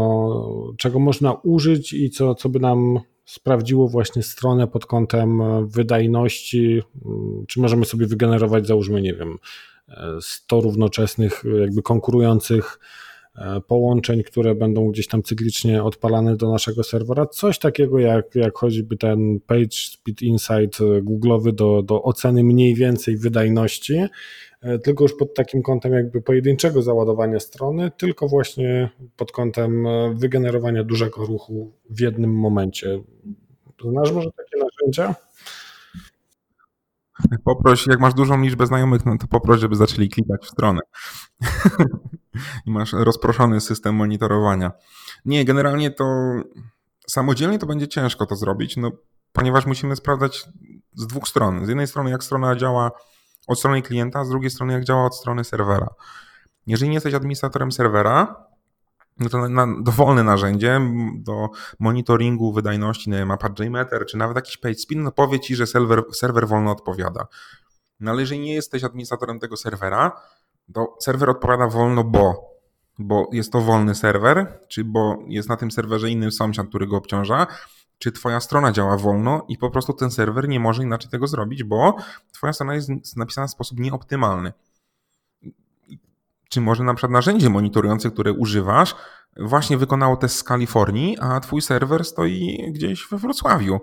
czego 0.78 0.98
można 0.98 1.32
użyć 1.32 1.92
i 1.92 2.10
co, 2.10 2.34
co 2.34 2.48
by 2.48 2.60
nam 2.60 3.00
sprawdziło 3.26 3.88
właśnie 3.88 4.22
stronę 4.22 4.66
pod 4.66 4.86
kątem 4.86 5.42
wydajności? 5.68 6.82
Mm, 7.04 7.46
czy 7.46 7.60
możemy 7.60 7.84
sobie 7.84 8.06
wygenerować, 8.06 8.66
załóżmy, 8.66 9.02
nie 9.02 9.14
wiem, 9.14 9.38
100 10.20 10.60
równoczesnych, 10.60 11.44
jakby 11.60 11.82
konkurujących 11.82 12.78
E, 13.38 13.60
połączeń, 13.60 14.22
które 14.22 14.54
będą 14.54 14.90
gdzieś 14.90 15.06
tam 15.08 15.22
cyklicznie 15.22 15.82
odpalane 15.82 16.36
do 16.36 16.52
naszego 16.52 16.82
serwera. 16.82 17.26
Coś 17.26 17.58
takiego 17.58 17.98
jak, 17.98 18.34
jak 18.34 18.58
choćby 18.58 18.96
ten 18.96 19.40
Page 19.46 19.72
Speed 19.72 20.26
Insight 20.26 20.80
e, 20.80 21.02
Google'owy 21.02 21.52
do, 21.52 21.82
do 21.82 22.02
oceny 22.02 22.44
mniej 22.44 22.74
więcej 22.74 23.16
wydajności, 23.16 23.94
e, 23.94 24.08
tylko 24.84 25.04
już 25.04 25.16
pod 25.16 25.34
takim 25.34 25.62
kątem 25.62 25.92
jakby 25.92 26.22
pojedynczego 26.22 26.82
załadowania 26.82 27.40
strony, 27.40 27.90
tylko 27.96 28.28
właśnie 28.28 28.90
pod 29.16 29.32
kątem 29.32 29.86
wygenerowania 30.14 30.84
dużego 30.84 31.24
ruchu 31.24 31.72
w 31.90 32.00
jednym 32.00 32.34
momencie. 32.34 33.02
Znasz 33.90 34.12
może 34.12 34.30
takie 34.30 34.64
narzędzia? 34.64 35.14
Poproś, 37.44 37.86
jak 37.86 38.00
masz 38.00 38.14
dużą 38.14 38.42
liczbę 38.42 38.66
znajomych, 38.66 39.06
no 39.06 39.18
to 39.18 39.26
poproś, 39.26 39.60
żeby 39.60 39.76
zaczęli 39.76 40.08
klikać 40.08 40.42
w 40.42 40.50
stronę. 40.50 40.80
I 42.66 42.70
masz 42.70 42.92
rozproszony 42.92 43.60
system 43.60 43.94
monitorowania. 43.94 44.72
Nie, 45.24 45.44
generalnie 45.44 45.90
to 45.90 46.32
samodzielnie 47.06 47.58
to 47.58 47.66
będzie 47.66 47.88
ciężko 47.88 48.26
to 48.26 48.36
zrobić, 48.36 48.76
no, 48.76 48.90
ponieważ 49.32 49.66
musimy 49.66 49.96
sprawdzać 49.96 50.44
z 50.94 51.06
dwóch 51.06 51.28
stron. 51.28 51.66
Z 51.66 51.68
jednej 51.68 51.86
strony, 51.86 52.10
jak 52.10 52.24
strona 52.24 52.56
działa 52.56 52.90
od 53.46 53.58
strony 53.58 53.82
klienta, 53.82 54.24
z 54.24 54.28
drugiej 54.28 54.50
strony, 54.50 54.72
jak 54.72 54.84
działa 54.84 55.04
od 55.04 55.16
strony 55.16 55.44
serwera. 55.44 55.88
Jeżeli 56.66 56.88
nie 56.88 56.94
jesteś 56.94 57.14
administratorem 57.14 57.72
serwera, 57.72 58.46
no 59.18 59.28
to 59.28 59.48
na, 59.48 59.66
dowolne 59.82 60.22
narzędzie 60.22 60.80
do 61.14 61.48
monitoringu 61.78 62.52
wydajności, 62.52 63.10
nie 63.10 63.18
wiem, 63.18 63.30
Apache 63.30 63.64
JMeter, 63.64 64.06
czy 64.06 64.16
nawet 64.16 64.36
jakiś 64.36 64.56
PageSpeed, 64.56 64.98
no 64.98 65.12
powie 65.12 65.40
ci, 65.40 65.56
że 65.56 65.66
serwer, 65.66 66.02
serwer 66.12 66.48
wolno 66.48 66.70
odpowiada. 66.70 67.26
No 68.00 68.10
ale 68.10 68.20
jeżeli 68.20 68.40
nie 68.40 68.54
jesteś 68.54 68.84
administratorem 68.84 69.38
tego 69.38 69.56
serwera, 69.56 70.20
to 70.74 70.96
serwer 71.00 71.30
odpowiada 71.30 71.66
wolno, 71.68 72.04
bo, 72.04 72.50
bo 72.98 73.28
jest 73.32 73.52
to 73.52 73.60
wolny 73.60 73.94
serwer, 73.94 74.60
czy 74.68 74.84
bo 74.84 75.18
jest 75.28 75.48
na 75.48 75.56
tym 75.56 75.70
serwerze 75.70 76.10
inny 76.10 76.30
sąsiad, 76.30 76.68
który 76.68 76.86
go 76.86 76.96
obciąża, 76.96 77.46
czy 77.98 78.12
twoja 78.12 78.40
strona 78.40 78.72
działa 78.72 78.96
wolno 78.96 79.44
i 79.48 79.58
po 79.58 79.70
prostu 79.70 79.92
ten 79.92 80.10
serwer 80.10 80.48
nie 80.48 80.60
może 80.60 80.82
inaczej 80.82 81.10
tego 81.10 81.26
zrobić, 81.26 81.64
bo 81.64 81.96
twoja 82.32 82.52
strona 82.52 82.74
jest 82.74 83.16
napisana 83.16 83.46
w 83.46 83.50
sposób 83.50 83.78
nieoptymalny 83.80 84.52
czy 86.48 86.60
może 86.60 86.84
na 86.84 86.94
przykład 86.94 87.12
narzędzie 87.12 87.50
monitorujące, 87.50 88.10
które 88.10 88.32
używasz, 88.32 88.96
właśnie 89.36 89.78
wykonało 89.78 90.16
test 90.16 90.36
z 90.36 90.42
Kalifornii, 90.42 91.16
a 91.20 91.40
twój 91.40 91.62
serwer 91.62 92.04
stoi 92.04 92.72
gdzieś 92.72 93.06
we 93.10 93.18
Wrocławiu. 93.18 93.80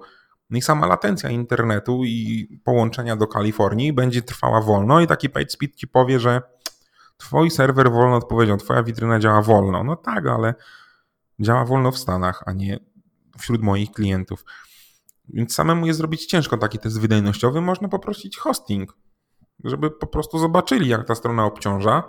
No 0.49 0.57
i 0.57 0.61
sama 0.61 0.87
latencja 0.87 1.29
internetu 1.29 2.01
i 2.05 2.47
połączenia 2.63 3.15
do 3.15 3.27
Kalifornii 3.27 3.93
będzie 3.93 4.21
trwała 4.21 4.61
wolno 4.61 5.01
i 5.01 5.07
taki 5.07 5.29
PageSpeed 5.29 5.75
ci 5.75 5.87
powie, 5.87 6.19
że 6.19 6.41
twój 7.17 7.51
serwer 7.51 7.91
wolno 7.91 8.15
odpowiedział, 8.15 8.57
twoja 8.57 8.83
witryna 8.83 9.19
działa 9.19 9.41
wolno. 9.41 9.83
No 9.83 9.95
tak, 9.95 10.27
ale 10.27 10.53
działa 11.39 11.65
wolno 11.65 11.91
w 11.91 11.97
Stanach, 11.97 12.43
a 12.45 12.53
nie 12.53 12.79
wśród 13.37 13.61
moich 13.61 13.91
klientów. 13.91 14.45
Więc 15.29 15.53
samemu 15.53 15.85
jest 15.85 15.97
zrobić 15.97 16.25
ciężko 16.25 16.57
taki 16.57 16.79
test 16.79 16.99
wydajnościowy. 16.99 17.61
Można 17.61 17.87
poprosić 17.87 18.37
hosting, 18.37 18.97
żeby 19.63 19.91
po 19.91 20.07
prostu 20.07 20.39
zobaczyli, 20.39 20.89
jak 20.89 21.07
ta 21.07 21.15
strona 21.15 21.45
obciąża. 21.45 22.03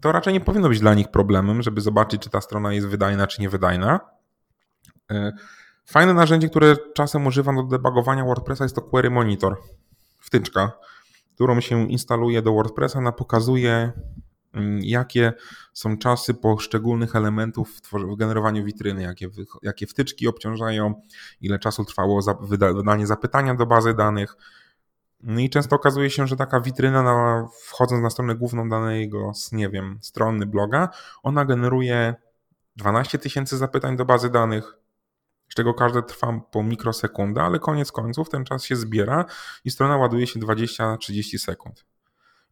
To 0.00 0.12
raczej 0.12 0.32
nie 0.32 0.40
powinno 0.40 0.68
być 0.68 0.80
dla 0.80 0.94
nich 0.94 1.10
problemem, 1.10 1.62
żeby 1.62 1.80
zobaczyć, 1.80 2.22
czy 2.22 2.30
ta 2.30 2.40
strona 2.40 2.72
jest 2.72 2.86
wydajna, 2.86 3.26
czy 3.26 3.40
niewydajna. 3.42 4.00
E, 5.10 5.32
fajne 5.84 6.14
narzędzie, 6.14 6.48
które 6.48 6.76
czasem 6.94 7.26
używam 7.26 7.56
do 7.56 7.62
debugowania 7.62 8.24
WordPressa 8.24 8.64
jest 8.64 8.74
to 8.74 8.82
Query 8.82 9.10
Monitor, 9.10 9.56
wtyczka, 10.18 10.72
którą 11.34 11.60
się 11.60 11.90
instaluje 11.90 12.42
do 12.42 12.52
WordPressa. 12.52 12.98
Ona 12.98 13.12
pokazuje, 13.12 13.92
jakie 14.80 15.32
są 15.72 15.98
czasy 15.98 16.34
poszczególnych 16.34 17.16
elementów 17.16 17.80
w 17.92 18.16
generowaniu 18.16 18.64
witryny, 18.64 19.02
jakie, 19.02 19.28
jakie 19.62 19.86
wtyczki 19.86 20.28
obciążają, 20.28 21.02
ile 21.40 21.58
czasu 21.58 21.84
trwało 21.84 22.20
wydanie 22.74 23.06
zapytania 23.06 23.54
do 23.54 23.66
bazy 23.66 23.94
danych, 23.94 24.36
no 25.22 25.40
i 25.40 25.50
często 25.50 25.76
okazuje 25.76 26.10
się, 26.10 26.26
że 26.26 26.36
taka 26.36 26.60
witryna, 26.60 27.02
na, 27.02 27.48
wchodząc 27.66 28.02
na 28.02 28.10
stronę 28.10 28.34
główną 28.34 28.68
danego, 28.68 29.32
nie 29.52 29.68
wiem, 29.68 29.98
strony 30.02 30.46
bloga, 30.46 30.88
ona 31.22 31.44
generuje 31.44 32.14
12 32.76 33.18
tysięcy 33.18 33.56
zapytań 33.56 33.96
do 33.96 34.04
bazy 34.04 34.30
danych, 34.30 34.78
z 35.48 35.54
czego 35.54 35.74
każde 35.74 36.02
trwa 36.02 36.40
po 36.50 36.62
mikrosekundę, 36.62 37.42
ale 37.42 37.58
koniec 37.58 37.92
końców 37.92 38.28
ten 38.28 38.44
czas 38.44 38.64
się 38.64 38.76
zbiera 38.76 39.24
i 39.64 39.70
strona 39.70 39.96
ładuje 39.96 40.26
się 40.26 40.40
20-30 40.40 41.38
sekund. 41.38 41.84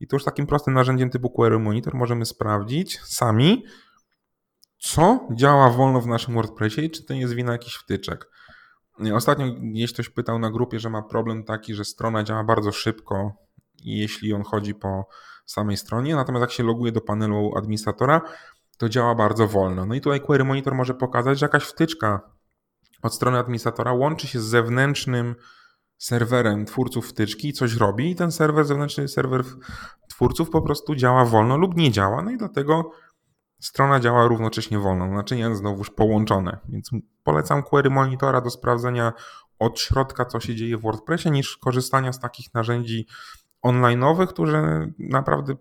I 0.00 0.06
to 0.06 0.16
już 0.16 0.24
takim 0.24 0.46
prostym 0.46 0.74
narzędziem 0.74 1.10
typu 1.10 1.30
Query 1.30 1.58
Monitor 1.58 1.94
możemy 1.94 2.26
sprawdzić 2.26 3.00
sami, 3.00 3.64
co 4.78 5.28
działa 5.34 5.70
wolno 5.70 6.00
w 6.00 6.06
naszym 6.06 6.34
WordPressie 6.34 6.84
i 6.84 6.90
czy 6.90 7.04
to 7.04 7.14
nie 7.14 7.20
jest 7.20 7.34
wina 7.34 7.52
jakichś 7.52 7.76
wtyczek. 7.76 8.30
Ostatnio 9.14 9.46
gdzieś 9.72 9.92
ktoś 9.92 10.08
pytał 10.08 10.38
na 10.38 10.50
grupie, 10.50 10.78
że 10.78 10.90
ma 10.90 11.02
problem 11.02 11.44
taki, 11.44 11.74
że 11.74 11.84
strona 11.84 12.24
działa 12.24 12.44
bardzo 12.44 12.72
szybko, 12.72 13.32
jeśli 13.84 14.32
on 14.32 14.42
chodzi 14.42 14.74
po 14.74 15.08
samej 15.46 15.76
stronie, 15.76 16.14
natomiast 16.14 16.40
jak 16.40 16.50
się 16.50 16.62
loguje 16.62 16.92
do 16.92 17.00
panelu 17.00 17.52
administratora, 17.56 18.20
to 18.78 18.88
działa 18.88 19.14
bardzo 19.14 19.48
wolno. 19.48 19.86
No 19.86 19.94
i 19.94 20.00
tutaj 20.00 20.20
Query 20.20 20.44
Monitor 20.44 20.74
może 20.74 20.94
pokazać, 20.94 21.38
że 21.38 21.44
jakaś 21.44 21.64
wtyczka 21.64 22.20
od 23.02 23.14
strony 23.14 23.38
administratora 23.38 23.92
łączy 23.92 24.26
się 24.26 24.40
z 24.40 24.44
zewnętrznym 24.44 25.34
serwerem 26.00 26.64
twórców 26.64 27.08
wtyczki 27.08 27.52
coś 27.52 27.74
robi 27.74 28.10
i 28.10 28.14
ten 28.14 28.32
serwer, 28.32 28.64
zewnętrzny 28.64 29.08
serwer 29.08 29.44
twórców 30.08 30.50
po 30.50 30.62
prostu 30.62 30.94
działa 30.94 31.24
wolno 31.24 31.56
lub 31.56 31.76
nie 31.76 31.90
działa, 31.90 32.22
no 32.22 32.30
i 32.30 32.36
dlatego 32.36 32.90
Strona 33.60 34.00
działa 34.00 34.26
równocześnie 34.26 34.78
wolno, 34.78 35.06
naczynia 35.06 35.54
znowuż 35.54 35.90
połączone, 35.90 36.58
więc 36.68 36.90
polecam 37.24 37.62
query 37.62 37.90
monitora 37.90 38.40
do 38.40 38.50
sprawdzenia 38.50 39.12
od 39.58 39.80
środka, 39.80 40.24
co 40.24 40.40
się 40.40 40.54
dzieje 40.54 40.78
w 40.78 40.80
WordPressie, 40.80 41.30
niż 41.30 41.56
korzystania 41.56 42.12
z 42.12 42.20
takich 42.20 42.54
narzędzi 42.54 43.06
online'owych, 43.66 44.26
które 44.26 44.90
naprawdę 44.98 45.54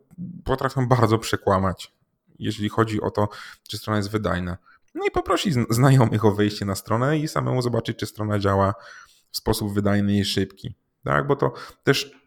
potrafią 0.43 0.87
bardzo 0.87 1.17
przekłamać, 1.17 1.93
jeżeli 2.39 2.69
chodzi 2.69 3.01
o 3.01 3.11
to, 3.11 3.29
czy 3.69 3.77
strona 3.77 3.97
jest 3.97 4.11
wydajna. 4.11 4.57
No 4.95 5.05
i 5.05 5.11
poprosić 5.11 5.55
znajomych 5.69 6.25
o 6.25 6.31
wejście 6.31 6.65
na 6.65 6.75
stronę 6.75 7.17
i 7.17 7.27
samemu 7.27 7.61
zobaczyć, 7.61 7.97
czy 7.97 8.05
strona 8.05 8.39
działa 8.39 8.73
w 9.31 9.37
sposób 9.37 9.73
wydajny 9.73 10.17
i 10.17 10.25
szybki. 10.25 10.75
Tak, 11.03 11.27
bo 11.27 11.35
to 11.35 11.53
też 11.83 12.19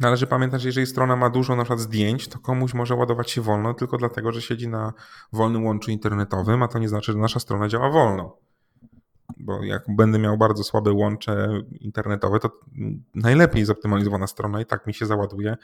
Należy 0.00 0.26
pamiętać, 0.26 0.62
że 0.62 0.68
jeżeli 0.68 0.86
strona 0.86 1.16
ma 1.16 1.30
dużo 1.30 1.56
na 1.56 1.62
przykład 1.62 1.80
zdjęć, 1.80 2.28
to 2.28 2.38
komuś 2.38 2.74
może 2.74 2.94
ładować 2.94 3.30
się 3.30 3.40
wolno 3.40 3.74
tylko 3.74 3.96
dlatego, 3.96 4.32
że 4.32 4.42
siedzi 4.42 4.68
na 4.68 4.92
wolnym 5.32 5.64
łączu 5.64 5.90
internetowym, 5.90 6.62
a 6.62 6.68
to 6.68 6.78
nie 6.78 6.88
znaczy, 6.88 7.12
że 7.12 7.18
nasza 7.18 7.40
strona 7.40 7.68
działa 7.68 7.90
wolno. 7.90 8.36
Bo 9.38 9.62
jak 9.62 9.84
będę 9.88 10.18
miał 10.18 10.38
bardzo 10.38 10.64
słabe 10.64 10.92
łącze 10.92 11.48
internetowe, 11.80 12.40
to 12.40 12.60
najlepiej 13.14 13.64
zoptymalizowana 13.64 14.26
strona 14.26 14.60
i 14.60 14.66
tak 14.66 14.86
mi 14.86 14.94
się 14.94 15.06
załaduje 15.06 15.56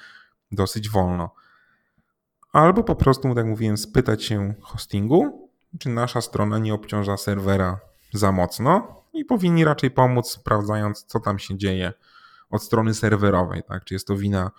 dosyć 0.52 0.90
wolno. 0.90 1.30
Albo 2.52 2.84
po 2.84 2.94
prostu, 2.94 3.28
tak 3.28 3.36
jak 3.36 3.46
mówiłem, 3.46 3.76
spytać 3.76 4.24
się 4.24 4.54
hostingu, 4.60 5.50
czy 5.78 5.88
nasza 5.88 6.20
strona 6.20 6.58
nie 6.58 6.74
obciąża 6.74 7.16
serwera 7.16 7.80
za 8.12 8.32
mocno 8.32 9.02
i 9.12 9.24
powinni 9.24 9.64
raczej 9.64 9.90
pomóc, 9.90 10.30
sprawdzając, 10.30 11.04
co 11.04 11.20
tam 11.20 11.38
się 11.38 11.58
dzieje 11.58 11.92
od 12.50 12.62
strony 12.62 12.94
serwerowej, 12.94 13.62
tak? 13.62 13.84
Czy 13.84 13.94
jest 13.94 14.06
to 14.06 14.16
wina 14.16 14.50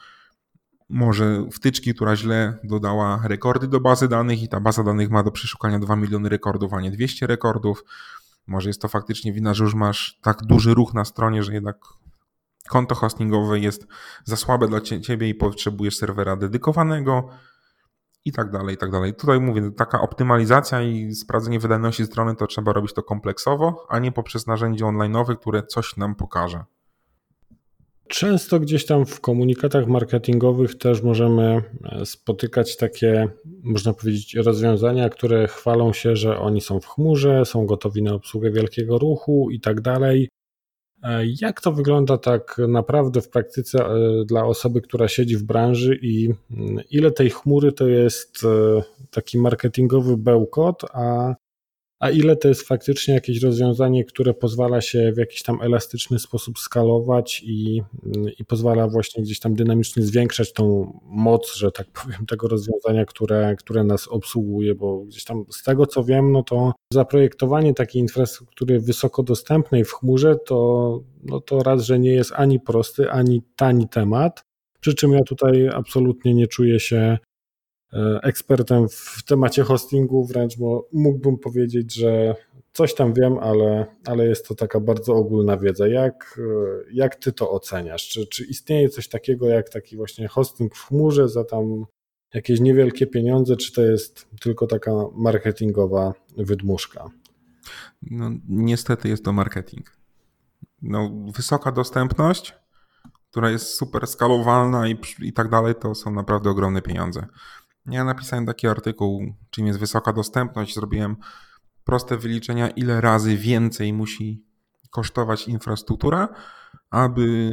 może 0.92 1.46
wtyczki, 1.52 1.94
która 1.94 2.16
źle 2.16 2.58
dodała 2.64 3.22
rekordy 3.24 3.68
do 3.68 3.80
bazy 3.80 4.08
danych 4.08 4.44
i 4.44 4.48
ta 4.48 4.60
baza 4.60 4.84
danych 4.84 5.10
ma 5.10 5.24
do 5.24 5.32
przeszukania 5.32 5.80
2 5.80 5.96
miliony 5.96 6.30
rekordów, 6.30 6.74
a 6.74 6.82
nie 6.82 6.92
200 6.92 7.28
rekordów. 7.28 7.84
Może 8.48 8.70
jest 8.70 8.82
to 8.82 8.88
faktycznie 8.88 9.34
wina, 9.34 9.54
że 9.54 9.64
już 9.64 9.74
masz 9.74 10.20
tak 10.22 10.44
duży 10.44 10.74
ruch 10.74 10.94
na 10.94 11.06
stronie, 11.06 11.44
że 11.44 11.54
jednak 11.54 11.78
konto 12.70 12.96
hostingowe 12.96 13.60
jest 13.60 13.88
za 14.26 14.36
słabe 14.36 14.68
dla 14.68 14.82
ciebie 14.82 15.30
i 15.30 15.36
potrzebujesz 15.36 15.98
serwera 15.98 16.36
dedykowanego 16.36 17.30
i 18.26 18.32
tak 18.32 18.52
dalej, 18.52 18.76
i 18.76 18.78
tak 18.78 18.92
dalej. 18.92 19.14
Tutaj 19.14 19.40
mówię, 19.40 19.72
taka 19.78 20.02
optymalizacja 20.02 20.82
i 20.82 21.14
sprawdzenie 21.14 21.60
wydajności 21.60 22.06
strony 22.06 22.36
to 22.36 22.48
trzeba 22.48 22.74
robić 22.74 22.94
to 22.94 23.04
kompleksowo, 23.04 23.86
a 23.90 24.00
nie 24.00 24.12
poprzez 24.12 24.48
narzędzie 24.48 24.86
online'owe, 24.86 25.38
które 25.38 25.64
coś 25.64 25.98
nam 25.98 26.16
pokaże. 26.16 26.64
Często 28.08 28.60
gdzieś 28.60 28.86
tam 28.86 29.06
w 29.06 29.22
komunikatach 29.22 29.88
marketingowych 29.88 30.78
też 30.78 31.02
możemy 31.02 31.64
e, 31.84 32.06
spotykać 32.06 32.78
takie, 32.78 33.28
można 33.64 33.94
powiedzieć, 33.94 34.36
rozwiązania, 34.36 35.10
które 35.10 35.48
chwalą 35.48 35.94
się, 35.94 36.16
że 36.16 36.40
oni 36.40 36.62
są 36.62 36.80
w 36.80 36.86
chmurze, 36.86 37.46
są 37.46 37.66
gotowi 37.66 38.04
na 38.04 38.14
obsługę 38.14 38.52
wielkiego 38.52 38.98
ruchu 38.98 39.48
i 39.52 39.60
tak 39.60 39.82
dalej. 39.82 40.30
Jak 41.42 41.62
to 41.62 41.72
wygląda 41.72 42.18
tak 42.18 42.62
naprawdę 42.68 43.22
w 43.22 43.30
praktyce 43.30 43.86
dla 44.26 44.46
osoby, 44.46 44.82
która 44.82 45.08
siedzi 45.08 45.38
w 45.38 45.44
branży 45.44 46.00
i 46.02 46.34
mm, 46.52 46.84
ile 46.92 47.12
tej 47.12 47.30
chmury 47.30 47.72
to 47.72 47.88
jest 47.88 48.46
taki 49.12 49.38
marketingowy 49.38 50.18
bełkot, 50.18 50.86
a 50.94 51.36
a 52.02 52.10
ile 52.10 52.36
to 52.36 52.48
jest 52.48 52.68
faktycznie 52.68 53.14
jakieś 53.14 53.42
rozwiązanie, 53.44 54.06
które 54.06 54.34
pozwala 54.34 54.82
się 54.82 55.12
w 55.12 55.18
jakiś 55.18 55.44
tam 55.44 55.62
elastyczny 55.62 56.20
sposób 56.20 56.60
skalować 56.60 57.44
i, 57.46 57.82
i 58.40 58.46
pozwala 58.46 58.88
właśnie 58.88 59.24
gdzieś 59.24 59.40
tam 59.40 59.54
dynamicznie 59.54 60.04
zwiększać 60.04 60.54
tą 60.54 60.94
moc, 61.04 61.56
że 61.56 61.72
tak 61.72 61.88
powiem, 62.04 62.26
tego 62.26 62.48
rozwiązania, 62.48 63.06
które, 63.06 63.56
które 63.56 63.84
nas 63.84 64.08
obsługuje, 64.08 64.76
bo 64.76 65.00
gdzieś 65.00 65.24
tam 65.24 65.46
z 65.50 65.64
tego 65.64 65.86
co 65.86 66.04
wiem, 66.04 66.32
no 66.32 66.44
to 66.44 66.74
zaprojektowanie 66.94 67.74
takiej 67.74 68.02
infrastruktury 68.02 68.80
wysoko 68.80 69.24
dostępnej 69.24 69.86
w 69.86 69.94
chmurze 69.94 70.36
to, 70.36 71.00
no 71.24 71.42
to 71.42 71.64
raz, 71.64 71.84
że 71.84 72.00
nie 72.00 72.12
jest 72.12 72.32
ani 72.36 72.60
prosty, 72.60 73.12
ani 73.12 73.42
tani 73.56 73.90
temat, 73.90 74.44
przy 74.80 74.94
czym 74.94 75.12
ja 75.12 75.24
tutaj 75.24 75.70
absolutnie 75.74 76.34
nie 76.34 76.48
czuję 76.48 76.80
się 76.80 77.18
ekspertem 78.24 78.90
w 78.90 79.24
temacie 79.28 79.64
hostingu, 79.64 80.26
wręcz 80.26 80.56
mógłbym 80.94 81.38
powiedzieć, 81.38 81.94
że 81.94 82.36
coś 82.74 82.96
tam 82.96 83.14
wiem, 83.14 83.40
ale, 83.40 83.86
ale 84.06 84.26
jest 84.26 84.48
to 84.48 84.56
taka 84.56 84.80
bardzo 84.80 85.14
ogólna 85.14 85.58
wiedza. 85.58 85.88
Jak, 85.88 86.40
e, 86.40 86.84
jak 86.94 87.16
ty 87.16 87.32
to 87.32 87.52
oceniasz? 87.52 88.08
Czy, 88.08 88.28
czy 88.28 88.46
istnieje 88.46 88.90
coś 88.90 89.08
takiego 89.08 89.48
jak 89.48 89.70
taki 89.70 89.98
właśnie 89.98 90.28
hosting 90.28 90.76
w 90.76 90.88
chmurze 90.88 91.30
za 91.30 91.44
tam 91.44 91.86
jakieś 92.34 92.60
niewielkie 92.60 93.08
pieniądze, 93.08 93.58
czy 93.58 93.74
to 93.74 93.82
jest 93.82 94.28
tylko 94.42 94.68
taka 94.68 94.92
marketingowa 95.16 96.14
wydmuszka? 96.38 97.10
No, 98.02 98.32
niestety 98.50 99.10
jest 99.10 99.26
to 99.26 99.34
marketing. 99.34 99.98
No, 100.82 101.12
wysoka 101.36 101.72
dostępność, 101.72 102.54
która 103.32 103.50
jest 103.50 103.74
super 103.74 104.08
skalowalna 104.08 104.88
i, 104.88 104.98
i 105.22 105.34
tak 105.34 105.50
dalej, 105.50 105.76
to 105.76 105.96
są 105.96 106.12
naprawdę 106.12 106.50
ogromne 106.50 106.82
pieniądze. 106.82 107.28
Ja 107.86 108.04
napisałem 108.04 108.46
taki 108.46 108.68
artykuł, 108.68 109.34
czym 109.50 109.68
jest 109.68 109.80
wysoka 109.80 110.14
dostępność. 110.14 110.76
Zrobiłem 110.76 111.16
proste 111.84 112.18
wyliczenia, 112.18 112.70
ile 112.70 113.02
razy 113.02 113.38
więcej 113.38 113.94
musi 113.94 114.44
kosztować 114.90 115.48
infrastruktura, 115.48 116.28
aby 116.90 117.52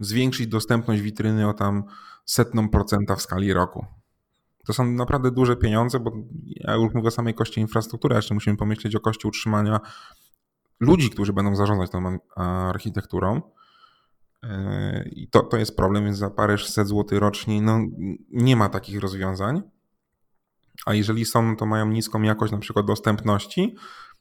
zwiększyć 0.00 0.46
dostępność 0.46 1.02
witryny 1.02 1.48
o 1.48 1.54
tam 1.54 1.84
setną 2.24 2.68
procenta 2.68 3.16
w 3.16 3.22
skali 3.22 3.52
roku. 3.52 3.86
To 4.66 4.72
są 4.72 4.86
naprawdę 4.86 5.30
duże 5.30 5.56
pieniądze, 5.56 6.00
bo 6.00 6.12
ja 6.46 6.74
już 6.74 6.94
mówię 6.94 7.08
o 7.08 7.10
samej 7.10 7.34
koszcie 7.34 7.60
infrastruktury, 7.60 8.16
jeszcze 8.16 8.34
musimy 8.34 8.56
pomyśleć 8.56 8.96
o 8.96 9.00
koszcie 9.00 9.28
utrzymania 9.28 9.80
ludzi, 10.80 11.10
którzy 11.10 11.32
będą 11.32 11.56
zarządzać 11.56 11.90
tą 11.90 12.18
architekturą. 12.36 13.42
I 15.12 15.28
to, 15.28 15.42
to 15.42 15.56
jest 15.56 15.76
problem, 15.76 16.04
więc 16.04 16.18
za 16.18 16.30
paręset 16.30 16.88
złotych 16.88 17.18
rocznie 17.18 17.62
no, 17.62 17.80
nie 18.30 18.56
ma 18.56 18.68
takich 18.68 19.00
rozwiązań. 19.00 19.62
A 20.86 20.94
jeżeli 20.94 21.24
są, 21.24 21.56
to 21.56 21.66
mają 21.66 21.88
niską 21.88 22.22
jakość 22.22 22.52
na 22.52 22.58
przykład 22.58 22.86
dostępności 22.86 23.76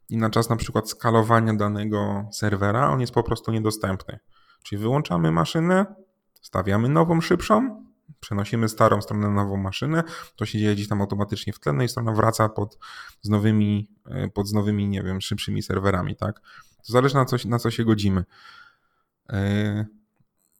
i 0.09 0.17
na 0.17 0.29
czas 0.29 0.49
na 0.49 0.55
przykład 0.55 0.89
skalowania 0.89 1.53
danego 1.53 2.27
serwera 2.31 2.89
on 2.89 3.01
jest 3.01 3.13
po 3.13 3.23
prostu 3.23 3.51
niedostępny. 3.51 4.19
Czyli 4.63 4.81
wyłączamy 4.81 5.31
maszynę, 5.31 5.85
stawiamy 6.41 6.89
nową, 6.89 7.21
szybszą, 7.21 7.85
przenosimy 8.19 8.69
starą 8.69 9.01
stronę 9.01 9.27
na 9.27 9.33
nową 9.33 9.57
maszynę, 9.57 10.03
to 10.35 10.45
się 10.45 10.59
dzieje 10.59 10.75
gdzieś 10.75 10.87
tam 10.87 11.01
automatycznie 11.01 11.53
w 11.53 11.59
tle, 11.59 11.73
no 11.73 11.83
i 11.83 11.89
strona 11.89 12.11
wraca 12.11 12.49
pod, 12.49 12.77
z 13.21 13.29
nowymi, 13.29 13.89
pod 14.33 14.47
z 14.47 14.53
nowymi, 14.53 14.87
nie 14.87 15.03
wiem, 15.03 15.21
szybszymi 15.21 15.63
serwerami, 15.63 16.15
tak? 16.15 16.39
To 16.87 16.93
zależy 16.93 17.15
na 17.15 17.25
co, 17.25 17.37
na 17.45 17.59
co 17.59 17.71
się 17.71 17.85
godzimy. 17.85 18.25
Yy, 19.29 19.98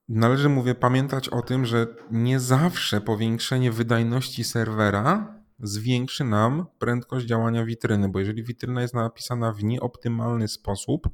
Należy, 0.10 0.50
mówię, 0.50 0.76
pamiętać 0.76 1.30
o 1.30 1.42
tym, 1.42 1.66
że 1.66 1.88
nie 2.12 2.40
zawsze 2.40 3.02
powiększenie 3.02 3.72
wydajności 3.72 4.44
serwera 4.44 5.40
zwiększy 5.60 6.24
nam 6.24 6.66
prędkość 6.80 7.26
działania 7.26 7.66
witryny, 7.66 8.10
bo 8.10 8.20
jeżeli 8.20 8.44
witryna 8.44 8.82
jest 8.82 8.94
napisana 8.94 9.52
w 9.54 9.64
nieoptymalny 9.64 10.48
sposób, 10.48 11.10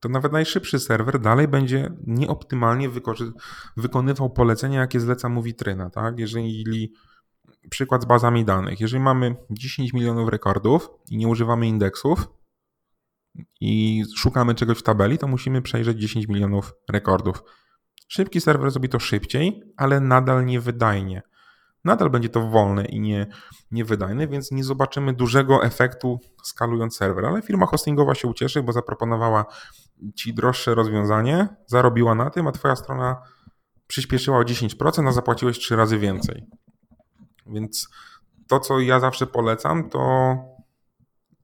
to 0.00 0.08
nawet 0.08 0.32
najszybszy 0.32 0.78
serwer 0.78 1.20
dalej 1.20 1.48
będzie 1.48 1.92
nieoptymalnie 2.06 2.88
wykonywał 3.76 4.30
polecenia, 4.30 4.80
jakie 4.80 5.00
zleca 5.00 5.28
mu 5.28 5.42
witryna. 5.42 5.90
Tak? 5.90 6.18
Jeżeli 6.18 6.92
przykład 7.70 8.02
z 8.02 8.06
bazami 8.06 8.44
danych, 8.44 8.80
jeżeli 8.80 9.02
mamy 9.02 9.36
10 9.50 9.92
milionów 9.92 10.28
rekordów 10.28 10.90
i 11.10 11.16
nie 11.16 11.28
używamy 11.28 11.66
indeksów 11.66 12.28
i 13.60 14.02
szukamy 14.16 14.54
czegoś 14.54 14.78
w 14.78 14.82
tabeli, 14.82 15.18
to 15.18 15.26
musimy 15.26 15.62
przejrzeć 15.62 15.98
10 15.98 16.28
milionów 16.28 16.74
rekordów. 16.90 17.42
Szybki 18.12 18.40
serwer 18.40 18.70
zrobi 18.70 18.88
to 18.88 18.98
szybciej, 18.98 19.62
ale 19.76 20.00
nadal 20.00 20.46
niewydajnie. 20.46 21.22
Nadal 21.84 22.10
będzie 22.10 22.28
to 22.28 22.48
wolne 22.48 22.84
i 22.84 23.00
nie, 23.00 23.26
niewydajne, 23.70 24.28
więc 24.28 24.50
nie 24.50 24.64
zobaczymy 24.64 25.12
dużego 25.12 25.64
efektu 25.64 26.20
skalując 26.42 26.96
serwer. 26.96 27.24
Ale 27.24 27.42
firma 27.42 27.66
hostingowa 27.66 28.14
się 28.14 28.28
ucieszy, 28.28 28.62
bo 28.62 28.72
zaproponowała 28.72 29.44
ci 30.14 30.34
droższe 30.34 30.74
rozwiązanie, 30.74 31.48
zarobiła 31.66 32.14
na 32.14 32.30
tym, 32.30 32.46
a 32.46 32.52
twoja 32.52 32.76
strona 32.76 33.16
przyspieszyła 33.86 34.38
o 34.38 34.42
10%, 34.42 35.08
a 35.08 35.12
zapłaciłeś 35.12 35.58
3 35.58 35.76
razy 35.76 35.98
więcej. 35.98 36.46
Więc 37.46 37.88
to, 38.48 38.60
co 38.60 38.80
ja 38.80 39.00
zawsze 39.00 39.26
polecam, 39.26 39.90
to 39.90 40.34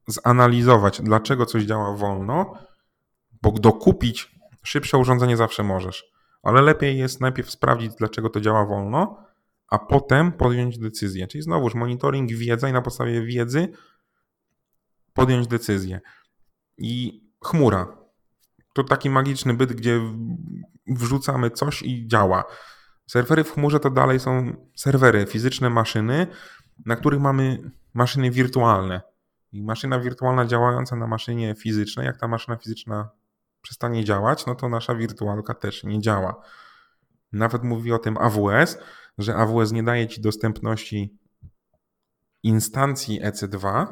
zanalizować, 0.06 1.00
dlaczego 1.02 1.46
coś 1.46 1.62
działa 1.62 1.96
wolno, 1.96 2.52
bo 3.42 3.52
dokupić 3.52 4.34
szybsze 4.62 4.98
urządzenie 4.98 5.36
zawsze 5.36 5.62
możesz 5.62 6.17
ale 6.42 6.62
lepiej 6.62 6.98
jest 6.98 7.20
najpierw 7.20 7.50
sprawdzić, 7.50 7.94
dlaczego 7.94 8.30
to 8.30 8.40
działa 8.40 8.66
wolno, 8.66 9.24
a 9.70 9.78
potem 9.78 10.32
podjąć 10.32 10.78
decyzję. 10.78 11.26
Czyli 11.26 11.42
znowuż 11.42 11.74
monitoring, 11.74 12.30
wiedza 12.32 12.68
i 12.68 12.72
na 12.72 12.82
podstawie 12.82 13.22
wiedzy 13.22 13.68
podjąć 15.14 15.46
decyzję. 15.46 16.00
I 16.78 17.22
chmura. 17.44 17.98
To 18.74 18.84
taki 18.84 19.10
magiczny 19.10 19.54
byt, 19.54 19.72
gdzie 19.72 20.00
wrzucamy 20.86 21.50
coś 21.50 21.82
i 21.82 22.06
działa. 22.06 22.44
Serwery 23.06 23.44
w 23.44 23.52
chmurze 23.52 23.80
to 23.80 23.90
dalej 23.90 24.20
są 24.20 24.52
serwery, 24.76 25.26
fizyczne 25.26 25.70
maszyny, 25.70 26.26
na 26.86 26.96
których 26.96 27.20
mamy 27.20 27.70
maszyny 27.94 28.30
wirtualne. 28.30 29.00
I 29.52 29.62
maszyna 29.62 30.00
wirtualna 30.00 30.46
działająca 30.46 30.96
na 30.96 31.06
maszynie 31.06 31.54
fizycznej, 31.54 32.06
jak 32.06 32.20
ta 32.20 32.28
maszyna 32.28 32.56
fizyczna 32.56 33.10
przestanie 33.62 34.04
działać, 34.04 34.46
no 34.46 34.54
to 34.54 34.68
nasza 34.68 34.94
wirtualka 34.94 35.54
też 35.54 35.84
nie 35.84 36.00
działa. 36.00 36.42
Nawet 37.32 37.62
mówi 37.62 37.92
o 37.92 37.98
tym 37.98 38.18
AWS, 38.18 38.78
że 39.18 39.36
AWS 39.36 39.72
nie 39.72 39.82
daje 39.82 40.08
ci 40.08 40.20
dostępności 40.20 41.18
instancji 42.42 43.20
EC2, 43.22 43.86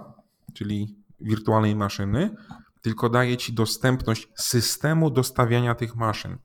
czyli 0.54 0.96
wirtualnej 1.20 1.76
maszyny, 1.76 2.36
tylko 2.82 3.08
daje 3.08 3.36
ci 3.36 3.54
dostępność 3.54 4.28
systemu 4.34 5.10
dostawiania 5.10 5.74
tych 5.74 5.96
maszyn. 5.96 6.38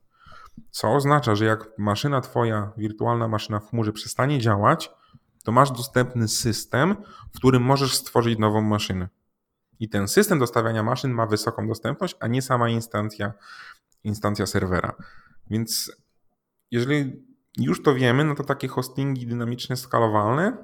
Co 0.72 0.96
oznacza, 0.96 1.36
że 1.36 1.46
jak 1.46 1.70
maszyna 1.78 2.22
twoja, 2.22 2.72
wirtualna 2.78 3.28
maszyna 3.28 3.60
w 3.60 3.70
chmurze 3.70 3.94
przestanie 3.94 4.40
działać, 4.40 4.92
to 5.44 5.52
masz 5.52 5.72
dostępny 5.72 6.28
system, 6.28 6.96
w 7.34 7.38
którym 7.38 7.64
możesz 7.64 7.96
stworzyć 7.96 8.40
nową 8.40 8.62
maszynę. 8.62 9.10
I 9.82 9.90
ten 9.90 10.08
system 10.08 10.40
dostawiania 10.40 10.84
maszyn 10.84 11.12
ma 11.12 11.26
wysoką 11.26 11.68
dostępność, 11.68 12.16
a 12.20 12.28
nie 12.28 12.42
sama 12.42 12.70
instancja, 12.70 13.34
instancja 14.04 14.46
serwera. 14.46 14.96
Więc 15.50 15.92
jeżeli 16.72 17.26
już 17.58 17.84
to 17.84 17.96
wiemy, 17.96 18.24
no 18.24 18.36
to 18.36 18.44
takie 18.44 18.68
hostingi 18.68 19.28
dynamicznie 19.28 19.76
skalowalne, 19.76 20.58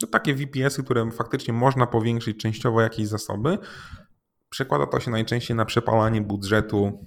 to 0.00 0.06
takie 0.06 0.34
VPS-y, 0.34 0.84
które 0.84 1.10
faktycznie 1.10 1.54
można 1.54 1.86
powiększyć 1.86 2.36
częściowo 2.36 2.80
jakieś 2.80 3.08
zasoby, 3.08 3.58
przekłada 4.48 4.86
to 4.86 5.00
się 5.00 5.10
najczęściej 5.10 5.56
na 5.56 5.64
przepalanie 5.64 6.20
budżetu 6.20 7.06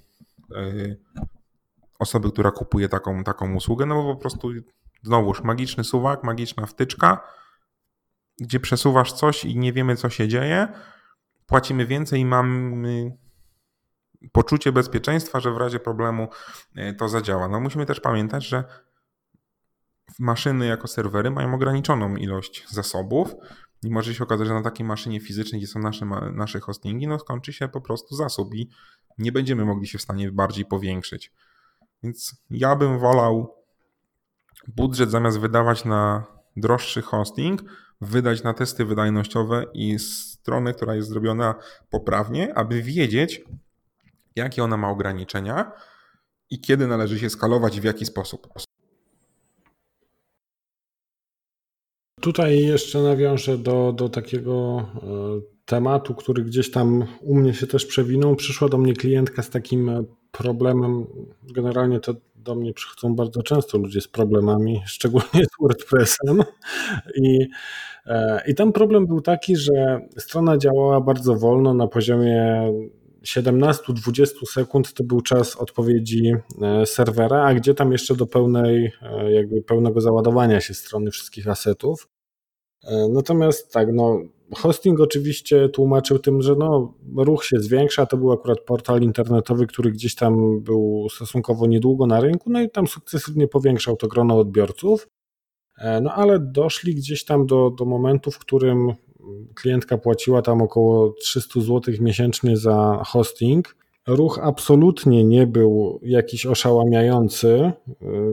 yy, 0.50 1.00
osoby, 1.98 2.30
która 2.30 2.50
kupuje 2.50 2.88
taką, 2.88 3.24
taką 3.24 3.54
usługę, 3.54 3.86
no 3.86 3.94
bo 3.94 4.14
po 4.14 4.20
prostu 4.20 4.50
znowuż 5.02 5.42
magiczny 5.42 5.84
suwak, 5.84 6.24
magiczna 6.24 6.66
wtyczka, 6.66 7.20
gdzie 8.40 8.60
przesuwasz 8.60 9.12
coś 9.12 9.44
i 9.44 9.58
nie 9.58 9.72
wiemy, 9.72 9.96
co 9.96 10.10
się 10.10 10.28
dzieje, 10.28 10.68
płacimy 11.46 11.86
więcej 11.86 12.20
i 12.20 12.26
mamy 12.26 13.16
poczucie 14.32 14.72
bezpieczeństwa, 14.72 15.40
że 15.40 15.52
w 15.52 15.56
razie 15.56 15.80
problemu 15.80 16.28
e, 16.76 16.94
to 16.94 17.08
zadziała. 17.08 17.48
No 17.48 17.60
musimy 17.60 17.86
też 17.86 18.00
pamiętać, 18.00 18.46
że 18.46 18.64
maszyny 20.18 20.66
jako 20.66 20.88
serwery 20.88 21.30
mają 21.30 21.54
ograniczoną 21.54 22.16
ilość 22.16 22.68
zasobów 22.68 23.34
i 23.82 23.90
może 23.90 24.14
się 24.14 24.24
okazać, 24.24 24.48
że 24.48 24.54
na 24.54 24.62
takiej 24.62 24.86
maszynie 24.86 25.20
fizycznej, 25.20 25.60
gdzie 25.60 25.68
są 25.68 25.80
nasze, 25.80 26.06
nasze 26.32 26.60
hostingi, 26.60 27.06
no 27.06 27.18
skończy 27.18 27.52
się 27.52 27.68
po 27.68 27.80
prostu 27.80 28.14
zasób 28.14 28.54
i 28.54 28.70
nie 29.18 29.32
będziemy 29.32 29.64
mogli 29.64 29.86
się 29.86 29.98
w 29.98 30.02
stanie 30.02 30.32
bardziej 30.32 30.64
powiększyć. 30.64 31.32
Więc 32.02 32.42
ja 32.50 32.76
bym 32.76 32.98
wolał 32.98 33.54
budżet 34.68 35.10
zamiast 35.10 35.38
wydawać 35.38 35.84
na 35.84 36.24
droższy 36.56 37.02
hosting, 37.02 37.62
wydać 38.04 38.42
na 38.42 38.54
testy 38.54 38.84
wydajnościowe 38.84 39.66
i 39.74 39.98
stronę, 39.98 40.72
która 40.72 40.94
jest 40.94 41.08
zrobiona 41.08 41.54
poprawnie, 41.90 42.54
aby 42.54 42.82
wiedzieć, 42.82 43.44
jakie 44.36 44.64
ona 44.64 44.76
ma 44.76 44.90
ograniczenia 44.90 45.72
i 46.50 46.60
kiedy 46.60 46.86
należy 46.86 47.18
się 47.18 47.30
skalować 47.30 47.76
i 47.76 47.80
w 47.80 47.84
jaki 47.84 48.06
sposób. 48.06 48.48
Tutaj 52.20 52.58
jeszcze 52.58 53.02
nawiążę 53.02 53.58
do, 53.58 53.92
do 53.92 54.08
takiego 54.08 54.86
e, 54.96 55.54
tematu, 55.64 56.14
który 56.14 56.44
gdzieś 56.44 56.70
tam 56.70 57.04
u 57.20 57.34
mnie 57.34 57.54
się 57.54 57.66
też 57.66 57.86
przewinął. 57.86 58.36
Przyszła 58.36 58.68
do 58.68 58.78
mnie 58.78 58.94
klientka 58.94 59.42
z 59.42 59.50
takim 59.50 60.06
problemem. 60.30 61.06
Generalnie 61.42 62.00
to 62.00 62.14
do 62.44 62.54
mnie 62.54 62.72
przychodzą 62.72 63.14
bardzo 63.14 63.42
często 63.42 63.78
ludzie 63.78 64.00
z 64.00 64.08
problemami, 64.08 64.82
szczególnie 64.86 65.44
z 65.44 65.60
WordPressem. 65.60 66.42
I, 67.16 67.48
e, 68.06 68.42
I 68.46 68.54
ten 68.54 68.72
problem 68.72 69.06
był 69.06 69.20
taki, 69.20 69.56
że 69.56 70.00
strona 70.18 70.58
działała 70.58 71.00
bardzo 71.00 71.36
wolno 71.36 71.74
na 71.74 71.86
poziomie 71.86 72.72
17-20 73.24 74.26
sekund 74.46 74.94
to 74.94 75.04
był 75.04 75.20
czas 75.20 75.56
odpowiedzi 75.56 76.32
e, 76.62 76.86
serwera, 76.86 77.44
a 77.44 77.54
gdzie 77.54 77.74
tam 77.74 77.92
jeszcze 77.92 78.16
do 78.16 78.26
pełnej, 78.26 78.92
e, 79.02 79.32
jakby 79.32 79.62
pełnego 79.62 80.00
załadowania 80.00 80.60
się 80.60 80.74
strony 80.74 81.10
wszystkich 81.10 81.48
asetów. 81.48 82.08
Natomiast 83.08 83.72
tak, 83.72 83.88
no, 83.92 84.20
hosting 84.54 85.00
oczywiście 85.00 85.68
tłumaczył 85.68 86.18
tym, 86.18 86.42
że 86.42 86.54
no, 86.54 86.94
ruch 87.16 87.44
się 87.44 87.60
zwiększa. 87.60 88.06
To 88.06 88.16
był 88.16 88.32
akurat 88.32 88.60
portal 88.60 89.02
internetowy, 89.02 89.66
który 89.66 89.92
gdzieś 89.92 90.14
tam 90.14 90.60
był 90.60 91.06
stosunkowo 91.10 91.66
niedługo 91.66 92.06
na 92.06 92.20
rynku, 92.20 92.50
no 92.50 92.60
i 92.60 92.70
tam 92.70 92.86
sukcesywnie 92.86 93.48
powiększał 93.48 93.96
to 93.96 94.08
grono 94.08 94.38
odbiorców. 94.38 95.08
E, 95.78 96.00
no 96.00 96.12
ale 96.14 96.38
doszli 96.40 96.94
gdzieś 96.94 97.24
tam 97.24 97.46
do, 97.46 97.70
do 97.70 97.84
momentu, 97.84 98.30
w 98.30 98.38
którym 98.38 98.92
klientka 99.54 99.98
płaciła 99.98 100.42
tam 100.42 100.62
około 100.62 101.10
300 101.10 101.60
zł 101.60 101.94
miesięcznie 102.00 102.56
za 102.56 103.02
hosting. 103.06 103.76
Ruch 104.08 104.38
absolutnie 104.42 105.24
nie 105.24 105.46
był 105.46 106.00
jakiś 106.02 106.46
oszałamiający, 106.46 107.50
e, 107.50 107.72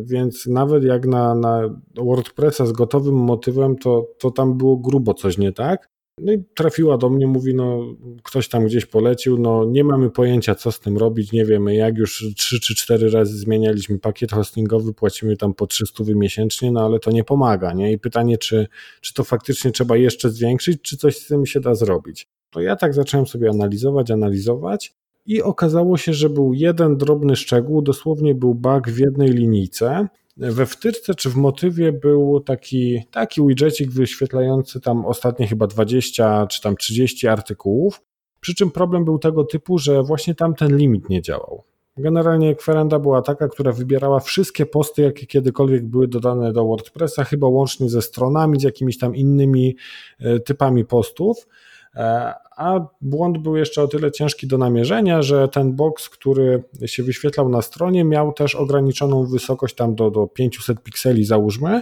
więc 0.03 0.48
nawet 0.48 0.84
jak 0.84 1.07
na, 1.07 1.35
na 1.35 1.80
WordPressa 1.95 2.65
z 2.65 2.72
gotowym 2.72 3.15
motywem, 3.15 3.77
to, 3.77 4.07
to 4.19 4.31
tam 4.31 4.57
było 4.57 4.77
grubo 4.77 5.14
coś 5.14 5.38
nie 5.38 5.52
tak. 5.52 5.91
No 6.18 6.34
i 6.34 6.43
trafiła 6.56 6.98
do 6.98 7.10
mnie, 7.10 7.27
mówi, 7.27 7.56
no 7.56 7.95
ktoś 8.23 8.49
tam 8.49 8.65
gdzieś 8.65 8.85
polecił, 8.85 9.38
no 9.38 9.65
nie 9.65 9.84
mamy 9.84 10.10
pojęcia 10.10 10.56
co 10.56 10.72
z 10.72 10.80
tym 10.80 10.98
robić, 10.98 11.31
nie 11.31 11.45
wiemy 11.45 11.76
jak, 11.76 11.98
już 11.98 12.26
trzy 12.38 12.60
czy 12.60 12.76
cztery 12.76 13.10
razy 13.10 13.38
zmienialiśmy 13.38 13.99
pakiet 13.99 14.31
hostingowy, 14.31 14.93
płacimy 14.93 15.38
tam 15.38 15.53
po 15.53 15.68
300 15.68 16.03
miesięcznie, 16.15 16.72
no 16.72 16.85
ale 16.85 16.99
to 16.99 17.11
nie 17.11 17.23
pomaga, 17.23 17.73
nie? 17.73 17.91
I 17.91 17.99
pytanie, 17.99 18.38
czy, 18.38 18.68
czy 19.02 19.14
to 19.14 19.23
faktycznie 19.23 19.72
trzeba 19.72 19.98
jeszcze 19.98 20.30
zwiększyć, 20.30 20.81
czy 20.81 20.98
coś 20.98 21.18
z 21.18 21.27
tym 21.27 21.45
się 21.45 21.60
da 21.60 21.76
zrobić. 21.76 22.27
To 22.49 22.61
ja 22.61 22.76
tak 22.76 22.93
zacząłem 22.93 23.27
sobie 23.27 23.49
analizować, 23.49 24.11
analizować 24.11 25.01
i 25.26 25.41
okazało 25.41 25.98
się, 25.98 26.14
że 26.14 26.30
był 26.30 26.53
jeden 26.53 26.98
drobny 26.98 27.35
szczegół, 27.35 27.81
dosłownie 27.81 28.35
był 28.35 28.56
bug 28.56 28.89
w 28.89 28.98
jednej 28.98 29.30
linijce, 29.30 30.07
we 30.38 30.65
wtyczce 30.65 31.15
czy 31.15 31.30
w 31.30 31.35
motywie 31.35 31.91
był 31.91 32.39
taki, 32.39 33.03
taki 33.11 33.48
widgetik 33.48 33.91
wyświetlający 33.91 34.81
tam 34.81 35.06
ostatnie 35.06 35.48
chyba 35.48 35.68
20 35.68 36.48
czy 36.48 36.61
tam 36.61 36.76
30 36.76 37.27
artykułów, 37.27 38.02
przy 38.39 38.56
czym 38.56 38.72
problem 38.72 39.06
był 39.06 39.19
tego 39.19 39.43
typu, 39.43 39.77
że 39.77 40.03
właśnie 40.03 40.35
tam 40.35 40.56
ten 40.56 40.77
limit 40.77 41.10
nie 41.10 41.22
działał. 41.22 41.64
Generalnie 41.98 42.56
kwerenda 42.56 42.99
była 42.99 43.22
taka, 43.22 43.48
która 43.48 43.72
wybierała 43.72 44.19
wszystkie 44.19 44.65
posty, 44.65 45.02
jakie 45.02 45.26
kiedykolwiek 45.27 45.85
były 45.85 46.07
dodane 46.07 46.53
do 46.53 46.65
WordPressa, 46.65 47.23
chyba 47.23 47.48
łącznie 47.48 47.89
ze 47.89 48.02
stronami, 48.02 48.60
z 48.60 48.64
jakimiś 48.64 48.98
tam 48.98 49.15
innymi 49.15 49.76
e, 50.19 50.39
typami 50.39 50.85
postów. 50.85 51.48
E, 51.95 52.34
a 52.57 52.80
błąd 53.01 53.38
był 53.38 53.55
jeszcze 53.57 53.84
o 53.84 53.88
tyle 53.88 54.11
ciężki 54.11 54.47
do 54.47 54.57
namierzenia, 54.57 55.22
że 55.22 55.47
ten 55.47 55.73
box, 55.76 56.09
który 56.09 56.63
się 56.85 57.03
wyświetlał 57.03 57.49
na 57.49 57.61
stronie, 57.61 58.03
miał 58.03 58.34
też 58.34 58.55
ograniczoną 58.55 59.26
wysokość 59.26 59.76
tam 59.76 59.95
do, 59.95 60.11
do 60.11 60.27
500 60.27 60.84
pikseli, 60.84 61.26
załóżmy, 61.26 61.81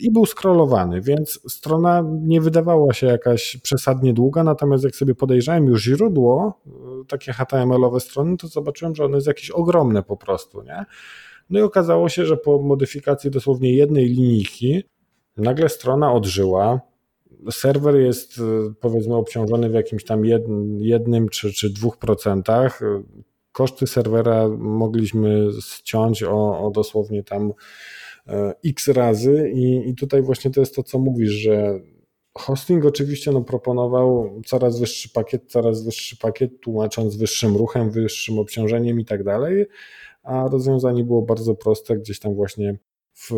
i 0.00 0.10
był 0.10 0.26
scrollowany, 0.26 1.00
więc 1.00 1.40
strona 1.48 2.04
nie 2.22 2.40
wydawała 2.40 2.92
się 2.92 3.06
jakaś 3.06 3.56
przesadnie 3.56 4.12
długa, 4.12 4.44
natomiast 4.44 4.84
jak 4.84 4.96
sobie 4.96 5.14
podejrzałem 5.14 5.66
już 5.66 5.82
źródło, 5.82 6.60
e, 6.66 6.70
takie 7.08 7.32
HTML-owe 7.32 8.00
strony, 8.00 8.36
to 8.36 8.48
zobaczyłem, 8.48 8.94
że 8.94 9.04
one 9.04 9.14
jest 9.16 9.26
jakieś 9.26 9.50
ogromne 9.50 10.02
po 10.02 10.16
prostu, 10.16 10.62
nie? 10.62 10.84
No 11.50 11.58
i 11.58 11.62
okazało 11.62 12.08
się, 12.08 12.26
że 12.26 12.36
po 12.36 12.58
modyfikacji 12.58 13.30
dosłownie 13.30 13.74
jednej 13.74 14.06
linijki 14.06 14.82
nagle 15.36 15.68
strona 15.68 16.12
odżyła, 16.12 16.80
serwer 17.50 17.96
jest 17.96 18.38
y, 18.38 18.42
powiedzmy 18.80 19.14
obciążony 19.14 19.70
w 19.70 19.74
jakimś 19.74 20.04
tam 20.04 20.24
jednym 20.78 21.28
czy, 21.28 21.52
czy 21.52 21.70
dwóch 21.70 21.98
procentach. 21.98 22.80
Koszty 23.52 23.86
serwera 23.86 24.48
mogliśmy 24.58 25.48
ściąć 25.60 26.22
o, 26.22 26.66
o 26.66 26.70
dosłownie 26.70 27.24
tam 27.24 27.52
e, 28.26 28.54
x 28.64 28.88
razy 28.88 29.50
i, 29.54 29.88
i 29.90 29.94
tutaj 29.94 30.22
właśnie 30.22 30.50
to 30.50 30.60
jest 30.60 30.74
to, 30.74 30.82
co 30.82 30.98
mówisz, 30.98 31.30
że 31.30 31.80
hosting 32.38 32.84
oczywiście 32.84 33.32
no, 33.32 33.40
proponował 33.40 34.40
coraz 34.46 34.80
wyższy 34.80 35.08
pakiet, 35.08 35.50
coraz 35.50 35.84
wyższy 35.84 36.16
pakiet, 36.16 36.60
tłumacząc 36.60 37.16
wyższym 37.16 37.56
ruchem, 37.56 37.90
wyższym 37.90 38.38
obciążeniem 38.38 39.00
i 39.00 39.04
tak 39.04 39.24
dalej, 39.24 39.66
a 40.22 40.48
rozwiązanie 40.48 41.04
było 41.04 41.22
bardzo 41.22 41.54
proste, 41.54 41.96
gdzieś 41.96 42.20
tam 42.20 42.34
właśnie 42.34 42.78
w, 43.20 43.30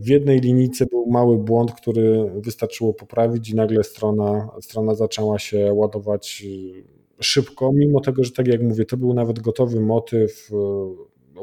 w 0.00 0.08
jednej 0.08 0.40
linijce 0.40 0.86
był 0.86 1.06
mały 1.06 1.38
błąd, 1.38 1.72
który 1.72 2.32
wystarczyło 2.36 2.94
poprawić 2.94 3.50
i 3.50 3.54
nagle 3.54 3.84
strona, 3.84 4.48
strona 4.60 4.94
zaczęła 4.94 5.38
się 5.38 5.72
ładować 5.72 6.42
y, 6.46 6.84
szybko, 7.20 7.72
mimo 7.72 8.00
tego, 8.00 8.24
że 8.24 8.30
tak 8.30 8.48
jak 8.48 8.62
mówię, 8.62 8.84
to 8.84 8.96
był 8.96 9.14
nawet 9.14 9.40
gotowy 9.40 9.80
motyw, 9.80 10.50
y, 10.52 10.54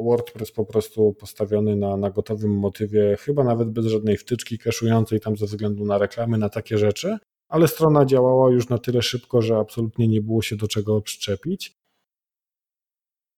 WordPress 0.03 0.51
po 0.51 0.65
prostu 0.65 1.13
postawiony 1.13 1.75
na, 1.75 1.97
na 1.97 2.09
gotowym 2.09 2.51
motywie, 2.51 3.17
chyba 3.19 3.43
nawet 3.43 3.69
bez 3.69 3.85
żadnej 3.85 4.17
wtyczki 4.17 4.57
kaszującej 4.57 5.19
tam 5.19 5.37
ze 5.37 5.45
względu 5.45 5.85
na 5.85 5.97
reklamy, 5.97 6.37
na 6.37 6.49
takie 6.49 6.77
rzeczy, 6.77 7.17
ale 7.49 7.67
strona 7.67 8.05
działała 8.05 8.51
już 8.51 8.69
na 8.69 8.77
tyle 8.77 9.01
szybko, 9.01 9.41
że 9.41 9.57
absolutnie 9.57 10.07
nie 10.07 10.21
było 10.21 10.41
się 10.41 10.55
do 10.55 10.67
czego 10.67 11.01
przyczepić. 11.01 11.76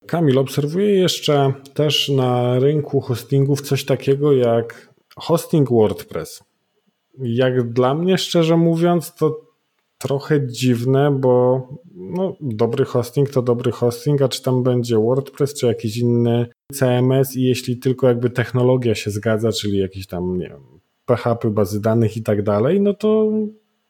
Kamil, 0.08 0.38
obserwuję 0.38 0.96
jeszcze 0.96 1.54
też 1.74 2.10
na 2.10 2.60
rynku 2.60 3.02
hostingów 3.02 3.62
coś 3.62 3.86
takiego 3.86 4.34
jak 4.34 4.94
hosting 5.16 5.70
WordPress. 5.70 6.44
Jak 7.20 7.74
dla 7.74 7.94
mnie, 7.94 8.18
szczerze 8.18 8.58
mówiąc, 8.58 9.16
to 9.16 9.42
trochę 9.98 10.48
dziwne, 10.48 11.12
bo 11.20 11.62
no, 11.96 12.36
dobry 12.42 12.86
hosting 12.86 13.30
to 13.30 13.42
dobry 13.42 13.72
hosting, 13.72 14.22
a 14.22 14.30
czy 14.30 14.44
tam 14.44 14.64
będzie 14.64 14.98
WordPress, 14.98 15.54
czy 15.54 15.66
jakiś 15.66 15.98
inny 15.98 16.48
CMS 16.74 17.36
i 17.36 17.44
jeśli 17.44 17.78
tylko 17.78 18.08
jakby 18.08 18.30
technologia 18.30 18.96
się 18.96 19.12
zgadza, 19.12 19.52
czyli 19.52 19.78
jakieś 19.78 20.08
tam, 20.08 20.38
nie 20.38 20.48
wiem, 20.48 20.64
PHP, 21.06 21.50
bazy 21.50 21.82
danych 21.82 22.18
i 22.18 22.24
tak 22.24 22.44
dalej, 22.44 22.82
no 22.82 22.94
to, 22.94 23.32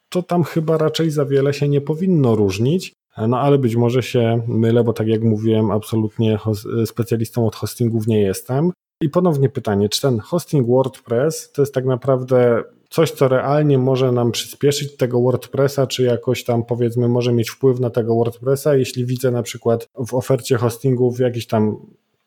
to 0.10 0.23
tam 0.23 0.44
chyba 0.44 0.77
raczej 0.77 1.11
za 1.11 1.26
wiele 1.26 1.53
się 1.53 1.68
nie 1.68 1.81
powinno 1.81 2.36
różnić. 2.36 2.94
No 3.28 3.40
ale 3.40 3.58
być 3.58 3.76
może 3.76 4.04
się 4.04 4.41
mylę, 4.48 4.84
bo 4.84 4.94
tak 4.94 5.08
jak 5.08 5.24
mówiłem, 5.24 5.72
absolutnie 5.72 6.40
specjalistą 6.86 7.48
od 7.48 7.56
hostingów 7.56 8.08
nie 8.08 8.22
jestem. 8.22 8.72
I 9.02 9.10
ponownie 9.10 9.50
pytanie, 9.50 9.90
czy 9.90 10.02
ten 10.02 10.20
hosting 10.20 10.68
WordPress 10.68 11.52
to 11.52 11.62
jest 11.62 11.74
tak 11.74 11.86
naprawdę 11.86 12.64
coś, 12.90 13.12
co 13.12 13.28
realnie 13.28 13.78
może 13.78 14.12
nam 14.12 14.32
przyspieszyć 14.32 14.98
tego 14.98 15.22
WordPressa, 15.22 15.88
czy 15.88 16.04
jakoś 16.04 16.44
tam 16.44 16.64
powiedzmy 16.64 17.08
może 17.08 17.34
mieć 17.34 17.50
wpływ 17.50 17.80
na 17.80 17.90
tego 17.90 18.16
WordPressa, 18.16 18.76
jeśli 18.76 19.06
widzę 19.06 19.32
na 19.32 19.44
przykład 19.44 19.88
w 20.08 20.14
ofercie 20.14 20.58
hostingów 20.58 21.20
jakiś 21.20 21.48
tam 21.48 21.78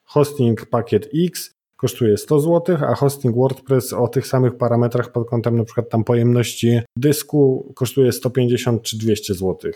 hosting 0.05 0.67
pakiet 0.67 1.09
X 1.15 1.55
kosztuje 1.77 2.17
100 2.17 2.41
zł, 2.41 2.77
a 2.89 2.95
hosting 2.95 3.37
WordPress 3.37 3.93
o 3.93 4.09
tych 4.09 4.27
samych 4.27 4.57
parametrach 4.57 5.13
pod 5.13 5.29
kątem 5.29 5.57
na 5.57 5.65
przykład 5.65 5.89
tam 5.89 6.05
pojemności 6.05 6.81
dysku 6.97 7.73
kosztuje 7.77 8.13
150 8.13 8.83
czy 8.83 8.99
200 8.99 9.35
zł. 9.35 9.73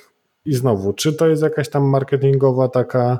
I 0.46 0.54
znowu, 0.54 0.92
czy 0.92 1.12
to 1.12 1.28
jest 1.28 1.42
jakaś 1.42 1.68
tam 1.68 1.84
marketingowa 1.84 2.68
taka 2.68 3.18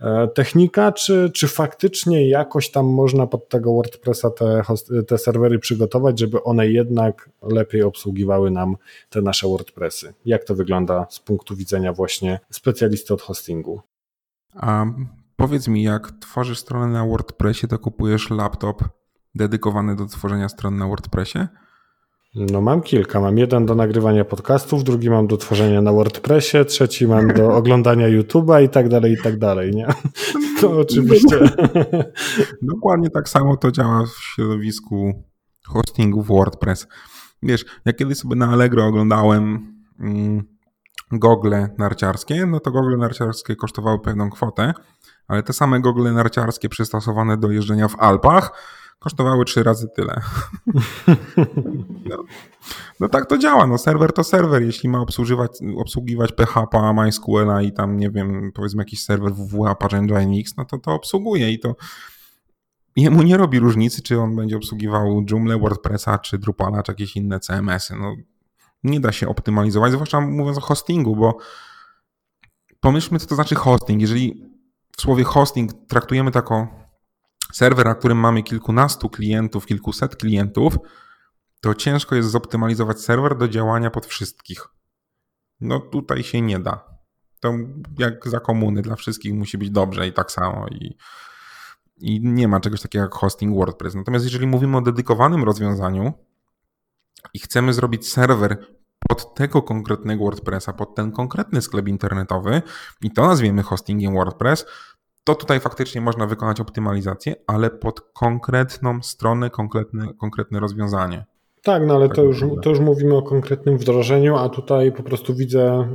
e, 0.00 0.28
technika, 0.28 0.92
czy, 0.92 1.30
czy 1.34 1.48
faktycznie 1.48 2.28
jakoś 2.28 2.70
tam 2.70 2.86
można 2.86 3.26
pod 3.26 3.48
tego 3.48 3.72
WordPressa 3.72 4.30
te, 4.30 4.62
te 5.06 5.18
serwery 5.18 5.58
przygotować, 5.58 6.18
żeby 6.18 6.42
one 6.42 6.68
jednak 6.68 7.30
lepiej 7.42 7.82
obsługiwały 7.82 8.50
nam 8.50 8.76
te 9.10 9.22
nasze 9.22 9.48
WordPressy? 9.48 10.14
Jak 10.24 10.44
to 10.44 10.54
wygląda 10.54 11.06
z 11.10 11.20
punktu 11.20 11.56
widzenia 11.56 11.92
właśnie 11.92 12.40
specjalisty 12.50 13.14
od 13.14 13.22
hostingu? 13.22 13.80
A 14.54 14.86
powiedz 15.36 15.68
mi, 15.68 15.82
jak 15.82 16.12
tworzysz 16.20 16.58
stronę 16.58 16.86
na 16.86 17.06
WordPressie, 17.06 17.68
to 17.68 17.78
kupujesz 17.78 18.30
laptop 18.30 18.84
dedykowany 19.34 19.96
do 19.96 20.06
tworzenia 20.06 20.48
strony 20.48 20.78
na 20.78 20.86
WordPressie? 20.86 21.38
No 22.34 22.60
mam 22.60 22.80
kilka. 22.80 23.20
Mam 23.20 23.38
jeden 23.38 23.66
do 23.66 23.74
nagrywania 23.74 24.24
podcastów, 24.24 24.84
drugi 24.84 25.10
mam 25.10 25.26
do 25.26 25.36
tworzenia 25.36 25.82
na 25.82 25.92
WordPressie, 25.92 26.64
trzeci 26.64 27.06
mam 27.06 27.28
do 27.28 27.52
oglądania 27.60 28.06
YouTube'a 28.08 28.64
i 28.64 28.68
tak 28.68 28.88
dalej, 28.88 29.12
i 29.12 29.22
tak 29.22 29.38
dalej, 29.38 29.70
nie? 29.74 29.86
To 30.60 30.78
oczywiście. 30.78 31.38
Dokładnie 32.74 33.10
tak 33.10 33.28
samo 33.28 33.56
to 33.56 33.70
działa 33.70 34.04
w 34.06 34.24
środowisku 34.34 35.24
hostingów 35.66 36.26
WordPress. 36.26 36.86
Wiesz, 37.42 37.64
jak 37.84 37.96
kiedyś 37.96 38.18
sobie 38.18 38.36
na 38.36 38.48
Allegro 38.48 38.86
oglądałem 38.86 39.74
mm, 40.00 40.42
gogle 41.12 41.68
narciarskie, 41.78 42.46
no 42.46 42.60
to 42.60 42.70
gogle 42.70 42.96
narciarskie 42.96 43.56
kosztowały 43.56 43.98
pewną 43.98 44.30
kwotę, 44.30 44.72
ale 45.28 45.42
te 45.42 45.52
same 45.52 45.80
gogle 45.80 46.12
narciarskie 46.12 46.68
przystosowane 46.68 47.36
do 47.36 47.50
jeżdżenia 47.50 47.88
w 47.88 48.00
Alpach 48.00 48.52
kosztowały 49.00 49.44
trzy 49.44 49.62
razy 49.62 49.88
tyle. 49.96 50.20
No, 52.10 52.24
no, 53.00 53.08
tak 53.08 53.26
to 53.26 53.38
działa, 53.38 53.66
no 53.66 53.78
serwer 53.78 54.12
to 54.12 54.24
serwer, 54.24 54.62
jeśli 54.62 54.88
ma 54.88 55.00
obsługiwać, 55.00 55.50
obsługiwać 55.76 56.32
PHP, 56.32 56.92
MySQL 56.92 57.48
i 57.64 57.72
tam, 57.72 57.96
nie 57.96 58.10
wiem, 58.10 58.52
powiedzmy 58.54 58.80
jakiś 58.80 59.04
serwer 59.04 59.32
WWA, 59.34 59.70
Apache 59.70 60.02
Nginx, 60.02 60.56
no 60.56 60.64
to 60.64 60.78
to 60.78 60.92
obsługuje 60.92 61.52
i 61.52 61.58
to 61.58 61.76
jemu 62.96 63.22
nie 63.22 63.36
robi 63.36 63.58
różnicy, 63.58 64.02
czy 64.02 64.20
on 64.20 64.36
będzie 64.36 64.56
obsługiwał 64.56 65.24
Joomla, 65.30 65.58
WordPressa, 65.58 66.18
czy 66.18 66.38
Drupala, 66.38 66.82
czy 66.82 66.92
jakieś 66.92 67.16
inne 67.16 67.40
CMS-y. 67.40 67.96
No, 67.96 68.16
nie 68.84 69.00
da 69.00 69.12
się 69.12 69.28
optymalizować, 69.28 69.92
zwłaszcza 69.92 70.20
mówiąc 70.20 70.58
o 70.58 70.60
hostingu, 70.60 71.16
bo 71.16 71.38
pomyślmy, 72.80 73.18
co 73.18 73.26
to 73.26 73.34
znaczy 73.34 73.54
hosting. 73.54 74.00
Jeżeli 74.00 74.50
w 74.96 75.00
słowie 75.00 75.24
hosting 75.24 75.72
traktujemy 75.88 76.30
jako 76.34 76.79
serwer, 77.52 77.86
na 77.86 77.94
którym 77.94 78.18
mamy 78.18 78.42
kilkunastu 78.42 79.08
klientów, 79.08 79.66
kilkuset 79.66 80.16
klientów, 80.16 80.78
to 81.60 81.74
ciężko 81.74 82.14
jest 82.14 82.30
zoptymalizować 82.30 83.00
serwer 83.00 83.38
do 83.38 83.48
działania 83.48 83.90
pod 83.90 84.06
wszystkich. 84.06 84.66
No 85.60 85.80
tutaj 85.80 86.22
się 86.22 86.40
nie 86.40 86.58
da. 86.58 86.84
To 87.40 87.54
jak 87.98 88.28
za 88.28 88.40
komuny, 88.40 88.82
dla 88.82 88.96
wszystkich 88.96 89.34
musi 89.34 89.58
być 89.58 89.70
dobrze 89.70 90.08
i 90.08 90.12
tak 90.12 90.30
samo. 90.30 90.66
I, 90.68 90.96
i 91.96 92.20
nie 92.22 92.48
ma 92.48 92.60
czegoś 92.60 92.82
takiego 92.82 93.02
jak 93.02 93.14
hosting 93.14 93.56
WordPress. 93.56 93.94
Natomiast 93.94 94.24
jeżeli 94.24 94.46
mówimy 94.46 94.76
o 94.76 94.80
dedykowanym 94.80 95.44
rozwiązaniu 95.44 96.12
i 97.34 97.38
chcemy 97.38 97.72
zrobić 97.72 98.08
serwer 98.08 98.66
pod 99.08 99.34
tego 99.34 99.62
konkretnego 99.62 100.24
WordPressa, 100.24 100.72
pod 100.72 100.94
ten 100.94 101.12
konkretny 101.12 101.62
sklep 101.62 101.88
internetowy 101.88 102.62
i 103.02 103.10
to 103.10 103.26
nazwiemy 103.26 103.62
hostingiem 103.62 104.14
WordPress, 104.14 104.66
to 105.24 105.34
tutaj 105.34 105.60
faktycznie 105.60 106.00
można 106.00 106.26
wykonać 106.26 106.60
optymalizację, 106.60 107.34
ale 107.46 107.70
pod 107.70 108.00
konkretną 108.00 109.02
stronę, 109.02 109.50
konkretne, 109.50 110.14
konkretne 110.20 110.60
rozwiązanie. 110.60 111.24
Tak, 111.62 111.86
no 111.86 111.94
ale 111.94 112.08
tak 112.08 112.16
to, 112.16 112.22
już, 112.22 112.44
to 112.62 112.70
już 112.70 112.80
mówimy 112.80 113.16
o 113.16 113.22
konkretnym 113.22 113.78
wdrożeniu, 113.78 114.36
a 114.36 114.48
tutaj 114.48 114.92
po 114.92 115.02
prostu 115.02 115.34
widzę 115.34 115.88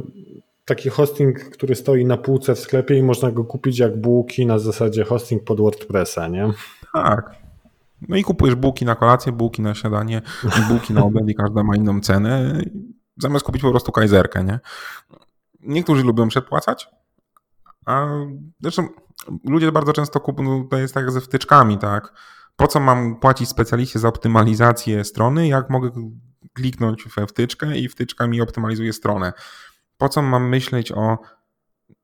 taki 0.66 0.90
hosting, 0.90 1.40
który 1.40 1.76
stoi 1.76 2.06
na 2.06 2.18
półce 2.18 2.56
w 2.56 2.60
sklepie 2.60 2.98
i 2.98 3.04
można 3.04 3.32
go 3.32 3.44
kupić 3.44 3.80
jak 3.80 4.02
bułki 4.02 4.46
na 4.46 4.60
zasadzie 4.60 5.04
hosting 5.04 5.44
pod 5.44 5.62
WordPressa, 5.62 6.28
nie? 6.28 6.54
Tak. 6.94 7.36
No 8.10 8.16
i 8.16 8.24
kupujesz 8.24 8.56
bułki 8.56 8.86
na 8.86 8.96
kolację, 8.96 9.32
bułki 9.32 9.62
na 9.62 9.76
śniadanie, 9.76 10.22
bułki 10.70 10.94
na 10.94 11.04
obiad 11.04 11.30
i 11.30 11.36
każda 11.36 11.64
ma 11.64 11.76
inną 11.76 12.02
cenę. 12.02 12.62
Zamiast 13.18 13.46
kupić 13.46 13.62
po 13.62 13.70
prostu 13.70 13.92
kajzerkę, 13.92 14.44
nie? 14.44 14.60
Niektórzy 15.62 16.04
lubią 16.04 16.28
przepłacać, 16.28 16.88
a 17.86 18.08
zresztą 18.62 18.88
ludzie 19.44 19.72
bardzo 19.72 19.94
często 19.94 20.20
kupują, 20.20 20.68
to 20.68 20.78
jest 20.78 20.94
tak 20.94 21.12
ze 21.12 21.22
wtyczkami, 21.22 21.78
tak? 21.78 22.14
Po 22.56 22.68
co 22.68 22.80
mam 22.80 23.20
płacić 23.20 23.50
specjaliście 23.50 24.00
za 24.00 24.08
optymalizację 24.08 25.04
strony, 25.04 25.48
jak 25.48 25.70
mogę 25.70 25.92
kliknąć 26.54 27.08
we 27.16 27.28
wtyczkę 27.28 27.78
i 27.78 27.90
wtyczka 27.90 28.28
mi 28.28 28.42
optymalizuje 28.42 28.94
stronę? 28.94 29.34
Po 29.98 30.10
co 30.10 30.22
mam 30.22 30.50
myśleć 30.50 30.92
o 30.92 31.18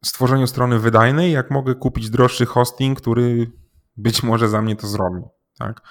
stworzeniu 0.06 0.48
strony 0.48 0.80
wydajnej, 0.80 1.32
jak 1.32 1.52
mogę 1.52 1.76
kupić 1.76 2.10
droższy 2.10 2.46
hosting, 2.46 3.02
który 3.02 3.52
być 3.98 4.24
może 4.24 4.50
za 4.50 4.62
mnie 4.62 4.76
to 4.76 4.88
zrobi, 4.88 5.22
tak? 5.60 5.82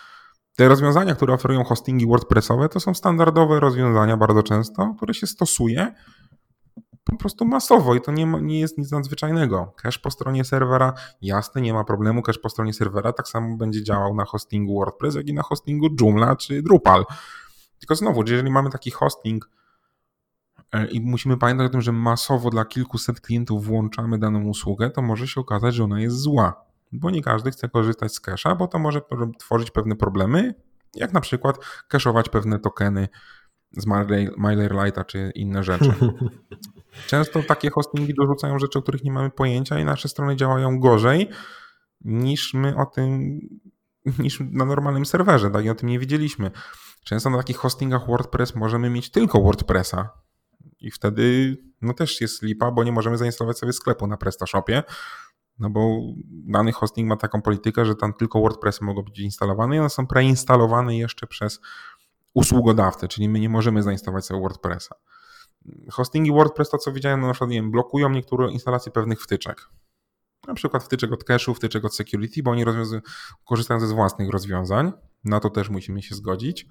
Te 0.56 0.68
rozwiązania, 0.68 1.14
które 1.14 1.34
oferują 1.34 1.64
hostingi 1.64 2.06
WordPressowe, 2.06 2.68
to 2.68 2.80
są 2.80 2.94
standardowe 2.94 3.60
rozwiązania 3.60 4.16
bardzo 4.16 4.42
często, 4.42 4.94
które 4.96 5.14
się 5.14 5.26
stosuje 5.26 5.94
po 7.11 7.16
prostu 7.16 7.45
masowo 7.45 7.95
i 7.95 8.01
to 8.01 8.12
nie, 8.12 8.27
ma, 8.27 8.41
nie 8.41 8.61
jest 8.61 8.78
nic 8.78 8.91
nadzwyczajnego. 8.91 9.73
Cache 9.77 9.99
po 10.03 10.11
stronie 10.11 10.45
serwera, 10.45 10.93
jasne, 11.23 11.61
nie 11.61 11.73
ma 11.73 11.85
problemu, 11.85 12.23
cache 12.23 12.39
po 12.39 12.49
stronie 12.49 12.73
serwera 12.73 13.12
tak 13.12 13.28
samo 13.28 13.57
będzie 13.57 13.85
działał 13.85 14.15
na 14.15 14.24
hostingu 14.24 14.74
WordPress, 14.74 15.15
jak 15.15 15.28
i 15.28 15.35
na 15.35 15.43
hostingu 15.43 15.89
Joomla 16.01 16.37
czy 16.37 16.62
Drupal. 16.62 17.05
Tylko 17.78 17.95
znowu, 17.95 18.23
jeżeli 18.27 18.51
mamy 18.51 18.70
taki 18.70 18.91
hosting 18.91 19.51
e, 20.73 20.87
i 20.87 21.01
musimy 21.01 21.37
pamiętać 21.37 21.66
o 21.66 21.70
tym, 21.70 21.81
że 21.81 21.93
masowo 21.93 22.51
dla 22.51 22.65
kilkuset 22.65 23.20
klientów 23.20 23.65
włączamy 23.65 24.19
daną 24.19 24.45
usługę, 24.45 24.91
to 24.91 25.03
może 25.03 25.28
się 25.28 25.41
okazać, 25.41 25.74
że 25.74 25.85
ona 25.85 26.01
jest 26.01 26.16
zła, 26.16 26.65
bo 26.93 27.11
nie 27.11 27.23
każdy 27.23 27.51
chce 27.51 27.69
korzystać 27.69 28.15
z 28.15 28.23
cache'a, 28.23 28.57
bo 28.57 28.66
to 28.66 28.78
może 28.78 29.01
tworzyć 29.39 29.70
pewne 29.70 29.97
problemy, 29.97 30.55
jak 30.95 31.12
na 31.12 31.20
przykład 31.20 31.57
cache'ować 31.93 32.28
pewne 32.28 32.59
tokeny 32.59 33.09
z 33.73 33.87
MailerLite'a 34.39 35.07
czy 35.07 35.32
inne 35.35 35.62
rzeczy. 35.62 35.95
Często 37.06 37.42
takie 37.42 37.70
hostingi 37.70 38.14
dorzucają 38.14 38.58
rzeczy, 38.58 38.78
o 38.78 38.82
których 38.82 39.04
nie 39.04 39.12
mamy 39.12 39.30
pojęcia 39.30 39.78
i 39.78 39.84
nasze 39.84 40.08
strony 40.08 40.36
działają 40.36 40.80
gorzej 40.80 41.28
niż 42.00 42.54
my 42.54 42.76
o 42.76 42.86
tym, 42.86 43.38
niż 44.18 44.40
na 44.50 44.64
normalnym 44.64 45.06
serwerze, 45.06 45.50
tak? 45.50 45.64
I 45.64 45.70
o 45.70 45.74
tym 45.74 45.88
nie 45.88 45.98
wiedzieliśmy. 45.98 46.50
Często 47.04 47.30
na 47.30 47.36
takich 47.36 47.56
hostingach 47.56 48.06
WordPress 48.06 48.54
możemy 48.54 48.90
mieć 48.90 49.10
tylko 49.10 49.40
WordPressa 49.40 50.08
i 50.80 50.90
wtedy 50.90 51.56
no 51.82 51.94
też 51.94 52.20
jest 52.20 52.42
lipa, 52.42 52.70
bo 52.70 52.84
nie 52.84 52.92
możemy 52.92 53.18
zainstalować 53.18 53.58
sobie 53.58 53.72
sklepu 53.72 54.06
na 54.06 54.16
PrestaShopie, 54.16 54.82
no 55.58 55.70
bo 55.70 56.00
dany 56.30 56.72
hosting 56.72 57.08
ma 57.08 57.16
taką 57.16 57.42
politykę, 57.42 57.84
że 57.86 57.94
tam 57.94 58.14
tylko 58.14 58.40
WordPressy 58.40 58.84
mogą 58.84 59.02
być 59.02 59.18
instalowane 59.18 59.76
i 59.76 59.78
one 59.78 59.90
są 59.90 60.06
preinstalowane 60.06 60.96
jeszcze 60.96 61.26
przez 61.26 61.60
usługodawcę, 62.34 63.08
czyli 63.08 63.28
my 63.28 63.40
nie 63.40 63.48
możemy 63.48 63.82
zainstalować 63.82 64.26
sobie 64.26 64.40
WordPressa. 64.40 64.94
Hostingi 65.91 66.32
WordPress, 66.32 66.70
to 66.70 66.78
co 66.78 66.93
widziałem, 66.93 67.20
no 67.20 67.27
na 67.27 67.32
przykład 67.32 67.51
nie 67.51 67.57
wiem, 67.57 67.70
blokują 67.70 68.11
niektóre 68.11 68.51
instalacje 68.51 68.93
pewnych 68.93 69.23
wtyczek. 69.23 69.69
Na 70.47 70.55
przykład 70.55 70.85
wtyczek 70.85 71.12
od 71.12 71.24
cache'u, 71.24 71.55
wtyczek 71.55 71.85
od 71.85 71.95
security, 71.95 72.43
bo 72.43 72.51
oni 72.51 72.65
korzystają 73.45 73.81
ze 73.81 73.95
własnych 73.95 74.31
rozwiązań. 74.31 74.93
Na 75.24 75.41
to 75.41 75.51
też 75.51 75.69
musimy 75.69 76.03
się 76.03 76.15
zgodzić. 76.15 76.66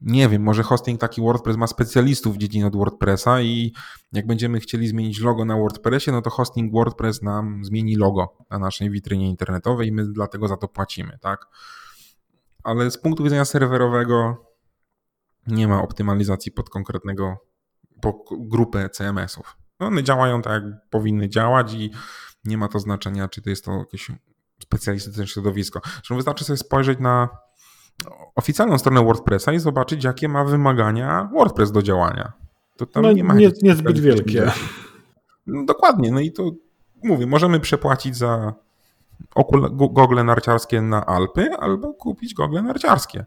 Nie 0.00 0.28
wiem, 0.28 0.42
może 0.42 0.62
hosting 0.62 1.00
taki 1.00 1.20
WordPress 1.20 1.56
ma 1.56 1.66
specjalistów 1.66 2.34
w 2.34 2.38
dziedzinie 2.38 2.66
od 2.66 2.76
WordPressa 2.76 3.40
i 3.40 3.72
jak 4.12 4.26
będziemy 4.26 4.60
chcieli 4.60 4.88
zmienić 4.88 5.20
logo 5.20 5.44
na 5.44 5.56
WordPressie, 5.56 6.12
no 6.12 6.22
to 6.22 6.30
hosting 6.30 6.72
WordPress 6.72 7.22
nam 7.22 7.64
zmieni 7.64 7.96
logo 7.96 8.36
na 8.50 8.58
naszej 8.58 8.90
witrynie 8.90 9.28
internetowej 9.28 9.88
i 9.88 9.92
my 9.92 10.12
dlatego 10.12 10.48
za 10.48 10.56
to 10.56 10.68
płacimy, 10.68 11.18
tak? 11.20 11.46
Ale 12.64 12.90
z 12.90 12.98
punktu 12.98 13.24
widzenia 13.24 13.44
serwerowego 13.44 14.46
nie 15.46 15.68
ma 15.68 15.82
optymalizacji 15.82 16.52
pod 16.52 16.70
konkretnego, 16.70 17.36
po 18.02 18.24
grupę 18.30 18.88
CMS-ów. 18.88 19.56
No 19.80 19.86
one 19.86 20.02
działają 20.02 20.42
tak, 20.42 20.52
jak 20.52 20.90
powinny 20.90 21.28
działać 21.28 21.74
i 21.74 21.90
nie 22.44 22.58
ma 22.58 22.68
to 22.68 22.78
znaczenia, 22.78 23.28
czy 23.28 23.42
to 23.42 23.50
jest 23.50 23.64
to 23.64 23.72
jakieś 23.72 24.10
specjalistyczne 24.62 25.26
środowisko. 25.26 25.80
Zresztą 25.84 26.16
wystarczy 26.16 26.44
sobie 26.44 26.56
spojrzeć 26.56 26.98
na 26.98 27.28
oficjalną 28.34 28.78
stronę 28.78 29.04
WordPressa 29.04 29.52
i 29.52 29.58
zobaczyć, 29.58 30.04
jakie 30.04 30.28
ma 30.28 30.44
wymagania 30.44 31.30
WordPress 31.32 31.72
do 31.72 31.82
działania. 31.82 32.32
To 32.76 32.86
tam 32.86 33.02
no, 33.02 33.12
nie 33.12 33.24
ma. 33.24 33.34
Nie, 33.34 33.50
niezbyt 33.62 34.00
wielkie. 34.00 34.52
No, 35.46 35.64
dokładnie. 35.64 36.10
No 36.10 36.20
i 36.20 36.32
to 36.32 36.50
mówię, 37.04 37.26
możemy 37.26 37.60
przepłacić 37.60 38.16
za 38.16 38.54
gogle 39.72 40.24
narciarskie 40.24 40.82
na 40.82 41.06
Alpy 41.06 41.50
albo 41.54 41.94
kupić 41.94 42.34
gogle 42.34 42.62
narciarskie. 42.62 43.24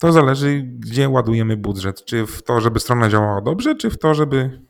To 0.00 0.12
zależy, 0.12 0.62
gdzie 0.78 1.08
ładujemy 1.08 1.56
budżet. 1.56 2.04
Czy 2.04 2.26
w 2.26 2.42
to, 2.42 2.60
żeby 2.60 2.80
strona 2.80 3.08
działała 3.08 3.40
dobrze, 3.40 3.74
czy 3.74 3.90
w 3.90 3.98
to, 3.98 4.14
żeby 4.14 4.60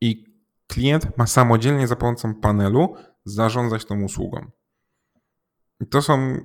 i 0.00 0.24
klient 0.66 1.18
ma 1.18 1.26
samodzielnie 1.26 1.86
za 1.86 1.96
pomocą 1.96 2.34
panelu 2.34 2.94
zarządzać 3.24 3.84
tą 3.84 4.02
usługą. 4.02 4.50
I 5.80 5.86
to 5.86 6.02
są 6.02 6.36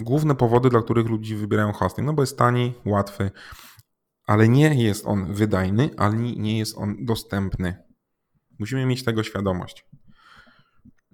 główne 0.00 0.34
powody, 0.34 0.68
dla 0.68 0.82
których 0.82 1.06
ludzie 1.06 1.36
wybierają 1.36 1.72
hosting, 1.72 2.06
no 2.06 2.12
bo 2.12 2.22
jest 2.22 2.38
tani, 2.38 2.74
łatwy, 2.86 3.30
ale 4.26 4.48
nie 4.48 4.84
jest 4.84 5.06
on 5.06 5.34
wydajny, 5.34 5.90
ani 5.96 6.38
nie 6.38 6.58
jest 6.58 6.78
on 6.78 7.04
dostępny. 7.04 7.84
Musimy 8.58 8.86
mieć 8.86 9.04
tego 9.04 9.22
świadomość. 9.22 9.86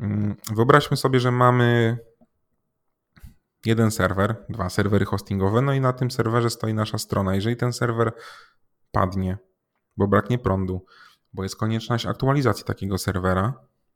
Mm, 0.01 0.37
wyobraźmy 0.55 0.97
sobie, 0.97 1.21
że 1.21 1.31
mamy 1.31 1.99
jeden 3.67 3.91
serwer, 3.91 4.45
dwa 4.49 4.71
serwery 4.71 5.05
hostingowe, 5.05 5.63
no 5.63 5.73
i 5.73 5.81
na 5.81 5.93
tym 5.93 6.11
serwerze 6.11 6.51
stoi 6.51 6.75
nasza 6.75 6.99
strona. 6.99 7.35
Jeżeli 7.35 7.57
ten 7.57 7.73
serwer 7.73 8.13
padnie, 8.93 9.39
bo 9.97 10.09
braknie 10.09 10.39
prądu, 10.39 10.85
bo 11.33 11.43
jest 11.43 11.57
konieczność 11.57 12.07
aktualizacji 12.07 12.65
takiego 12.65 12.99
serwera, 12.99 13.55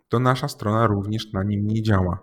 to 0.09 0.19
nasza 0.19 0.49
strona 0.49 0.87
również 0.87 1.33
na 1.33 1.43
nim 1.43 1.67
nie 1.67 1.83
działa. 1.83 2.23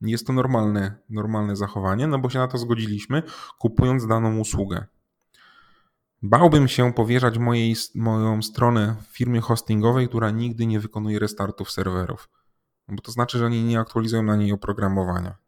Jest 0.00 0.26
to 0.26 0.32
normalne, 0.32 0.98
normalne 1.10 1.56
zachowanie, 1.56 2.06
no 2.06 2.18
bo 2.18 2.30
się 2.30 2.38
na 2.38 2.48
to 2.48 2.58
zgodziliśmy, 2.58 3.22
kupując 3.58 4.06
daną 4.06 4.38
usługę. 4.38 4.86
Bałbym 6.22 6.68
się 6.68 6.92
powierzać 6.92 7.38
mojej, 7.38 7.76
moją 7.94 8.42
stronę 8.42 8.96
firmie 9.10 9.40
hostingowej, 9.40 10.08
która 10.08 10.30
nigdy 10.30 10.66
nie 10.66 10.80
wykonuje 10.80 11.18
restartów 11.18 11.70
serwerów. 11.70 12.28
Bo 12.88 13.02
to 13.02 13.12
znaczy, 13.12 13.38
że 13.38 13.46
oni 13.46 13.64
nie 13.64 13.80
aktualizują 13.80 14.22
na 14.22 14.36
niej 14.36 14.52
oprogramowania 14.52 15.43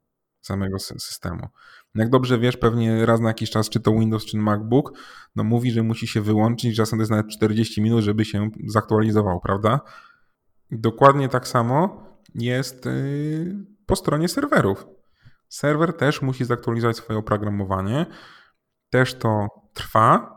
samego 0.46 0.78
systemu. 0.78 1.48
Jak 1.94 2.10
dobrze 2.10 2.38
wiesz, 2.38 2.56
pewnie 2.56 3.06
raz 3.06 3.20
na 3.20 3.28
jakiś 3.28 3.50
czas, 3.50 3.68
czy 3.68 3.80
to 3.80 3.92
Windows, 3.92 4.24
czy 4.24 4.36
Macbook, 4.36 4.92
no 5.36 5.44
mówi, 5.44 5.70
że 5.70 5.82
musi 5.82 6.06
się 6.06 6.20
wyłączyć, 6.20 6.76
czasem 6.76 6.98
to 6.98 7.02
jest 7.02 7.10
nawet 7.10 7.28
40 7.28 7.82
minut, 7.82 8.02
żeby 8.02 8.24
się 8.24 8.50
zaktualizował, 8.66 9.40
prawda? 9.40 9.80
Dokładnie 10.70 11.28
tak 11.28 11.48
samo 11.48 12.06
jest 12.34 12.86
y, 12.86 13.66
po 13.86 13.96
stronie 13.96 14.28
serwerów. 14.28 14.86
Serwer 15.48 15.96
też 15.96 16.22
musi 16.22 16.44
zaktualizować 16.44 16.96
swoje 16.96 17.18
oprogramowanie, 17.18 18.06
też 18.90 19.14
to 19.14 19.48
trwa 19.72 20.36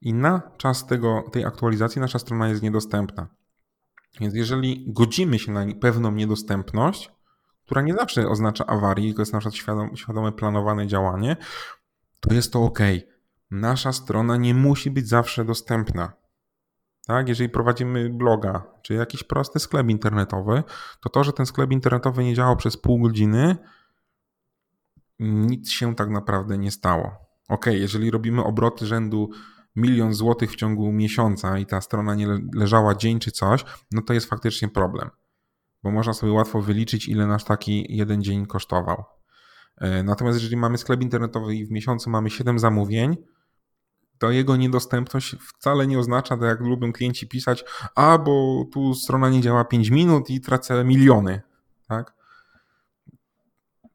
i 0.00 0.14
na 0.14 0.42
czas 0.56 0.86
tego, 0.86 1.24
tej 1.32 1.44
aktualizacji 1.44 2.00
nasza 2.00 2.18
strona 2.18 2.48
jest 2.48 2.62
niedostępna. 2.62 3.28
Więc 4.20 4.34
jeżeli 4.34 4.84
godzimy 4.92 5.38
się 5.38 5.52
na 5.52 5.66
pewną 5.80 6.12
niedostępność, 6.12 7.10
która 7.68 7.82
nie 7.82 7.94
zawsze 7.94 8.28
oznacza 8.28 8.66
awarii, 8.66 9.08
tylko 9.08 9.22
jest 9.22 9.32
na 9.32 9.38
przykład 9.38 9.54
świadome, 9.54 9.96
świadome 9.96 10.32
planowane 10.32 10.86
działanie, 10.86 11.36
to 12.20 12.34
jest 12.34 12.52
to 12.52 12.62
ok. 12.62 12.78
Nasza 13.50 13.92
strona 13.92 14.36
nie 14.36 14.54
musi 14.54 14.90
być 14.90 15.08
zawsze 15.08 15.44
dostępna. 15.44 16.12
Tak? 17.06 17.28
Jeżeli 17.28 17.48
prowadzimy 17.48 18.10
bloga, 18.10 18.62
czy 18.82 18.94
jakiś 18.94 19.22
prosty 19.22 19.58
sklep 19.58 19.88
internetowy, 19.88 20.62
to 21.00 21.08
to, 21.08 21.24
że 21.24 21.32
ten 21.32 21.46
sklep 21.46 21.72
internetowy 21.72 22.24
nie 22.24 22.34
działał 22.34 22.56
przez 22.56 22.76
pół 22.76 22.98
godziny, 22.98 23.56
nic 25.18 25.70
się 25.70 25.94
tak 25.94 26.10
naprawdę 26.10 26.58
nie 26.58 26.70
stało. 26.70 27.10
Ok, 27.48 27.66
jeżeli 27.66 28.10
robimy 28.10 28.44
obroty 28.44 28.86
rzędu 28.86 29.30
milion 29.76 30.14
złotych 30.14 30.52
w 30.52 30.56
ciągu 30.56 30.92
miesiąca 30.92 31.58
i 31.58 31.66
ta 31.66 31.80
strona 31.80 32.14
nie 32.14 32.28
leżała 32.54 32.94
dzień 32.94 33.18
czy 33.18 33.30
coś, 33.30 33.64
no 33.92 34.02
to 34.02 34.12
jest 34.12 34.26
faktycznie 34.26 34.68
problem 34.68 35.10
bo 35.88 35.92
można 35.92 36.12
sobie 36.12 36.32
łatwo 36.32 36.62
wyliczyć, 36.62 37.08
ile 37.08 37.26
nasz 37.26 37.44
taki 37.44 37.96
jeden 37.96 38.22
dzień 38.22 38.46
kosztował. 38.46 39.04
E, 39.76 40.02
natomiast 40.02 40.38
jeżeli 40.38 40.56
mamy 40.56 40.78
sklep 40.78 41.02
internetowy 41.02 41.54
i 41.54 41.66
w 41.66 41.70
miesiącu 41.70 42.10
mamy 42.10 42.30
7 42.30 42.58
zamówień, 42.58 43.16
to 44.18 44.30
jego 44.30 44.56
niedostępność 44.56 45.36
wcale 45.40 45.86
nie 45.86 45.98
oznacza, 45.98 46.36
tak 46.36 46.48
jak 46.48 46.60
lubią 46.60 46.92
klienci 46.92 47.28
pisać, 47.28 47.64
a 47.94 48.18
bo 48.18 48.64
tu 48.72 48.94
strona 48.94 49.30
nie 49.30 49.40
działa 49.40 49.64
5 49.64 49.90
minut 49.90 50.30
i 50.30 50.40
tracę 50.40 50.84
miliony. 50.84 51.40
Tak? 51.88 52.14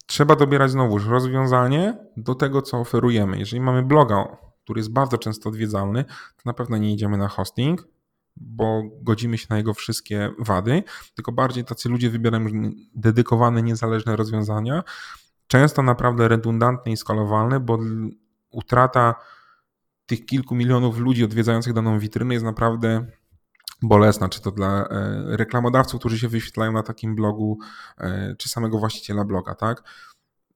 Trzeba 0.06 0.36
dobierać 0.36 0.72
znowuż 0.72 1.06
rozwiązanie 1.06 1.98
do 2.18 2.36
tego, 2.36 2.62
co 2.62 2.80
oferujemy. 2.80 3.40
Jeżeli 3.40 3.62
mamy 3.62 3.84
bloga, 3.84 4.38
który 4.64 4.80
jest 4.80 4.94
bardzo 4.94 5.18
często 5.18 5.50
odwiedzalny, 5.50 6.06
to 6.06 6.42
na 6.46 6.54
pewno 6.54 6.78
nie 6.78 6.94
idziemy 6.94 7.18
na 7.18 7.28
hosting, 7.28 7.88
bo 8.36 8.84
godzimy 9.02 9.38
się 9.38 9.48
na 9.50 9.58
jego 9.58 9.74
wszystkie 9.74 10.32
wady, 10.40 10.84
tylko 11.16 11.32
bardziej 11.32 11.66
tacy 11.66 11.90
ludzie 11.90 12.10
wybierają 12.10 12.46
dedykowane, 12.96 13.64
niezależne 13.64 14.16
rozwiązania, 14.16 14.84
często 15.48 15.84
naprawdę 15.84 16.28
redundantne 16.28 16.92
i 16.92 16.98
skalowalne, 16.98 17.60
bo 17.60 17.80
utrata 18.52 19.16
tych 20.06 20.26
kilku 20.26 20.56
milionów 20.56 20.98
ludzi 20.98 21.24
odwiedzających 21.24 21.74
daną 21.74 22.00
witrynę 22.00 22.34
jest 22.34 22.46
naprawdę 22.46 23.06
bolesna, 23.82 24.30
czy 24.30 24.42
to 24.42 24.52
dla 24.52 24.68
e, 24.68 24.88
reklamodawców, 25.38 26.00
którzy 26.00 26.20
się 26.20 26.28
wyświetlają 26.28 26.72
na 26.72 26.84
takim 26.84 27.16
blogu, 27.16 27.60
e, 27.98 28.36
czy 28.38 28.50
samego 28.50 28.80
właściciela 28.80 29.26
bloga, 29.26 29.56
tak? 29.56 29.84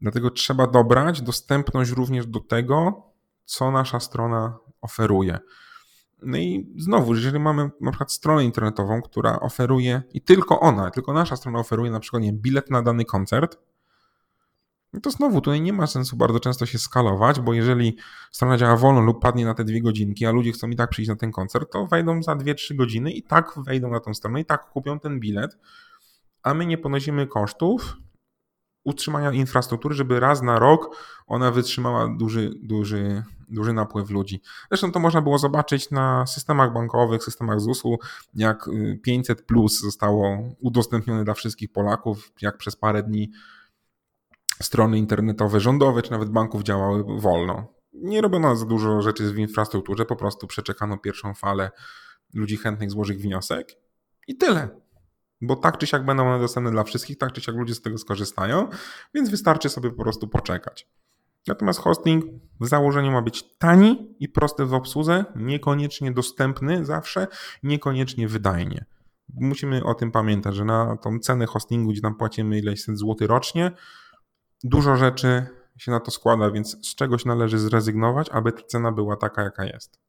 Dlatego 0.02 0.30
trzeba 0.30 0.68
dobrać 0.68 1.22
dostępność 1.22 1.92
również 1.92 2.28
do 2.28 2.40
tego, 2.40 3.04
co 3.46 3.72
nasza 3.72 4.00
strona 4.00 4.58
oferuje. 4.82 5.40
No 6.22 6.38
i 6.38 6.74
znowu, 6.78 7.16
jeżeli 7.16 7.40
mamy 7.40 7.70
na 7.82 7.92
przykład 7.92 8.12
stronę 8.12 8.44
internetową, 8.44 9.02
która 9.02 9.40
oferuje 9.40 10.04
i 10.14 10.22
tylko 10.22 10.60
ona, 10.60 10.92
tylko 10.92 11.14
nasza 11.14 11.36
strona 11.36 11.60
oferuje 11.60 11.92
na 11.92 12.00
przykład 12.00 12.24
nie, 12.24 12.34
bilet 12.34 12.70
na 12.70 12.82
dany 12.82 13.06
koncert, 13.06 13.58
no 14.94 15.00
to 15.00 15.12
znowu 15.12 15.42
tutaj 15.42 15.62
nie 15.62 15.74
ma 15.74 15.88
sensu 15.88 16.18
bardzo 16.18 16.40
często 16.40 16.66
się 16.66 16.80
skalować, 16.80 17.40
bo 17.40 17.54
jeżeli 17.54 17.98
strona 18.32 18.58
działa 18.58 18.78
wolno 18.78 19.02
lub 19.02 19.22
padnie 19.22 19.46
na 19.46 19.54
te 19.54 19.64
dwie 19.64 19.82
godzinki, 19.82 20.26
a 20.26 20.32
ludzie 20.32 20.52
chcą 20.52 20.70
i 20.70 20.76
tak 20.76 20.90
przyjść 20.90 21.10
na 21.10 21.16
ten 21.16 21.32
koncert, 21.32 21.72
to 21.72 21.88
wejdą 21.88 22.24
za 22.24 22.36
2-3 22.36 22.76
godziny 22.76 23.12
i 23.12 23.24
tak 23.24 23.54
wejdą 23.58 23.90
na 23.90 24.00
tą 24.00 24.14
stronę 24.14 24.42
i 24.42 24.46
tak 24.46 24.70
kupią 24.70 25.00
ten 25.00 25.20
bilet, 25.20 25.58
a 26.44 26.54
my 26.54 26.66
nie 26.66 26.78
ponosimy 26.78 27.28
kosztów 27.28 27.98
utrzymania 28.88 29.32
infrastruktury, 29.32 29.96
żeby 29.96 30.20
raz 30.20 30.42
na 30.42 30.60
rok 30.60 30.98
ona 31.28 31.52
wytrzymała 31.52 32.08
duży, 32.18 32.52
duży, 32.64 33.24
duży 33.50 33.74
napływ 33.74 34.10
ludzi. 34.10 34.42
Zresztą 34.70 34.92
to 34.92 35.00
można 35.00 35.22
było 35.22 35.38
zobaczyć 35.38 35.92
na 35.92 36.26
systemach 36.26 36.74
bankowych, 36.74 37.24
systemach 37.24 37.60
ZUS-u, 37.60 37.98
jak 38.34 38.70
500 39.04 39.42
plus 39.42 39.82
zostało 39.82 40.38
udostępnione 40.60 41.24
dla 41.24 41.34
wszystkich 41.34 41.72
Polaków, 41.72 42.32
jak 42.42 42.58
przez 42.58 42.76
parę 42.76 43.04
dni 43.04 43.32
strony 44.62 44.98
internetowe 44.98 45.60
rządowe 45.60 46.02
czy 46.02 46.12
nawet 46.12 46.30
banków 46.30 46.64
działały 46.64 47.22
wolno. 47.22 47.68
Nie 47.94 48.22
robiono 48.22 48.56
za 48.56 48.66
dużo 48.66 49.02
rzeczy 49.02 49.34
w 49.34 49.38
infrastrukturze, 49.38 50.06
po 50.06 50.16
prostu 50.16 50.48
przeczekano 50.48 50.98
pierwszą 50.98 51.34
falę 51.34 51.72
ludzi 52.34 52.58
chętnych 52.58 52.92
złożyć 52.92 53.18
wniosek 53.18 53.68
i 54.28 54.38
tyle 54.38 54.87
bo 55.42 55.56
tak 55.56 55.78
czy 55.78 55.88
siak 55.88 56.06
będą 56.06 56.28
one 56.28 56.40
dostępne 56.40 56.72
dla 56.72 56.84
wszystkich, 56.84 57.18
tak 57.18 57.34
czy 57.34 57.42
siak 57.42 57.56
ludzie 57.56 57.76
z 57.76 57.82
tego 57.82 57.98
skorzystają, 57.98 58.70
więc 59.14 59.30
wystarczy 59.30 59.70
sobie 59.70 59.92
po 59.92 60.04
prostu 60.04 60.28
poczekać. 60.28 60.88
Natomiast 61.48 61.80
hosting 61.80 62.26
w 62.60 62.68
założeniu 62.68 63.12
ma 63.12 63.22
być 63.22 63.58
tani 63.58 64.16
i 64.20 64.30
prosty 64.30 64.66
w 64.66 64.74
obsłudze, 64.74 65.26
niekoniecznie 65.36 66.12
dostępny 66.12 66.86
zawsze, 66.86 67.28
niekoniecznie 67.64 68.28
wydajnie. 68.28 68.86
Musimy 69.34 69.84
o 69.84 69.94
tym 69.94 70.12
pamiętać, 70.12 70.56
że 70.56 70.66
na 70.66 70.98
tą 70.98 71.20
cenę 71.20 71.46
hostingu, 71.46 71.92
gdzie 71.92 72.02
tam 72.02 72.16
płacimy 72.16 72.58
ileś 72.58 72.84
set 72.84 72.98
złotych 72.98 73.28
rocznie, 73.28 73.72
dużo 74.64 74.96
rzeczy 74.96 75.48
się 75.78 75.92
na 75.92 76.00
to 76.00 76.12
składa, 76.12 76.52
więc 76.52 76.88
z 76.88 76.96
czegoś 76.96 77.26
należy 77.26 77.60
zrezygnować, 77.60 78.30
aby 78.30 78.52
ta 78.52 78.62
cena 78.62 78.92
była 78.92 79.16
taka, 79.16 79.44
jaka 79.44 79.66
jest. 79.66 80.07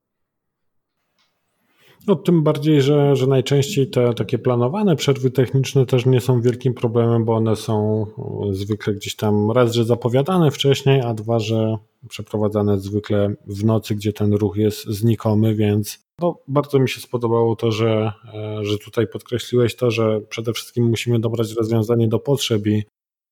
No, 2.09 2.17
tym 2.17 2.43
bardziej, 2.43 2.83
że, 2.83 3.17
że 3.17 3.27
najczęściej 3.27 3.91
te 3.91 4.15
takie 4.15 4.39
planowane 4.39 4.97
przerwy 4.97 5.31
techniczne 5.31 5.87
też 5.87 6.07
nie 6.07 6.21
są 6.21 6.41
wielkim 6.41 6.75
problemem, 6.75 7.25
bo 7.25 7.35
one 7.35 7.57
są 7.57 8.07
zwykle 8.51 8.95
gdzieś 8.95 9.17
tam 9.17 9.51
raz, 9.51 9.73
że 9.73 9.85
zapowiadane 9.85 10.51
wcześniej, 10.51 11.01
a 11.01 11.15
dwa, 11.15 11.39
że 11.39 11.77
przeprowadzane 12.09 12.79
zwykle 12.79 13.35
w 13.47 13.65
nocy, 13.65 13.95
gdzie 13.95 14.13
ten 14.13 14.33
ruch 14.33 14.57
jest 14.57 14.87
znikomy, 14.87 15.55
więc 15.55 15.99
no, 16.21 16.39
bardzo 16.49 16.79
mi 16.79 16.89
się 16.89 17.01
spodobało 17.01 17.57
to, 17.57 17.73
że, 17.73 18.13
e, 18.35 18.65
że 18.65 18.79
tutaj 18.79 19.07
podkreśliłeś 19.07 19.77
to, 19.77 19.91
że 19.91 20.21
przede 20.21 20.53
wszystkim 20.53 20.89
musimy 20.89 21.21
dobrać 21.21 21.53
rozwiązanie 21.53 22.09
do 22.09 22.19
potrzeb 22.19 22.67
i 22.67 22.83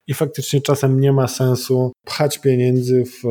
i 0.06 0.14
faktycznie 0.14 0.60
czasem 0.60 1.00
nie 1.00 1.12
ma 1.12 1.28
sensu 1.28 1.92
pchać 2.04 2.38
pieniędzy 2.38 3.04
w, 3.04 3.22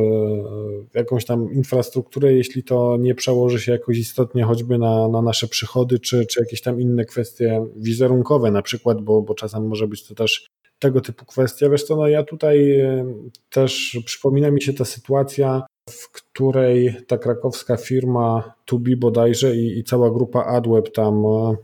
w 0.91 0.95
jakąś 0.95 1.25
tam 1.25 1.53
infrastrukturę, 1.53 2.33
jeśli 2.33 2.63
to 2.63 2.97
nie 2.99 3.15
przełoży 3.15 3.59
się 3.59 3.71
jakoś 3.71 3.97
istotnie 3.97 4.43
choćby 4.43 4.77
na, 4.77 5.07
na 5.07 5.21
nasze 5.21 5.47
przychody, 5.47 5.99
czy, 5.99 6.25
czy 6.25 6.39
jakieś 6.39 6.61
tam 6.61 6.81
inne 6.81 7.05
kwestie 7.05 7.65
wizerunkowe 7.75 8.51
na 8.51 8.61
przykład, 8.61 9.01
bo, 9.01 9.21
bo 9.21 9.33
czasem 9.33 9.67
może 9.67 9.87
być 9.87 10.07
to 10.07 10.15
też 10.15 10.47
tego 10.79 11.01
typu 11.01 11.25
kwestia. 11.25 11.69
Wiesz 11.69 11.83
co, 11.83 11.95
no 11.95 12.07
ja 12.07 12.23
tutaj 12.23 12.79
e, 12.79 13.05
też 13.49 13.99
przypomina 14.05 14.51
mi 14.51 14.61
się 14.61 14.73
ta 14.73 14.85
sytuacja, 14.85 15.65
w 15.89 16.11
której 16.11 16.95
ta 17.07 17.17
krakowska 17.17 17.77
firma 17.77 18.53
Tubi 18.65 18.95
bodajże 18.95 19.55
i, 19.55 19.79
i 19.79 19.83
cała 19.83 20.11
grupa 20.11 20.43
AdWeb 20.43 20.91
tam 20.91 21.25
e, 21.25 21.55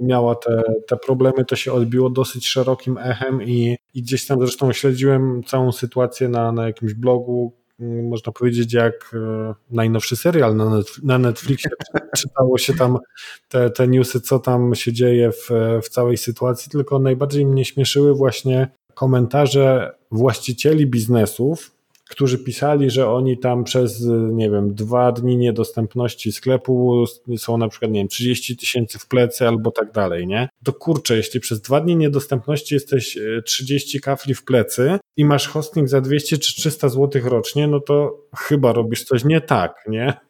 miała 0.00 0.34
te, 0.34 0.62
te 0.88 0.96
problemy, 0.96 1.44
to 1.44 1.56
się 1.56 1.72
odbiło 1.72 2.10
dosyć 2.10 2.48
szerokim 2.48 2.98
echem 2.98 3.42
i, 3.42 3.76
i 3.94 4.02
gdzieś 4.02 4.26
tam 4.26 4.40
zresztą 4.40 4.72
śledziłem 4.72 5.42
całą 5.46 5.72
sytuację 5.72 6.28
na, 6.28 6.52
na 6.52 6.66
jakimś 6.66 6.94
blogu, 6.94 7.52
mm, 7.80 8.08
można 8.08 8.32
powiedzieć, 8.32 8.72
jak 8.72 9.14
e, 9.14 9.54
najnowszy 9.70 10.16
serial 10.16 10.56
na, 11.02 11.18
Netflixie. 11.18 11.70
Czytało 12.16 12.58
się 12.58 12.74
tam 12.74 12.98
te, 13.48 13.70
te 13.70 13.88
newsy, 13.88 14.20
co 14.20 14.38
tam 14.38 14.74
się 14.74 14.92
dzieje 14.92 15.32
w, 15.32 15.50
w 15.82 15.88
całej 15.88 16.16
sytuacji, 16.16 16.70
tylko 16.70 16.98
najbardziej 16.98 17.46
mnie 17.46 17.64
śmieszyły 17.64 18.14
właśnie 18.14 18.68
komentarze 18.94 19.94
właścicieli 20.10 20.86
biznesów, 20.86 21.79
którzy 22.10 22.38
pisali, 22.38 22.90
że 22.90 23.10
oni 23.10 23.38
tam 23.38 23.64
przez, 23.64 24.04
nie 24.32 24.50
wiem, 24.50 24.74
dwa 24.74 25.12
dni 25.12 25.36
niedostępności 25.36 26.32
sklepu 26.32 27.04
są 27.36 27.56
na 27.56 27.68
przykład, 27.68 27.90
nie 27.90 28.00
wiem, 28.00 28.08
30 28.08 28.56
tysięcy 28.56 28.98
w 28.98 29.06
plecy 29.06 29.48
albo 29.48 29.70
tak 29.70 29.92
dalej, 29.92 30.26
nie? 30.26 30.48
To 30.64 30.72
kurczę, 30.72 31.16
jeśli 31.16 31.40
przez 31.40 31.60
dwa 31.60 31.80
dni 31.80 31.96
niedostępności 31.96 32.74
jesteś 32.74 33.18
30 33.44 33.98
e, 33.98 34.00
kafli 34.00 34.34
w 34.34 34.44
plecy 34.44 34.98
i 35.16 35.24
masz 35.24 35.48
hosting 35.48 35.88
za 35.88 36.00
200 36.00 36.38
czy 36.38 36.56
300 36.56 36.88
zł 36.88 37.22
rocznie, 37.24 37.66
no 37.66 37.80
to 37.80 38.26
chyba 38.36 38.72
robisz 38.72 39.04
coś 39.04 39.24
nie 39.24 39.40
tak, 39.40 39.84
nie? 39.88 40.20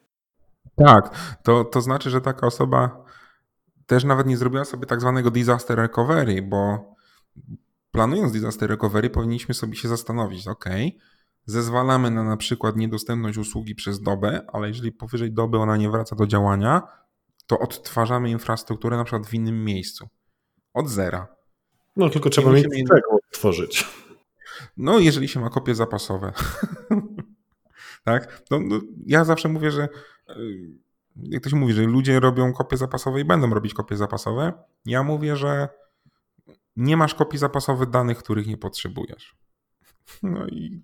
Tak, 0.75 1.37
to, 1.43 1.63
to 1.63 1.81
znaczy, 1.81 2.09
że 2.09 2.21
taka 2.21 2.47
osoba 2.47 3.05
też 3.85 4.03
nawet 4.03 4.27
nie 4.27 4.37
zrobiła 4.37 4.65
sobie 4.65 4.85
tak 4.85 5.01
zwanego 5.01 5.31
disaster 5.31 5.77
recovery, 5.77 6.41
bo 6.41 6.95
planując 7.91 8.31
disaster 8.31 8.69
recovery 8.69 9.09
powinniśmy 9.09 9.53
sobie 9.53 9.75
się 9.75 9.87
zastanowić, 9.87 10.47
ok, 10.47 10.65
zezwalamy 11.45 12.11
na 12.11 12.23
na 12.23 12.37
przykład 12.37 12.75
niedostępność 12.75 13.37
usługi 13.37 13.75
przez 13.75 14.01
dobę, 14.01 14.41
ale 14.53 14.67
jeżeli 14.67 14.91
powyżej 14.91 15.31
doby 15.31 15.57
ona 15.57 15.77
nie 15.77 15.89
wraca 15.89 16.15
do 16.15 16.27
działania, 16.27 16.81
to 17.47 17.59
odtwarzamy 17.59 18.29
infrastrukturę 18.29 18.97
na 18.97 19.03
przykład 19.03 19.27
w 19.27 19.33
innym 19.33 19.65
miejscu. 19.65 20.09
Od 20.73 20.89
zera. 20.89 21.27
No 21.95 22.09
tylko 22.09 22.29
trzeba 22.29 22.51
mieć 22.51 22.67
tego 22.89 23.11
odtworzyć. 23.11 23.87
No 24.77 24.99
jeżeli 24.99 25.27
się 25.27 25.39
ma 25.39 25.49
kopie 25.49 25.75
zapasowe. 25.75 26.33
tak? 28.03 28.41
No, 28.51 28.59
no, 28.59 28.79
ja 29.05 29.25
zawsze 29.25 29.49
mówię, 29.49 29.71
że 29.71 29.89
y, 30.29 30.33
jak 31.15 31.43
to 31.43 31.49
się 31.49 31.55
mówi, 31.55 31.73
że 31.73 31.81
ludzie 31.81 32.19
robią 32.19 32.53
kopie 32.53 32.77
zapasowe 32.77 33.21
i 33.21 33.25
będą 33.25 33.53
robić 33.53 33.73
kopie 33.73 33.97
zapasowe. 33.97 34.53
Ja 34.85 35.03
mówię, 35.03 35.35
że 35.35 35.69
nie 36.75 36.97
masz 36.97 37.15
kopii 37.15 37.39
zapasowych 37.39 37.89
danych, 37.89 38.17
których 38.17 38.47
nie 38.47 38.57
potrzebujesz. 38.57 39.35
No 40.23 40.47
i 40.47 40.83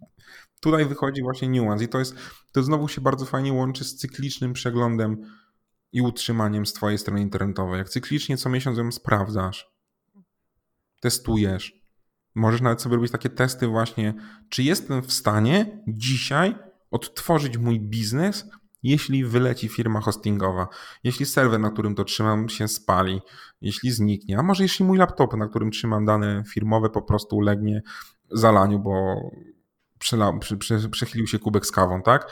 tutaj 0.72 0.86
wychodzi 0.86 1.22
właśnie 1.22 1.48
niuans 1.48 1.82
i 1.82 1.88
to 1.88 2.00
jest, 2.00 2.16
to 2.52 2.64
znowu 2.64 2.88
się 2.88 3.02
bardzo 3.02 3.26
fajnie 3.26 3.54
łączy 3.54 3.84
z 3.84 3.96
cyklicznym 3.96 4.54
przeglądem 4.54 5.18
i 5.92 6.02
utrzymaniem 6.02 6.66
z 6.66 6.74
twojej 6.74 6.98
strony 6.98 7.22
internetowej. 7.22 7.78
Jak 7.78 7.90
cyklicznie 7.90 8.38
co 8.38 8.50
miesiąc 8.50 8.78
ją 8.78 8.92
sprawdzasz, 8.92 9.72
testujesz, 11.02 11.82
możesz 12.36 12.62
nawet 12.62 12.82
sobie 12.82 12.96
robić 12.96 13.12
takie 13.12 13.30
testy 13.30 13.68
właśnie, 13.68 14.14
czy 14.50 14.64
jestem 14.64 15.02
w 15.02 15.14
stanie 15.14 15.84
dzisiaj 15.88 16.56
odtworzyć 16.92 17.58
mój 17.58 17.80
biznes, 17.80 18.46
jeśli 18.84 19.26
wyleci 19.26 19.70
firma 19.70 20.02
hostingowa, 20.02 20.68
jeśli 21.04 21.26
serwer, 21.26 21.60
na 21.60 21.70
którym 21.70 21.96
to 21.96 22.04
trzymam, 22.04 22.50
się 22.50 22.68
spali, 22.68 23.22
jeśli 23.62 23.92
zniknie, 23.92 24.40
a 24.40 24.44
może 24.44 24.64
jeśli 24.64 24.86
mój 24.86 24.98
laptop, 24.98 25.34
na 25.34 25.48
którym 25.48 25.72
trzymam 25.72 26.06
dane 26.06 26.44
firmowe, 26.54 26.90
po 26.90 27.02
prostu 27.02 27.36
ulegnie 27.36 27.82
zalaniu, 28.32 28.80
bo 28.80 29.16
przelał, 30.00 30.40
przy, 30.40 30.58
przy, 30.58 30.90
przechylił 30.90 31.28
się 31.28 31.40
kubek 31.40 31.66
z 31.66 31.72
kawą, 31.72 32.02
tak? 32.02 32.24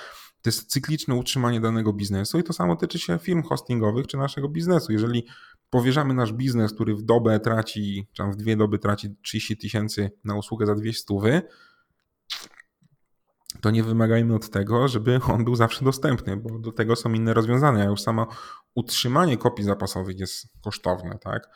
To 0.42 0.50
jest 0.50 0.72
cykliczne 0.72 1.16
utrzymanie 1.16 1.62
danego 1.62 1.94
biznesu 1.94 2.40
i 2.40 2.44
to 2.44 2.54
samo 2.54 2.76
tyczy 2.76 3.00
się 3.00 3.20
firm 3.20 3.44
hostingowych 3.44 4.08
czy 4.08 4.18
naszego 4.18 4.50
biznesu. 4.50 4.92
Jeżeli 4.92 5.26
powierzamy 5.70 6.14
nasz 6.14 6.34
biznes, 6.34 6.74
który 6.74 6.96
w 6.96 7.02
dobę 7.02 7.40
traci, 7.40 8.08
czy 8.14 8.24
tam 8.24 8.32
w 8.32 8.36
dwie 8.36 8.58
doby 8.58 8.80
traci 8.80 9.16
30 9.22 9.58
tysięcy 9.58 10.12
na 10.24 10.36
usługę 10.36 10.66
za 10.66 10.76
200 10.76 11.02
stówy, 11.02 11.42
to 13.62 13.72
nie 13.72 13.84
wymagajmy 13.84 14.36
od 14.36 14.50
tego, 14.50 14.88
żeby 14.88 15.20
on 15.34 15.44
był 15.44 15.56
zawsze 15.56 15.86
dostępny, 15.86 16.38
bo 16.38 16.60
do 16.60 16.72
tego 16.72 16.96
są 16.96 17.14
inne 17.14 17.34
rozwiązania. 17.34 17.86
Już 17.86 18.02
samo 18.02 18.28
utrzymanie 18.76 19.38
kopii 19.38 19.66
zapasowych 19.66 20.20
jest 20.20 20.48
kosztowne, 20.62 21.18
tak? 21.20 21.50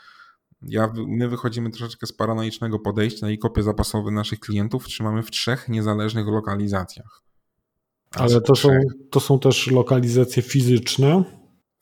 Ja, 0.62 0.94
my 1.08 1.30
wychodzimy 1.30 1.70
troszeczkę 1.70 2.08
z 2.08 2.14
paranoicznego 2.14 2.80
podejścia 2.80 3.30
i 3.30 3.38
kopie 3.38 3.64
zapasowe 3.64 4.12
naszych 4.12 4.40
klientów 4.40 4.86
trzymamy 4.86 5.24
w 5.24 5.32
trzech 5.32 5.70
niezależnych 5.70 6.28
lokalizacjach. 6.28 7.24
Ale 8.16 8.42
to 8.42 8.56
są, 8.56 8.70
to 9.12 9.20
są 9.20 9.40
też 9.40 9.68
lokalizacje 9.68 10.44
fizyczne? 10.44 11.24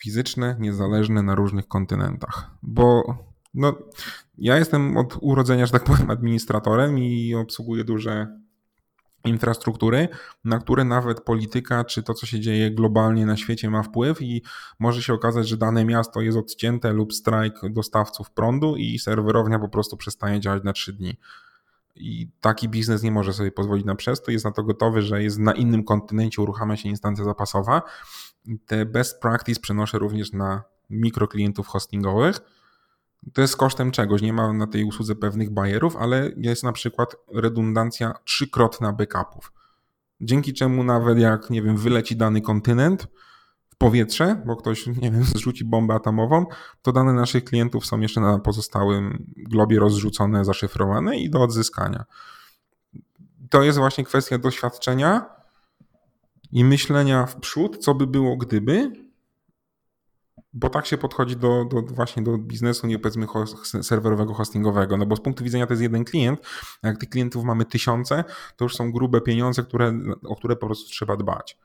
Fizyczne, 0.04 0.56
niezależne 0.60 1.24
na 1.24 1.36
różnych 1.36 1.68
kontynentach. 1.68 2.52
Bo 2.62 3.04
no, 3.54 3.76
ja 4.38 4.58
jestem 4.58 4.98
od 4.98 5.18
urodzenia, 5.22 5.66
że 5.66 5.72
tak 5.72 5.84
powiem, 5.84 6.10
administratorem 6.10 7.00
i 7.00 7.36
obsługuję 7.36 7.84
duże 7.84 8.28
infrastruktury, 9.28 10.08
na 10.44 10.60
które 10.60 10.84
nawet 10.84 11.22
polityka 11.22 11.84
czy 11.84 12.04
to, 12.04 12.14
co 12.14 12.26
się 12.26 12.40
dzieje 12.40 12.72
globalnie 12.72 13.26
na 13.26 13.38
świecie 13.38 13.70
ma 13.70 13.84
wpływ 13.84 14.22
i 14.22 14.44
może 14.80 15.04
się 15.04 15.14
okazać, 15.14 15.48
że 15.48 15.58
dane 15.58 15.86
miasto 15.86 16.22
jest 16.22 16.38
odcięte 16.38 16.94
lub 16.94 17.14
strajk 17.14 17.54
dostawców 17.70 18.32
prądu 18.32 18.76
i 18.76 19.00
serwerownia 19.00 19.60
po 19.60 19.70
prostu 19.70 19.98
przestaje 19.98 20.40
działać 20.40 20.64
na 20.64 20.74
trzy 20.74 20.94
dni. 20.94 21.18
I 21.96 22.30
taki 22.42 22.70
biznes 22.70 23.04
nie 23.04 23.12
może 23.12 23.34
sobie 23.34 23.52
pozwolić 23.52 23.86
na 23.86 23.96
przestój, 23.96 24.34
jest 24.34 24.46
na 24.46 24.52
to 24.52 24.64
gotowy, 24.64 25.02
że 25.02 25.24
jest 25.24 25.40
na 25.40 25.54
innym 25.54 25.84
kontynencie, 25.84 26.42
uruchamia 26.42 26.78
się 26.78 26.90
instancja 26.90 27.26
zapasowa. 27.26 27.82
Te 28.66 28.86
best 28.86 29.22
practice 29.22 29.62
przenoszę 29.62 30.00
również 30.00 30.34
na 30.34 30.64
mikroklientów 30.90 31.68
hostingowych, 31.68 32.40
to 33.34 33.42
jest 33.42 33.58
kosztem 33.58 33.92
czegoś. 33.92 34.22
Nie 34.22 34.34
ma 34.34 34.54
na 34.54 34.68
tej 34.68 34.84
usłudze 34.84 35.16
pewnych 35.16 35.50
bajerów, 35.50 35.96
ale 35.96 36.32
jest 36.38 36.64
na 36.64 36.72
przykład 36.72 37.16
redundancja 37.34 38.14
trzykrotna 38.24 38.94
backupów. 38.94 39.52
Dzięki 40.22 40.54
czemu 40.54 40.84
nawet 40.84 41.20
jak, 41.20 41.50
nie 41.50 41.62
wiem, 41.62 41.78
wyleci 41.78 42.16
dany 42.16 42.42
kontynent 42.42 43.08
w 43.70 43.76
powietrze, 43.78 44.42
bo 44.46 44.56
ktoś, 44.56 44.88
nie 44.88 45.12
wiem, 45.12 45.24
zrzuci 45.36 45.66
bombę 45.66 45.94
atomową, 45.94 46.46
to 46.82 46.92
dane 46.92 47.14
naszych 47.14 47.44
klientów 47.44 47.86
są 47.86 48.00
jeszcze 48.00 48.22
na 48.22 48.40
pozostałym 48.40 49.34
globie 49.38 49.80
rozrzucone, 49.80 50.46
zaszyfrowane 50.46 51.18
i 51.18 51.30
do 51.30 51.42
odzyskania. 51.42 52.06
To 53.50 53.64
jest 53.64 53.78
właśnie 53.78 54.04
kwestia 54.04 54.38
doświadczenia 54.38 55.26
i 56.52 56.66
myślenia 56.66 57.26
w 57.26 57.40
przód, 57.40 57.78
co 57.78 57.96
by 57.96 58.08
było 58.08 58.38
gdyby, 58.38 59.07
bo 60.60 60.70
tak 60.70 60.86
się 60.86 60.98
podchodzi 60.98 61.36
do, 61.36 61.66
do, 61.66 61.82
właśnie 61.82 62.24
do 62.24 62.38
biznesu, 62.38 62.88
nie 62.88 63.00
powiedzmy 63.00 63.28
serwerowego, 63.82 64.34
hostingowego, 64.34 64.98
no 64.98 65.06
bo 65.06 65.16
z 65.16 65.22
punktu 65.22 65.44
widzenia 65.44 65.68
to 65.68 65.74
jest 65.74 65.84
jeden 65.84 66.06
klient, 66.06 66.40
jak 66.84 66.98
tych 66.98 67.10
klientów 67.10 67.44
mamy 67.44 67.66
tysiące, 67.66 68.24
to 68.56 68.66
już 68.66 68.76
są 68.76 68.92
grube 68.92 69.22
pieniądze, 69.22 69.64
które, 69.64 70.00
o 70.26 70.36
które 70.36 70.56
po 70.56 70.66
prostu 70.66 70.90
trzeba 70.90 71.18
dbać. 71.18 71.58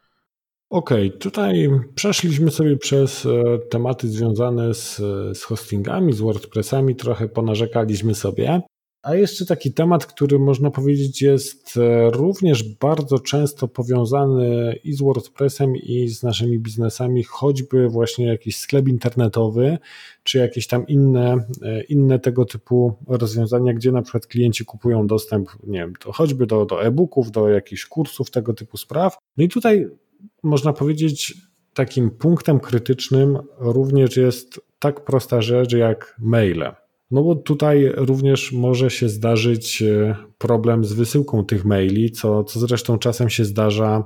Okej, 0.71 1.09
okay, 1.09 1.19
tutaj 1.19 1.71
przeszliśmy 1.95 2.51
sobie 2.51 2.77
przez 2.77 3.27
e, 3.27 3.59
tematy 3.71 4.09
związane 4.09 4.75
z, 4.75 4.97
z 5.39 5.43
hostingami, 5.43 6.13
z 6.13 6.21
WordPressami, 6.21 6.97
trochę 6.97 7.29
ponarzekaliśmy 7.29 8.15
sobie. 8.15 8.63
A 9.03 9.15
jeszcze 9.15 9.47
taki 9.47 9.73
temat, 9.73 10.07
który 10.07 10.39
można 10.39 10.71
powiedzieć 10.71 11.23
jest 11.23 11.77
e, 11.77 12.11
również 12.11 12.63
bardzo 12.63 13.19
często 13.19 13.69
powiązany 13.69 14.79
i 14.85 14.93
z 14.93 15.03
WordPressem, 15.03 15.77
i 15.77 16.09
z 16.09 16.23
naszymi 16.23 16.59
biznesami, 16.59 17.23
choćby 17.23 17.89
właśnie 17.89 18.27
jakiś 18.27 18.57
sklep 18.57 18.89
internetowy, 18.89 19.79
czy 20.23 20.39
jakieś 20.39 20.67
tam 20.67 20.87
inne, 20.87 21.37
e, 21.63 21.83
inne 21.83 22.19
tego 22.19 22.45
typu 22.45 22.95
rozwiązania, 23.07 23.75
gdzie 23.75 23.93
na 23.93 24.03
przykład 24.03 24.27
klienci 24.27 24.65
kupują 24.65 25.07
dostęp, 25.07 25.49
nie 25.67 25.79
wiem, 25.79 25.93
to 26.01 26.13
choćby 26.13 26.47
do, 26.47 26.67
do 26.67 26.85
e-booków, 26.85 27.31
do 27.31 27.49
jakichś 27.49 27.87
kursów, 27.87 28.31
tego 28.31 28.55
typu 28.55 28.77
spraw. 28.77 29.19
No 29.37 29.45
i 29.45 29.49
tutaj 29.49 29.89
można 30.43 30.73
powiedzieć, 30.73 31.35
takim 31.75 32.11
punktem 32.11 32.61
krytycznym 32.61 33.39
również 33.59 34.17
jest 34.17 34.61
tak 34.79 35.05
prosta 35.05 35.43
rzecz 35.43 35.73
jak 35.73 36.17
maile. 36.19 36.82
No 37.13 37.23
bo 37.23 37.35
tutaj 37.35 37.93
również 37.97 38.53
może 38.53 38.91
się 38.91 39.09
zdarzyć 39.09 39.83
e, 39.83 40.17
problem 40.39 40.85
z 40.85 40.93
wysyłką 40.93 41.45
tych 41.45 41.65
maili, 41.65 42.11
co, 42.11 42.45
co 42.45 42.61
zresztą 42.61 42.99
czasem 42.99 43.31
się 43.31 43.45
zdarza 43.45 44.05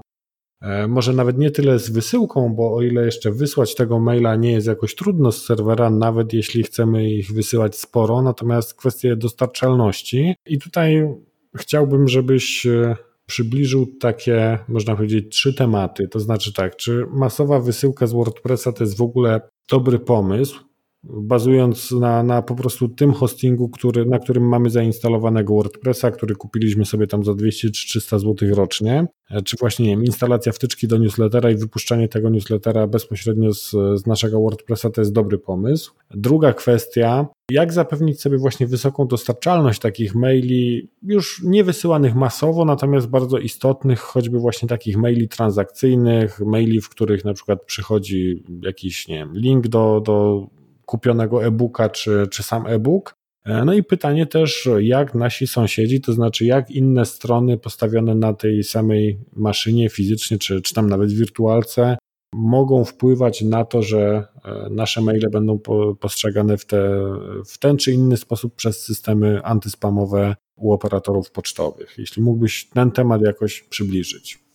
E, 0.61 0.89
może 0.89 1.13
nawet 1.13 1.39
nie 1.39 1.51
tyle 1.51 1.79
z 1.79 1.91
wysyłką, 1.91 2.55
bo 2.55 2.75
o 2.75 2.83
ile 2.83 3.05
jeszcze 3.05 3.31
wysłać 3.31 3.75
tego 3.75 4.01
maila 4.01 4.37
nie 4.37 4.53
jest 4.53 4.67
jakoś 4.67 4.95
trudno 4.95 5.33
z 5.33 5.45
serwera, 5.45 5.91
nawet 5.91 6.33
jeśli 6.33 6.63
chcemy 6.63 7.11
ich 7.11 7.33
wysyłać 7.33 7.77
sporo, 7.77 8.23
natomiast 8.23 8.75
kwestie 8.75 9.17
dostarczalności. 9.17 10.35
I 10.47 10.59
tutaj 10.59 11.09
chciałbym, 11.57 12.09
żebyś 12.09 12.67
e, 12.67 12.97
przybliżył 13.27 13.87
takie, 14.01 14.59
można 14.69 14.97
powiedzieć, 14.97 15.29
trzy 15.29 15.55
tematy. 15.55 16.09
To 16.09 16.21
znaczy 16.21 16.53
tak, 16.53 16.77
czy 16.77 17.07
masowa 17.11 17.61
wysyłka 17.61 18.07
z 18.07 18.13
WordPressa 18.13 18.73
to 18.73 18.85
jest 18.85 18.97
w 18.97 19.03
ogóle 19.03 19.41
dobry 19.71 19.99
pomysł? 19.99 20.61
Bazując 21.05 21.91
na, 21.93 22.23
na 22.23 22.43
po 22.43 22.55
prostu 22.55 22.89
tym 22.89 23.13
hostingu, 23.13 23.69
który, 23.69 24.07
na 24.07 24.19
którym 24.19 24.49
mamy 24.49 24.71
zainstalowanego 24.71 25.55
WordPressa, 25.55 26.11
który 26.11 26.35
kupiliśmy 26.35 26.85
sobie 26.85 27.07
tam 27.07 27.25
za 27.25 27.35
200 27.35 27.71
czy 27.71 27.89
300 27.89 28.19
zł 28.19 28.55
rocznie, 28.55 29.07
e, 29.31 29.43
czy 29.43 29.57
właśnie 29.61 29.85
nie 29.87 29.91
wiem, 29.91 30.05
instalacja 30.05 30.53
wtyczki 30.53 30.89
do 30.89 30.99
newslettera 30.99 31.51
i 31.51 31.57
wypuszczanie 31.57 32.09
tego 32.09 32.31
newslettera 32.31 32.87
bezpośrednio 32.87 33.55
z, 33.55 33.71
z 33.71 34.07
naszego 34.07 34.41
WordPressa 34.41 34.91
to 34.91 35.01
jest 35.01 35.13
dobry 35.13 35.39
pomysł. 35.39 35.93
Druga 36.11 36.53
kwestia, 36.53 37.27
jak 37.51 37.73
zapewnić 37.73 38.21
sobie 38.21 38.39
właśnie 38.39 38.67
wysoką 38.67 39.07
dostarczalność 39.07 39.81
takich 39.81 40.15
maili, 40.15 40.91
już 41.03 41.43
nie 41.45 41.65
wysyłanych 41.65 42.15
masowo, 42.15 42.65
natomiast 42.65 43.07
bardzo 43.07 43.39
istotnych, 43.39 44.01
choćby 44.01 44.39
właśnie 44.39 44.69
takich 44.69 44.97
maili 44.97 45.29
transakcyjnych, 45.29 46.41
maili, 46.41 46.81
w 46.81 46.89
których 46.89 47.25
na 47.25 47.35
przykład 47.35 47.65
przychodzi 47.65 48.45
jakiś 48.63 49.09
nie 49.09 49.19
wiem, 49.19 49.33
link 49.35 49.69
do, 49.69 50.01
do 50.05 50.47
kupionego 50.87 51.45
e-booka 51.45 51.89
czy, 51.89 52.27
czy 52.31 52.43
sam 52.43 52.67
e-book. 52.67 53.15
E, 53.45 53.65
no 53.65 53.75
i 53.75 53.83
pytanie 53.83 54.27
też, 54.27 54.69
jak 54.81 55.15
nasi 55.15 55.47
sąsiedzi, 55.47 56.01
to 56.01 56.13
znaczy 56.13 56.45
jak 56.45 56.71
inne 56.71 57.07
strony 57.07 57.59
postawione 57.59 58.15
na 58.15 58.35
tej 58.35 58.65
samej 58.65 59.21
maszynie 59.33 59.89
fizycznie, 59.89 60.39
czy, 60.39 60.63
czy 60.63 60.75
tam 60.75 60.89
nawet 60.89 61.13
wirtualce, 61.13 61.97
mogą 62.35 62.85
wpływać 62.85 63.43
na 63.43 63.65
to, 63.65 63.83
że 63.83 64.27
e, 64.45 64.69
nasze 64.71 65.01
maile 65.01 65.31
będą 65.33 65.59
postrzegane 66.01 66.57
w, 66.57 66.65
te, 66.65 67.01
w 67.47 67.59
ten 67.59 67.77
czy 67.77 67.93
inny 67.93 68.17
sposób 68.17 68.55
przez 68.55 68.85
systemy 68.85 69.43
antyspamowe 69.45 70.37
u 70.57 70.73
operatorów 70.73 71.31
pocztowych. 71.31 71.95
Jeśli 71.99 72.23
mógłbyś 72.23 72.69
ten 72.69 72.91
temat 72.91 73.23
jakoś 73.23 73.63
przybliżyć. 73.63 74.46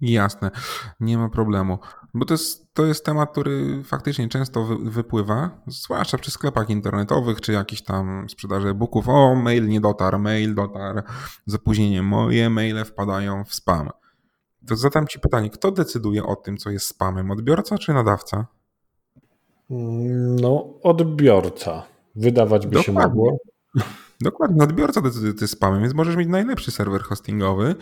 Jasne, 0.00 0.50
nie 1.00 1.18
ma 1.18 1.28
problemu. 1.28 1.78
Bo 2.14 2.24
to 2.24 2.34
jest, 2.34 2.74
to 2.74 2.86
jest 2.86 3.04
temat, 3.04 3.32
który 3.32 3.82
faktycznie 3.84 4.28
często 4.28 4.64
wy, 4.64 4.76
wypływa, 4.90 5.50
zwłaszcza 5.66 6.18
przy 6.18 6.30
sklepach 6.30 6.70
internetowych, 6.70 7.40
czy 7.40 7.52
jakichś 7.52 7.82
tam 7.82 8.28
sprzedaży 8.28 8.68
e-booków. 8.68 9.08
O, 9.08 9.34
mail 9.34 9.68
nie 9.68 9.80
dotarł, 9.80 10.18
mail 10.18 10.54
dotarł 10.54 11.02
z 11.46 11.54
opóźnieniem, 11.54 12.04
moje 12.06 12.50
maile 12.50 12.84
wpadają 12.84 13.44
w 13.44 13.54
spam. 13.54 13.90
To 14.68 14.76
zadam 14.76 15.06
Ci 15.06 15.20
pytanie, 15.20 15.50
kto 15.50 15.70
decyduje 15.70 16.24
o 16.24 16.36
tym, 16.36 16.56
co 16.56 16.70
jest 16.70 16.86
spamem? 16.86 17.30
Odbiorca 17.30 17.78
czy 17.78 17.92
nadawca? 17.92 18.46
No, 20.40 20.64
odbiorca. 20.82 21.82
Wydawać 22.16 22.66
by 22.66 22.76
Dokładnie. 22.76 23.02
się 23.02 23.08
mogło. 23.08 23.38
Dokładnie, 24.20 24.62
odbiorca 24.62 25.00
decyduje, 25.00 25.34
ty 25.34 25.48
spamem, 25.48 25.80
więc 25.80 25.94
możesz 25.94 26.16
mieć 26.16 26.28
najlepszy 26.28 26.70
serwer 26.70 27.02
hostingowy, 27.02 27.74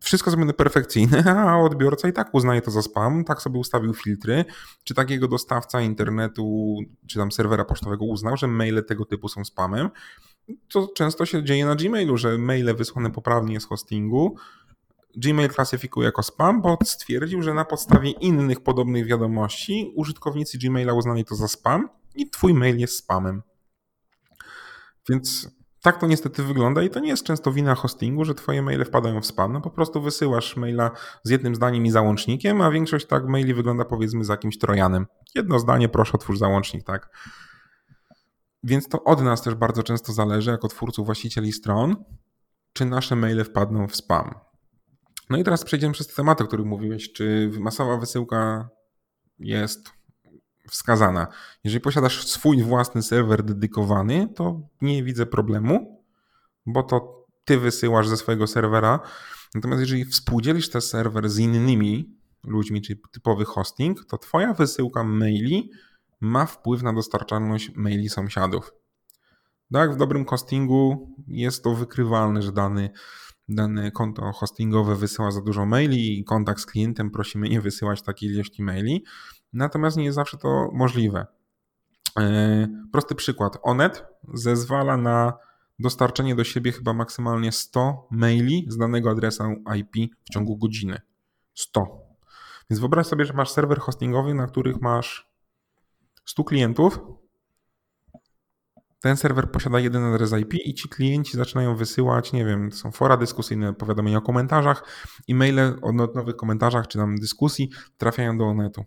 wszystko 0.00 0.30
zrobione 0.30 0.52
perfekcyjne, 0.52 1.24
a 1.48 1.58
odbiorca 1.58 2.08
i 2.08 2.12
tak 2.12 2.34
uznaje 2.34 2.62
to 2.62 2.70
za 2.70 2.82
spam, 2.82 3.24
tak 3.24 3.42
sobie 3.42 3.58
ustawił 3.58 3.94
filtry, 3.94 4.44
czy 4.84 4.94
takiego 4.94 5.28
dostawca 5.28 5.80
internetu, 5.80 6.76
czy 7.06 7.18
tam 7.18 7.32
serwera 7.32 7.64
pocztowego 7.64 8.04
uznał, 8.04 8.36
że 8.36 8.46
maile 8.46 8.84
tego 8.84 9.04
typu 9.04 9.28
są 9.28 9.44
spamem, 9.44 9.90
to 10.68 10.88
często 10.96 11.26
się 11.26 11.44
dzieje 11.44 11.66
na 11.66 11.74
Gmailu, 11.74 12.16
że 12.16 12.38
maile 12.38 12.74
wysłane 12.74 13.10
poprawnie 13.10 13.60
z 13.60 13.64
hostingu 13.64 14.36
Gmail 15.16 15.48
klasyfikuje 15.48 16.06
jako 16.06 16.22
spam, 16.22 16.62
bo 16.62 16.78
stwierdził, 16.84 17.42
że 17.42 17.54
na 17.54 17.64
podstawie 17.64 18.10
innych 18.10 18.60
podobnych 18.60 19.06
wiadomości 19.06 19.92
użytkownicy 19.96 20.58
Gmaila 20.58 20.92
uznali 20.92 21.24
to 21.24 21.34
za 21.34 21.48
spam 21.48 21.88
i 22.14 22.30
twój 22.30 22.54
mail 22.54 22.78
jest 22.78 22.96
spamem. 22.96 23.42
Więc 25.08 25.56
tak 25.82 26.00
to 26.00 26.06
niestety 26.06 26.42
wygląda 26.42 26.82
i 26.82 26.90
to 26.90 27.00
nie 27.00 27.08
jest 27.08 27.24
często 27.24 27.52
wina 27.52 27.74
hostingu, 27.74 28.24
że 28.24 28.34
twoje 28.34 28.62
maile 28.62 28.84
wpadają 28.84 29.20
w 29.20 29.26
spam. 29.26 29.52
No 29.52 29.60
po 29.60 29.70
prostu 29.70 30.02
wysyłasz 30.02 30.56
maila 30.56 30.90
z 31.22 31.30
jednym 31.30 31.54
zdaniem 31.54 31.86
i 31.86 31.90
załącznikiem, 31.90 32.60
a 32.60 32.70
większość 32.70 33.06
tak 33.06 33.26
maili 33.28 33.54
wygląda 33.54 33.84
powiedzmy 33.84 34.24
z 34.24 34.28
jakimś 34.28 34.58
trojanem. 34.58 35.06
Jedno 35.34 35.58
zdanie, 35.58 35.88
proszę 35.88 36.12
otwórz 36.12 36.38
załącznik, 36.38 36.84
tak. 36.84 37.10
Więc 38.62 38.88
to 38.88 39.04
od 39.04 39.22
nas 39.22 39.42
też 39.42 39.54
bardzo 39.54 39.82
często 39.82 40.12
zależy, 40.12 40.50
jako 40.50 40.68
twórców, 40.68 41.06
właścicieli 41.06 41.52
stron, 41.52 41.96
czy 42.72 42.84
nasze 42.84 43.16
maile 43.16 43.44
wpadną 43.44 43.88
w 43.88 43.96
spam. 43.96 44.34
No 45.30 45.38
i 45.38 45.44
teraz 45.44 45.64
przejdziemy 45.64 45.92
przez 45.92 46.06
te 46.06 46.14
tematy, 46.14 46.44
o 46.44 46.46
których 46.46 46.66
mówiłeś. 46.66 47.12
Czy 47.12 47.50
masowa 47.60 47.96
wysyłka 47.96 48.68
jest 49.38 49.95
wskazana. 50.70 51.26
Jeżeli 51.64 51.80
posiadasz 51.80 52.26
swój 52.26 52.62
własny 52.62 53.02
serwer 53.02 53.42
dedykowany, 53.42 54.28
to 54.34 54.60
nie 54.80 55.04
widzę 55.04 55.26
problemu, 55.26 56.02
bo 56.66 56.82
to 56.82 57.26
ty 57.44 57.58
wysyłasz 57.58 58.08
ze 58.08 58.16
swojego 58.16 58.46
serwera. 58.46 59.00
Natomiast 59.54 59.80
jeżeli 59.80 60.04
współdzielisz 60.04 60.70
ten 60.70 60.80
serwer 60.80 61.30
z 61.30 61.38
innymi 61.38 62.16
ludźmi, 62.44 62.82
czyli 62.82 63.00
typowy 63.12 63.44
hosting, 63.44 64.04
to 64.04 64.18
twoja 64.18 64.54
wysyłka 64.54 65.04
maili 65.04 65.70
ma 66.20 66.46
wpływ 66.46 66.82
na 66.82 66.92
dostarczalność 66.92 67.72
maili 67.74 68.08
sąsiadów. 68.08 68.72
Tak, 69.72 69.94
w 69.94 69.96
dobrym 69.96 70.26
hostingu 70.26 71.08
jest 71.28 71.64
to 71.64 71.74
wykrywalne, 71.74 72.42
że 72.42 72.52
dany, 72.52 72.90
dane 73.48 73.90
konto 73.90 74.32
hostingowe 74.32 74.96
wysyła 74.96 75.30
za 75.30 75.40
dużo 75.40 75.66
maili 75.66 76.18
i 76.18 76.24
kontakt 76.24 76.60
z 76.60 76.66
klientem 76.66 77.10
prosimy 77.10 77.48
nie 77.48 77.60
wysyłać 77.60 78.02
takiej 78.02 78.30
ilości 78.30 78.62
maili. 78.62 79.04
Natomiast 79.52 79.96
nie 79.96 80.04
jest 80.04 80.14
zawsze 80.14 80.38
to 80.38 80.70
możliwe. 80.72 81.26
E, 82.18 82.68
prosty 82.92 83.14
przykład. 83.14 83.58
Onet 83.62 84.04
zezwala 84.34 84.96
na 84.96 85.32
dostarczenie 85.78 86.34
do 86.34 86.44
siebie 86.44 86.72
chyba 86.72 86.92
maksymalnie 86.92 87.52
100 87.52 88.08
maili 88.10 88.66
z 88.68 88.76
danego 88.76 89.10
adresu 89.10 89.44
IP 89.76 90.14
w 90.24 90.32
ciągu 90.32 90.56
godziny. 90.56 91.00
100. 91.54 92.06
Więc 92.70 92.80
wyobraź 92.80 93.06
sobie, 93.06 93.24
że 93.24 93.32
masz 93.32 93.50
serwer 93.50 93.78
hostingowy, 93.78 94.34
na 94.34 94.46
których 94.46 94.80
masz 94.80 95.28
100 96.24 96.44
klientów. 96.44 97.00
Ten 99.00 99.16
serwer 99.16 99.50
posiada 99.50 99.80
jeden 99.80 100.04
adres 100.04 100.32
IP 100.32 100.54
i 100.54 100.74
ci 100.74 100.88
klienci 100.88 101.36
zaczynają 101.36 101.76
wysyłać, 101.76 102.32
nie 102.32 102.44
wiem, 102.44 102.72
są 102.72 102.90
fora 102.90 103.16
dyskusyjne, 103.16 103.74
powiadomienia 103.74 104.18
o 104.18 104.22
komentarzach, 104.22 104.84
e-maile 105.28 105.78
o 105.82 105.92
nowych 105.92 106.36
komentarzach 106.36 106.88
czy 106.88 106.98
tam 106.98 107.16
dyskusji 107.16 107.70
trafiają 107.98 108.38
do 108.38 108.44
Onetu 108.44 108.84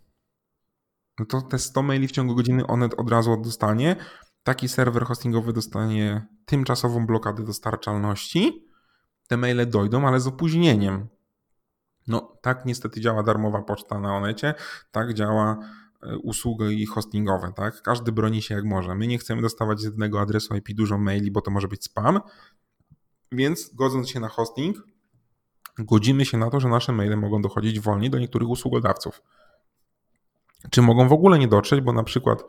no 1.19 1.25
to 1.25 1.41
te 1.41 1.59
100 1.59 1.81
maili 1.81 2.07
w 2.07 2.11
ciągu 2.11 2.35
godziny 2.35 2.67
Onet 2.67 2.93
od 2.97 3.09
razu 3.09 3.37
dostanie. 3.37 3.95
Taki 4.43 4.69
serwer 4.69 5.05
hostingowy 5.05 5.53
dostanie 5.53 6.27
tymczasową 6.45 7.05
blokadę 7.05 7.43
dostarczalności. 7.43 8.67
Te 9.27 9.37
maile 9.37 9.69
dojdą, 9.69 10.07
ale 10.07 10.19
z 10.19 10.27
opóźnieniem. 10.27 11.07
No, 12.07 12.37
tak 12.41 12.65
niestety 12.65 13.01
działa 13.01 13.23
darmowa 13.23 13.61
poczta 13.61 13.99
na 13.99 14.15
Onecie, 14.15 14.53
tak 14.91 15.13
działa 15.13 15.57
e, 16.03 16.17
usługi 16.17 16.85
hostingowe, 16.85 17.53
tak? 17.55 17.81
Każdy 17.81 18.11
broni 18.11 18.41
się 18.41 18.55
jak 18.55 18.65
może. 18.65 18.95
My 18.95 19.07
nie 19.07 19.17
chcemy 19.17 19.41
dostawać 19.41 19.81
z 19.81 19.83
jednego 19.83 20.21
adresu 20.21 20.55
IP 20.55 20.67
dużo 20.73 20.97
maili, 20.97 21.31
bo 21.31 21.41
to 21.41 21.51
może 21.51 21.67
być 21.67 21.83
spam, 21.83 22.19
więc 23.31 23.75
godząc 23.75 24.09
się 24.09 24.19
na 24.19 24.29
hosting, 24.29 24.77
godzimy 25.79 26.25
się 26.25 26.37
na 26.37 26.49
to, 26.49 26.59
że 26.59 26.69
nasze 26.69 26.91
maile 26.91 27.17
mogą 27.17 27.41
dochodzić 27.41 27.79
wolniej 27.79 28.09
do 28.09 28.19
niektórych 28.19 28.49
usługodawców 28.49 29.21
czy 30.69 30.81
mogą 30.81 31.07
w 31.07 31.13
ogóle 31.13 31.39
nie 31.39 31.47
dotrzeć, 31.47 31.81
bo 31.81 31.93
na 31.93 32.03
przykład 32.03 32.43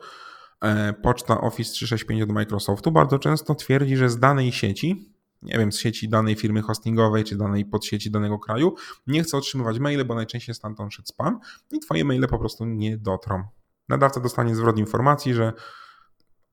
e, 0.61 0.93
poczta 0.93 1.41
Office 1.41 1.71
365 1.71 2.21
od 2.21 2.29
Microsoftu 2.29 2.91
bardzo 2.91 3.19
często 3.19 3.55
twierdzi, 3.55 3.97
że 3.97 4.09
z 4.09 4.19
danej 4.19 4.51
sieci, 4.51 5.13
nie 5.41 5.57
wiem, 5.57 5.71
z 5.71 5.77
sieci 5.77 6.09
danej 6.09 6.35
firmy 6.35 6.61
hostingowej 6.61 7.23
czy 7.23 7.37
danej 7.37 7.65
podsieci 7.65 8.11
danego 8.11 8.39
kraju, 8.39 8.75
nie 9.07 9.23
chce 9.23 9.37
otrzymywać 9.37 9.79
maile, 9.79 10.05
bo 10.05 10.15
najczęściej 10.15 10.55
stamtąd 10.55 10.93
szedł 10.93 11.07
spam 11.07 11.39
i 11.71 11.79
twoje 11.79 12.05
maile 12.05 12.27
po 12.27 12.39
prostu 12.39 12.65
nie 12.65 12.97
dotrą. 12.97 13.43
Nadawca 13.89 14.19
dostanie 14.19 14.55
zwrot 14.55 14.77
informacji, 14.77 15.33
że 15.33 15.53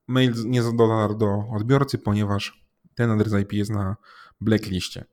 mail 0.09 0.33
nie 0.45 0.63
dotarł 0.63 1.15
do 1.15 1.45
odbiorcy, 1.57 1.99
ponieważ 1.99 2.65
ten 2.95 3.11
adres 3.11 3.43
IP 3.43 3.53
jest 3.53 3.71
na 3.71 3.97
blackliście. 4.41 5.05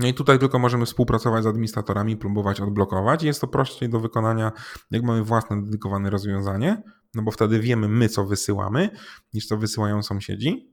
No 0.00 0.06
i 0.06 0.14
tutaj 0.14 0.38
tylko 0.38 0.58
możemy 0.58 0.86
współpracować 0.86 1.44
z 1.44 1.46
administratorami, 1.46 2.16
próbować 2.16 2.60
odblokować. 2.60 3.22
Jest 3.22 3.40
to 3.40 3.46
prościej 3.46 3.88
do 3.88 4.00
wykonania, 4.00 4.52
jak 4.90 5.02
mamy 5.02 5.24
własne 5.24 5.62
dedykowane 5.62 6.10
rozwiązanie, 6.10 6.82
no 7.14 7.22
bo 7.22 7.30
wtedy 7.30 7.60
wiemy 7.60 7.88
my, 7.88 8.08
co 8.08 8.24
wysyłamy, 8.24 8.90
niż 9.34 9.46
co 9.46 9.56
wysyłają 9.56 10.02
sąsiedzi. 10.02 10.70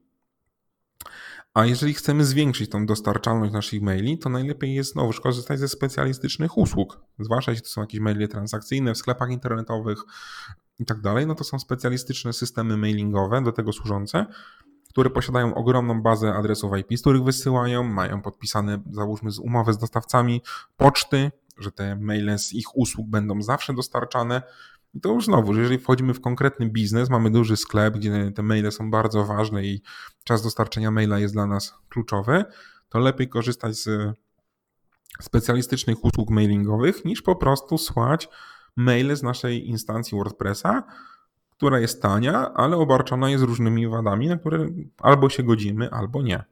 A 1.54 1.66
jeżeli 1.66 1.94
chcemy 1.94 2.26
zwiększyć 2.26 2.70
tą 2.70 2.86
dostarczalność 2.86 3.54
naszych 3.54 3.82
maili, 3.82 4.20
to 4.20 4.30
najlepiej 4.30 4.76
jest 4.76 4.94
znowu 4.94 5.22
korzystać 5.22 5.60
ze 5.60 5.68
specjalistycznych 5.68 6.58
usług. 6.58 6.99
Zwłaszcza 7.20 7.52
jeśli 7.52 7.64
to 7.64 7.70
są 7.70 7.82
jakieś 7.82 7.99
maile 7.99 8.28
transakcyjne 8.28 8.94
w 8.94 8.98
sklepach 8.98 9.32
internetowych 9.32 9.99
i 10.80 10.86
tak 10.86 11.02
dalej, 11.02 11.28
no 11.28 11.36
to 11.36 11.44
są 11.44 11.60
specjalistyczne 11.60 12.34
systemy 12.34 12.78
mailingowe 12.78 13.41
do 13.41 13.52
tego 13.52 13.74
służące, 13.74 14.26
które 14.98 15.10
posiadają 15.10 15.56
ogromną 15.56 16.02
bazę 16.02 16.34
adresów 16.34 16.78
IP, 16.78 16.98
z 16.98 17.02
których 17.02 17.24
wysyłają, 17.24 17.84
mają 17.84 18.22
podpisane, 18.22 18.82
załóżmy, 18.91 19.32
z 19.32 19.40
umowy 19.40 19.74
z 19.74 19.78
dostawcami 19.78 20.41
poczty, 20.78 21.32
że 21.57 21.72
te 21.72 21.95
maile 21.95 22.40
z 22.40 22.53
ich 22.53 22.78
usług 22.78 23.07
będą 23.07 23.41
zawsze 23.41 23.74
dostarczane. 23.74 24.41
I 24.94 25.02
to 25.02 25.14
już 25.14 25.26
znowu, 25.26 25.56
jeżeli 25.56 25.80
wchodzimy 25.80 26.14
w 26.14 26.22
konkretny 26.22 26.69
biznes, 26.69 27.10
mamy 27.10 27.32
duży 27.32 27.57
sklep, 27.57 27.94
gdzie 27.94 28.32
te 28.36 28.44
maile 28.44 28.72
są 28.72 28.91
bardzo 28.91 29.26
ważne 29.26 29.64
i 29.64 29.82
czas 30.24 30.44
dostarczenia 30.44 30.91
maila 30.91 31.19
jest 31.19 31.34
dla 31.34 31.45
nas 31.45 31.74
kluczowy, 31.90 32.45
to 32.90 32.99
lepiej 32.99 33.30
korzystać 33.30 33.76
z 33.76 34.15
specjalistycznych 35.22 36.06
usług 36.06 36.30
mailingowych 36.30 37.06
niż 37.06 37.22
po 37.22 37.36
prostu 37.36 37.78
słać 37.78 38.30
maile 38.76 39.15
z 39.15 39.24
naszej 39.24 39.69
instancji 39.69 40.18
WordPressa, 40.18 40.84
która 41.58 41.80
jest 41.80 42.02
tania, 42.02 42.54
ale 42.54 42.78
obarczona 42.78 43.30
jest 43.30 43.44
różnymi 43.44 43.88
wadami, 43.88 44.28
na 44.28 44.38
które 44.38 44.70
albo 44.98 45.30
się 45.30 45.44
godzimy, 45.44 45.90
albo 45.92 46.22
nie. 46.22 46.44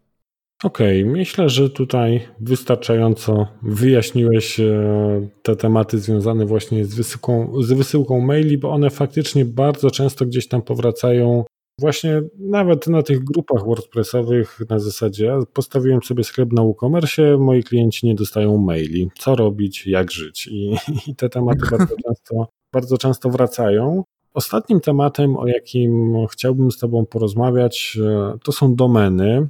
Okej, 0.64 1.02
okay, 1.02 1.14
myślę, 1.14 1.50
że 1.50 1.70
tutaj 1.70 2.28
wystarczająco 2.40 3.48
wyjaśniłeś 3.62 4.60
e, 4.60 5.30
te 5.44 5.56
tematy 5.56 6.00
związane 6.00 6.46
właśnie 6.46 6.86
z 6.86 6.96
wysyłką, 6.96 7.64
z 7.64 7.72
wysyłką 7.74 8.22
maili, 8.22 8.58
bo 8.58 8.72
one 8.72 8.90
faktycznie 8.90 9.46
bardzo 9.46 9.92
często 9.92 10.26
gdzieś 10.26 10.48
tam 10.48 10.62
powracają. 10.62 11.44
Właśnie 11.80 12.22
nawet 12.40 12.88
na 12.88 13.04
tych 13.04 13.24
grupach 13.24 13.66
WordPressowych 13.66 14.60
na 14.70 14.80
zasadzie 14.80 15.38
postawiłem 15.54 16.04
sobie 16.04 16.24
sklep 16.24 16.54
na 16.54 16.62
WooCommerce, 16.62 17.38
moi 17.38 17.64
klienci 17.64 18.08
nie 18.08 18.16
dostają 18.16 18.58
maili. 18.58 19.10
Co 19.20 19.36
robić, 19.36 19.88
jak 19.88 20.12
żyć? 20.12 20.48
I, 20.48 20.76
i 21.08 21.16
te 21.16 21.30
tematy 21.30 21.62
bardzo 21.72 21.96
często, 22.06 22.48
bardzo 22.74 22.98
często 22.98 23.30
wracają. 23.30 24.04
Ostatnim 24.36 24.80
tematem, 24.80 25.38
o 25.38 25.48
jakim 25.48 26.14
chciałbym 26.32 26.72
z 26.72 26.78
Tobą 26.78 27.06
porozmawiać, 27.06 27.98
e, 28.04 28.38
to 28.44 28.52
są 28.52 28.76
domeny. 28.76 29.48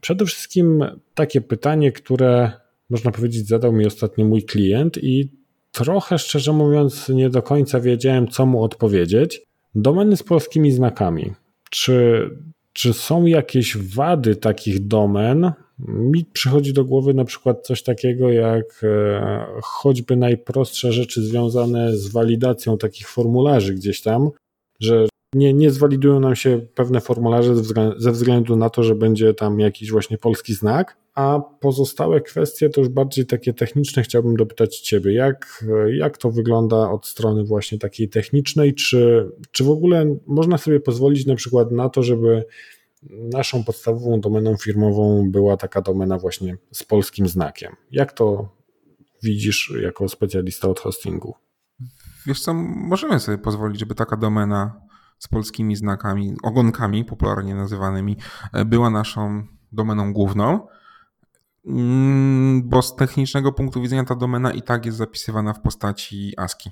Przede 0.00 0.24
wszystkim 0.24 0.84
takie 1.14 1.40
pytanie, 1.40 1.92
które 1.92 2.52
można 2.90 3.10
powiedzieć 3.10 3.48
zadał 3.48 3.72
mi 3.72 3.86
ostatnio 3.86 4.24
mój 4.24 4.42
klient 4.42 4.98
i 5.02 5.32
trochę 5.72 6.18
szczerze 6.18 6.52
mówiąc 6.52 7.08
nie 7.08 7.30
do 7.30 7.42
końca 7.42 7.80
wiedziałem, 7.80 8.28
co 8.28 8.46
mu 8.46 8.62
odpowiedzieć. 8.62 9.42
Domeny 9.74 10.16
z 10.16 10.22
polskimi 10.22 10.72
znakami. 10.72 11.34
Czy, 11.70 12.30
czy 12.78 12.92
są 12.92 13.26
jakieś 13.26 13.76
wady 13.76 14.36
takich 14.36 14.86
domen? 14.86 15.52
Mi 15.88 16.24
przychodzi 16.24 16.72
do 16.72 16.84
głowy 16.84 17.14
na 17.14 17.24
przykład 17.24 17.66
coś 17.66 17.82
takiego 17.82 18.32
jak 18.32 18.80
e, 18.82 19.46
choćby 19.62 20.16
najprostsze 20.16 20.92
rzeczy 20.92 21.22
związane 21.22 21.96
z 21.96 22.08
walidacją 22.08 22.78
takich 22.78 23.08
formularzy 23.08 23.74
gdzieś 23.74 24.02
tam, 24.02 24.30
że 24.80 25.08
nie, 25.34 25.54
nie 25.54 25.70
zwalidują 25.70 26.20
nam 26.20 26.36
się 26.36 26.60
pewne 26.74 27.00
formularze 27.00 27.54
ze 27.96 28.12
względu 28.12 28.56
na 28.56 28.70
to, 28.70 28.82
że 28.82 28.94
będzie 28.94 29.34
tam 29.34 29.60
jakiś 29.60 29.90
właśnie 29.90 30.18
polski 30.18 30.54
znak, 30.54 30.96
a 31.18 31.40
pozostałe 31.60 32.20
kwestie 32.20 32.70
to 32.70 32.80
już 32.80 32.90
bardziej 32.90 33.26
takie 33.26 33.54
techniczne 33.54 34.02
chciałbym 34.02 34.36
dopytać 34.36 34.80
Ciebie, 34.80 35.14
jak, 35.14 35.64
jak 35.92 36.18
to 36.18 36.30
wygląda 36.30 36.90
od 36.90 37.06
strony 37.06 37.44
właśnie 37.44 37.78
takiej 37.78 38.08
technicznej, 38.08 38.74
czy, 38.74 39.30
czy 39.50 39.64
w 39.64 39.70
ogóle 39.70 40.16
można 40.26 40.58
sobie 40.58 40.80
pozwolić 40.80 41.26
na 41.26 41.34
przykład 41.34 41.72
na 41.72 41.88
to, 41.88 42.02
żeby 42.02 42.44
naszą 43.10 43.64
podstawową 43.64 44.20
domeną 44.20 44.56
firmową 44.56 45.30
była 45.30 45.56
taka 45.56 45.82
domena 45.82 46.18
właśnie 46.18 46.56
z 46.72 46.84
polskim 46.84 47.28
znakiem. 47.28 47.76
Jak 47.90 48.12
to 48.12 48.48
widzisz 49.22 49.72
jako 49.82 50.08
specjalista 50.08 50.68
od 50.68 50.80
hostingu? 50.80 51.34
Wiesz 52.26 52.40
co, 52.40 52.54
możemy 52.54 53.20
sobie 53.20 53.38
pozwolić, 53.38 53.80
żeby 53.80 53.94
taka 53.94 54.16
domena 54.16 54.80
z 55.18 55.28
polskimi 55.28 55.76
znakami, 55.76 56.34
ogonkami 56.42 57.04
popularnie 57.04 57.54
nazywanymi, 57.54 58.16
e, 58.52 58.64
była 58.64 58.90
naszą 58.90 59.46
domeną 59.72 60.12
główną, 60.12 60.66
bo 62.62 62.82
z 62.82 62.96
technicznego 62.96 63.52
punktu 63.52 63.82
widzenia 63.82 64.04
ta 64.04 64.14
domena 64.14 64.52
i 64.52 64.62
tak 64.62 64.86
jest 64.86 64.98
zapisywana 64.98 65.52
w 65.52 65.60
postaci 65.60 66.34
ASCII. 66.36 66.70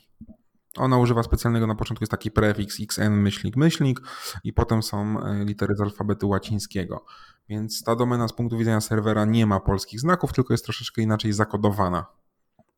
Ona 0.76 0.98
używa 0.98 1.22
specjalnego, 1.22 1.66
na 1.66 1.74
początku 1.74 2.02
jest 2.02 2.10
taki 2.10 2.30
prefiks 2.30 2.80
xn, 2.80 3.12
myślnik, 3.12 3.56
myślnik 3.56 4.00
i 4.44 4.52
potem 4.52 4.82
są 4.82 5.20
e, 5.20 5.44
litery 5.44 5.76
z 5.76 5.80
alfabetu 5.80 6.28
łacińskiego. 6.28 7.04
Więc 7.48 7.82
ta 7.82 7.96
domena 7.96 8.28
z 8.28 8.32
punktu 8.32 8.58
widzenia 8.58 8.80
serwera 8.80 9.24
nie 9.24 9.46
ma 9.46 9.60
polskich 9.60 10.00
znaków, 10.00 10.32
tylko 10.32 10.54
jest 10.54 10.64
troszeczkę 10.64 11.02
inaczej 11.02 11.32
zakodowana. 11.32 12.06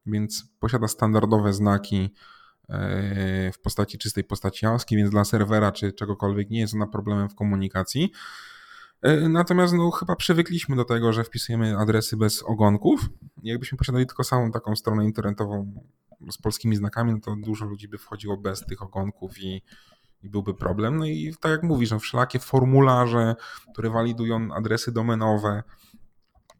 Więc 0.06 0.44
posiada 0.60 0.88
standardowe 0.88 1.52
znaki 1.52 2.14
E, 2.68 3.52
w 3.52 3.58
postaci 3.58 3.98
czystej 3.98 4.24
postaci 4.24 4.66
ASCII, 4.66 4.96
więc 4.96 5.10
dla 5.10 5.24
serwera 5.24 5.72
czy 5.72 5.92
czegokolwiek 5.92 6.50
nie 6.50 6.60
jest 6.60 6.74
ona 6.74 6.86
problemem 6.86 7.28
w 7.28 7.34
komunikacji. 7.34 8.12
E, 9.02 9.28
natomiast 9.28 9.74
no, 9.74 9.90
chyba 9.90 10.16
przywykliśmy 10.16 10.76
do 10.76 10.84
tego, 10.84 11.12
że 11.12 11.24
wpisujemy 11.24 11.78
adresy 11.78 12.16
bez 12.16 12.42
ogonków. 12.42 13.00
Jakbyśmy 13.42 13.78
posiadali 13.78 14.06
tylko 14.06 14.24
samą 14.24 14.50
taką 14.50 14.76
stronę 14.76 15.04
internetową 15.04 15.72
z 16.30 16.38
polskimi 16.38 16.76
znakami, 16.76 17.12
no 17.12 17.20
to 17.20 17.36
dużo 17.36 17.64
ludzi 17.64 17.88
by 17.88 17.98
wchodziło 17.98 18.36
bez 18.36 18.66
tych 18.66 18.82
ogonków 18.82 19.38
i, 19.38 19.62
i 20.22 20.28
byłby 20.28 20.54
problem. 20.54 20.96
No 20.96 21.06
i 21.06 21.34
tak 21.40 21.52
jak 21.52 21.62
mówisz, 21.62 21.90
no, 21.90 21.98
wszelakie 21.98 22.38
formularze, 22.38 23.36
które 23.72 23.90
walidują 23.90 24.48
adresy 24.54 24.92
domenowe, 24.92 25.62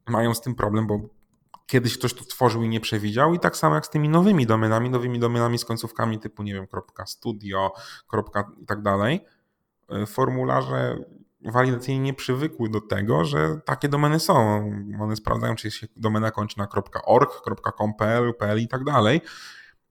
mają 0.06 0.34
z 0.34 0.40
tym 0.40 0.54
problem, 0.54 0.86
bo 0.86 1.00
kiedyś 1.66 1.98
ktoś 1.98 2.14
to 2.14 2.24
tworzył 2.24 2.62
i 2.62 2.68
nie 2.68 2.80
przewidział 2.80 3.34
i 3.34 3.38
tak 3.38 3.56
samo 3.56 3.74
jak 3.74 3.86
z 3.86 3.90
tymi 3.90 4.08
nowymi 4.08 4.46
domenami, 4.46 4.90
nowymi 4.90 5.18
domenami 5.18 5.58
z 5.58 5.64
końcówkami 5.64 6.18
typu, 6.18 6.42
nie 6.42 6.54
wiem, 6.54 6.66
.studio, 7.06 7.72
i 8.62 8.66
tak 8.66 8.82
dalej. 8.82 9.20
E, 9.90 10.06
formularze 10.06 10.98
walidacyjnie 11.44 12.00
nie 12.00 12.14
przywykły 12.14 12.70
do 12.70 12.80
tego, 12.80 13.24
że 13.24 13.60
takie 13.64 13.88
domeny 13.88 14.20
są. 14.20 14.34
One 15.00 15.16
sprawdzają, 15.16 15.54
czy 15.54 15.70
się 15.70 15.86
domena 15.96 16.30
kończy 16.30 16.58
na 16.58 16.68
.org, 17.06 17.42
.com.pl, 17.76 18.34
.pl 18.34 18.60
i 18.60 18.68
tak 18.68 18.84
dalej. 18.84 19.20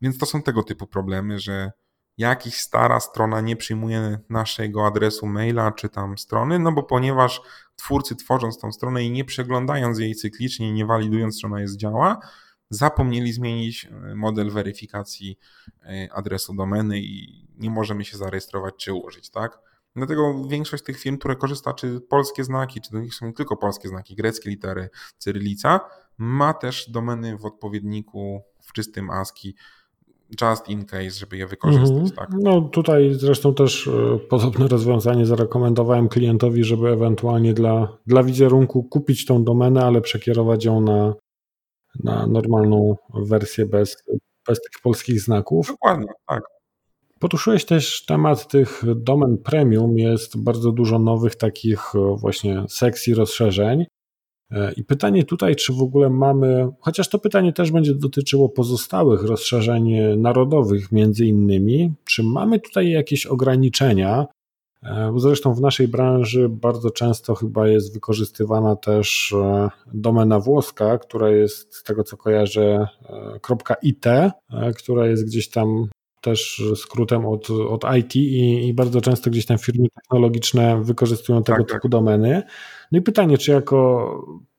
Więc 0.01 0.17
to 0.17 0.25
są 0.25 0.41
tego 0.41 0.63
typu 0.63 0.87
problemy, 0.87 1.39
że 1.39 1.71
jakiś 2.17 2.59
stara 2.59 2.99
strona 2.99 3.41
nie 3.41 3.55
przyjmuje 3.55 4.19
naszego 4.29 4.85
adresu 4.85 5.27
maila 5.27 5.71
czy 5.71 5.89
tam 5.89 6.17
strony, 6.17 6.59
no 6.59 6.71
bo 6.71 6.83
ponieważ 6.83 7.41
twórcy 7.75 8.15
tworząc 8.15 8.59
tą 8.59 8.71
stronę 8.71 9.03
i 9.03 9.11
nie 9.11 9.25
przeglądając 9.25 9.99
jej 9.99 10.15
cyklicznie, 10.15 10.73
nie 10.73 10.85
walidując, 10.85 11.41
czy 11.41 11.47
ona 11.47 11.61
jest 11.61 11.77
działa, 11.77 12.19
zapomnieli 12.69 13.33
zmienić 13.33 13.85
e, 13.85 14.15
model 14.15 14.51
weryfikacji 14.51 15.39
e, 15.83 16.07
adresu 16.13 16.53
domeny 16.55 16.99
i 16.99 17.47
nie 17.57 17.69
możemy 17.69 18.05
się 18.05 18.17
zarejestrować 18.17 18.75
czy 18.77 18.93
ułożyć, 18.93 19.29
tak? 19.29 19.59
Dlatego 19.97 20.43
większość 20.47 20.83
tych 20.83 20.99
firm, 20.99 21.17
które 21.17 21.35
korzysta, 21.35 21.73
czy 21.73 22.01
polskie 22.01 22.43
znaki, 22.43 22.81
czy 22.81 22.91
to 22.91 22.99
nie 22.99 23.11
są 23.11 23.33
tylko 23.33 23.57
polskie 23.57 23.89
znaki, 23.89 24.15
greckie 24.15 24.49
litery, 24.49 24.89
cyrylica, 25.17 25.79
ma 26.17 26.53
też 26.53 26.89
domeny 26.89 27.37
w 27.37 27.45
odpowiedniku 27.45 28.41
w 28.61 28.73
czystym 28.73 29.09
ASCII 29.09 29.55
just 30.41 30.69
in 30.69 30.85
case, 30.85 31.09
żeby 31.09 31.37
je 31.37 31.47
wykorzystać. 31.47 32.03
-hmm. 32.03 32.15
tak? 32.15 32.29
No 32.39 32.61
tutaj 32.61 33.13
zresztą 33.13 33.53
też 33.53 33.87
e, 33.87 34.19
podobne 34.19 34.67
rozwiązanie 34.67 35.25
zarekomendowałem 35.25 36.09
klientowi, 36.09 36.63
żeby 36.63 36.89
ewentualnie 36.89 37.53
dla, 37.53 37.97
dla 38.07 38.23
wizerunku 38.23 38.83
kupić 38.83 39.25
tą 39.25 39.43
domenę, 39.43 39.85
ale 39.85 40.01
przekierować 40.01 40.65
ją 40.65 40.81
na, 40.81 41.13
na 42.03 42.27
normalną 42.27 42.95
wersję 43.13 43.65
bez, 43.65 44.03
bez 44.47 44.61
tych 44.61 44.81
polskich 44.83 45.21
znaków. 45.21 45.67
Dokładnie, 45.67 46.11
tak. 46.27 46.56
Poruszyłeś 47.19 47.65
też 47.65 48.05
temat 48.05 48.47
tych 48.47 48.83
domen 48.95 49.37
premium. 49.37 49.97
Jest 49.97 50.43
bardzo 50.43 50.71
dużo 50.71 50.99
nowych 50.99 51.35
takich 51.35 51.95
e, 51.95 52.15
właśnie 52.17 52.63
sekcji 52.69 53.13
rozszerzeń. 53.13 53.85
E, 54.51 54.73
I 54.73 54.83
pytanie 54.83 55.23
tutaj, 55.23 55.55
czy 55.55 55.73
w 55.73 55.81
ogóle 55.81 56.09
mamy, 56.09 56.67
chociaż 56.79 57.09
to 57.09 57.19
pytanie 57.19 57.53
też 57.53 57.71
będzie 57.71 57.95
dotyczyło 57.95 58.49
pozostałych 58.49 59.23
rozszerzeń 59.23 59.91
narodowych, 60.17 60.91
między 60.91 61.25
innymi, 61.25 61.93
czy 62.05 62.23
mamy 62.23 62.59
tutaj 62.59 62.89
jakieś 62.89 63.25
ograniczenia? 63.25 64.25
E, 64.83 65.11
bo 65.11 65.19
zresztą 65.19 65.53
w 65.53 65.61
naszej 65.61 65.87
branży 65.87 66.49
bardzo 66.49 66.91
często 66.91 67.35
chyba 67.35 67.67
jest 67.67 67.93
wykorzystywana 67.93 68.75
też 68.75 69.35
domena 69.93 70.39
włoska, 70.39 70.97
która 70.97 71.29
jest 71.29 71.75
z 71.75 71.83
tego 71.83 72.03
co 72.03 72.17
kojarzę 72.17 72.87
.it, 73.83 74.05
która 74.77 75.07
jest 75.07 75.25
gdzieś 75.25 75.49
tam 75.49 75.87
też 76.21 76.63
skrótem 76.75 77.25
od, 77.25 77.49
od 77.49 77.83
IT 77.97 78.15
i, 78.15 78.67
i, 78.67 78.73
bardzo 78.73 79.01
często 79.01 79.29
gdzieś 79.29 79.45
tam 79.45 79.57
firmy 79.57 79.87
technologiczne 79.95 80.83
wykorzystują 80.83 81.43
tego 81.43 81.57
tak, 81.57 81.67
typu 81.67 81.81
tak. 81.81 81.91
domeny. 81.91 82.43
No 82.91 82.99
i 82.99 83.01
pytanie, 83.01 83.37
czy 83.37 83.51
jako 83.51 84.11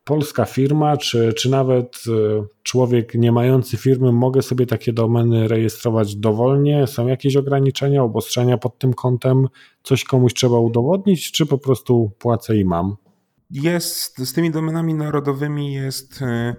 polska 0.04 0.44
firma, 0.44 0.96
czy, 0.96 1.32
czy 1.32 1.50
nawet 1.50 2.02
e, 2.08 2.46
człowiek 2.62 3.14
nie 3.14 3.32
mający 3.32 3.76
firmy, 3.76 4.12
mogę 4.12 4.42
sobie 4.42 4.66
takie 4.66 4.92
domeny 4.92 5.48
rejestrować 5.48 6.16
dowolnie? 6.16 6.86
Są 6.86 7.06
jakieś 7.06 7.36
ograniczenia, 7.36 8.02
obostrzenia 8.02 8.58
pod 8.58 8.78
tym 8.78 8.94
kątem? 8.94 9.48
Coś 9.82 10.04
komuś 10.04 10.34
trzeba 10.34 10.58
udowodnić, 10.58 11.32
czy 11.32 11.46
po 11.46 11.58
prostu 11.58 12.10
płacę 12.18 12.56
i 12.56 12.64
mam? 12.64 12.96
jest, 13.50 14.18
z 14.18 14.32
tymi 14.32 14.50
domenami 14.50 14.94
narodowymi 14.94 15.72
jest 15.72 16.22
e, 16.22 16.56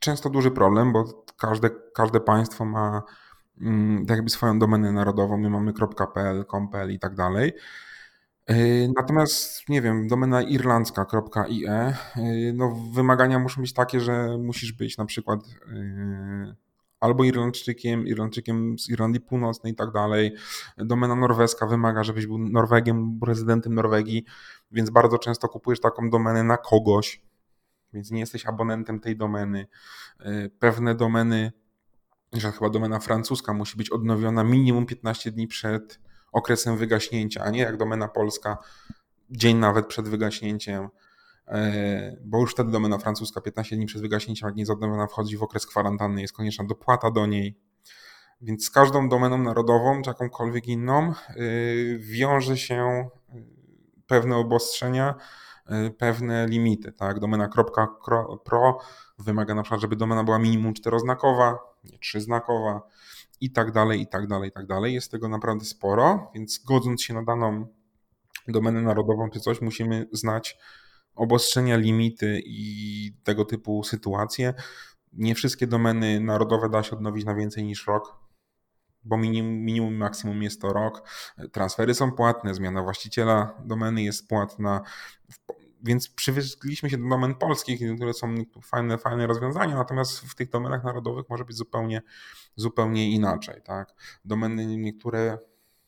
często 0.00 0.30
duży 0.30 0.50
problem, 0.50 0.92
bo 0.92 1.24
każde, 1.38 1.70
każde 1.94 2.20
państwo 2.20 2.64
ma 2.64 3.02
mm, 3.60 4.06
jakby 4.08 4.30
swoją 4.30 4.58
domenę 4.58 4.92
narodową. 4.92 5.38
My 5.38 5.50
mamy 5.50 5.72
.pl, 6.14 6.44
.com.pl 6.44 6.92
i 6.92 6.98
tak 6.98 7.14
dalej. 7.14 7.52
E, 8.46 8.54
natomiast, 8.96 9.68
nie 9.68 9.82
wiem, 9.82 10.08
domena 10.08 10.42
irlandzka.ie, 10.42 11.94
no 12.54 12.76
wymagania 12.94 13.38
muszą 13.38 13.60
być 13.60 13.72
takie, 13.72 14.00
że 14.00 14.38
musisz 14.38 14.72
być 14.72 14.98
na 14.98 15.04
przykład 15.04 15.40
albo 17.04 17.24
Irlandczykiem, 17.24 18.06
Irlandczykiem 18.06 18.78
z 18.78 18.88
Irlandii 18.88 19.20
Północnej 19.20 19.72
i 19.72 19.76
tak 19.76 19.90
dalej. 19.90 20.34
Domena 20.76 21.14
norweska 21.14 21.66
wymaga, 21.66 22.04
żebyś 22.04 22.26
był 22.26 22.38
Norwegiem, 22.38 23.20
rezydentem 23.26 23.74
Norwegii, 23.74 24.24
więc 24.70 24.90
bardzo 24.90 25.18
często 25.18 25.48
kupujesz 25.48 25.80
taką 25.80 26.10
domenę 26.10 26.44
na 26.44 26.56
kogoś, 26.56 27.22
więc 27.92 28.10
nie 28.10 28.20
jesteś 28.20 28.46
abonentem 28.46 29.00
tej 29.00 29.16
domeny. 29.16 29.66
Pewne 30.58 30.94
domeny, 30.94 31.52
że 32.32 32.52
chyba 32.52 32.70
domena 32.70 32.98
francuska 33.00 33.52
musi 33.52 33.76
być 33.76 33.90
odnowiona 33.90 34.44
minimum 34.44 34.86
15 34.86 35.32
dni 35.32 35.46
przed 35.46 36.00
okresem 36.32 36.76
wygaśnięcia, 36.76 37.44
a 37.44 37.50
nie 37.50 37.60
jak 37.60 37.76
domena 37.76 38.08
polska 38.08 38.58
dzień 39.30 39.56
nawet 39.56 39.86
przed 39.86 40.08
wygaśnięciem. 40.08 40.88
E, 41.48 42.16
bo 42.24 42.40
już 42.40 42.52
wtedy 42.52 42.70
domena 42.70 42.98
francuska 42.98 43.40
15 43.40 43.76
dni 43.76 43.86
przed 43.86 44.02
wygaśnięciem, 44.02 44.46
jak 44.46 44.56
nie 44.56 44.62
jest 44.62 44.72
wchodzi 45.10 45.36
w 45.36 45.42
okres 45.42 45.66
kwarantanny, 45.66 46.20
jest 46.20 46.36
konieczna 46.36 46.64
dopłata 46.64 47.10
do 47.10 47.26
niej. 47.26 47.58
Więc 48.40 48.64
z 48.64 48.70
każdą 48.70 49.08
domeną 49.08 49.38
narodową, 49.38 50.02
czy 50.02 50.10
jakąkolwiek 50.10 50.68
inną, 50.68 51.12
e, 51.12 51.14
wiąże 51.98 52.56
się 52.56 52.74
e, 52.74 53.08
pewne 54.06 54.36
obostrzenia, 54.36 55.14
pewne 55.98 56.46
limity. 56.46 56.92
Tak? 56.92 57.20
Domena 57.20 57.48
.pro 58.44 58.78
wymaga 59.18 59.54
na 59.54 59.62
przykład, 59.62 59.80
żeby 59.80 59.96
domena 59.96 60.24
była 60.24 60.38
minimum 60.38 60.74
czteroznakowa, 60.74 61.73
trzyznakowa 62.00 62.82
i 63.40 63.50
tak 63.50 63.72
dalej, 63.72 64.00
i 64.00 64.06
tak 64.06 64.26
dalej, 64.26 64.48
i 64.48 64.52
tak 64.52 64.66
dalej. 64.66 64.94
Jest 64.94 65.10
tego 65.10 65.28
naprawdę 65.28 65.64
sporo, 65.64 66.30
więc 66.34 66.58
godząc 66.58 67.02
się 67.02 67.14
na 67.14 67.22
daną 67.22 67.66
domenę 68.48 68.82
narodową 68.82 69.30
czy 69.30 69.40
coś, 69.40 69.60
musimy 69.60 70.06
znać 70.12 70.58
obostrzenia, 71.14 71.76
limity 71.76 72.42
i 72.46 73.12
tego 73.24 73.44
typu 73.44 73.84
sytuacje. 73.84 74.54
Nie 75.12 75.34
wszystkie 75.34 75.66
domeny 75.66 76.20
narodowe 76.20 76.68
da 76.68 76.82
się 76.82 76.96
odnowić 76.96 77.24
na 77.24 77.34
więcej 77.34 77.64
niż 77.64 77.86
rok, 77.86 78.16
bo 79.04 79.16
minimum, 79.16 79.64
minimum 79.64 79.96
maksimum 79.96 80.42
jest 80.42 80.60
to 80.60 80.72
rok. 80.72 81.08
Transfery 81.52 81.94
są 81.94 82.12
płatne, 82.12 82.54
zmiana 82.54 82.82
właściciela 82.82 83.62
domeny 83.64 84.02
jest 84.02 84.28
płatna, 84.28 84.82
więc 85.84 86.08
przywykliśmy 86.08 86.90
się 86.90 86.98
do 86.98 87.08
domen 87.08 87.34
polskich, 87.34 87.80
które 87.96 88.14
są 88.14 88.34
fajne, 88.62 88.98
fajne 88.98 89.26
rozwiązania, 89.26 89.74
natomiast 89.76 90.20
w 90.20 90.34
tych 90.34 90.50
domenach 90.50 90.84
narodowych 90.84 91.28
może 91.28 91.44
być 91.44 91.56
zupełnie, 91.56 92.02
zupełnie 92.56 93.10
inaczej. 93.10 93.62
Tak? 93.62 93.94
Domeny 94.24 94.66
niektóre, 94.66 95.38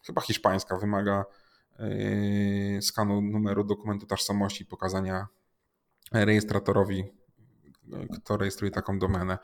chyba 0.07 0.21
hiszpańska 0.21 0.77
wymaga 0.77 1.25
Yy, 1.79 2.83
skanu 2.83 3.21
numeru 3.21 3.65
dokumentu 3.65 4.07
tożsamości 4.07 4.63
i 4.63 4.67
pokazania 4.67 5.27
rejestratorowi, 6.13 7.05
kto 8.15 8.37
rejestruje 8.37 8.71
taką 8.71 8.99
domenę. 8.99 9.39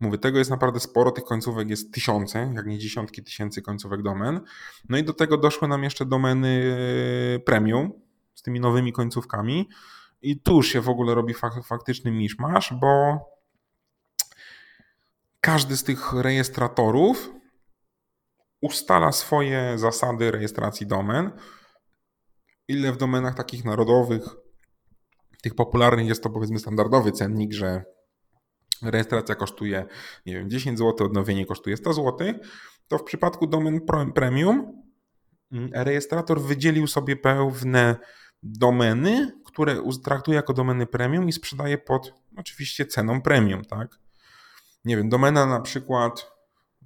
Mówię, 0.00 0.18
tego 0.18 0.38
jest 0.38 0.50
naprawdę 0.50 0.80
sporo, 0.80 1.10
tych 1.10 1.24
końcówek 1.24 1.70
jest 1.70 1.94
tysiące, 1.94 2.52
jak 2.54 2.66
nie 2.66 2.78
dziesiątki 2.78 3.22
tysięcy 3.22 3.62
końcówek 3.62 4.02
domen. 4.02 4.40
No 4.88 4.98
i 4.98 5.04
do 5.04 5.12
tego 5.12 5.38
doszły 5.38 5.68
nam 5.68 5.84
jeszcze 5.84 6.06
domeny 6.06 6.48
yy, 7.32 7.40
premium 7.40 7.92
z 8.34 8.42
tymi 8.42 8.60
nowymi 8.60 8.92
końcówkami. 8.92 9.68
I 10.22 10.40
tu 10.40 10.62
się 10.62 10.80
w 10.80 10.88
ogóle 10.88 11.14
robi 11.14 11.34
fak 11.34 11.64
faktyczny 11.64 12.10
miszmasz, 12.10 12.74
bo 12.80 13.18
każdy 15.40 15.76
z 15.76 15.84
tych 15.84 16.12
rejestratorów 16.12 17.30
ustala 18.60 19.12
swoje 19.12 19.78
zasady 19.78 20.30
rejestracji 20.30 20.86
domen, 20.86 21.30
ile 22.68 22.92
w 22.92 22.96
domenach 22.96 23.34
takich 23.34 23.64
narodowych, 23.64 24.22
tych 25.42 25.54
popularnych 25.54 26.06
jest 26.06 26.22
to 26.22 26.30
powiedzmy 26.30 26.58
standardowy 26.58 27.12
cennik, 27.12 27.52
że 27.52 27.84
rejestracja 28.82 29.34
kosztuje, 29.34 29.86
nie 30.26 30.34
wiem, 30.34 30.50
10 30.50 30.78
zł, 30.78 31.06
odnowienie 31.06 31.46
kosztuje 31.46 31.76
100 31.76 31.92
zł, 31.92 32.34
to 32.88 32.98
w 32.98 33.04
przypadku 33.04 33.46
domen 33.46 33.80
premium 34.14 34.81
rejestrator 35.72 36.40
wydzielił 36.40 36.86
sobie 36.86 37.16
pewne 37.16 37.96
domeny, 38.42 39.32
które 39.44 39.82
traktuje 40.04 40.36
jako 40.36 40.52
domeny 40.52 40.86
premium 40.86 41.28
i 41.28 41.32
sprzedaje 41.32 41.78
pod 41.78 42.12
oczywiście 42.36 42.86
ceną 42.86 43.22
premium, 43.22 43.64
tak? 43.64 43.98
Nie 44.84 44.96
wiem, 44.96 45.08
domena 45.08 45.46
na 45.46 45.60
przykład 45.60 46.32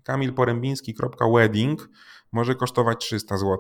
kamilporębiński.wedding 0.03 1.89
może 2.33 2.55
kosztować 2.55 2.99
300 2.99 3.37
zł, 3.37 3.59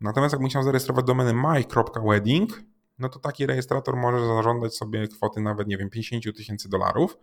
Natomiast 0.00 0.40
jak 0.40 0.50
chciał 0.50 0.62
zarejestrować 0.62 1.06
domenę 1.06 1.32
my.wedding, 1.32 2.62
no 2.98 3.08
to 3.08 3.18
taki 3.18 3.46
rejestrator 3.46 3.96
może 3.96 4.26
zażądać 4.26 4.76
sobie 4.76 5.08
kwoty 5.08 5.40
nawet, 5.40 5.68
nie 5.68 5.78
wiem, 5.78 5.90
50 5.90 6.36
tysięcy 6.36 6.68
dolarów, 6.68 7.18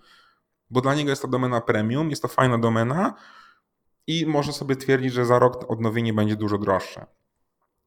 bo 0.70 0.82
dla 0.82 0.96
niego 0.96 1.10
jest 1.10 1.22
to 1.22 1.28
domena 1.28 1.62
premium, 1.62 2.10
jest 2.10 2.22
to 2.22 2.28
fajna 2.28 2.58
domena 2.58 3.14
i 4.08 4.26
może 4.26 4.54
sobie 4.54 4.76
twierdzić, 4.76 5.14
że 5.14 5.26
za 5.26 5.40
rok 5.40 5.72
odnowienie 5.72 6.14
będzie 6.14 6.36
dużo 6.36 6.58
droższe. 6.58 7.06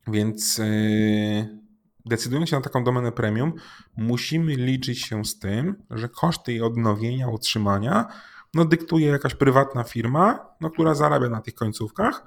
Więc 0.07 0.59
yy, 0.59 1.59
decydując 2.07 2.49
się 2.49 2.57
na 2.57 2.63
taką 2.63 2.85
domenę 2.85 3.13
premium, 3.13 3.53
musimy 3.97 4.57
liczyć 4.57 5.03
się 5.03 5.25
z 5.25 5.39
tym, 5.39 5.83
że 5.91 6.09
koszty 6.09 6.53
jej 6.53 6.63
odnowienia, 6.63 7.29
utrzymania 7.29 8.07
no 8.55 8.65
dyktuje 8.65 9.07
jakaś 9.07 9.35
prywatna 9.35 9.85
firma, 9.85 10.47
no, 10.61 10.71
która 10.71 10.95
zarabia 10.95 11.29
na 11.29 11.41
tych 11.41 11.55
końcówkach, 11.55 12.27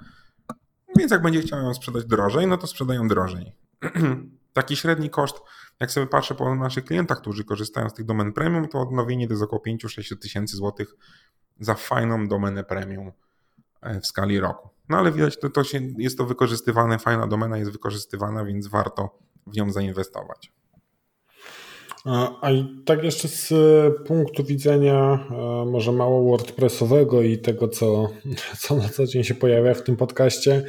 więc 0.98 1.12
jak 1.12 1.22
będzie 1.22 1.42
chciał 1.42 1.60
ją 1.60 1.74
sprzedać 1.74 2.06
drożej, 2.06 2.48
no 2.48 2.58
to 2.58 2.68
sprzedają 2.68 3.08
drożej. 3.08 3.52
Taki 4.54 4.76
średni 4.76 5.10
koszt, 5.10 5.36
jak 5.80 5.92
sobie 5.92 6.08
patrzę 6.08 6.36
po 6.36 6.56
naszych 6.56 6.86
klientach, 6.86 7.22
którzy 7.22 7.44
korzystają 7.44 7.90
z 7.90 7.94
tych 7.94 8.06
domen 8.06 8.34
premium, 8.34 8.68
to 8.68 8.82
odnowienie 8.82 9.28
to 9.28 9.34
jest 9.34 9.44
około 9.44 9.62
5-6 9.68 10.18
tysięcy 10.18 10.56
złotych 10.56 10.96
za 11.60 11.76
fajną 11.76 12.28
domenę 12.28 12.64
premium 12.64 13.12
w 14.02 14.08
skali 14.08 14.40
roku. 14.40 14.70
No 14.90 14.98
ale 14.98 15.12
widać, 15.12 15.40
to, 15.40 15.50
to 15.50 15.64
się, 15.64 15.82
jest 15.98 16.18
to 16.18 16.26
wykorzystywane, 16.26 17.00
fajna 17.00 17.28
domena 17.28 17.58
jest 17.58 17.72
wykorzystywana, 17.72 18.46
więc 18.46 18.68
warto 18.68 19.20
w 19.48 19.56
nią 19.56 19.72
zainwestować. 19.72 20.52
A 22.42 22.52
i 22.52 22.66
tak 22.86 23.04
jeszcze 23.04 23.28
z 23.28 23.52
e, 23.52 23.92
punktu 23.92 24.44
widzenia 24.44 25.28
e, 25.32 25.66
może 25.66 25.92
mało 25.92 26.24
WordPressowego 26.24 27.22
i 27.22 27.38
tego, 27.38 27.68
co, 27.68 28.10
co 28.60 28.76
na 28.76 28.90
co 28.90 29.06
dzień 29.06 29.24
się 29.24 29.36
pojawia 29.36 29.74
w 29.74 29.84
tym 29.84 29.98
podcaście, 29.98 30.66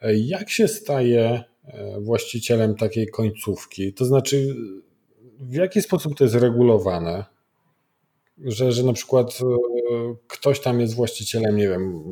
e, 0.00 0.16
jak 0.16 0.50
się 0.50 0.68
staje 0.68 1.44
właścicielem 2.00 2.74
takiej 2.74 3.08
końcówki? 3.08 3.94
To 3.94 4.04
znaczy, 4.04 4.56
w 5.40 5.54
jaki 5.54 5.82
sposób 5.82 6.16
to 6.16 6.24
jest 6.24 6.36
regulowane? 6.36 7.24
Że, 8.44 8.72
że 8.72 8.82
na 8.82 8.92
przykład 8.92 9.38
ktoś 10.26 10.60
tam 10.60 10.80
jest 10.80 10.94
właścicielem, 10.94 11.56
nie 11.56 11.68
wiem, 11.68 12.02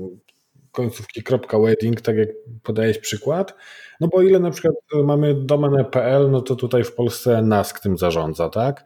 końcówki 0.75 1.23
.wedding, 1.53 2.01
tak 2.01 2.17
jak 2.17 2.29
podajesz 2.63 2.99
przykład, 2.99 3.55
no 4.01 4.09
bo 4.09 4.23
ile 4.23 4.39
na 4.39 4.51
przykład 4.51 4.75
mamy 5.05 5.35
domenę.pl, 5.35 6.31
no 6.31 6.41
to 6.41 6.57
tutaj 6.57 6.85
w 6.85 6.95
Polsce 6.95 7.43
NASK 7.43 7.81
tym 7.81 7.99
zarządza, 7.99 8.49
tak? 8.49 8.85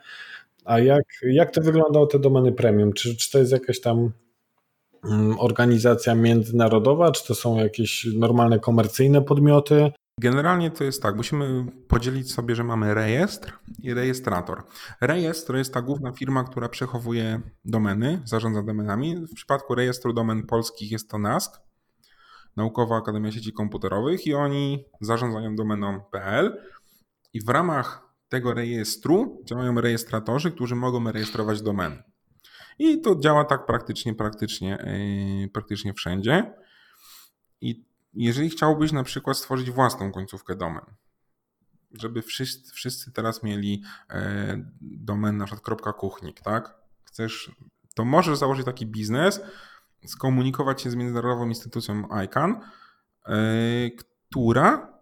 A 0.64 0.78
jak, 0.78 1.04
jak 1.22 1.50
to 1.50 1.60
wyglądało 1.60 2.06
te 2.06 2.18
domeny 2.18 2.52
premium? 2.52 2.92
Czy, 2.92 3.16
czy 3.16 3.30
to 3.30 3.38
jest 3.38 3.52
jakaś 3.52 3.80
tam 3.80 4.12
mm, 5.04 5.40
organizacja 5.40 6.14
międzynarodowa, 6.14 7.12
czy 7.12 7.26
to 7.26 7.34
są 7.34 7.58
jakieś 7.58 8.06
normalne 8.14 8.58
komercyjne 8.58 9.22
podmioty? 9.22 9.92
Generalnie 10.20 10.70
to 10.70 10.84
jest 10.84 11.02
tak, 11.02 11.16
musimy 11.16 11.64
podzielić 11.88 12.32
sobie, 12.32 12.54
że 12.54 12.64
mamy 12.64 12.94
rejestr 12.94 13.52
i 13.82 13.94
rejestrator. 13.94 14.62
Rejestr 15.00 15.56
jest 15.56 15.74
ta 15.74 15.82
główna 15.82 16.12
firma, 16.12 16.44
która 16.44 16.68
przechowuje 16.68 17.40
domeny, 17.64 18.22
zarządza 18.24 18.62
domenami. 18.62 19.16
W 19.16 19.34
przypadku 19.34 19.74
rejestru 19.74 20.12
domen 20.12 20.46
polskich 20.46 20.92
jest 20.92 21.10
to 21.10 21.18
NASK, 21.18 21.60
Naukowa 22.58 22.96
Akademia 22.96 23.32
Sieci 23.32 23.52
Komputerowych 23.52 24.26
i 24.26 24.34
oni 24.34 24.84
zarządzają 25.00 25.56
domeną.pl 25.56 26.62
i 27.32 27.40
w 27.40 27.48
ramach 27.48 28.08
tego 28.28 28.54
rejestru 28.54 29.42
działają 29.44 29.80
rejestratorzy, 29.80 30.50
którzy 30.50 30.74
mogą 30.74 31.12
rejestrować 31.12 31.62
domeny. 31.62 32.02
I 32.78 33.00
to 33.00 33.16
działa 33.16 33.44
tak 33.44 33.66
praktycznie, 33.66 34.14
praktycznie, 34.14 34.78
yy, 35.42 35.48
praktycznie 35.48 35.94
wszędzie. 35.94 36.54
I 37.60 37.84
jeżeli 38.14 38.50
chciałbyś 38.50 38.92
na 38.92 39.04
przykład 39.04 39.36
stworzyć 39.36 39.70
własną 39.70 40.12
końcówkę 40.12 40.56
domen, 40.56 40.84
żeby 41.92 42.22
wszyscy, 42.22 42.74
wszyscy 42.74 43.12
teraz 43.12 43.42
mieli 43.42 43.82
e, 44.10 44.64
domen 44.80 45.36
na 45.36 45.46
przykład 45.46 45.82
.kuchnik, 45.96 46.40
tak? 46.40 46.74
Chcesz, 47.04 47.50
to 47.94 48.04
możesz 48.04 48.38
założyć 48.38 48.64
taki 48.66 48.86
biznes, 48.86 49.40
skomunikować 50.06 50.82
się 50.82 50.90
z 50.90 50.94
międzynarodową 50.94 51.48
instytucją 51.48 52.08
ICANN, 52.24 52.54
e, 53.26 53.34
która 54.30 54.98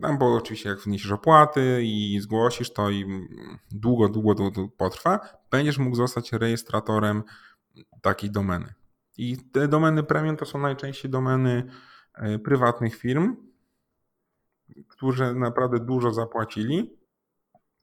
Tam, 0.00 0.18
bo 0.18 0.34
oczywiście 0.34 0.68
jak 0.68 0.78
wniesiesz 0.78 1.12
opłaty 1.12 1.82
i 1.82 2.20
zgłosisz 2.20 2.72
to 2.72 2.90
i 2.90 3.26
długo, 3.70 4.08
długo, 4.08 4.34
długo 4.34 4.68
potrwa, 4.76 5.20
będziesz 5.50 5.78
mógł 5.78 5.96
zostać 5.96 6.32
rejestratorem 6.32 7.22
takiej 8.02 8.30
domeny. 8.30 8.74
I 9.18 9.36
te 9.52 9.68
domeny 9.68 10.02
premium 10.02 10.36
to 10.36 10.46
są 10.46 10.58
najczęściej 10.58 11.10
domeny 11.10 11.70
e, 12.14 12.38
prywatnych 12.38 12.96
firm, 12.96 13.36
którzy 14.88 15.34
naprawdę 15.34 15.80
dużo 15.80 16.12
zapłacili 16.12 16.96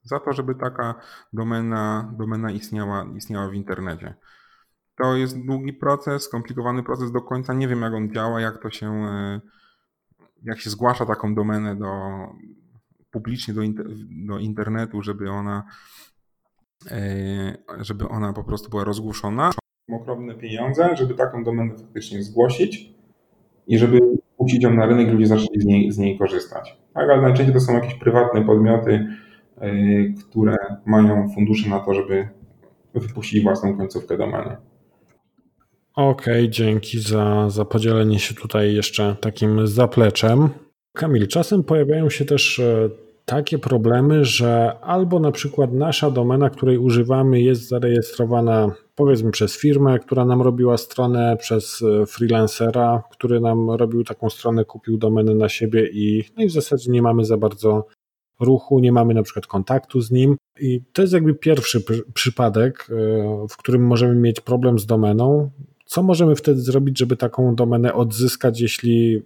za 0.02 0.20
to, 0.20 0.32
żeby 0.32 0.54
taka 0.54 0.94
domena, 1.32 2.14
domena 2.16 2.50
istniała, 2.50 3.06
istniała 3.16 3.48
w 3.48 3.54
internecie. 3.54 4.14
To 4.98 5.16
jest 5.16 5.46
długi 5.46 5.72
proces, 5.72 6.22
skomplikowany 6.22 6.82
proces 6.82 7.12
do 7.12 7.20
końca. 7.20 7.54
Nie 7.54 7.68
wiem, 7.68 7.82
jak 7.82 7.94
on 7.94 8.12
działa, 8.12 8.40
jak 8.40 8.62
to 8.62 8.70
się, 8.70 8.86
e, 8.86 9.40
jak 10.42 10.60
się 10.60 10.70
zgłasza 10.70 11.06
taką 11.06 11.34
domenę 11.34 11.76
do, 11.76 11.92
publicznie 13.10 13.54
do, 13.54 13.60
do 14.26 14.38
internetu, 14.38 15.02
żeby 15.02 15.30
ona, 15.30 15.64
e, 16.90 17.58
żeby 17.80 18.08
ona 18.08 18.32
po 18.32 18.44
prostu 18.44 18.70
była 18.70 18.84
rozgłoszona. 18.84 19.50
Ogromne 19.92 20.34
pieniądze, 20.34 20.96
żeby 20.96 21.14
taką 21.14 21.44
domenę 21.44 21.78
faktycznie 21.78 22.22
zgłosić 22.22 22.94
i 23.66 23.78
żeby 23.78 23.98
puścić 24.36 24.62
ją 24.62 24.74
na 24.74 24.86
rynek, 24.86 25.12
ludzie 25.12 25.26
zaczęli 25.26 25.60
z 25.60 25.64
niej, 25.64 25.92
z 25.92 25.98
niej 25.98 26.18
korzystać. 26.18 26.78
Tak, 26.94 27.10
ale 27.10 27.22
najczęściej 27.22 27.54
to 27.54 27.60
są 27.60 27.74
jakieś 27.74 27.94
prywatne 27.94 28.44
podmioty, 28.44 29.06
e, 29.56 29.70
które 30.12 30.56
mają 30.86 31.28
fundusze 31.28 31.70
na 31.70 31.80
to, 31.80 31.94
żeby 31.94 32.28
wypuścić 32.94 33.42
własną 33.42 33.76
końcówkę 33.76 34.16
domeny. 34.16 34.56
Okej, 35.98 36.42
okay, 36.42 36.48
dzięki 36.48 37.00
za, 37.00 37.50
za 37.50 37.64
podzielenie 37.64 38.18
się 38.18 38.34
tutaj 38.34 38.74
jeszcze 38.74 39.16
takim 39.20 39.66
zapleczem. 39.66 40.48
Kamil, 40.96 41.26
czasem 41.26 41.64
pojawiają 41.64 42.10
się 42.10 42.24
też 42.24 42.58
e, 42.58 42.90
takie 43.24 43.58
problemy, 43.58 44.24
że 44.24 44.78
albo 44.80 45.20
na 45.20 45.32
przykład 45.32 45.72
nasza 45.72 46.10
domena, 46.10 46.50
której 46.50 46.78
używamy, 46.78 47.40
jest 47.40 47.68
zarejestrowana 47.68 48.74
powiedzmy 48.94 49.30
przez 49.30 49.58
firmę, 49.58 49.98
która 49.98 50.24
nam 50.24 50.42
robiła 50.42 50.76
stronę, 50.76 51.36
przez 51.40 51.82
e, 51.82 52.06
freelancera, 52.06 53.02
który 53.10 53.40
nam 53.40 53.70
robił 53.70 54.04
taką 54.04 54.30
stronę, 54.30 54.64
kupił 54.64 54.98
domenę 54.98 55.34
na 55.34 55.48
siebie 55.48 55.88
i, 55.92 56.24
no 56.36 56.44
i 56.44 56.46
w 56.46 56.52
zasadzie 56.52 56.92
nie 56.92 57.02
mamy 57.02 57.24
za 57.24 57.36
bardzo 57.36 57.86
ruchu, 58.40 58.80
nie 58.80 58.92
mamy 58.92 59.14
na 59.14 59.22
przykład 59.22 59.46
kontaktu 59.46 60.00
z 60.00 60.10
nim. 60.10 60.36
I 60.60 60.80
to 60.92 61.02
jest 61.02 61.14
jakby 61.14 61.34
pierwszy 61.34 61.80
przypadek, 62.14 62.86
e, 62.90 62.94
w 63.50 63.56
którym 63.56 63.86
możemy 63.86 64.14
mieć 64.14 64.40
problem 64.40 64.78
z 64.78 64.86
domeną. 64.86 65.50
Co 65.88 66.02
możemy 66.02 66.36
wtedy 66.36 66.60
zrobić, 66.60 66.98
żeby 66.98 67.16
taką 67.16 67.54
domenę 67.54 67.94
odzyskać, 67.94 68.60
jeśli 68.60 69.22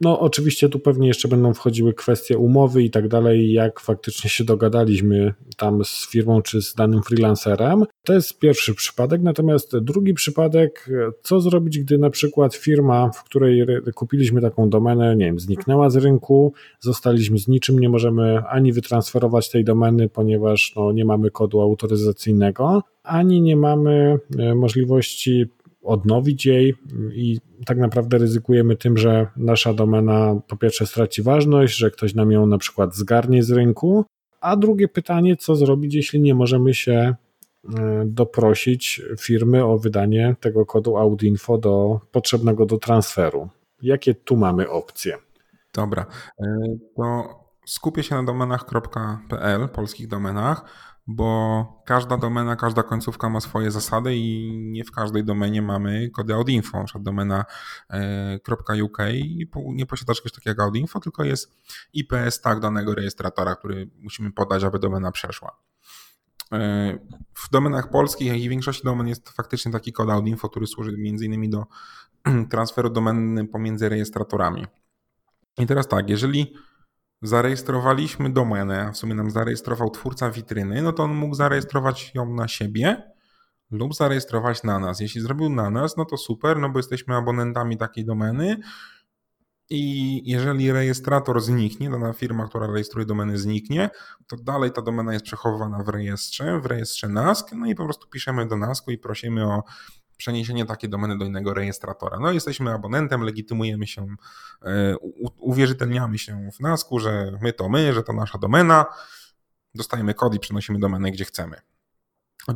no, 0.00 0.20
oczywiście 0.20 0.68
tu 0.68 0.78
pewnie 0.78 1.08
jeszcze 1.08 1.28
będą 1.28 1.54
wchodziły 1.54 1.94
kwestie 1.94 2.38
umowy 2.38 2.82
i 2.82 2.90
tak 2.90 3.08
dalej, 3.08 3.52
jak 3.52 3.80
faktycznie 3.80 4.30
się 4.30 4.44
dogadaliśmy 4.44 5.34
tam 5.56 5.84
z 5.84 6.08
firmą 6.10 6.42
czy 6.42 6.62
z 6.62 6.74
danym 6.74 7.02
freelancerem. 7.02 7.84
To 8.04 8.14
jest 8.14 8.38
pierwszy 8.38 8.74
przypadek, 8.74 9.22
natomiast 9.22 9.78
drugi 9.78 10.14
przypadek, 10.14 10.90
co 11.22 11.40
zrobić, 11.40 11.78
gdy 11.78 11.98
na 11.98 12.10
przykład 12.10 12.54
firma, 12.54 13.10
w 13.10 13.24
której 13.24 13.66
kupiliśmy 13.94 14.40
taką 14.40 14.70
domenę, 14.70 15.16
nie 15.16 15.24
wiem, 15.24 15.38
zniknęła 15.38 15.90
z 15.90 15.96
rynku, 15.96 16.52
zostaliśmy 16.80 17.38
z 17.38 17.48
niczym, 17.48 17.78
nie 17.78 17.88
możemy 17.88 18.42
ani 18.48 18.72
wytransferować 18.72 19.50
tej 19.50 19.64
domeny, 19.64 20.08
ponieważ 20.08 20.72
no, 20.76 20.92
nie 20.92 21.04
mamy 21.04 21.30
kodu 21.30 21.60
autoryzacyjnego, 21.60 22.82
ani 23.02 23.40
nie 23.42 23.56
mamy 23.56 24.18
e, 24.38 24.54
możliwości 24.54 25.46
odnowić 25.88 26.46
jej 26.46 26.74
i 27.14 27.38
tak 27.66 27.78
naprawdę 27.78 28.18
ryzykujemy 28.18 28.76
tym, 28.76 28.98
że 28.98 29.26
nasza 29.36 29.74
domena 29.74 30.40
po 30.48 30.56
pierwsze 30.56 30.86
straci 30.86 31.22
ważność, 31.22 31.76
że 31.76 31.90
ktoś 31.90 32.14
nam 32.14 32.32
ją 32.32 32.46
na 32.46 32.58
przykład 32.58 32.94
zgarnie 32.94 33.42
z 33.42 33.50
rynku, 33.50 34.04
a 34.40 34.56
drugie 34.56 34.88
pytanie, 34.88 35.36
co 35.36 35.56
zrobić, 35.56 35.94
jeśli 35.94 36.20
nie 36.20 36.34
możemy 36.34 36.74
się 36.74 36.92
e, 36.92 37.14
doprosić 38.06 39.02
firmy 39.20 39.64
o 39.64 39.78
wydanie 39.78 40.36
tego 40.40 40.66
kodu 40.66 40.96
Audinfo 40.96 41.58
do 41.58 42.00
potrzebnego 42.12 42.66
do 42.66 42.78
transferu. 42.78 43.48
Jakie 43.82 44.14
tu 44.14 44.36
mamy 44.36 44.70
opcje? 44.70 45.16
Dobra, 45.74 46.06
e, 46.40 46.44
to 46.96 47.24
skupię 47.66 48.02
się 48.02 48.14
na 48.14 48.22
domenach.pl, 48.22 49.68
polskich 49.68 50.08
domenach 50.08 50.64
bo 51.10 51.82
każda 51.86 52.16
domena, 52.16 52.56
każda 52.56 52.82
końcówka 52.82 53.28
ma 53.28 53.40
swoje 53.40 53.70
zasady 53.70 54.16
i 54.16 54.52
nie 54.70 54.84
w 54.84 54.92
każdej 54.92 55.24
domenie 55.24 55.62
mamy 55.62 56.10
kody 56.10 56.34
Audinfo. 56.34 56.78
Na 56.78 56.84
przykład 56.84 57.04
domena 57.04 57.44
e, 57.90 58.82
.uk 58.82 58.98
nie 59.54 59.86
posiada 59.86 60.14
czegoś 60.14 60.32
takiego 60.32 60.62
Audinfo, 60.62 61.00
tylko 61.00 61.24
jest 61.24 61.56
IPS 61.92 62.40
tag 62.40 62.60
danego 62.60 62.94
rejestratora, 62.94 63.54
który 63.54 63.90
musimy 64.00 64.32
podać, 64.32 64.64
aby 64.64 64.78
domena 64.78 65.12
przeszła. 65.12 65.56
E, 66.52 66.98
w 67.34 67.50
domenach 67.50 67.90
polskich, 67.90 68.28
jak 68.28 68.38
i 68.38 68.48
w 68.48 68.50
większości 68.50 68.84
domen 68.84 69.08
jest 69.08 69.28
faktycznie 69.28 69.72
taki 69.72 69.92
kod 69.92 70.10
Audinfo, 70.10 70.48
który 70.48 70.66
służy 70.66 70.90
m.in. 70.90 71.50
do 71.50 71.66
transferu 72.50 72.90
domeny 72.90 73.46
pomiędzy 73.46 73.88
rejestratorami. 73.88 74.66
I 75.58 75.66
teraz 75.66 75.88
tak, 75.88 76.10
jeżeli 76.10 76.54
zarejestrowaliśmy 77.22 78.30
domenę, 78.30 78.90
w 78.94 78.96
sumie 78.96 79.14
nam 79.14 79.30
zarejestrował 79.30 79.90
twórca 79.90 80.30
witryny, 80.30 80.82
no 80.82 80.92
to 80.92 81.02
on 81.02 81.14
mógł 81.14 81.34
zarejestrować 81.34 82.14
ją 82.14 82.34
na 82.34 82.48
siebie 82.48 83.02
lub 83.70 83.94
zarejestrować 83.94 84.62
na 84.62 84.78
nas. 84.78 85.00
Jeśli 85.00 85.20
zrobił 85.20 85.48
na 85.48 85.70
nas, 85.70 85.96
no 85.96 86.04
to 86.04 86.16
super, 86.16 86.58
no 86.58 86.68
bo 86.70 86.78
jesteśmy 86.78 87.16
abonentami 87.16 87.76
takiej 87.76 88.04
domeny 88.04 88.56
i 89.70 90.22
jeżeli 90.30 90.72
rejestrator 90.72 91.40
zniknie, 91.40 91.90
dana 91.90 92.12
firma, 92.12 92.48
która 92.48 92.66
rejestruje 92.66 93.06
domeny 93.06 93.38
zniknie, 93.38 93.90
to 94.26 94.36
dalej 94.36 94.72
ta 94.72 94.82
domena 94.82 95.12
jest 95.12 95.24
przechowywana 95.24 95.82
w 95.82 95.88
rejestrze, 95.88 96.60
w 96.60 96.66
rejestrze 96.66 97.08
NASK, 97.08 97.52
no 97.52 97.66
i 97.66 97.74
po 97.74 97.84
prostu 97.84 98.08
piszemy 98.08 98.46
do 98.46 98.56
NASKu 98.56 98.90
i 98.90 98.98
prosimy 98.98 99.46
o 99.46 99.62
przeniesienie 100.18 100.66
takiej 100.66 100.90
domeny 100.90 101.18
do 101.18 101.24
innego 101.24 101.54
rejestratora. 101.54 102.18
No 102.20 102.32
jesteśmy 102.32 102.74
abonentem, 102.74 103.22
legitymujemy 103.22 103.86
się, 103.86 104.06
e, 104.62 104.96
uwierzytelniamy 105.38 106.18
się 106.18 106.50
w 106.52 106.60
NASKu, 106.60 106.98
że 106.98 107.38
my 107.42 107.52
to 107.52 107.68
my, 107.68 107.92
że 107.92 108.02
to 108.02 108.12
nasza 108.12 108.38
domena, 108.38 108.86
dostajemy 109.74 110.14
kod 110.14 110.34
i 110.34 110.38
przenosimy 110.38 110.78
domenę 110.78 111.10
gdzie 111.10 111.24
chcemy. 111.24 111.60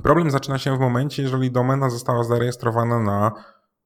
Problem 0.02 0.30
zaczyna 0.30 0.58
się 0.58 0.76
w 0.76 0.80
momencie, 0.80 1.22
jeżeli 1.22 1.50
domena 1.50 1.90
została 1.90 2.24
zarejestrowana 2.24 3.00
na 3.00 3.32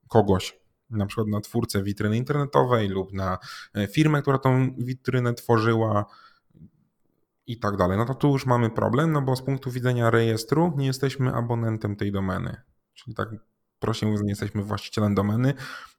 kogoś, 0.09 0.59
na 0.91 1.07
przykład 1.07 1.29
na 1.29 1.41
twórcę 1.41 1.83
witryny 1.83 2.17
internetowej 2.17 2.89
lub 2.89 3.13
na 3.13 3.39
e, 3.75 3.87
firmę, 3.87 4.23
która 4.23 4.39
tą 4.39 4.75
witrynę 4.79 5.35
tworzyła 5.35 6.05
i 7.47 7.59
tak 7.59 7.77
dalej. 7.77 7.99
No 7.99 8.05
to 8.05 8.15
tu 8.15 8.29
już 8.29 8.47
mamy 8.47 8.71
problem, 8.71 9.13
no 9.13 9.23
bo 9.23 9.37
z 9.37 9.43
punktu 9.43 9.71
widzenia 9.71 10.11
rejestru 10.11 10.73
nie 10.77 10.87
jesteśmy 10.87 11.35
abonentem 11.35 11.97
tej 11.97 12.13
domeny. 12.13 12.57
Czyli 12.95 13.15
tak 13.15 13.29
mówiąc, 14.03 14.23
nie 14.23 14.29
jesteśmy 14.29 14.63
właścicielem 14.63 15.15
domeny, 15.15 15.55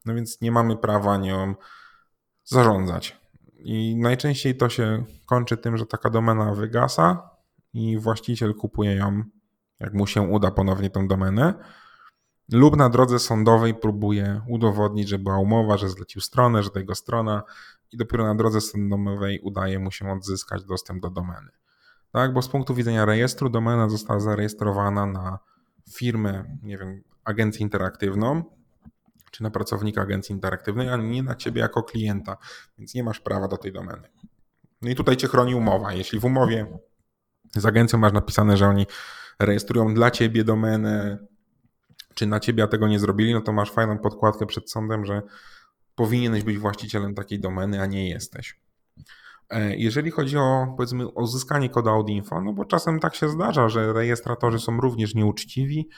no 0.06 0.16
więc 0.16 0.41
nie 0.41 0.52
mamy 0.52 0.78
prawa 0.78 1.18
nią 1.18 1.56
zarządzać. 2.44 3.18
I 3.60 3.95
najczęściej 3.95 4.58
to 4.58 4.70
się 4.70 5.06
kończy 5.26 5.58
tym, 5.58 5.78
że 5.78 5.86
taka 5.86 6.10
domena 6.10 6.54
wygasa 6.54 7.30
i 7.74 7.98
właściciel 7.98 8.56
kupuje 8.56 8.95
ją, 8.95 9.24
jak 9.80 9.94
mu 9.94 10.08
się 10.08 10.22
uda 10.22 10.52
ponownie 10.52 10.90
tą 10.90 11.08
domenę, 11.08 11.54
lub 12.52 12.78
na 12.78 12.90
drodze 12.90 13.20
sądowej 13.20 13.76
próbuje 13.76 14.41
udowodnić, 14.48 15.10
że 15.10 15.20
była 15.20 15.38
umowa, 15.38 15.78
że 15.78 15.90
zlecił 15.90 16.22
stronę, 16.22 16.64
że 16.64 16.70
to 16.70 16.80
jego 16.80 16.95
strona 16.95 17.44
i 17.91 17.98
dopiero 17.98 18.24
na 18.24 18.36
drodze 18.36 18.62
sądowej 18.62 19.40
udaje 19.40 19.80
mu 19.80 19.91
się 19.91 20.12
odzyskać 20.12 20.64
dostęp 20.64 21.02
do 21.02 21.10
domeny. 21.10 21.52
Tak, 22.12 22.34
bo 22.34 22.41
z 22.41 22.49
punktu 22.49 22.76
widzenia 22.76 23.06
rejestru 23.06 23.49
domena 23.49 23.90
została 23.90 24.20
zarejestrowana 24.20 25.06
na 25.06 25.40
firmę, 25.94 26.58
nie 26.64 26.78
wiem, 26.78 27.04
agencję 27.28 27.62
interaktywną, 27.62 28.44
czy 29.32 29.44
na 29.44 29.49
pracownika 29.49 30.02
agencji 30.02 30.34
interaktywnej, 30.34 30.90
a 30.90 30.98
nie 30.98 31.24
na 31.24 31.36
ciebie 31.36 31.62
jako 31.62 31.84
klienta, 31.84 32.38
więc 32.78 32.94
nie 32.94 33.04
masz 33.04 33.20
prawa 33.20 33.48
do 33.48 33.58
tej 33.58 33.72
domeny. 33.74 34.10
No 34.82 34.90
i 34.90 34.95
tutaj 34.95 35.18
cię 35.18 35.28
chroni 35.28 35.56
umowa. 35.56 35.94
Jeśli 35.94 36.20
w 36.20 36.26
umowie 36.26 36.78
z 37.56 37.66
agencją 37.66 37.99
masz 37.99 38.14
napisane, 38.14 38.58
że 38.58 38.68
oni 38.68 38.86
rejestrują 39.40 39.94
dla 39.94 40.12
ciebie 40.12 40.44
domenę, 40.44 41.18
czy 42.14 42.26
na 42.26 42.40
ciebie 42.40 42.68
tego 42.68 42.88
nie 42.88 42.99
zrobili, 42.99 43.34
no 43.34 43.41
to 43.41 43.54
masz 43.54 43.72
fajną 43.72 43.98
podkładkę 43.98 44.45
przed 44.45 44.72
sądem, 44.72 45.06
że 45.06 45.22
powinieneś 45.95 46.44
być 46.44 46.58
właścicielem 46.58 47.16
takiej 47.16 47.40
domeny, 47.40 47.82
a 47.82 47.86
nie 47.86 48.10
jesteś. 48.10 48.60
E, 49.49 49.76
jeżeli 49.76 50.12
chodzi 50.12 50.38
o 50.38 50.74
powiedzmy 50.78 51.08
uzyskanie 51.08 51.70
kodu 51.70 51.90
Audinfo, 51.90 52.41
no 52.41 52.54
bo 52.54 52.66
czasem 52.66 52.99
tak 52.99 53.16
się 53.16 53.30
zdarza, 53.30 53.70
że 53.70 53.94
rejestratorzy 53.94 54.60
są 54.60 54.82
również 54.82 55.16
nieuczciwi 55.16 55.90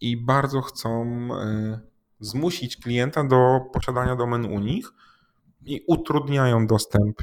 i 0.00 0.16
bardzo 0.16 0.60
chcą 0.60 1.04
e, 1.34 1.80
zmusić 2.20 2.76
klienta 2.76 3.24
do 3.24 3.60
posiadania 3.72 4.16
domen 4.16 4.44
u 4.44 4.60
nich 4.60 4.92
i 5.66 5.84
utrudniają 5.86 6.66
dostęp 6.66 7.22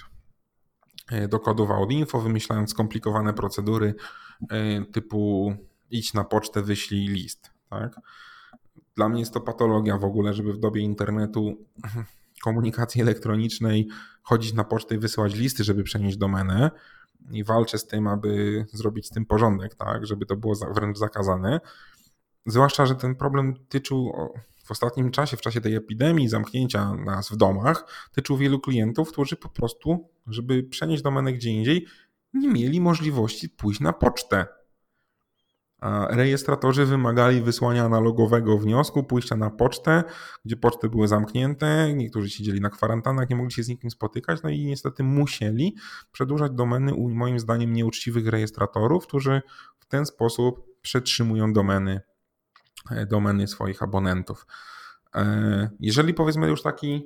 e, 1.12 1.28
do 1.28 1.40
kodów 1.40 1.72
Audinfo, 1.72 2.22
wymyślając 2.22 2.70
skomplikowane 2.70 3.34
procedury 3.34 3.96
typu 4.92 5.54
idź 5.92 6.14
na 6.14 6.24
pocztę, 6.24 6.62
wyślij 6.62 7.08
list. 7.08 7.52
Tak? 7.70 7.96
Dla 8.96 9.10
mnie 9.10 9.20
jest 9.20 9.34
to 9.34 9.42
patologia 9.42 9.98
w 9.98 10.04
ogóle, 10.04 10.34
żeby 10.34 10.54
w 10.54 10.58
dobie 10.58 10.82
internetu 10.82 11.58
komunikacji 12.46 13.02
elektronicznej 13.02 13.88
chodzić 14.24 14.54
na 14.54 14.64
pocztę 14.64 14.96
i 14.96 14.98
wysyłać 14.98 15.36
listy, 15.36 15.64
żeby 15.64 15.84
przenieść 15.84 16.18
domenę 16.18 16.72
i 17.32 17.44
walczę 17.44 17.78
z 17.78 17.88
tym, 17.88 18.08
aby 18.08 18.66
zrobić 18.74 19.08
z 19.08 19.10
tym 19.10 19.26
porządek, 19.26 19.76
tak, 19.76 20.06
żeby 20.06 20.26
to 20.26 20.36
było 20.36 20.56
wręcz 20.74 20.98
zakazane. 20.98 21.60
Zwłaszcza, 22.46 22.86
że 22.86 22.96
ten 22.96 23.16
problem 23.16 23.54
tyczył 23.70 24.12
w 24.66 24.72
ostatnim 24.72 25.12
czasie, 25.12 25.38
w 25.38 25.42
czasie 25.42 25.62
tej 25.62 25.76
epidemii, 25.76 26.30
zamknięcia 26.30 26.94
nas 26.94 27.30
w 27.30 27.36
domach, 27.36 28.08
tyczył 28.12 28.38
wielu 28.38 28.60
klientów, 28.60 29.12
którzy 29.12 29.36
po 29.36 29.50
prostu, 29.50 30.10
żeby 30.28 30.64
przenieść 30.64 31.04
domenę 31.04 31.34
gdzie 31.34 31.50
indziej, 31.50 31.86
nie 32.34 32.48
mieli 32.48 32.82
możliwości 32.82 33.50
pójść 33.50 33.80
na 33.80 33.94
pocztę. 33.94 34.46
A 35.80 36.08
rejestratorzy 36.10 36.86
wymagali 36.86 37.42
wysłania 37.42 37.86
analogowego 37.86 38.58
wniosku, 38.58 39.04
pójścia 39.04 39.36
na 39.36 39.50
pocztę, 39.50 40.04
gdzie 40.46 40.56
poczty 40.56 40.90
były 40.90 41.08
zamknięte, 41.08 41.94
niektórzy 41.94 42.30
siedzieli 42.30 42.62
na 42.62 42.70
kwarantannach, 42.70 43.30
nie 43.30 43.36
mogli 43.36 43.52
się 43.52 43.64
z 43.64 43.68
nikim 43.68 43.92
spotykać, 43.92 44.44
no 44.44 44.50
i 44.50 44.66
niestety 44.66 45.04
musieli 45.04 45.76
przedłużać 46.12 46.52
domeny 46.52 46.94
u 46.94 47.10
moim 47.10 47.40
zdaniem 47.40 47.74
nieuczciwych 47.74 48.28
rejestratorów, 48.28 49.08
którzy 49.08 49.42
w 49.80 49.86
ten 49.86 50.06
sposób 50.06 50.66
przetrzymują 50.82 51.54
domeny, 51.54 52.02
domeny 53.08 53.48
swoich 53.48 53.84
abonentów. 53.84 54.48
E, 55.16 55.70
jeżeli 55.80 56.14
powiedzmy 56.14 56.48
już 56.48 56.62
taki 56.62 57.06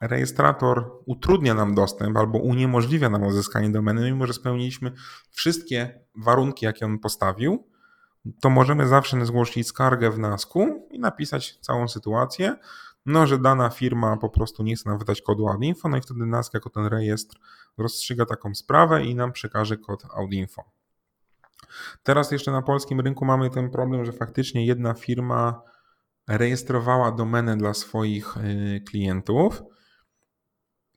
rejestrator 0.00 0.90
utrudnia 1.06 1.54
nam 1.54 1.74
dostęp 1.74 2.16
albo 2.16 2.38
uniemożliwia 2.38 3.10
nam 3.10 3.22
uzyskanie 3.22 3.70
domeny, 3.70 4.12
mimo 4.12 4.26
że 4.26 4.32
spełniliśmy 4.32 4.92
wszystkie 5.30 6.00
warunki, 6.14 6.64
jakie 6.64 6.86
on 6.86 6.98
postawił, 6.98 7.68
to 8.40 8.50
możemy 8.50 8.88
zawsze 8.88 9.26
zgłosić 9.26 9.66
skargę 9.66 10.10
w 10.10 10.18
NASKU 10.18 10.88
i 10.90 10.98
napisać 10.98 11.58
całą 11.60 11.88
sytuację, 11.88 12.56
no, 13.06 13.26
że 13.26 13.38
dana 13.38 13.70
firma 13.70 14.16
po 14.16 14.28
prostu 14.28 14.62
nie 14.62 14.76
chce 14.76 14.88
nam 14.88 14.98
wydać 14.98 15.22
kodu 15.22 15.48
AudInfo, 15.48 15.88
no 15.88 15.96
i 15.96 16.00
wtedy 16.00 16.26
NASK 16.26 16.54
jako 16.54 16.70
ten 16.70 16.86
rejestr 16.86 17.38
rozstrzyga 17.78 18.26
taką 18.26 18.54
sprawę 18.54 19.04
i 19.04 19.14
nam 19.14 19.32
przekaże 19.32 19.76
kod 19.76 20.04
AudInfo. 20.14 20.64
Teraz 22.02 22.32
jeszcze 22.32 22.52
na 22.52 22.62
polskim 22.62 23.00
rynku 23.00 23.24
mamy 23.24 23.50
ten 23.50 23.70
problem, 23.70 24.04
że 24.04 24.12
faktycznie 24.12 24.66
jedna 24.66 24.94
firma 24.94 25.62
rejestrowała 26.28 27.12
domenę 27.12 27.56
dla 27.56 27.74
swoich 27.74 28.36
y, 28.36 28.80
klientów, 28.88 29.62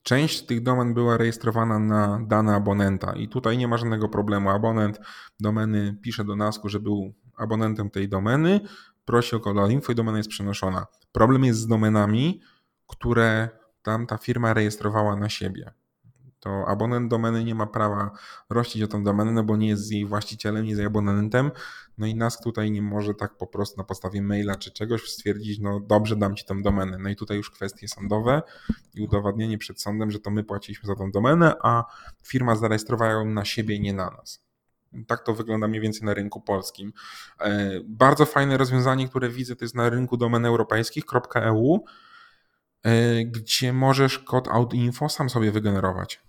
Część 0.06 0.46
tych 0.46 0.64
domen 0.64 0.94
była 0.94 1.18
rejestrowana 1.18 1.80
na 1.80 2.20
dane 2.28 2.56
abonenta 2.56 3.14
i 3.16 3.28
tutaj 3.30 3.58
nie 3.58 3.68
ma 3.68 3.78
żadnego 3.78 4.10
problemu. 4.10 4.50
Abonent 4.50 5.00
domeny 5.40 5.98
pisze 6.02 6.24
do 6.24 6.36
NASKU, 6.36 6.70
że 6.70 6.80
był 6.80 7.14
abonentem 7.38 7.90
tej 7.90 8.10
domeny, 8.10 8.60
prosi 9.06 9.36
o 9.36 9.40
kod 9.40 9.72
info 9.72 9.92
i 9.92 9.96
domena 9.96 10.18
jest 10.18 10.30
przenoszona. 10.30 10.86
Problem 11.12 11.44
jest 11.44 11.60
z 11.60 11.68
domenami, 11.68 12.42
które 12.88 13.50
tam 13.82 14.08
ta 14.08 14.18
firma 14.18 14.54
rejestrowała 14.54 15.16
na 15.16 15.30
siebie 15.30 15.74
to 16.46 16.68
abonent 16.68 17.10
domeny 17.10 17.44
nie 17.44 17.56
ma 17.56 17.68
prawa 17.68 18.12
rościć 18.50 18.84
o 18.84 18.88
tą 18.88 19.04
domenę, 19.04 19.32
no 19.32 19.44
bo 19.44 19.58
nie 19.58 19.68
jest 19.68 19.92
jej 19.92 20.06
właścicielem, 20.06 20.64
nie 20.64 20.70
jest 20.70 20.80
jej 20.80 20.88
abonentem, 20.88 21.52
no 21.98 22.08
i 22.08 22.16
nas 22.16 22.42
tutaj 22.42 22.72
nie 22.72 22.82
może 22.82 23.14
tak 23.14 23.38
po 23.38 23.48
prostu 23.48 23.78
na 23.78 23.84
podstawie 23.84 24.22
maila 24.22 24.56
czy 24.56 24.72
czegoś 24.72 25.10
stwierdzić, 25.10 25.60
no 25.60 25.80
dobrze, 25.80 26.16
dam 26.16 26.36
ci 26.36 26.46
tę 26.46 26.62
domenę. 26.62 26.98
No 27.00 27.10
i 27.10 27.16
tutaj 27.16 27.38
już 27.38 27.52
kwestie 27.52 27.88
sądowe 27.88 28.42
i 28.96 29.02
udowadnienie 29.02 29.58
przed 29.58 29.82
sądem, 29.82 30.12
że 30.12 30.20
to 30.20 30.32
my 30.32 30.44
płaciliśmy 30.44 30.88
za 30.88 30.96
tą 30.96 31.12
domenę, 31.12 31.54
a 31.64 31.84
firma 32.24 32.56
zarejestrowała 32.56 33.12
ją 33.12 33.26
na 33.26 33.46
siebie, 33.46 33.80
nie 33.80 33.94
na 33.94 34.10
nas. 34.10 34.46
Tak 35.08 35.24
to 35.24 35.34
wygląda 35.34 35.68
mniej 35.68 35.82
więcej 35.82 36.04
na 36.04 36.14
rynku 36.14 36.42
polskim. 36.42 36.94
E, 37.42 37.70
bardzo 37.86 38.26
fajne 38.26 38.58
rozwiązanie, 38.58 39.08
które 39.10 39.30
widzę, 39.30 39.56
to 39.56 39.66
jest 39.66 39.76
na 39.76 39.90
rynku 39.90 40.18
domen 40.18 40.46
europejskich.eu, 40.46 41.86
e, 42.84 43.26
gdzie 43.26 43.74
możesz 43.74 44.20
kod 44.20 44.48
AudInfo 44.48 45.10
sam 45.10 45.30
sobie 45.30 45.52
wygenerować. 45.52 46.26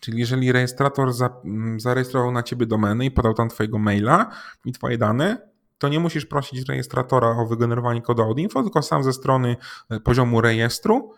Czyli 0.00 0.18
jeżeli 0.18 0.52
rejestrator 0.52 1.12
za, 1.12 1.40
mm, 1.44 1.80
zarejestrował 1.80 2.32
na 2.32 2.42
ciebie 2.42 2.66
domenę 2.66 3.04
i 3.04 3.10
podał 3.10 3.34
tam 3.34 3.48
twojego 3.48 3.78
maila 3.78 4.30
i 4.64 4.72
twoje 4.72 4.98
dane, 4.98 5.50
to 5.78 5.88
nie 5.88 6.00
musisz 6.00 6.26
prosić 6.26 6.68
rejestratora 6.68 7.28
o 7.28 7.46
wygenerowanie 7.46 8.02
kodu 8.02 8.22
AudInfo, 8.22 8.62
tylko 8.62 8.82
sam 8.82 9.04
ze 9.04 9.12
strony 9.12 9.56
e, 9.90 10.00
poziomu 10.00 10.40
rejestru 10.40 11.14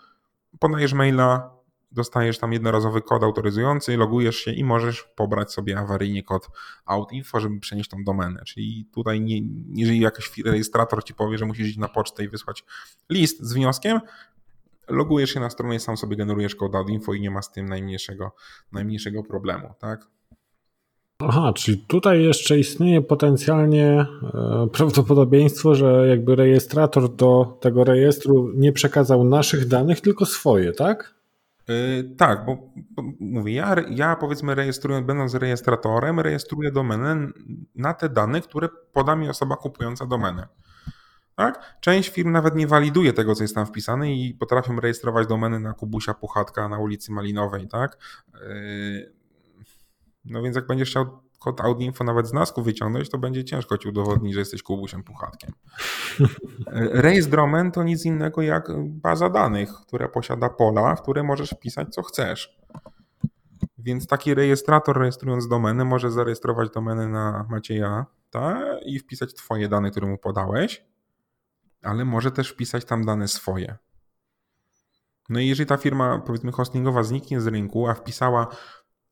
podajesz 0.58 0.92
maila, 0.92 1.50
dostajesz 1.92 2.38
tam 2.38 2.52
jednorazowy 2.52 3.02
kod 3.02 3.22
autoryzujący, 3.22 3.96
logujesz 3.96 4.36
się 4.36 4.52
i 4.52 4.64
możesz 4.64 5.02
pobrać 5.02 5.52
sobie 5.52 5.78
awaryjnie 5.78 6.22
kod 6.22 6.48
AudInfo, 6.84 7.40
żeby 7.40 7.60
przenieść 7.60 7.90
tą 7.90 8.04
domenę. 8.04 8.42
Czyli 8.46 8.88
tutaj 8.94 9.20
nie, 9.20 9.40
jeżeli 9.74 10.00
jakiś 10.00 10.38
rejestrator 10.44 11.04
ci 11.04 11.14
powie, 11.14 11.38
że 11.38 11.46
musisz 11.46 11.68
iść 11.68 11.78
na 11.78 11.88
pocztę 11.88 12.24
i 12.24 12.28
wysłać 12.28 12.64
list 13.10 13.42
z 13.42 13.52
wnioskiem, 13.52 14.00
logujesz 14.88 15.30
się 15.30 15.40
na 15.40 15.50
stronę 15.50 15.74
i 15.76 15.80
sam 15.80 15.96
sobie 15.96 16.16
generujesz 16.16 16.54
kod 16.54 16.72
info 16.88 17.14
i 17.14 17.20
nie 17.20 17.30
ma 17.30 17.42
z 17.42 17.52
tym 17.52 17.68
najmniejszego, 17.68 18.32
najmniejszego 18.72 19.22
problemu, 19.22 19.74
tak? 19.78 20.06
Aha, 21.18 21.52
czyli 21.52 21.78
tutaj 21.78 22.22
jeszcze 22.22 22.58
istnieje 22.58 23.02
potencjalnie 23.02 24.06
e, 24.34 24.68
prawdopodobieństwo, 24.72 25.74
że 25.74 26.08
jakby 26.08 26.36
rejestrator 26.36 27.14
do 27.14 27.58
tego 27.60 27.84
rejestru 27.84 28.52
nie 28.54 28.72
przekazał 28.72 29.24
naszych 29.24 29.68
danych, 29.68 30.00
tylko 30.00 30.26
swoje, 30.26 30.72
tak? 30.72 31.14
Yy, 31.68 32.14
tak, 32.16 32.46
bo, 32.46 32.56
bo 32.90 33.02
mówię, 33.20 33.52
ja, 33.52 33.76
ja 33.90 34.16
powiedzmy 34.16 34.54
rejestruję, 34.54 35.02
będąc 35.02 35.34
rejestratorem, 35.34 36.20
rejestruję 36.20 36.72
domenę 36.72 37.28
na 37.74 37.94
te 37.94 38.08
dane, 38.08 38.40
które 38.40 38.68
poda 38.92 39.16
mi 39.16 39.28
osoba 39.28 39.56
kupująca 39.56 40.06
domenę. 40.06 40.48
Tak? 41.36 41.78
Część 41.80 42.08
firm 42.08 42.32
nawet 42.32 42.56
nie 42.56 42.66
waliduje 42.66 43.12
tego, 43.12 43.34
co 43.34 43.44
jest 43.44 43.54
tam 43.54 43.66
wpisane 43.66 44.12
i 44.12 44.34
potrafią 44.34 44.80
rejestrować 44.80 45.26
domeny 45.26 45.60
na 45.60 45.72
Kubusia 45.72 46.14
Puchatka 46.14 46.68
na 46.68 46.78
ulicy 46.78 47.12
Malinowej. 47.12 47.68
Tak? 47.68 47.98
Yy, 48.34 49.12
no 50.24 50.42
więc 50.42 50.56
jak 50.56 50.66
będziesz 50.66 50.90
chciał 50.90 51.22
kod 51.38 51.60
Audinfo 51.60 52.04
nawet 52.04 52.26
z 52.26 52.32
nasku 52.32 52.62
wyciągnąć, 52.62 53.10
to 53.10 53.18
będzie 53.18 53.44
ciężko 53.44 53.78
ci 53.78 53.88
udowodnić, 53.88 54.34
że 54.34 54.40
jesteś 54.40 54.62
Kubusiem 54.62 55.02
Puchatkiem. 55.02 55.52
Rejestr 57.04 57.30
domen 57.36 57.72
to 57.72 57.82
nic 57.82 58.04
innego 58.04 58.42
jak 58.42 58.68
baza 58.86 59.30
danych, 59.30 59.70
która 59.86 60.08
posiada 60.08 60.48
pola, 60.48 60.96
w 60.96 61.02
które 61.02 61.22
możesz 61.22 61.50
wpisać 61.50 61.94
co 61.94 62.02
chcesz. 62.02 62.58
Więc 63.78 64.06
taki 64.06 64.34
rejestrator 64.34 64.98
rejestrując 64.98 65.48
domenę 65.48 65.84
może 65.84 66.10
zarejestrować 66.10 66.70
domenę 66.70 67.08
na 67.08 67.46
Macieja 67.50 68.06
ta, 68.30 68.78
i 68.84 68.98
wpisać 68.98 69.34
twoje 69.34 69.68
dane, 69.68 69.90
które 69.90 70.06
mu 70.06 70.18
podałeś 70.18 70.91
ale 71.82 72.04
może 72.04 72.30
też 72.30 72.48
wpisać 72.48 72.84
tam 72.84 73.04
dane 73.04 73.28
swoje. 73.28 73.78
No 75.28 75.40
i 75.40 75.48
jeżeli 75.48 75.66
ta 75.66 75.76
firma, 75.76 76.18
powiedzmy, 76.18 76.52
hostingowa 76.52 77.02
zniknie 77.02 77.40
z 77.40 77.46
rynku, 77.46 77.88
a 77.88 77.94
wpisała 77.94 78.56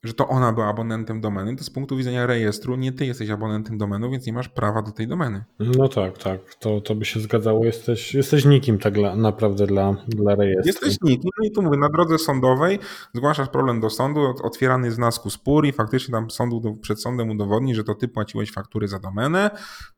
że 0.02 0.14
to 0.14 0.28
ona 0.28 0.52
była 0.52 0.66
abonentem 0.66 1.20
domeny, 1.20 1.56
to 1.56 1.64
z 1.64 1.70
punktu 1.70 1.96
widzenia 1.96 2.26
rejestru 2.26 2.76
nie 2.76 2.92
ty 2.92 3.06
jesteś 3.06 3.30
abonentem 3.30 3.78
domenu, 3.78 4.10
więc 4.10 4.26
nie 4.26 4.32
masz 4.32 4.48
prawa 4.48 4.82
do 4.82 4.92
tej 4.92 5.08
domeny. 5.08 5.44
No 5.58 5.88
tak, 5.88 6.18
tak, 6.18 6.54
to, 6.54 6.80
to 6.80 6.94
by 6.94 7.04
się 7.04 7.20
zgadzało. 7.20 7.64
Jesteś, 7.64 8.14
jesteś 8.14 8.44
nikim 8.44 8.78
tak 8.78 8.94
dla, 8.94 9.16
naprawdę 9.16 9.66
dla, 9.66 9.96
dla 10.08 10.34
rejestru. 10.34 10.66
Jesteś 10.66 10.96
nikim, 11.02 11.30
no 11.38 11.46
i 11.46 11.50
tu 11.50 11.62
mówię, 11.62 11.78
na 11.78 11.88
drodze 11.88 12.18
sądowej 12.18 12.78
zgłaszasz 13.14 13.48
problem 13.48 13.80
do 13.80 13.90
sądu, 13.90 14.20
otwierany 14.42 14.86
jest 14.86 14.98
nasku 14.98 15.30
spór 15.30 15.66
i 15.66 15.72
faktycznie 15.72 16.12
tam 16.12 16.30
sądu, 16.30 16.76
przed 16.76 17.02
sądem 17.02 17.30
udowodni, 17.30 17.74
że 17.74 17.84
to 17.84 17.94
ty 17.94 18.08
płaciłeś 18.08 18.52
faktury 18.52 18.88
za 18.88 18.98
domenę, 18.98 19.50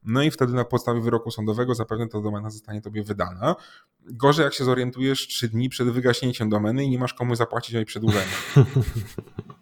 no 0.05 0.23
i 0.23 0.31
wtedy 0.31 0.53
na 0.53 0.65
podstawie 0.65 1.01
wyroku 1.01 1.31
sądowego 1.31 1.75
zapewne 1.75 2.09
ta 2.09 2.21
domena 2.21 2.51
zostanie 2.51 2.81
tobie 2.81 3.03
wydana. 3.03 3.57
Gorzej 4.01 4.45
jak 4.45 4.55
się 4.55 4.65
zorientujesz 4.65 5.29
trzy 5.29 5.49
dni 5.49 5.69
przed 5.69 5.89
wygaśnięciem 5.89 6.49
domeny 6.49 6.85
i 6.85 6.91
nie 6.91 6.99
masz 6.99 7.15
komu 7.15 7.35
zapłacić 7.35 7.75
jej 7.75 7.85
przedłużenie. 7.85 8.33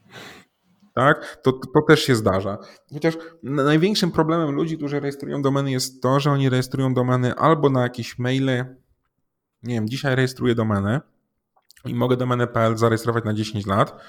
tak? 1.01 1.37
To, 1.43 1.53
to 1.53 1.83
też 1.89 2.03
się 2.05 2.15
zdarza. 2.15 2.59
Chociaż 2.93 3.19
największym 3.43 4.11
problemem 4.11 4.51
ludzi, 4.55 4.77
którzy 4.77 5.01
rejestrują 5.01 5.43
domeny 5.43 5.71
jest 5.71 6.03
to, 6.03 6.21
że 6.21 6.31
oni 6.31 6.49
rejestrują 6.49 6.95
domeny 6.95 7.35
albo 7.35 7.71
na 7.71 7.83
jakieś 7.83 8.19
maile, 8.19 8.65
nie 9.63 9.75
wiem, 9.75 9.89
dzisiaj 9.89 10.17
rejestruję 10.17 10.55
domenę 10.55 11.01
i 11.85 11.95
mogę 11.95 12.17
domenę.pl 12.17 12.77
zarejestrować 12.77 13.25
na 13.25 13.35
10 13.35 13.67
lat, 13.67 14.03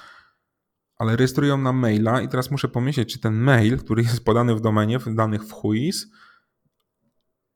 ale 0.98 1.16
rejestrują 1.16 1.58
na 1.58 1.72
maila 1.72 2.20
i 2.20 2.28
teraz 2.28 2.50
muszę 2.50 2.68
pomyśleć, 2.68 3.12
czy 3.12 3.18
ten 3.18 3.34
mail, 3.34 3.78
który 3.78 4.02
jest 4.02 4.24
podany 4.24 4.54
w 4.54 4.60
domenie, 4.60 4.98
w 4.98 5.14
danych 5.14 5.42
w 5.42 5.48
WHOIS, 5.48 6.06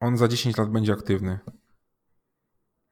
on 0.00 0.16
za 0.16 0.28
10 0.28 0.56
lat 0.56 0.70
będzie 0.70 0.92
aktywny. 0.92 1.38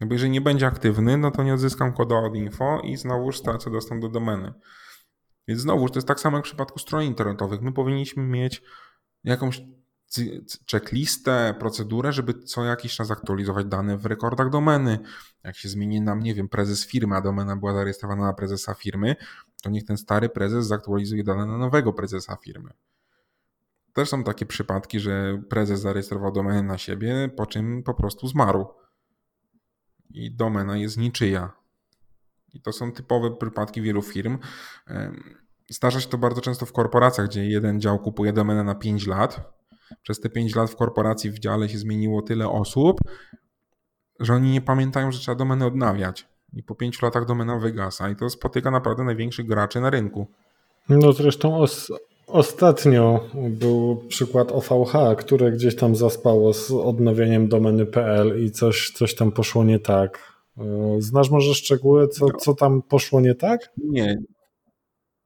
Bo 0.00 0.12
jeżeli 0.12 0.30
nie 0.30 0.40
będzie 0.40 0.66
aktywny, 0.66 1.16
no 1.16 1.30
to 1.30 1.42
nie 1.42 1.54
odzyskam 1.54 1.92
kodu 1.92 2.14
od 2.14 2.36
info 2.36 2.80
i 2.80 2.96
znowuż 2.96 3.38
stracę 3.38 3.70
dostęp 3.70 4.02
do 4.02 4.08
domeny. 4.08 4.52
Więc 5.48 5.60
znowu, 5.60 5.88
to 5.88 5.94
jest 5.94 6.08
tak 6.08 6.20
samo 6.20 6.36
jak 6.36 6.44
w 6.44 6.48
przypadku 6.48 6.78
stron 6.78 7.02
internetowych. 7.02 7.60
My 7.60 7.72
powinniśmy 7.72 8.22
mieć 8.22 8.62
jakąś 9.24 9.62
checklistę, 10.70 11.54
procedurę, 11.58 12.12
żeby 12.12 12.34
co 12.34 12.64
jakiś 12.64 12.96
czas 12.96 13.10
aktualizować 13.10 13.66
dane 13.66 13.98
w 13.98 14.06
rekordach 14.06 14.50
domeny. 14.50 14.98
Jak 15.44 15.56
się 15.56 15.68
zmieni 15.68 16.00
nam, 16.00 16.20
nie 16.20 16.34
wiem, 16.34 16.48
prezes 16.48 16.86
firmy, 16.86 17.16
a 17.16 17.20
domena 17.20 17.56
była 17.56 17.74
zarejestrowana 17.74 18.22
na 18.22 18.32
prezesa 18.32 18.74
firmy, 18.74 19.16
to 19.62 19.70
niech 19.70 19.84
ten 19.84 19.96
stary 19.96 20.28
prezes 20.28 20.66
zaktualizuje 20.66 21.24
dane 21.24 21.46
na 21.46 21.58
nowego 21.58 21.92
prezesa 21.92 22.36
firmy. 22.36 22.70
Też 23.92 24.08
są 24.08 24.24
takie 24.24 24.46
przypadki, 24.46 25.00
że 25.00 25.42
prezes 25.48 25.80
zarejestrował 25.80 26.32
domenę 26.32 26.62
na 26.62 26.78
siebie, 26.78 27.30
po 27.36 27.46
czym 27.46 27.82
po 27.82 27.94
prostu 27.94 28.28
zmarł. 28.28 28.66
I 30.10 30.34
domena 30.34 30.76
jest 30.76 30.96
niczyja 30.96 31.63
I 32.54 32.60
to 32.60 32.72
są 32.72 32.92
typowe 32.92 33.30
przypadki 33.30 33.82
wielu 33.82 34.02
firm. 34.02 34.38
Zdarza 35.70 36.00
się 36.00 36.08
to 36.08 36.18
bardzo 36.18 36.40
często 36.40 36.66
w 36.66 36.72
korporacjach, 36.72 37.26
gdzie 37.26 37.46
jeden 37.46 37.80
dział 37.80 37.98
kupuje 37.98 38.32
domenę 38.32 38.64
na 38.64 38.74
5 38.74 39.06
lat. 39.06 39.54
Przez 40.02 40.20
te 40.20 40.30
5 40.30 40.54
lat 40.54 40.70
w 40.70 40.76
korporacji 40.76 41.30
w 41.30 41.38
dziale 41.38 41.68
się 41.68 41.78
zmieniło 41.78 42.22
tyle 42.22 42.48
osób, 42.48 43.00
że 44.20 44.34
oni 44.34 44.50
nie 44.50 44.60
pamiętają, 44.60 45.12
że 45.12 45.18
trzeba 45.18 45.34
domenę 45.34 45.66
odnawiać. 45.66 46.28
I 46.52 46.62
po 46.62 46.74
5 46.74 47.02
latach 47.02 47.26
domena 47.26 47.58
wygasa. 47.58 48.10
I 48.10 48.16
to 48.16 48.30
spotyka 48.30 48.70
naprawdę 48.70 49.04
największych 49.04 49.46
graczy 49.46 49.80
na 49.80 49.90
rynku. 49.90 50.26
No 50.88 51.12
zresztą 51.12 51.58
os 51.58 51.92
ostatnio 52.26 53.20
był 53.34 54.04
przykład 54.08 54.52
OVH, 54.52 54.92
które 55.18 55.52
gdzieś 55.52 55.76
tam 55.76 55.96
zaspało 55.96 56.52
z 56.52 56.70
odnowieniem 56.70 57.48
domeny.pl 57.48 58.44
i 58.44 58.50
coś, 58.50 58.90
coś 58.90 59.14
tam 59.14 59.32
poszło 59.32 59.64
nie 59.64 59.78
tak. 59.78 60.33
E, 60.58 60.96
znasz 60.98 61.30
może 61.30 61.54
szczegóły, 61.54 62.08
co, 62.08 62.26
co 62.30 62.54
tam 62.54 62.82
poszło 62.82 63.20
nie 63.20 63.34
tak? 63.34 63.72
Nie, 63.76 64.18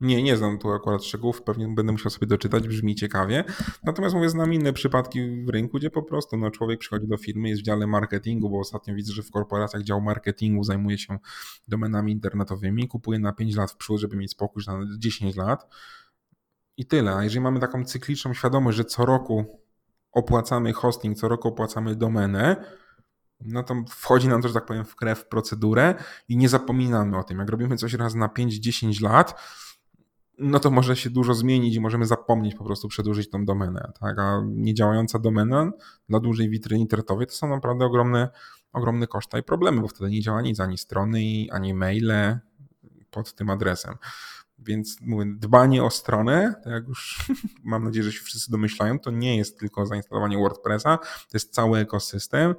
nie, 0.01 0.23
nie 0.23 0.37
znam 0.37 0.59
tu 0.59 0.73
akurat 0.73 1.05
szczegółów, 1.05 1.43
pewnie 1.43 1.69
będę 1.69 1.93
musiał 1.93 2.11
sobie 2.11 2.27
doczytać, 2.27 2.69
brzmi 2.69 2.95
ciekawie. 2.95 3.45
Natomiast 3.85 4.15
mówię, 4.15 4.31
znam 4.31 4.55
inne 4.55 4.73
przypadki 4.73 5.45
w 5.45 5.49
rynku, 5.49 5.79
gdzie 5.79 5.91
po 5.91 6.03
prostu 6.03 6.37
no, 6.37 6.51
człowiek 6.51 6.81
przychodzi 6.81 7.09
do 7.09 7.17
firmy, 7.17 7.49
jest 7.49 7.63
w 7.63 7.65
dziale 7.65 7.87
marketingu, 7.87 8.51
bo 8.51 8.59
ostatnio 8.59 8.95
widzę, 8.95 9.13
że 9.13 9.23
w 9.23 9.31
korporacjach 9.31 9.83
dział 9.83 10.01
marketingu 10.01 10.65
zajmuje 10.65 10.99
się 10.99 11.19
domenami 11.69 12.13
internetowymi, 12.13 12.89
kupuje 12.89 13.19
na 13.19 13.33
5 13.33 13.57
lat 13.57 13.71
w 13.71 13.77
przód, 13.77 14.01
żeby 14.01 14.17
mieć 14.17 14.31
spokój 14.31 14.63
na 14.67 14.81
10 14.99 15.37
lat. 15.37 15.67
I 16.77 16.87
tyle. 16.87 17.15
A 17.15 17.25
jeżeli 17.25 17.41
mamy 17.41 17.61
taką 17.61 17.85
cykliczną 17.85 18.35
świadomość, 18.35 18.77
że 18.77 18.85
co 18.85 19.07
roku 19.07 19.45
opłacamy 20.13 20.73
hosting, 20.73 21.19
co 21.19 21.29
roku 21.29 21.49
opłacamy 21.49 21.97
domenę, 21.97 22.65
no 23.41 23.63
to 23.63 23.75
wchodzi 23.89 24.29
nam 24.29 24.43
to, 24.43 24.49
że 24.49 24.55
tak 24.55 24.67
powiem, 24.67 24.85
w 24.85 24.97
krew 24.97 25.29
procedurę 25.29 25.95
i 26.29 26.37
nie 26.37 26.49
zapominamy 26.49 27.19
o 27.19 27.25
tym. 27.25 27.39
Jak 27.39 27.49
robimy 27.49 27.77
coś 27.77 27.95
raz 27.95 28.15
na 28.15 28.29
5-10 28.29 29.03
lat, 29.03 29.43
no 30.39 30.61
to 30.61 30.71
może 30.71 30.97
się 30.97 31.11
dużo 31.11 31.35
zmienić 31.35 31.77
i 31.77 31.81
możemy 31.81 32.07
zapomnieć 32.07 32.55
po 32.55 32.65
prostu 32.65 32.89
przedłużyć 32.89 33.31
tą 33.31 33.45
domenę. 33.45 33.93
Tak? 34.01 34.19
A 34.19 34.43
niedziałająca 34.47 35.19
domena 35.19 35.71
dla 36.09 36.21
dużej 36.21 36.51
witryny 36.51 36.81
internetowej 36.81 37.27
to 37.27 37.33
są 37.33 37.49
naprawdę 37.49 37.85
ogromne, 37.85 38.29
ogromne 38.73 39.07
koszta 39.07 39.39
i 39.39 39.43
problemy, 39.43 39.81
bo 39.81 39.89
wtedy 39.89 40.11
nie 40.11 40.21
działa 40.21 40.43
nic, 40.43 40.61
ani 40.61 40.79
strony, 40.79 41.47
ani 41.51 41.75
maile 41.75 42.39
pod 43.11 43.35
tym 43.35 43.51
adresem. 43.51 43.95
Więc 44.59 45.01
mówię, 45.01 45.25
dbanie 45.37 45.85
o 45.85 45.91
stronę, 45.91 46.55
tak 46.65 46.73
jak 46.73 46.89
już 46.89 47.27
mam 47.65 47.85
nadzieję, 47.85 48.05
że 48.05 48.13
się 48.13 48.25
wszyscy 48.25 48.51
domyślają, 48.51 48.99
to 48.99 49.11
nie 49.11 49.37
jest 49.37 49.59
tylko 49.59 49.87
zainstalowanie 49.87 50.39
WordPressa, 50.39 50.97
to 50.99 51.35
jest 51.35 51.55
cały 51.55 51.79
ekosystem, 51.79 52.55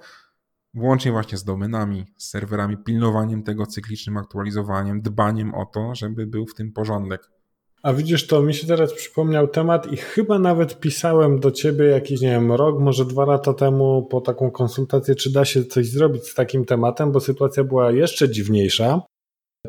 włącznie 0.74 1.12
właśnie 1.12 1.38
z 1.38 1.44
domenami, 1.44 2.06
z 2.18 2.30
serwerami, 2.30 2.78
pilnowaniem 2.78 3.44
tego 3.44 3.66
cyklicznym 3.66 4.18
aktualizowaniem, 4.18 5.02
dbaniem 5.02 5.56
o 5.56 5.66
to, 5.66 5.96
żeby 5.96 6.28
był 6.28 6.46
w 6.46 6.56
tym 6.56 6.72
porządek. 6.74 7.30
A 7.84 7.94
widzisz, 7.94 8.28
to 8.28 8.41
mi 8.41 8.54
się 8.54 8.68
teraz 8.68 8.94
przypomniał 8.94 9.48
temat 9.48 9.91
i 9.91 9.98
chyba 9.98 10.40
nawet 10.40 10.80
pisałem 10.80 11.40
do 11.40 11.52
ciebie 11.52 11.86
jakiś, 11.86 12.22
nie 12.22 12.30
wiem, 12.30 12.52
rok, 12.52 12.80
może 12.80 13.06
dwa 13.06 13.26
lata 13.26 13.54
temu 13.54 14.08
po 14.12 14.22
taką 14.22 14.52
konsultację, 14.52 15.16
czy 15.16 15.32
da 15.32 15.46
się 15.46 15.66
coś 15.66 15.90
zrobić 15.90 16.28
z 16.28 16.36
takim 16.36 16.66
tematem, 16.66 17.12
bo 17.12 17.20
sytuacja 17.20 17.64
była 17.64 17.91
jeszcze 17.91 18.30
dziwniejsza. 18.30 19.02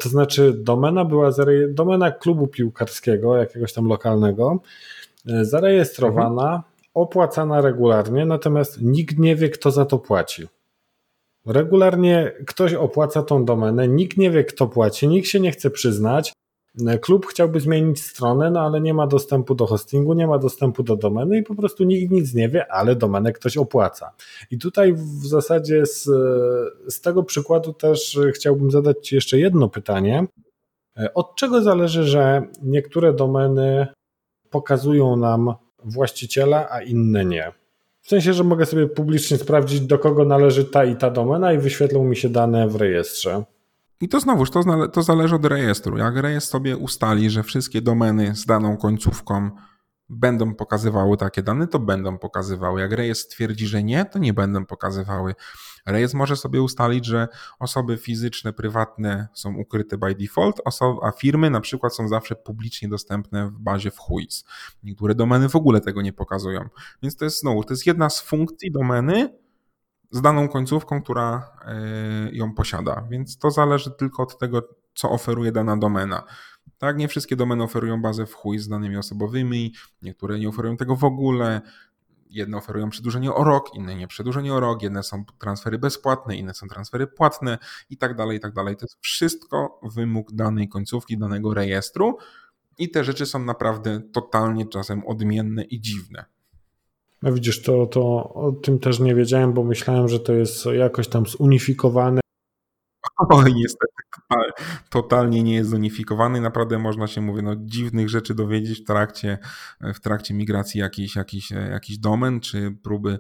To 0.01 0.09
znaczy, 0.09 0.55
domena 0.59 1.05
była 1.05 1.31
domena 1.69 2.11
klubu 2.11 2.47
piłkarskiego, 2.47 3.37
jakiegoś 3.37 3.73
tam 3.73 3.87
lokalnego, 3.87 4.61
e, 5.29 5.45
zarejestrowana, 5.45 6.43
mhm. 6.43 6.63
opłacana 6.95 7.61
regularnie, 7.61 8.27
natomiast 8.27 8.83
nikt 8.83 9.19
nie 9.19 9.37
wie, 9.37 9.49
kto 9.49 9.71
za 9.71 9.85
to 9.85 9.99
płaci. 9.99 10.47
Regularnie 11.47 12.33
ktoś 12.47 12.75
opłaca 12.75 13.23
tą 13.23 13.45
domenę, 13.45 13.89
nikt 13.89 14.17
nie 14.17 14.31
wie, 14.31 14.45
kto 14.45 14.67
płaci, 14.67 15.09
nikt 15.09 15.29
się 15.29 15.41
nie 15.41 15.53
chce 15.53 15.71
przyznać. 15.71 16.33
Klub 17.01 17.27
chciałby 17.27 17.61
zmienić 17.61 18.03
stronę, 18.03 18.51
no 18.51 18.61
ale 18.61 18.81
nie 18.81 18.95
ma 18.95 19.07
dostępu 19.07 19.55
do 19.55 19.67
hostingu, 19.67 20.15
nie 20.15 20.27
ma 20.27 20.39
dostępu 20.39 20.83
do 20.83 20.97
domeny 20.97 21.39
i 21.39 21.43
po 21.43 21.55
prostu 21.55 21.85
nikt 21.85 22.13
nic 22.13 22.35
nie 22.35 22.49
wie, 22.49 22.73
ale 22.73 22.97
domenę 22.97 23.33
ktoś 23.33 23.57
opłaca. 23.57 24.13
I 24.51 24.59
tutaj 24.59 24.93
w 24.95 25.27
zasadzie 25.27 25.87
z, 25.87 26.05
z 26.89 27.01
tego 27.01 27.23
przykładu 27.23 27.73
też 27.73 28.19
chciałbym 28.35 28.71
zadać 28.71 29.09
Ci 29.09 29.15
jeszcze 29.15 29.39
jedno 29.39 29.69
pytanie. 29.69 30.27
Od 31.15 31.37
czego 31.37 31.63
zależy, 31.63 32.05
że 32.05 32.43
niektóre 32.63 33.13
domeny 33.13 33.87
pokazują 34.51 35.17
nam 35.17 35.55
właściciela, 35.85 36.69
a 36.71 36.83
inne 36.83 37.25
nie? 37.25 37.53
W 38.11 38.13
sensie, 38.13 38.33
że 38.33 38.45
mogę 38.45 38.67
sobie 38.67 38.87
publicznie 38.87 39.37
sprawdzić, 39.37 39.81
do 39.81 39.99
kogo 39.99 40.25
należy 40.25 40.65
ta 40.65 40.85
i 40.85 40.97
ta 40.97 41.11
domena 41.11 41.53
i 41.53 41.59
wyświetlą 41.59 42.05
mi 42.05 42.17
się 42.17 42.29
dane 42.29 42.69
w 42.69 42.77
rejestrze. 42.77 43.45
I 44.01 44.09
to 44.09 44.21
znowuż, 44.21 44.51
to, 44.51 44.89
to 44.89 45.03
zależy 45.03 45.35
od 45.35 45.45
rejestru. 45.45 45.99
Jak 45.99 46.17
rejestr 46.17 46.51
sobie 46.51 46.77
ustali, 46.77 47.31
że 47.31 47.43
wszystkie 47.43 47.83
domeny 47.83 48.37
z 48.37 48.47
daną 48.47 48.77
końcówką 48.77 49.51
będą 50.09 50.55
pokazywały 50.55 51.17
takie 51.17 51.43
dane, 51.43 51.67
to 51.67 51.79
będą 51.79 52.19
pokazywały. 52.19 52.81
Jak 52.81 52.93
rejestr 52.93 53.35
twierdzi, 53.35 53.67
że 53.67 53.83
nie, 53.83 54.05
to 54.05 54.19
nie 54.19 54.33
będą 54.33 54.67
pokazywały. 54.67 55.35
Rejestr 55.91 56.17
może 56.17 56.37
sobie 56.37 56.63
ustalić, 56.63 57.07
że 57.07 57.29
osoby 57.59 57.97
fizyczne, 57.97 58.53
prywatne 58.53 59.29
są 59.35 59.57
ukryte 59.57 59.99
by 59.99 60.15
default, 60.15 60.61
a 61.03 61.11
firmy 61.11 61.51
na 61.51 61.61
przykład 61.61 61.95
są 61.95 62.09
zawsze 62.09 62.37
publicznie 62.37 62.89
dostępne 62.89 63.49
w 63.51 63.59
bazie 63.59 63.91
w 63.91 63.97
WHOIS. 63.97 64.45
Niektóre 64.83 65.15
domeny 65.15 65.49
w 65.49 65.57
ogóle 65.57 65.81
tego 65.81 66.03
nie 66.03 66.13
pokazują. 66.13 66.69
Więc 67.03 67.17
to 67.17 67.25
jest 67.25 67.41
znowu, 67.41 67.65
to 67.65 67.73
jest 67.73 67.87
jedna 67.87 68.11
z 68.11 68.21
funkcji 68.21 68.73
domeny, 68.73 69.41
z 70.11 70.21
daną 70.21 70.49
końcówką, 70.49 71.03
która 71.03 71.51
e, 71.67 72.31
ją 72.33 72.55
posiada. 72.55 73.07
Więc 73.11 73.39
to 73.39 73.51
zależy 73.51 73.91
tylko 73.91 74.23
od 74.23 74.39
tego, 74.39 74.69
co 74.95 75.11
oferuje 75.11 75.53
dana 75.53 75.77
domena. 75.77 76.25
Tak, 76.79 76.97
nie 76.97 77.09
wszystkie 77.09 77.37
domeny 77.37 77.63
oferują 77.63 78.03
bazę 78.03 78.27
w 78.27 78.35
chuj 78.35 78.59
z 78.59 78.69
danymi 78.69 78.97
osobowymi, 78.97 79.75
niektóre 80.03 80.39
nie 80.39 80.49
oferują 80.49 80.77
tego 80.77 80.97
w 80.97 81.05
ogóle. 81.05 81.61
Jedne 82.31 82.57
oferują 82.57 82.91
przedłużenie 82.91 83.35
o 83.35 83.45
rok, 83.45 83.75
inne 83.75 83.95
nie 83.95 84.09
przedłużenie 84.09 84.55
o 84.55 84.61
rok, 84.61 84.83
jedne 84.83 85.03
są 85.03 85.25
transfery 85.39 85.79
bezpłatne, 85.79 86.37
inne 86.37 86.55
są 86.55 86.69
transfery 86.69 87.07
płatne 87.07 87.59
i 87.91 87.97
tak 87.97 88.17
dalej, 88.17 88.37
i 88.37 88.41
tak 88.41 88.53
dalej. 88.53 88.77
To 88.77 88.85
jest 88.85 88.99
wszystko 89.01 89.81
wymóg 89.95 90.33
danej 90.33 90.69
końcówki, 90.69 91.19
danego 91.19 91.55
rejestru 91.55 92.19
i 92.79 92.91
te 92.91 93.05
rzeczy 93.05 93.27
są 93.27 93.39
naprawdę 93.39 94.01
totalnie 94.13 94.67
czasem 94.67 95.07
odmienne 95.07 95.63
i 95.65 95.81
dziwne. 95.81 96.25
No 97.23 97.33
widzisz, 97.33 97.63
to, 97.63 97.87
to 97.87 98.01
o 98.35 98.53
tym 98.53 98.79
też 98.79 99.01
nie 99.01 99.15
wiedziałem, 99.15 99.53
bo 99.53 99.65
myślałem, 99.65 100.09
że 100.09 100.21
to 100.21 100.33
jest 100.33 100.67
jakoś 100.67 101.09
tam 101.09 101.27
zunifikowane. 101.27 102.21
Oj, 103.31 103.55
niestety 103.55 103.93
totalnie 104.89 105.43
nie 105.43 105.55
jest 105.55 105.71
zunifikowany. 105.71 106.41
Naprawdę 106.41 106.79
można 106.79 107.07
się, 107.07 107.21
mówię, 107.21 107.43
no, 107.43 107.57
dziwnych 107.57 108.09
rzeczy 108.09 108.35
dowiedzieć 108.35 108.81
w 108.81 108.85
trakcie, 108.85 109.39
w 109.81 110.01
trakcie 110.01 110.35
migracji 110.35 110.81
jakichś 110.81 111.17
jakiś, 111.17 111.51
jakiś 111.51 111.99
domen, 111.99 112.41
czy 112.41 112.77
próby 112.83 113.19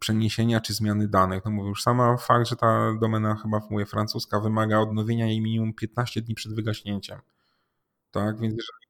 przeniesienia, 0.00 0.60
czy 0.60 0.74
zmiany 0.74 1.08
danych. 1.08 1.44
No 1.44 1.50
mówię, 1.50 1.68
już 1.68 1.82
sama 1.82 2.16
fakt, 2.16 2.48
że 2.48 2.56
ta 2.56 2.92
domena 3.00 3.34
chyba, 3.34 3.60
mówię, 3.70 3.86
francuska 3.86 4.40
wymaga 4.40 4.78
odnowienia 4.78 5.26
jej 5.26 5.40
minimum 5.40 5.74
15 5.74 6.22
dni 6.22 6.34
przed 6.34 6.54
wygaśnięciem. 6.54 7.18
Tak, 8.10 8.40
więc 8.40 8.54
jeżeli 8.54 8.88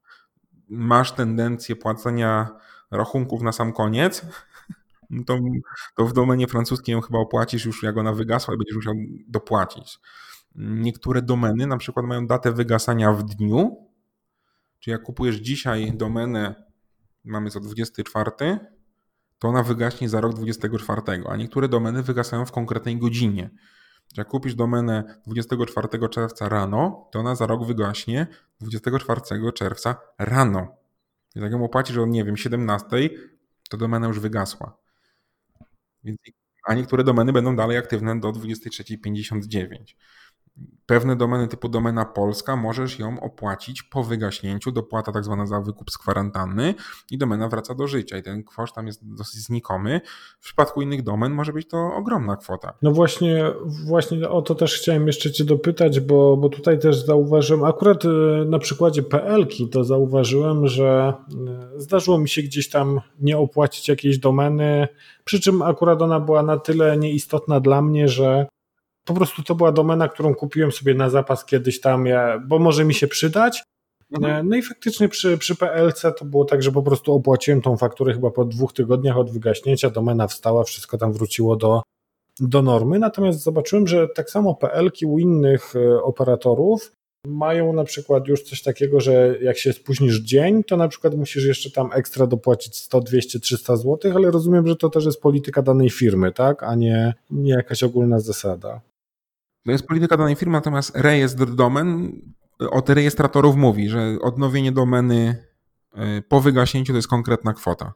masz 0.69 1.13
tendencję 1.13 1.77
płacenia 1.77 2.49
rachunków 2.91 3.43
na 3.43 3.53
sam 3.53 3.73
koniec, 3.73 4.27
to, 5.27 5.39
to 5.97 6.07
w 6.07 6.13
domenie 6.13 6.47
francuskiej 6.47 6.93
ją 6.93 7.01
chyba 7.01 7.19
opłacisz 7.19 7.65
już 7.65 7.83
jak 7.83 7.97
ona 7.97 8.13
wygasła 8.13 8.55
i 8.55 8.57
będziesz 8.57 8.77
musiał 8.77 8.95
dopłacić. 9.29 10.01
Niektóre 10.59 11.23
domeny 11.23 11.67
na 11.67 11.77
przykład 11.77 12.07
mają 12.07 12.27
datę 12.27 12.53
wygasania 12.53 13.13
w 13.13 13.25
dniu, 13.25 13.89
czyli 14.79 14.93
jak 14.93 15.03
kupujesz 15.03 15.37
dzisiaj 15.37 15.93
domenę, 15.97 16.55
mamy 17.25 17.51
co 17.51 17.61
24, 17.61 18.31
to 19.39 19.49
ona 19.49 19.63
wygaśnie 19.63 20.09
za 20.09 20.21
rok 20.21 20.35
24, 20.35 21.03
a 21.29 21.37
niektóre 21.37 21.69
domeny 21.69 22.03
wygasają 22.03 22.47
w 22.47 22.53
konkretnej 22.53 22.99
godzinie. 22.99 23.51
Jak 24.17 24.29
kupisz 24.29 24.55
domenę 24.55 25.21
24 25.27 26.09
czerwca 26.09 26.49
rano, 26.49 27.09
to 27.13 27.19
ona 27.19 27.35
za 27.35 27.47
rok 27.47 27.67
wygaśnie 27.67 28.27
24 28.61 29.21
czerwca 29.55 29.97
rano. 30.19 30.77
I 31.37 31.41
jak 31.41 31.53
ją 31.53 31.65
opłacisz 31.65 31.97
o, 31.97 32.07
nie 32.07 32.25
wiem, 32.25 32.37
17, 32.37 32.87
to 33.71 33.77
domena 33.77 34.07
już 34.07 34.21
wygasła. 34.21 34.77
A 36.65 36.75
niektóre 36.75 37.05
domeny 37.05 37.33
będą 37.33 37.57
dalej 37.57 37.77
aktywne 37.77 38.21
do 38.21 38.29
23.59. 38.29 39.95
Pewne 40.89 41.17
domeny 41.17 41.49
typu 41.49 41.69
domena 41.69 42.05
polska 42.05 42.57
możesz 42.57 42.99
ją 42.99 43.21
opłacić 43.21 43.83
po 43.83 44.05
wygaśnięciu, 44.05 44.73
dopłata 44.73 45.13
tak 45.13 45.25
zwana 45.25 45.47
za 45.47 45.61
wykup 45.61 45.91
z 45.91 45.99
kwarantanny 45.99 46.75
i 47.11 47.19
domena 47.19 47.49
wraca 47.49 47.75
do 47.75 47.87
życia 47.87 48.19
i 48.19 48.23
ten 48.23 48.45
koszt 48.45 48.75
tam 48.75 48.87
jest 48.87 49.15
dosyć 49.15 49.41
znikomy. 49.41 50.01
W 50.41 50.45
przypadku 50.45 50.83
innych 50.83 51.03
domen 51.03 51.33
może 51.33 51.53
być 51.53 51.69
to 51.69 51.95
ogromna 51.95 52.37
kwota. 52.37 52.73
No 52.83 52.91
właśnie, 52.93 53.45
właśnie 53.87 54.29
o 54.29 54.43
to 54.43 54.55
też 54.55 54.75
chciałem 54.75 55.07
jeszcze 55.07 55.33
cię 55.33 55.45
dopytać, 55.45 56.01
bo, 56.01 56.37
bo 56.37 56.49
tutaj 56.49 56.79
też 56.79 57.07
zauważyłem, 57.07 57.65
akurat 57.65 58.05
e, 58.05 58.09
na 58.45 58.59
przykładzie 58.59 59.03
PL-ki 59.03 59.69
to 59.69 59.85
zauważyłem, 59.85 60.67
że 60.67 61.15
e, 61.77 61.81
zdarzyło 61.81 62.19
mi 62.19 62.29
się 62.29 62.43
gdzieś 62.43 62.71
tam 62.71 63.01
nie 63.21 63.39
opłacić 63.39 63.89
jakiejś 63.89 64.19
domeny, 64.19 64.89
przy 65.25 65.41
czym 65.41 65.63
akurat 65.63 66.03
ona 66.03 66.21
była 66.21 66.43
na 66.43 66.57
tyle 66.57 66.97
nieistotna 66.97 67.61
dla 67.61 67.83
mnie, 67.83 68.09
że 68.09 68.47
po 69.09 69.15
prostu 69.15 69.43
to 69.43 69.55
była 69.55 69.73
domena, 69.73 70.09
którą 70.09 70.35
kupiłem 70.35 70.73
sobie 70.73 70.95
na 70.95 71.11
zapas 71.11 71.45
kiedyś 71.45 71.81
tam, 71.81 72.07
ja, 72.07 72.43
bo 72.47 72.59
może 72.59 72.85
mi 72.85 72.95
się 72.95 73.07
przydać. 73.07 73.63
Mhm. 74.13 74.49
No 74.49 74.57
i 74.57 74.63
faktycznie 74.63 75.09
przy, 75.09 75.39
przy 75.39 75.57
PLC 75.57 76.03
to 76.19 76.25
było 76.25 76.45
tak, 76.45 76.63
że 76.63 76.73
po 76.73 76.83
prostu 76.83 77.15
opłaciłem 77.15 77.63
tą 77.63 77.77
fakturę 77.77 78.13
chyba 78.13 78.31
po 78.31 78.45
dwóch 78.45 78.73
tygodniach 78.73 79.17
od 79.17 79.31
wygaśnięcia, 79.31 79.91
domena 79.91 80.27
wstała, 80.27 80.65
wszystko 80.65 80.99
tam 80.99 81.13
wróciło 81.13 81.57
do, 81.57 81.83
do 82.41 82.63
normy, 82.63 82.99
natomiast 82.99 83.43
zobaczyłem, 83.43 83.87
że 83.87 84.09
tak 84.09 84.31
samo 84.31 84.55
PL-ki 84.55 85.07
u 85.07 85.19
innych 85.19 85.77
e, 85.77 86.03
operatorów 86.03 86.93
mają 87.27 87.73
na 87.73 87.85
przykład 87.85 88.29
już 88.29 88.43
coś 88.43 88.63
takiego, 88.63 89.01
że 89.01 89.37
jak 89.43 89.59
się 89.59 89.73
spóźnisz 89.73 90.21
dzień, 90.21 90.65
to 90.65 90.77
na 90.77 90.89
przykład 90.89 91.15
musisz 91.15 91.45
jeszcze 91.45 91.71
tam 91.71 91.91
ekstra 91.93 92.27
dopłacić 92.27 92.77
100, 92.77 93.01
200, 93.01 93.41
300 93.41 93.77
zł, 93.77 94.13
ale 94.15 94.31
rozumiem, 94.31 94.67
że 94.67 94.77
to 94.77 94.91
też 94.91 95.05
jest 95.05 95.21
polityka 95.21 95.63
danej 95.63 95.91
firmy, 95.91 96.33
tak, 96.33 96.63
a 96.63 96.75
nie, 96.75 97.15
nie 97.31 97.53
jakaś 97.53 97.83
ogólna 97.83 98.21
zasada. 98.21 98.81
To 99.65 99.73
jest 99.73 99.87
polityka 99.87 100.17
danej 100.17 100.37
firmy, 100.37 100.53
natomiast 100.53 100.97
rejestr 100.97 101.55
domen 101.55 102.13
od 102.59 102.91
rejestratorów 102.91 103.57
mówi, 103.57 103.89
że 103.89 104.17
odnowienie 104.23 104.73
domeny 104.73 105.45
e, 105.95 106.23
po 106.23 106.41
wygaśnięciu 106.41 106.93
to 106.93 106.97
jest 106.97 107.09
konkretna 107.09 107.53
kwota. 107.53 107.93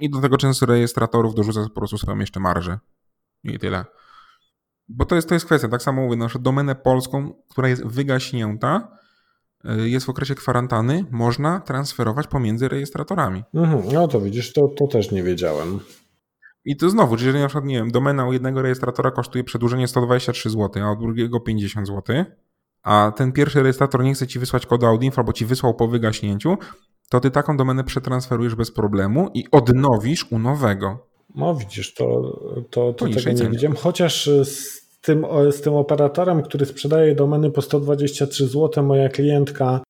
I 0.00 0.10
do 0.10 0.20
tego 0.20 0.36
często 0.36 0.66
rejestratorów 0.66 1.34
dorzuca 1.34 1.62
po 1.62 1.80
prostu 1.80 1.98
swoją 1.98 2.18
jeszcze 2.18 2.40
marżę. 2.40 2.78
I 3.44 3.58
tyle. 3.58 3.84
Bo 4.88 5.04
to 5.04 5.14
jest, 5.14 5.28
to 5.28 5.34
jest 5.34 5.46
kwestia, 5.46 5.68
tak 5.68 5.82
samo 5.82 6.02
mówię, 6.02 6.16
naszą 6.16 6.42
domenę 6.42 6.74
polską, 6.74 7.32
która 7.48 7.68
jest 7.68 7.86
wygaśnięta, 7.86 8.96
y, 9.64 9.88
jest 9.88 10.06
w 10.06 10.08
okresie 10.08 10.34
kwarantanny, 10.34 11.04
można 11.10 11.60
transferować 11.60 12.26
pomiędzy 12.26 12.68
rejestratorami. 12.68 13.42
Mhm, 13.54 13.82
no 13.92 14.08
to 14.08 14.20
widzisz, 14.20 14.52
to, 14.52 14.68
to 14.68 14.86
też 14.86 15.10
nie 15.10 15.22
wiedziałem. 15.22 15.80
I 16.64 16.76
to 16.76 16.90
znowu, 16.90 17.14
jeżeli 17.14 17.38
na 17.38 17.46
przykład, 17.46 17.64
nie 17.64 17.74
wiem, 17.74 17.90
domena 17.90 18.26
u 18.26 18.32
jednego 18.32 18.62
rejestratora 18.62 19.10
kosztuje 19.10 19.44
przedłużenie 19.44 19.88
123 19.88 20.50
zł, 20.50 20.82
a 20.84 20.92
u 20.92 20.96
drugiego 20.96 21.40
50 21.40 21.86
zł, 21.86 22.24
a 22.82 23.12
ten 23.16 23.32
pierwszy 23.32 23.62
rejestrator 23.62 24.04
nie 24.04 24.14
chce 24.14 24.26
ci 24.26 24.38
wysłać 24.38 24.66
kodu 24.66 24.86
Audinfo, 24.86 25.18
albo 25.18 25.32
ci 25.32 25.46
wysłał 25.46 25.74
po 25.74 25.88
wygaśnięciu, 25.88 26.56
to 27.10 27.20
ty 27.20 27.30
taką 27.30 27.56
domenę 27.56 27.84
przetransferujesz 27.84 28.54
bez 28.54 28.70
problemu 28.70 29.30
i 29.34 29.44
odnowisz 29.52 30.32
u 30.32 30.38
nowego. 30.38 31.06
No 31.34 31.54
widzisz, 31.54 31.94
to, 31.94 32.38
to, 32.70 32.92
to 32.92 33.08
tego 33.08 33.32
nie 33.32 33.50
widziałem, 33.50 33.76
chociaż 33.76 34.30
z 34.44 34.80
tym, 35.00 35.26
z 35.50 35.60
tym 35.60 35.74
operatorem, 35.74 36.42
który 36.42 36.66
sprzedaje 36.66 37.14
domeny 37.14 37.50
po 37.50 37.62
123 37.62 38.46
zł, 38.46 38.84
moja 38.84 39.08
klientka 39.08 39.80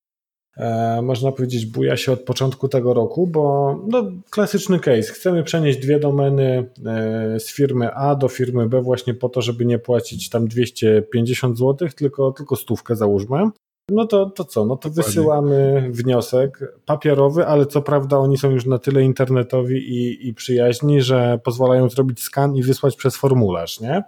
można 1.02 1.32
powiedzieć 1.32 1.66
buja 1.66 1.96
się 1.96 2.12
od 2.12 2.20
początku 2.20 2.68
tego 2.68 2.94
roku, 2.94 3.26
bo 3.26 3.74
no, 3.88 4.04
klasyczny 4.30 4.80
case. 4.80 5.12
Chcemy 5.12 5.44
przenieść 5.44 5.78
dwie 5.78 5.98
domeny 5.98 6.70
e, 6.86 7.40
z 7.40 7.52
firmy 7.52 7.94
A 7.94 8.14
do 8.14 8.28
firmy 8.28 8.68
B 8.68 8.82
właśnie 8.82 9.14
po 9.14 9.28
to, 9.28 9.42
żeby 9.42 9.64
nie 9.64 9.78
płacić 9.78 10.28
tam 10.28 10.48
250 10.48 11.58
zł, 11.58 11.88
tylko, 11.96 12.32
tylko 12.32 12.56
stówkę 12.56 12.96
załóżmy. 12.96 13.50
No 13.90 14.06
to, 14.06 14.30
to 14.30 14.44
co? 14.44 14.64
No 14.64 14.76
to 14.76 14.90
wysyłamy 14.90 15.88
wniosek 15.90 16.74
papierowy, 16.86 17.46
ale 17.46 17.66
co 17.66 17.82
prawda 17.82 18.18
oni 18.18 18.38
są 18.38 18.50
już 18.50 18.66
na 18.66 18.78
tyle 18.78 19.02
internetowi 19.02 19.76
i, 19.76 20.28
i 20.28 20.34
przyjaźni, 20.34 21.02
że 21.02 21.40
pozwalają 21.44 21.88
zrobić 21.88 22.22
skan 22.22 22.56
i 22.56 22.62
wysłać 22.62 22.96
przez 22.96 23.16
formularz, 23.16 23.80
nie? 23.80 24.02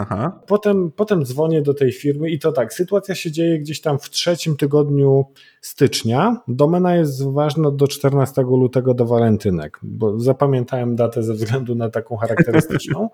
Aha. 0.00 0.40
Potem, 0.46 0.90
potem 0.90 1.24
dzwonię 1.24 1.62
do 1.62 1.74
tej 1.74 1.92
firmy 1.92 2.30
i 2.30 2.38
to 2.38 2.52
tak, 2.52 2.74
sytuacja 2.74 3.14
się 3.14 3.32
dzieje 3.32 3.58
gdzieś 3.58 3.80
tam 3.80 3.98
w 3.98 4.10
trzecim 4.10 4.56
tygodniu 4.56 5.24
stycznia. 5.60 6.36
Domena 6.48 6.96
jest 6.96 7.24
ważna 7.32 7.70
do 7.70 7.88
14 7.88 8.42
lutego 8.42 8.94
do 8.94 9.06
walentynek, 9.06 9.78
bo 9.82 10.20
zapamiętałem 10.20 10.96
datę 10.96 11.22
ze 11.22 11.34
względu 11.34 11.74
na 11.74 11.90
taką 11.90 12.16
charakterystyczną. 12.16 13.08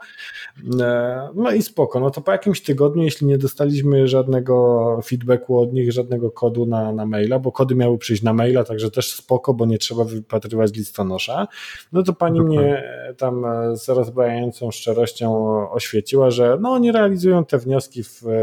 E, 0.80 1.28
no 1.34 1.50
i 1.50 1.62
spoko, 1.62 2.00
no 2.00 2.10
to 2.10 2.20
po 2.20 2.32
jakimś 2.32 2.62
tygodniu, 2.62 3.02
jeśli 3.02 3.26
nie 3.26 3.38
dostaliśmy 3.38 4.08
żadnego 4.08 5.00
feedbacku 5.04 5.60
od 5.60 5.72
nich, 5.72 5.92
żadnego 5.92 6.30
kodu 6.30 6.66
na, 6.66 6.92
na 6.92 7.06
maila, 7.06 7.38
bo 7.38 7.52
kody 7.52 7.74
miały 7.74 7.98
przyjść 7.98 8.22
na 8.22 8.32
maila, 8.32 8.64
także 8.64 8.90
też 8.90 9.12
spoko, 9.12 9.54
bo 9.54 9.66
nie 9.66 9.78
trzeba 9.78 10.04
wypatrywać 10.04 10.74
listonosza, 10.74 11.46
no 11.92 12.02
to 12.02 12.12
pani 12.12 12.38
Dokładnie. 12.38 12.60
mnie 12.60 12.82
tam 13.18 13.44
z 13.76 13.88
rozbrajającą 13.88 14.70
szczerością 14.70 15.46
oświeciła, 15.70 16.30
że 16.30 16.58
no 16.60 16.75
oni 16.76 16.92
realizują 16.92 17.44
te 17.44 17.58
wnioski 17.58 18.04
w 18.04 18.22
e, 18.26 18.38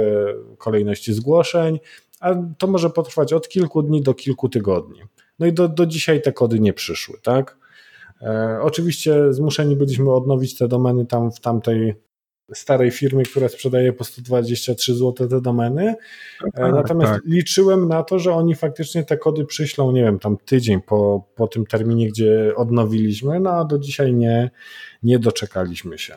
kolejności 0.58 1.14
zgłoszeń, 1.14 1.80
a 2.20 2.36
to 2.58 2.68
może 2.68 2.90
potrwać 2.90 3.34
od 3.34 3.50
kilku 3.50 3.84
dni 3.84 4.02
do 4.02 4.14
kilku 4.14 4.50
tygodni. 4.50 5.02
No 5.40 5.46
i 5.46 5.54
do, 5.54 5.68
do 5.68 5.86
dzisiaj 5.86 6.22
te 6.22 6.32
kody 6.32 6.60
nie 6.60 6.74
przyszły, 6.74 7.20
tak? 7.24 7.58
E, 8.22 8.58
oczywiście 8.62 9.34
zmuszeni 9.34 9.76
byliśmy 9.76 10.14
odnowić 10.14 10.58
te 10.58 10.68
domeny 10.68 11.06
tam 11.06 11.32
w 11.32 11.40
tamtej 11.40 11.96
starej 12.54 12.92
firmie, 12.92 13.24
która 13.24 13.50
sprzedaje 13.50 13.94
po 13.94 14.04
123 14.04 14.96
zł 14.96 15.28
te 15.28 15.42
domeny. 15.42 15.96
E, 16.44 16.52
tak, 16.52 16.74
Natomiast 16.74 17.14
tak. 17.14 17.22
liczyłem 17.26 17.88
na 17.88 18.04
to, 18.04 18.20
że 18.20 18.34
oni 18.34 18.56
faktycznie 18.56 19.04
te 19.04 19.18
kody 19.18 19.46
przyślą, 19.46 19.92
nie 19.92 20.04
wiem, 20.04 20.20
tam 20.20 20.38
tydzień 20.46 20.82
po, 20.82 21.28
po 21.36 21.48
tym 21.48 21.66
terminie, 21.66 22.08
gdzie 22.08 22.54
odnowiliśmy, 22.56 23.40
no 23.40 23.50
a 23.52 23.66
do 23.66 23.80
dzisiaj 23.80 24.14
nie, 24.14 24.52
nie 25.04 25.20
doczekaliśmy 25.20 25.98
się. 25.98 26.16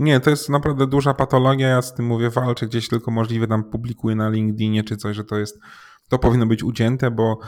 Nie, 0.00 0.20
to 0.20 0.30
jest 0.30 0.48
naprawdę 0.48 0.86
duża 0.86 1.14
patologia. 1.14 1.68
Ja 1.68 1.82
z 1.82 1.94
tym 1.94 2.06
mówię, 2.06 2.30
walczę 2.30 2.66
gdzieś 2.66 2.88
tylko 2.88 3.10
możliwe, 3.10 3.46
tam 3.46 3.64
publikuję 3.64 4.16
na 4.16 4.28
LinkedInie 4.28 4.84
czy 4.84 4.96
coś, 4.96 5.16
że 5.16 5.24
to 5.24 5.38
jest, 5.38 5.60
to 6.08 6.18
powinno 6.18 6.46
być 6.46 6.62
ucięte, 6.62 7.10
bo 7.10 7.38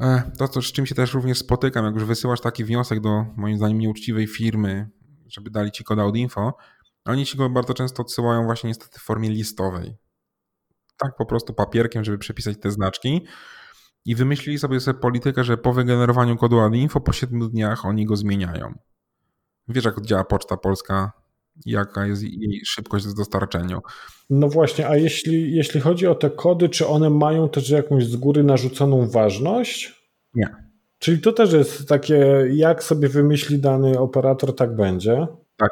e, 0.00 0.30
to, 0.38 0.48
to 0.48 0.62
z 0.62 0.64
czym 0.64 0.86
się 0.86 0.94
też 0.94 1.14
również 1.14 1.38
spotykam, 1.38 1.84
jak 1.84 1.94
już 1.94 2.04
wysyłasz 2.04 2.40
taki 2.40 2.64
wniosek 2.64 3.00
do 3.00 3.24
moim 3.36 3.56
zdaniem 3.56 3.78
nieuczciwej 3.78 4.26
firmy, 4.26 4.90
żeby 5.28 5.50
dali 5.50 5.72
ci 5.72 5.84
kod 5.84 5.98
Audinfo, 5.98 6.56
oni 7.04 7.26
ci 7.26 7.38
go 7.38 7.50
bardzo 7.50 7.74
często 7.74 8.02
odsyłają 8.02 8.44
właśnie 8.44 8.68
niestety 8.68 8.98
w 8.98 9.02
formie 9.02 9.30
listowej. 9.30 9.96
Tak 10.96 11.16
po 11.16 11.26
prostu 11.26 11.54
papierkiem, 11.54 12.04
żeby 12.04 12.18
przepisać 12.18 12.60
te 12.60 12.70
znaczki. 12.70 13.26
I 14.04 14.14
wymyślili 14.14 14.58
sobie 14.58 14.80
sobie 14.80 15.00
politykę, 15.00 15.44
że 15.44 15.56
po 15.56 15.72
wygenerowaniu 15.72 16.36
kodu 16.36 16.60
Audinfo 16.60 17.00
po 17.00 17.12
7 17.12 17.50
dniach 17.50 17.84
oni 17.84 18.06
go 18.06 18.16
zmieniają. 18.16 18.74
Wiesz, 19.68 19.84
jak 19.84 20.00
działa 20.00 20.24
Poczta 20.24 20.56
Polska 20.56 21.23
jaka 21.66 22.06
jest 22.06 22.22
jej 22.22 22.62
szybkość 22.64 23.06
w 23.06 23.14
dostarczeniu. 23.14 23.80
No 24.30 24.48
właśnie, 24.48 24.88
a 24.88 24.96
jeśli, 24.96 25.54
jeśli 25.54 25.80
chodzi 25.80 26.06
o 26.06 26.14
te 26.14 26.30
kody, 26.30 26.68
czy 26.68 26.86
one 26.86 27.10
mają 27.10 27.48
też 27.48 27.70
jakąś 27.70 28.06
z 28.06 28.16
góry 28.16 28.44
narzuconą 28.44 29.08
ważność? 29.08 30.04
Nie. 30.34 30.56
Czyli 30.98 31.20
to 31.20 31.32
też 31.32 31.52
jest 31.52 31.88
takie, 31.88 32.46
jak 32.50 32.82
sobie 32.82 33.08
wymyśli 33.08 33.58
dany 33.58 33.98
operator, 33.98 34.56
tak 34.56 34.76
będzie? 34.76 35.26
Tak, 35.56 35.70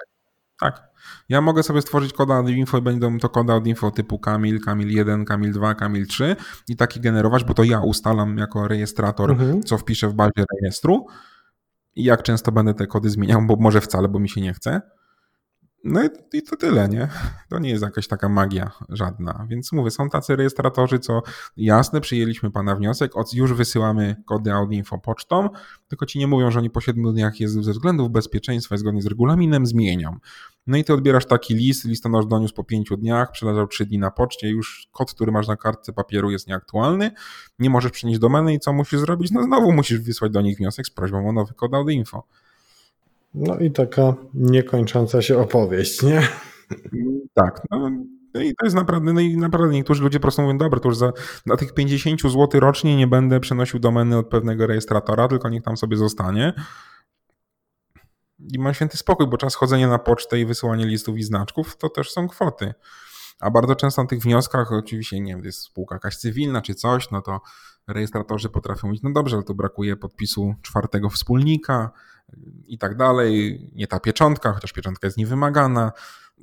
tak. 0.60 0.92
Ja 1.28 1.40
mogę 1.40 1.62
sobie 1.62 1.82
stworzyć 1.82 2.12
koda 2.12 2.38
od 2.38 2.48
info 2.48 2.78
i 2.78 2.82
będą 2.82 3.18
to 3.18 3.28
koda 3.28 3.54
od 3.54 3.66
info 3.66 3.90
typu 3.90 4.18
Kamil, 4.18 4.60
Kamil 4.60 4.90
1, 4.90 5.24
Kamil 5.24 5.52
2, 5.52 5.74
Kamil 5.74 6.06
3 6.06 6.36
i 6.68 6.76
taki 6.76 7.00
generować, 7.00 7.44
bo 7.44 7.54
to 7.54 7.64
ja 7.64 7.80
ustalam 7.80 8.38
jako 8.38 8.68
rejestrator, 8.68 9.30
mhm. 9.30 9.62
co 9.62 9.78
wpiszę 9.78 10.08
w 10.08 10.14
bazie 10.14 10.44
rejestru 10.54 11.06
i 11.94 12.04
jak 12.04 12.22
często 12.22 12.52
będę 12.52 12.74
te 12.74 12.86
kody 12.86 13.10
zmieniał, 13.10 13.42
bo 13.46 13.56
może 13.56 13.80
wcale, 13.80 14.08
bo 14.08 14.18
mi 14.18 14.28
się 14.28 14.40
nie 14.40 14.52
chce. 14.52 14.80
No 15.84 16.04
i, 16.04 16.08
i 16.32 16.42
to 16.42 16.56
tyle, 16.56 16.88
nie? 16.88 17.08
To 17.48 17.58
nie 17.58 17.70
jest 17.70 17.82
jakaś 17.82 18.08
taka 18.08 18.28
magia 18.28 18.70
żadna. 18.88 19.46
Więc 19.48 19.72
mówię, 19.72 19.90
są 19.90 20.10
tacy 20.10 20.36
rejestratorzy, 20.36 20.98
co 20.98 21.22
jasne, 21.56 22.00
przyjęliśmy 22.00 22.50
pana 22.50 22.76
wniosek, 22.76 23.12
już 23.32 23.52
wysyłamy 23.52 24.16
kody 24.26 24.52
Audinfo 24.52 24.98
pocztą, 24.98 25.48
tylko 25.88 26.06
ci 26.06 26.18
nie 26.18 26.26
mówią, 26.26 26.50
że 26.50 26.58
oni 26.58 26.70
po 26.70 26.80
7 26.80 27.12
dniach 27.12 27.40
jest 27.40 27.54
ze 27.54 27.72
względów 27.72 28.10
bezpieczeństwa 28.10 28.74
i 28.74 28.78
zgodnie 28.78 29.02
z 29.02 29.06
regulaminem 29.06 29.66
zmienią. 29.66 30.16
No 30.66 30.76
i 30.76 30.84
ty 30.84 30.94
odbierasz 30.94 31.26
taki 31.26 31.54
list, 31.54 31.84
listonosz 31.84 32.26
doniósł 32.26 32.54
po 32.54 32.64
5 32.64 32.88
dniach, 32.98 33.32
przeleżał 33.32 33.66
3 33.66 33.86
dni 33.86 33.98
na 33.98 34.10
poczcie, 34.10 34.48
już 34.48 34.88
kod, 34.92 35.14
który 35.14 35.32
masz 35.32 35.48
na 35.48 35.56
kartce 35.56 35.92
papieru 35.92 36.30
jest 36.30 36.46
nieaktualny, 36.46 37.10
nie 37.58 37.70
możesz 37.70 37.92
przenieść 37.92 38.20
domeny 38.20 38.54
i 38.54 38.58
co 38.58 38.72
musisz 38.72 39.00
zrobić? 39.00 39.30
No 39.30 39.42
znowu 39.42 39.72
musisz 39.72 40.00
wysłać 40.00 40.32
do 40.32 40.40
nich 40.40 40.58
wniosek 40.58 40.86
z 40.86 40.90
prośbą 40.90 41.28
o 41.28 41.32
nowy 41.32 41.54
kod 41.54 41.74
Audinfo. 41.74 42.26
No 43.34 43.58
i 43.58 43.70
taka 43.70 44.14
niekończąca 44.34 45.22
się 45.22 45.38
opowieść, 45.38 46.02
nie? 46.02 46.22
Tak. 47.34 47.62
No, 47.70 47.90
i 48.40 48.54
to 48.54 48.66
jest 48.66 48.76
naprawdę, 48.76 49.12
no 49.12 49.20
i 49.20 49.36
naprawdę 49.36 49.74
niektórzy 49.74 50.02
ludzie 50.02 50.18
po 50.18 50.22
prostu 50.22 50.42
mówią, 50.42 50.58
dobra, 50.58 50.80
to 50.80 50.88
już 50.88 50.96
za, 50.96 51.12
na 51.46 51.56
tych 51.56 51.74
50 51.74 52.22
zł 52.22 52.60
rocznie 52.60 52.96
nie 52.96 53.06
będę 53.06 53.40
przenosił 53.40 53.80
domeny 53.80 54.18
od 54.18 54.28
pewnego 54.28 54.66
rejestratora, 54.66 55.28
tylko 55.28 55.48
niech 55.48 55.62
tam 55.62 55.76
sobie 55.76 55.96
zostanie. 55.96 56.52
I 58.54 58.58
mam 58.58 58.74
święty 58.74 58.96
spokój, 58.96 59.26
bo 59.26 59.36
czas 59.36 59.54
chodzenia 59.54 59.88
na 59.88 59.98
pocztę 59.98 60.40
i 60.40 60.46
wysyłanie 60.46 60.86
listów 60.86 61.16
i 61.18 61.22
znaczków 61.22 61.76
to 61.76 61.88
też 61.88 62.10
są 62.10 62.28
kwoty. 62.28 62.74
A 63.40 63.50
bardzo 63.50 63.74
często 63.74 64.02
na 64.02 64.08
tych 64.08 64.20
wnioskach, 64.20 64.72
oczywiście, 64.72 65.20
nie 65.20 65.34
wiem, 65.34 65.44
jest 65.44 65.60
spółka 65.60 65.94
jakaś 65.94 66.16
cywilna 66.16 66.62
czy 66.62 66.74
coś, 66.74 67.10
no 67.10 67.22
to 67.22 67.40
rejestratorzy 67.88 68.48
potrafią 68.48 68.86
mówić, 68.88 69.02
no 69.02 69.12
dobrze, 69.12 69.36
ale 69.36 69.44
tu 69.44 69.54
brakuje 69.54 69.96
podpisu 69.96 70.54
czwartego 70.62 71.10
wspólnika, 71.10 71.90
i 72.66 72.78
tak 72.78 72.96
dalej. 72.96 73.60
Nie 73.74 73.86
ta 73.86 74.00
pieczątka, 74.00 74.52
chociaż 74.52 74.72
pieczątka 74.72 75.06
jest 75.06 75.16
niewymagana. 75.16 75.92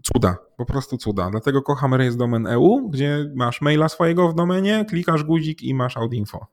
Cuda, 0.03 0.37
po 0.57 0.65
prostu 0.65 0.97
cuda. 0.97 1.29
Dlatego 1.31 1.61
kocham 1.61 1.93
domen 2.17 2.47
EU, 2.47 2.89
gdzie 2.89 3.31
masz 3.35 3.61
maila 3.61 3.89
swojego 3.89 4.29
w 4.29 4.35
domenie, 4.35 4.85
klikasz 4.89 5.23
guzik 5.23 5.61
i 5.61 5.73
masz 5.73 5.97
Audinfo. 5.97 6.47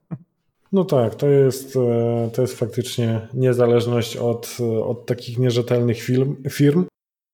No 0.71 0.85
tak, 0.85 1.15
to 1.15 1.29
jest, 1.29 1.75
e, 1.75 2.29
to 2.33 2.41
jest 2.41 2.59
faktycznie 2.59 3.27
niezależność 3.33 4.17
od, 4.17 4.57
od 4.83 5.05
takich 5.05 5.37
nierzetelnych 5.37 6.01
firm. 6.01 6.35
firm. 6.49 6.85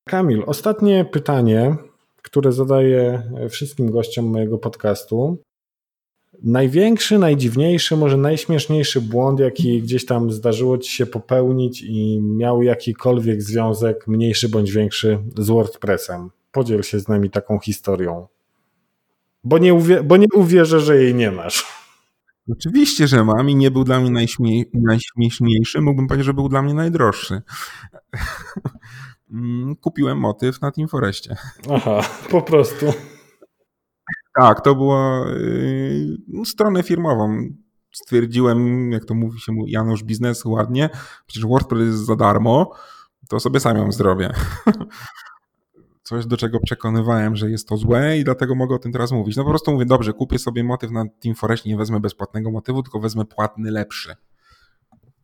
Kamil, 0.10 0.44
ostatnie 0.46 1.06
pytanie, 1.06 1.76
które 2.22 2.52
zadaję 2.52 3.24
wszystkim 3.50 3.92
gościom 3.92 4.26
mojego 4.26 4.58
podcastu. 4.58 5.38
Największy, 6.44 7.18
najdziwniejszy, 7.18 7.98
może 7.98 8.18
najśmieszniejszy 8.18 9.02
błąd, 9.02 9.40
jaki 9.40 9.82
gdzieś 9.82 10.06
tam 10.06 10.32
zdarzyło 10.32 10.78
ci 10.78 10.92
się 10.92 11.06
popełnić 11.06 11.82
i 11.82 12.22
miał 12.22 12.64
jakikolwiek 12.64 13.42
związek, 13.42 14.08
mniejszy 14.08 14.50
bądź 14.50 14.72
większy, 14.72 15.20
z 15.38 15.48
WordPressem. 15.48 16.30
Podziel 16.52 16.84
się 16.84 17.00
z 17.00 17.08
nami 17.08 17.30
taką 17.30 17.60
historią. 17.60 18.28
Bo 19.44 19.58
nie, 19.58 19.74
bo 20.04 20.18
nie 20.18 20.28
uwierzę, 20.34 20.80
że 20.80 20.98
jej 20.98 21.16
nie 21.16 21.32
masz. 21.32 21.66
Oczywiście, 22.52 23.08
że 23.08 23.24
mam 23.24 23.50
i 23.50 23.56
nie 23.56 23.72
był 23.72 23.84
dla 23.84 24.00
mnie 24.00 24.12
najśmie 24.12 24.64
najśmieszniejszy. 24.74 25.82
Mógłbym 25.82 26.08
powiedzieć, 26.08 26.26
że 26.26 26.34
był 26.34 26.50
dla 26.50 26.62
mnie 26.62 26.74
najdroższy. 26.74 27.42
Mm, 29.32 29.76
kupiłem 29.76 30.18
motyw 30.18 30.62
na 30.62 30.72
Team 30.72 30.88
Forestie. 30.88 31.36
Aha, 31.70 32.10
po 32.30 32.42
prostu. 32.42 32.94
Tak, 34.36 34.62
to 34.62 34.76
była 34.76 35.26
yy, 36.34 36.46
stronę 36.46 36.84
firmową. 36.84 37.48
Stwierdziłem, 37.92 38.92
jak 38.92 39.06
to 39.06 39.14
mówi 39.14 39.40
się 39.40 39.54
Janusz 39.68 40.04
biznesu 40.04 40.52
ładnie, 40.52 40.90
przecież 41.28 41.46
WordPress 41.46 41.82
jest 41.82 42.06
za 42.06 42.16
darmo, 42.16 42.72
to 43.30 43.40
sobie 43.40 43.60
sam 43.60 43.78
ją 43.78 43.92
zrobię. 43.92 44.34
Coś, 46.04 46.26
do 46.26 46.38
czego 46.38 46.60
przekonywałem, 46.60 47.36
że 47.36 47.52
jest 47.52 47.68
to 47.68 47.78
złe 47.78 48.18
i 48.18 48.24
dlatego 48.24 48.56
mogę 48.56 48.76
o 48.76 48.80
tym 48.80 48.92
teraz 48.92 49.12
mówić. 49.12 49.36
No 49.36 49.44
po 49.44 49.50
prostu 49.50 49.72
mówię, 49.72 49.86
dobrze, 49.86 50.14
kupię 50.14 50.40
sobie 50.40 50.64
motyw 50.64 50.92
na 50.92 51.06
Team 51.24 51.36
Forest, 51.36 51.66
nie 51.66 51.78
wezmę 51.78 52.00
bezpłatnego 52.00 52.52
motywu, 52.52 52.84
tylko 52.84 53.00
wezmę 53.00 53.26
płatny, 53.26 53.72
lepszy. 53.72 54.16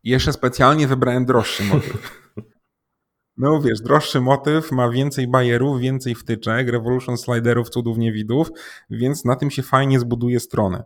I 0.03 0.09
jeszcze 0.09 0.33
specjalnie 0.33 0.87
wybrałem 0.87 1.25
droższy 1.25 1.63
motyw. 1.63 2.21
No 3.39 3.61
wiesz, 3.61 3.81
droższy 3.81 4.21
motyw 4.21 4.71
ma 4.71 4.89
więcej 4.89 5.27
bajerów, 5.27 5.79
więcej 5.79 6.15
wtyczek, 6.15 6.69
Revolution 6.69 7.17
sliderów, 7.17 7.69
cudów 7.69 7.97
niewidów, 7.97 8.51
więc 8.89 9.25
na 9.25 9.35
tym 9.35 9.51
się 9.51 9.63
fajnie 9.63 9.99
zbuduje 9.99 10.39
stronę. 10.39 10.83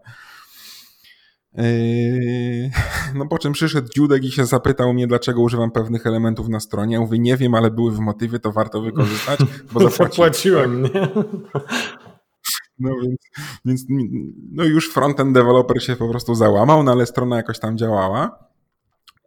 Yy, 1.53 2.71
no 3.19 3.27
po 3.27 3.37
czym 3.37 3.53
przyszedł 3.53 3.87
Dziudek 3.95 4.23
i 4.23 4.31
się 4.31 4.45
zapytał 4.45 4.93
mnie, 4.93 5.07
dlaczego 5.07 5.41
używam 5.41 5.71
pewnych 5.71 6.07
elementów 6.07 6.49
na 6.49 6.59
stronie. 6.59 6.93
Ja 6.93 7.01
mówię, 7.01 7.19
nie 7.19 7.37
wiem, 7.37 7.55
ale 7.55 7.71
były 7.71 7.91
w 7.91 7.99
motywie, 7.99 8.39
to 8.39 8.51
warto 8.51 8.81
wykorzystać, 8.81 9.39
bo 9.71 9.89
zapłaciłem. 9.89 10.83
nie? 10.83 10.89
No 12.79 12.89
więc, 13.01 13.17
więc 13.65 13.85
no 14.51 14.63
już 14.63 14.93
frontend 14.93 15.33
developer 15.33 15.83
się 15.83 15.95
po 15.95 16.09
prostu 16.09 16.35
załamał, 16.35 16.83
no 16.83 16.91
ale 16.91 17.05
strona 17.05 17.37
jakoś 17.37 17.59
tam 17.59 17.77
działała 17.77 18.52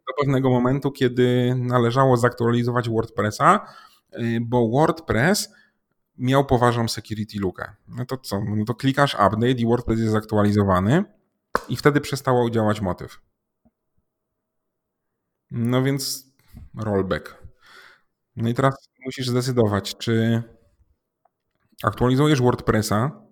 do 0.09 0.15
pewnego 0.21 0.51
momentu, 0.51 0.93
kiedy 0.93 1.55
należało 1.55 2.17
zaktualizować 2.17 2.89
WordPressa, 2.89 3.67
y, 4.19 4.39
bo 4.41 4.69
WordPress 4.69 5.49
miał 6.19 6.45
poważną 6.45 6.89
security 6.89 7.39
lukę. 7.39 7.73
No 7.89 8.07
to 8.07 8.17
co? 8.17 8.41
No 8.45 8.65
to 8.65 8.75
klikasz 8.75 9.15
update 9.15 9.51
i 9.51 9.67
WordPress 9.67 9.99
jest 9.99 10.13
zaktualizowany 10.13 11.05
i 11.69 11.77
wtedy 11.77 12.01
przestało 12.01 12.51
działać 12.51 12.81
motyw. 12.81 13.21
No 15.51 15.83
więc 15.83 16.27
rollback. 16.75 17.47
No 18.37 18.49
i 18.49 18.55
teraz 18.55 18.89
musisz 19.05 19.29
zdecydować, 19.29 19.97
czy 19.97 20.43
aktualizujesz 21.83 22.43
WordPressa 22.43 23.23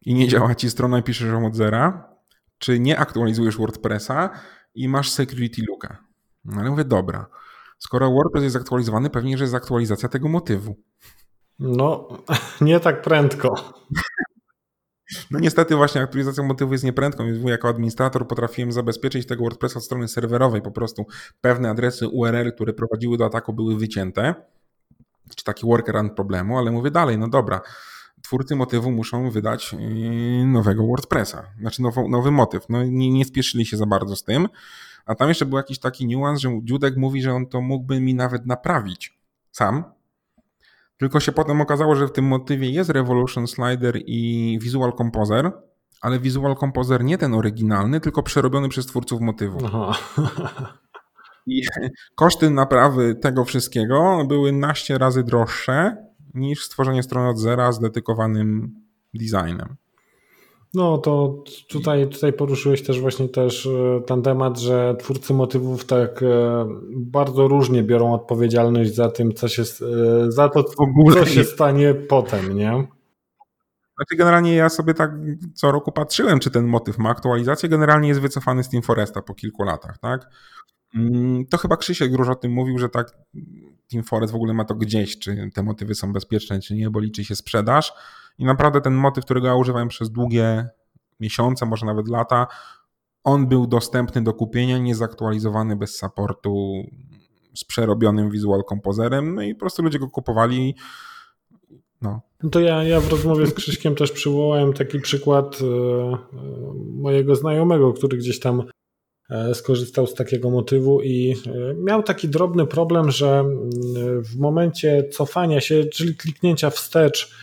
i 0.00 0.14
nie 0.14 0.28
działa 0.28 0.54
ci 0.54 0.70
strona 0.70 0.98
i 0.98 1.02
piszesz 1.02 1.32
od 1.46 1.56
zera, 1.56 2.14
czy 2.58 2.80
nie 2.80 2.98
aktualizujesz 2.98 3.56
WordPressa 3.56 4.30
i 4.74 4.88
masz 4.88 5.10
security 5.10 5.62
looka. 5.68 6.04
No 6.44 6.60
ale 6.60 6.70
mówię, 6.70 6.84
dobra, 6.84 7.26
skoro 7.78 8.10
WordPress 8.10 8.44
jest 8.44 8.56
aktualizowany, 8.56 9.10
pewnie, 9.10 9.38
że 9.38 9.44
jest 9.44 9.54
aktualizacja 9.54 10.08
tego 10.08 10.28
motywu. 10.28 10.76
No, 11.58 12.08
nie 12.60 12.80
tak 12.80 13.02
prędko. 13.02 13.54
No 15.30 15.38
niestety 15.38 15.76
właśnie 15.76 16.00
aktualizacja 16.00 16.42
motywu 16.42 16.72
jest 16.72 16.84
nieprędką, 16.84 17.26
więc 17.26 17.44
jako 17.44 17.68
administrator 17.68 18.28
potrafiłem 18.28 18.72
zabezpieczyć 18.72 19.26
tego 19.26 19.42
WordPressa 19.42 19.78
od 19.78 19.84
strony 19.84 20.08
serwerowej. 20.08 20.62
Po 20.62 20.70
prostu 20.70 21.06
pewne 21.40 21.70
adresy 21.70 22.08
URL, 22.08 22.52
które 22.54 22.72
prowadziły 22.72 23.18
do 23.18 23.26
ataku 23.26 23.52
były 23.52 23.76
wycięte, 23.76 24.34
czy 25.36 25.44
taki 25.44 25.66
workaround 25.66 26.12
problemu, 26.12 26.58
ale 26.58 26.70
mówię 26.70 26.90
dalej, 26.90 27.18
no 27.18 27.28
dobra, 27.28 27.60
twórcy 28.28 28.56
motywu 28.56 28.90
muszą 28.90 29.30
wydać 29.30 29.72
yy, 29.72 30.46
nowego 30.46 30.86
WordPressa, 30.86 31.44
znaczy 31.60 31.82
nowy, 31.82 32.08
nowy 32.08 32.30
motyw. 32.30 32.68
No 32.68 32.84
nie, 32.84 33.10
nie 33.10 33.24
spieszyli 33.24 33.66
się 33.66 33.76
za 33.76 33.86
bardzo 33.86 34.16
z 34.16 34.24
tym. 34.24 34.48
A 35.06 35.14
tam 35.14 35.28
jeszcze 35.28 35.46
był 35.46 35.56
jakiś 35.56 35.78
taki 35.78 36.06
niuans, 36.06 36.40
że 36.40 36.60
Dziudek 36.62 36.96
mówi, 36.96 37.22
że 37.22 37.34
on 37.34 37.46
to 37.46 37.60
mógłby 37.60 38.00
mi 38.00 38.14
nawet 38.14 38.46
naprawić 38.46 39.18
sam. 39.50 39.84
Tylko 40.96 41.20
się 41.20 41.32
potem 41.32 41.60
okazało, 41.60 41.96
że 41.96 42.06
w 42.06 42.12
tym 42.12 42.24
motywie 42.24 42.70
jest 42.70 42.90
Revolution 42.90 43.46
Slider 43.46 43.98
i 44.06 44.58
Visual 44.62 44.92
Composer, 44.92 45.52
ale 46.00 46.18
Visual 46.18 46.56
Composer 46.56 47.04
nie 47.04 47.18
ten 47.18 47.34
oryginalny, 47.34 48.00
tylko 48.00 48.22
przerobiony 48.22 48.68
przez 48.68 48.86
twórców 48.86 49.20
motywu. 49.20 49.58
Aha. 49.64 49.98
I 51.46 51.62
koszty 52.14 52.50
naprawy 52.50 53.14
tego 53.14 53.44
wszystkiego 53.44 54.24
były 54.28 54.52
naście 54.52 54.98
razy 54.98 55.24
droższe 55.24 56.07
niż 56.34 56.64
stworzenie 56.64 57.02
strony 57.02 57.28
od 57.28 57.38
zera 57.38 57.72
z 57.72 57.80
dedykowanym 57.80 58.74
designem. 59.14 59.76
No 60.74 60.98
to 60.98 61.44
tutaj, 61.68 62.08
tutaj 62.08 62.32
poruszyłeś 62.32 62.82
też 62.82 63.00
właśnie 63.00 63.28
też 63.28 63.66
e, 63.66 64.00
ten 64.06 64.22
temat, 64.22 64.58
że 64.58 64.96
twórcy 64.98 65.34
motywów 65.34 65.84
tak 65.84 66.22
e, 66.22 66.66
bardzo 66.96 67.48
różnie 67.48 67.82
biorą 67.82 68.14
odpowiedzialność 68.14 68.94
za 68.94 69.10
tym, 69.10 69.34
co 69.34 69.48
się, 69.48 69.62
e, 69.62 69.66
za 70.32 70.48
to, 70.48 70.64
co 71.14 71.26
się 71.26 71.44
stanie 71.44 71.94
potem, 71.94 72.56
nie? 72.56 72.86
Znaczy 73.96 74.16
generalnie 74.16 74.54
ja 74.54 74.68
sobie 74.68 74.94
tak 74.94 75.10
co 75.54 75.72
roku 75.72 75.92
patrzyłem, 75.92 76.38
czy 76.38 76.50
ten 76.50 76.66
motyw 76.66 76.98
ma 76.98 77.10
aktualizację. 77.10 77.68
Generalnie 77.68 78.08
jest 78.08 78.20
wycofany 78.20 78.64
z 78.64 78.68
Team 78.68 78.82
Foresta 78.82 79.22
po 79.22 79.34
kilku 79.34 79.62
latach, 79.62 79.98
tak? 79.98 80.30
Mm, 80.94 81.46
to 81.46 81.58
chyba 81.58 81.76
Krzysiek 81.76 82.12
już 82.12 82.28
o 82.28 82.34
tym 82.34 82.52
mówił, 82.52 82.78
że 82.78 82.88
tak 82.88 83.18
Team 83.90 84.04
Forest 84.04 84.32
w 84.32 84.36
ogóle 84.36 84.54
ma 84.54 84.64
to 84.64 84.74
gdzieś, 84.74 85.18
czy 85.18 85.50
te 85.54 85.62
motywy 85.62 85.94
są 85.94 86.12
bezpieczne, 86.12 86.60
czy 86.60 86.74
nie, 86.74 86.90
bo 86.90 87.00
liczy 87.00 87.24
się 87.24 87.36
sprzedaż. 87.36 87.92
I 88.38 88.44
naprawdę 88.44 88.80
ten 88.80 88.94
motyw, 88.94 89.24
którego 89.24 89.46
ja 89.46 89.54
używałem 89.54 89.88
przez 89.88 90.10
długie 90.10 90.68
miesiące, 91.20 91.66
może 91.66 91.86
nawet 91.86 92.08
lata, 92.08 92.46
on 93.24 93.46
był 93.46 93.66
dostępny 93.66 94.22
do 94.22 94.34
kupienia, 94.34 94.78
niezaktualizowany 94.78 95.76
bez 95.76 95.98
supportu, 95.98 96.82
z 97.58 97.64
przerobionym 97.64 98.30
Visual 98.30 98.62
Composerem, 98.68 99.34
no 99.34 99.42
i 99.42 99.54
po 99.54 99.60
prostu 99.60 99.82
ludzie 99.82 99.98
go 99.98 100.08
kupowali. 100.08 100.74
No. 102.02 102.20
no 102.42 102.50
to 102.50 102.60
ja, 102.60 102.84
ja 102.84 103.00
w 103.00 103.10
rozmowie 103.10 103.46
z 103.46 103.54
Krzyśkiem 103.54 103.94
też 103.94 104.12
przywołałem 104.12 104.72
taki 104.72 105.00
przykład 105.00 105.58
e, 105.62 105.64
e, 105.64 106.18
mojego 106.92 107.36
znajomego, 107.36 107.92
który 107.92 108.18
gdzieś 108.18 108.40
tam 108.40 108.62
skorzystał 109.54 110.06
z 110.06 110.14
takiego 110.14 110.50
motywu 110.50 111.02
i 111.02 111.36
e, 111.46 111.74
miał 111.74 112.02
taki 112.02 112.28
drobny 112.28 112.66
problem, 112.66 113.10
że 113.10 113.38
mm, 113.38 114.22
w 114.22 114.36
momencie 114.36 115.08
cofania 115.12 115.60
się, 115.60 115.84
czyli 115.84 116.16
kliknięcia 116.16 116.70
wstecz 116.70 117.34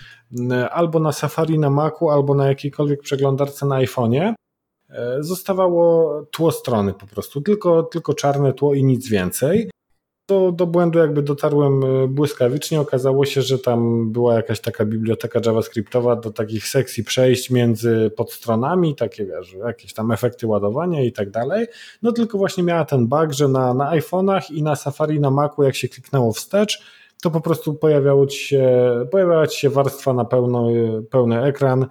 albo 0.72 1.00
na 1.00 1.12
Safari 1.12 1.60
na 1.60 1.70
Macu, 1.70 2.10
albo 2.10 2.36
na 2.36 2.48
jakiejkolwiek 2.48 3.02
przeglądarce 3.02 3.66
na 3.66 3.76
iPhone'ie, 3.76 4.34
e, 4.90 5.18
zostawało 5.20 6.12
tło 6.32 6.52
strony 6.52 6.94
po 6.94 7.08
prostu, 7.08 7.42
tylko, 7.42 7.84
tylko 7.84 8.14
czarne 8.14 8.54
tło 8.54 8.74
i 8.74 8.84
nic 8.84 9.10
więcej 9.10 9.70
do, 10.28 10.52
do 10.52 10.68
błędu 10.68 11.00
jakby 11.00 11.22
dotarłem 11.22 11.84
e, 11.84 12.08
błyskawicznie. 12.08 12.82
Okazało 12.82 13.26
się, 13.26 13.42
że 13.42 13.60
tam 13.60 14.12
była 14.12 14.34
jakaś 14.34 14.60
taka 14.60 14.86
biblioteka 14.86 15.40
JavaScriptowa 15.46 16.16
do 16.16 16.32
takich 16.32 16.68
sekcji 16.68 17.04
przejść 17.04 17.50
między 17.50 18.12
podstronami, 18.18 18.96
takie 18.96 19.26
wiesz, 19.26 19.54
jakieś 19.54 19.94
tam 19.94 20.12
efekty 20.12 20.48
ładowania 20.48 21.04
i 21.04 21.12
tak 21.12 21.30
dalej. 21.30 21.68
No 22.02 22.12
tylko 22.12 22.38
właśnie 22.38 22.64
miała 22.64 22.86
ten 22.86 23.08
bug, 23.08 23.32
że 23.32 23.48
na, 23.48 23.74
na 23.74 23.92
iPhone'ach 23.92 24.54
i 24.54 24.64
na 24.64 24.76
Safari 24.76 25.20
na 25.20 25.32
Macu, 25.32 25.64
jak 25.64 25.76
się 25.76 25.90
kliknęło 25.90 26.34
wstecz, 26.34 26.82
to 27.22 27.32
po 27.32 27.42
prostu 27.42 27.74
pojawiało 27.74 28.28
ci 28.28 28.40
się, 28.40 28.90
pojawiała 29.12 29.48
ci 29.48 29.60
się 29.60 29.70
warstwa 29.70 30.14
na 30.14 30.26
pełno, 30.26 30.68
pełny 31.10 31.44
ekran 31.44 31.86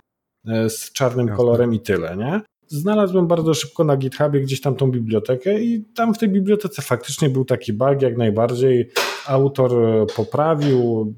e, 0.48 0.70
z 0.70 0.92
czarnym 0.92 1.28
kolorem 1.28 1.74
i 1.74 1.80
tyle, 1.80 2.16
nie? 2.16 2.40
Znalazłem 2.74 3.26
bardzo 3.26 3.54
szybko 3.54 3.84
na 3.84 3.96
GitHubie 3.96 4.40
gdzieś 4.40 4.60
tam 4.60 4.76
tą 4.76 4.90
bibliotekę 4.90 5.60
i 5.60 5.84
tam 5.94 6.14
w 6.14 6.18
tej 6.18 6.28
bibliotece 6.28 6.82
faktycznie 6.82 7.30
był 7.30 7.44
taki 7.44 7.72
bug 7.72 8.02
jak 8.02 8.16
najbardziej. 8.16 8.90
Autor 9.26 9.72
e, 9.72 10.06
poprawił, 10.16 11.14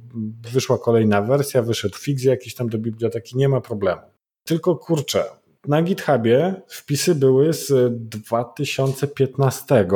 wyszła 0.52 0.78
kolejna 0.78 1.22
wersja, 1.22 1.62
wyszedł 1.62 1.98
fix 1.98 2.24
jakiś 2.24 2.54
tam 2.54 2.68
do 2.68 2.78
biblioteki, 2.78 3.36
nie 3.36 3.48
ma 3.48 3.60
problemu. 3.60 4.00
Tylko 4.44 4.76
kurczę, 4.76 5.24
na 5.68 5.82
GitHubie 5.82 6.54
wpisy 6.68 7.14
były 7.14 7.52
z 7.52 7.92
2015, 8.00 9.86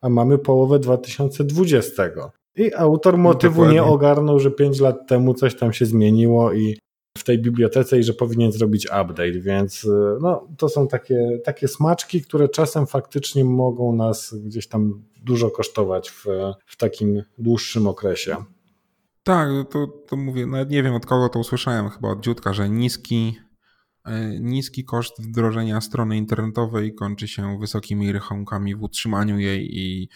a 0.00 0.08
mamy 0.08 0.38
połowę 0.38 0.78
2020. 0.78 2.02
I 2.56 2.74
autor 2.74 3.18
motywu 3.18 3.66
nie 3.66 3.82
ogarnął, 3.82 4.40
że 4.40 4.50
5 4.50 4.80
lat 4.80 5.06
temu 5.08 5.34
coś 5.34 5.54
tam 5.54 5.72
się 5.72 5.86
zmieniło 5.86 6.52
i 6.52 6.78
w 7.18 7.24
tej 7.24 7.38
bibliotece 7.38 7.98
i 7.98 8.04
że 8.04 8.12
powinien 8.12 8.52
zrobić 8.52 8.86
update, 8.86 9.40
więc 9.40 9.84
y, 9.84 9.88
no, 10.20 10.48
to 10.58 10.68
są 10.68 10.88
takie, 10.88 11.40
takie 11.44 11.68
smaczki, 11.68 12.22
które 12.22 12.48
czasem 12.48 12.86
faktycznie 12.86 13.44
mogą 13.44 13.96
nas 13.96 14.34
gdzieś 14.34 14.68
tam 14.68 15.04
dużo 15.22 15.50
kosztować 15.50 16.10
w, 16.10 16.26
w 16.66 16.76
takim 16.76 17.22
dłuższym 17.38 17.86
okresie. 17.86 18.36
Tak, 19.22 19.48
to, 19.70 19.86
to 19.86 20.16
mówię, 20.16 20.46
nawet 20.46 20.70
nie 20.70 20.82
wiem 20.82 20.94
od 20.94 21.06
kogo 21.06 21.28
to 21.28 21.38
usłyszałem, 21.38 21.88
chyba 21.88 22.08
od 22.08 22.20
Dziutka, 22.20 22.52
że 22.52 22.68
niski, 22.68 23.38
e, 24.04 24.40
niski 24.40 24.84
koszt 24.84 25.22
wdrożenia 25.22 25.80
strony 25.80 26.16
internetowej 26.16 26.94
kończy 26.94 27.28
się 27.28 27.58
wysokimi 27.60 28.12
rachunkami 28.12 28.76
w 28.76 28.82
utrzymaniu 28.82 29.38
jej 29.38 29.78
i, 29.78 30.08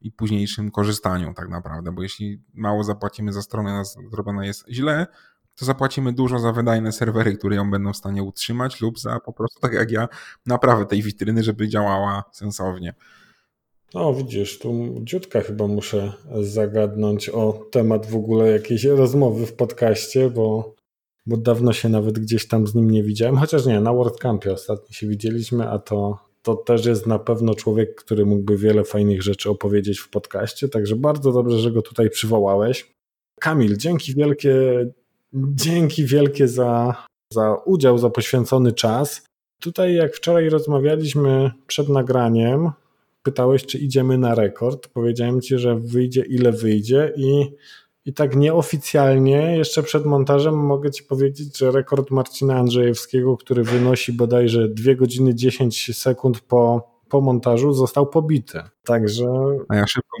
i 0.00 0.12
późniejszym 0.12 0.70
korzystaniu 0.70 1.34
tak 1.34 1.48
naprawdę, 1.48 1.92
bo 1.92 2.02
jeśli 2.02 2.42
mało 2.54 2.84
zapłacimy 2.84 3.32
za 3.32 3.42
stronę, 3.42 3.82
zrobiona 4.12 4.46
jest 4.46 4.64
źle, 4.70 5.06
to 5.56 5.64
zapłacimy 5.64 6.12
dużo 6.12 6.38
za 6.38 6.52
wydajne 6.52 6.92
serwery, 6.92 7.36
które 7.36 7.56
ją 7.56 7.70
będą 7.70 7.92
w 7.92 7.96
stanie 7.96 8.22
utrzymać 8.22 8.80
lub 8.80 8.98
za 8.98 9.20
po 9.20 9.32
prostu, 9.32 9.60
tak 9.60 9.72
jak 9.72 9.90
ja, 9.90 10.08
naprawę 10.46 10.86
tej 10.86 11.02
witryny, 11.02 11.42
żeby 11.42 11.68
działała 11.68 12.24
sensownie. 12.32 12.94
No 13.94 14.14
widzisz, 14.14 14.58
tu 14.58 14.94
dziutka 15.00 15.40
chyba 15.40 15.66
muszę 15.66 16.12
zagadnąć 16.40 17.28
o 17.28 17.66
temat 17.70 18.06
w 18.06 18.16
ogóle 18.16 18.50
jakiejś 18.50 18.84
rozmowy 18.84 19.46
w 19.46 19.52
podcaście, 19.52 20.30
bo, 20.30 20.74
bo 21.26 21.36
dawno 21.36 21.72
się 21.72 21.88
nawet 21.88 22.18
gdzieś 22.18 22.48
tam 22.48 22.66
z 22.66 22.74
nim 22.74 22.90
nie 22.90 23.02
widziałem, 23.02 23.36
chociaż 23.36 23.66
nie, 23.66 23.80
na 23.80 23.92
WordCampie 23.92 24.52
ostatnio 24.52 24.92
się 24.92 25.06
widzieliśmy, 25.06 25.70
a 25.70 25.78
to, 25.78 26.18
to 26.42 26.54
też 26.54 26.86
jest 26.86 27.06
na 27.06 27.18
pewno 27.18 27.54
człowiek, 27.54 27.94
który 27.94 28.26
mógłby 28.26 28.56
wiele 28.56 28.84
fajnych 28.84 29.22
rzeczy 29.22 29.50
opowiedzieć 29.50 29.98
w 29.98 30.10
podcaście, 30.10 30.68
także 30.68 30.96
bardzo 30.96 31.32
dobrze, 31.32 31.58
że 31.58 31.70
go 31.70 31.82
tutaj 31.82 32.10
przywołałeś. 32.10 32.94
Kamil, 33.40 33.76
dzięki 33.76 34.14
wielkie, 34.14 34.54
dzięki 35.36 36.04
wielkie 36.04 36.48
za, 36.48 36.96
za 37.32 37.54
udział, 37.64 37.98
za 37.98 38.10
poświęcony 38.10 38.72
czas. 38.72 39.26
Tutaj 39.60 39.94
jak 39.94 40.14
wczoraj 40.14 40.48
rozmawialiśmy 40.48 41.50
przed 41.66 41.88
nagraniem, 41.88 42.70
pytałeś, 43.22 43.66
czy 43.66 43.78
idziemy 43.78 44.18
na 44.18 44.34
rekord. 44.34 44.88
Powiedziałem 44.88 45.40
ci, 45.40 45.58
że 45.58 45.76
wyjdzie 45.76 46.22
ile 46.22 46.52
wyjdzie 46.52 47.12
i, 47.16 47.44
i 48.04 48.12
tak 48.12 48.36
nieoficjalnie 48.36 49.56
jeszcze 49.56 49.82
przed 49.82 50.04
montażem 50.04 50.54
mogę 50.54 50.90
ci 50.90 51.04
powiedzieć, 51.04 51.58
że 51.58 51.70
rekord 51.70 52.10
Marcina 52.10 52.56
Andrzejewskiego, 52.56 53.36
który 53.36 53.62
wynosi 53.62 54.12
bodajże 54.12 54.68
2 54.68 54.94
godziny 54.94 55.34
10 55.34 55.96
sekund 55.98 56.40
po, 56.40 56.90
po 57.08 57.20
montażu, 57.20 57.72
został 57.72 58.06
pobity. 58.06 58.62
Także... 58.84 59.26
A 59.68 59.76
ja 59.76 59.86
szybko 59.86 60.16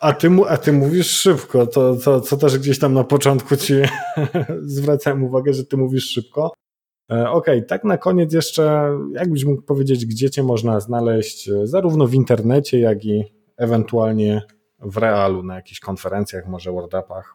a 0.00 0.12
ty, 0.12 0.28
a 0.48 0.56
ty 0.56 0.72
mówisz 0.72 1.10
szybko, 1.10 1.66
to, 1.66 1.96
to, 1.96 2.20
co 2.20 2.36
też 2.36 2.58
gdzieś 2.58 2.78
tam 2.78 2.94
na 2.94 3.04
początku 3.04 3.56
ci 3.56 3.74
zwracałem 4.62 5.24
uwagę, 5.24 5.52
że 5.52 5.64
ty 5.64 5.76
mówisz 5.76 6.10
szybko. 6.10 6.52
E, 7.12 7.30
okej, 7.30 7.58
okay, 7.58 7.62
tak 7.62 7.84
na 7.84 7.98
koniec 7.98 8.32
jeszcze, 8.32 8.90
jakbyś 9.12 9.44
mógł 9.44 9.62
powiedzieć, 9.62 10.06
gdzie 10.06 10.30
cię 10.30 10.42
można 10.42 10.80
znaleźć, 10.80 11.48
e, 11.48 11.66
zarówno 11.66 12.06
w 12.06 12.14
internecie, 12.14 12.80
jak 12.80 13.04
i 13.04 13.24
ewentualnie 13.56 14.42
w 14.80 14.96
realu, 14.96 15.42
na 15.42 15.54
jakichś 15.54 15.80
konferencjach, 15.80 16.46
może 16.46 16.72
WordUpach? 16.72 17.34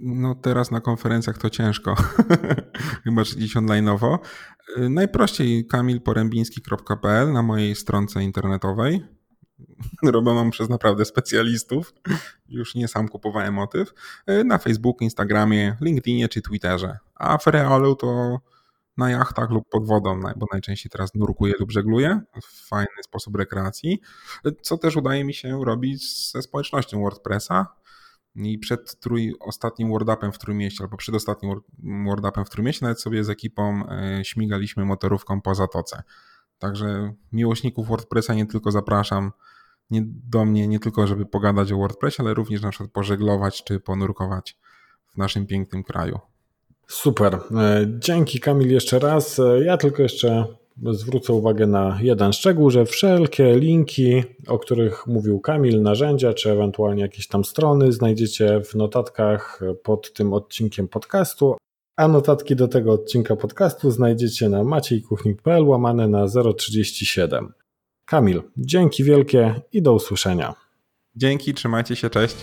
No 0.00 0.34
teraz 0.34 0.70
na 0.70 0.80
konferencjach 0.80 1.38
to 1.38 1.50
ciężko, 1.50 1.94
chyba 3.04 3.24
że 3.24 3.36
gdzieś 3.36 3.56
online'owo. 3.56 4.18
E, 4.76 4.88
najprościej 4.88 5.66
kamilporębiński.pl 5.66 7.32
na 7.32 7.42
mojej 7.42 7.74
stronce 7.74 8.22
internetowej. 8.22 9.19
Robioną 10.02 10.50
przez 10.50 10.68
naprawdę 10.68 11.04
specjalistów. 11.04 11.94
Już 12.48 12.74
nie 12.74 12.88
sam 12.88 13.08
kupowałem 13.08 13.54
motyw. 13.54 13.94
Na 14.44 14.58
Facebooku, 14.58 15.04
Instagramie, 15.04 15.76
LinkedInie 15.80 16.28
czy 16.28 16.42
Twitterze. 16.42 16.98
A 17.14 17.38
w 17.38 17.46
realu 17.46 17.96
to 17.96 18.38
na 18.96 19.10
jachtach 19.10 19.50
lub 19.50 19.68
pod 19.68 19.86
wodą, 19.86 20.20
bo 20.36 20.46
najczęściej 20.52 20.90
teraz 20.90 21.14
nurkuję 21.14 21.54
lub 21.60 21.70
żegluję 21.70 22.20
fajny 22.42 23.02
sposób 23.04 23.36
rekreacji, 23.36 24.00
co 24.62 24.78
też 24.78 24.96
udaje 24.96 25.24
mi 25.24 25.34
się 25.34 25.64
robić 25.64 26.30
ze 26.30 26.42
społecznością 26.42 27.00
WordPressa. 27.00 27.66
I 28.34 28.58
przed 28.58 29.00
trój, 29.00 29.34
ostatnim 29.40 29.90
WordUpem 29.90 30.32
w 30.32 30.38
Trójmieście, 30.38 30.84
albo 30.84 30.96
przed 30.96 31.14
ostatnim 31.14 31.60
WordUpem 32.06 32.44
w 32.44 32.50
Trójmieście 32.50 32.84
nawet 32.84 33.00
sobie 33.00 33.24
z 33.24 33.30
ekipą 33.30 33.82
e, 33.88 34.24
śmigaliśmy 34.24 34.84
motorówką 34.84 35.40
po 35.40 35.54
Zatoce. 35.54 36.02
Także 36.60 37.12
miłośników 37.32 37.88
WordPressa 37.88 38.34
nie 38.34 38.46
tylko 38.46 38.70
zapraszam 38.70 39.32
nie 39.90 40.02
do 40.30 40.44
mnie, 40.44 40.68
nie 40.68 40.80
tylko 40.80 41.06
żeby 41.06 41.26
pogadać 41.26 41.72
o 41.72 41.76
WordPressie, 41.76 42.22
ale 42.22 42.34
również 42.34 42.62
na 42.62 42.70
przykład 42.70 42.90
pożeglować 42.90 43.64
czy 43.64 43.80
ponurkować 43.80 44.56
w 45.14 45.16
naszym 45.16 45.46
pięknym 45.46 45.82
kraju. 45.82 46.18
Super. 46.86 47.34
E, 47.34 47.86
dzięki 47.98 48.40
Kamil 48.40 48.72
jeszcze 48.72 48.98
raz. 48.98 49.38
E, 49.38 49.64
ja 49.64 49.76
tylko 49.76 50.02
jeszcze 50.02 50.46
zwrócę 50.92 51.32
uwagę 51.32 51.66
na 51.66 51.98
jeden 52.02 52.32
szczegół, 52.32 52.70
że 52.70 52.86
wszelkie 52.86 53.58
linki, 53.58 54.22
o 54.48 54.58
których 54.58 55.06
mówił 55.06 55.40
Kamil, 55.40 55.82
narzędzia, 55.82 56.34
czy 56.34 56.50
ewentualnie 56.50 57.02
jakieś 57.02 57.28
tam 57.28 57.44
strony 57.44 57.92
znajdziecie 57.92 58.60
w 58.64 58.74
notatkach 58.74 59.60
pod 59.82 60.12
tym 60.12 60.32
odcinkiem 60.32 60.88
podcastu, 60.88 61.56
a 62.00 62.08
notatki 62.08 62.56
do 62.56 62.68
tego 62.68 62.92
odcinka 62.92 63.36
podcastu 63.36 63.90
znajdziecie 63.90 64.48
na 64.48 64.64
maciejkuchnik.pl 64.64 65.68
łamane 65.68 66.08
na 66.08 66.26
037. 66.56 67.52
Kamil, 68.04 68.42
dzięki 68.56 69.04
wielkie 69.04 69.60
i 69.72 69.82
do 69.82 69.92
usłyszenia. 69.92 70.54
Dzięki, 71.16 71.54
trzymajcie 71.54 71.96
się, 71.96 72.10
cześć. 72.10 72.36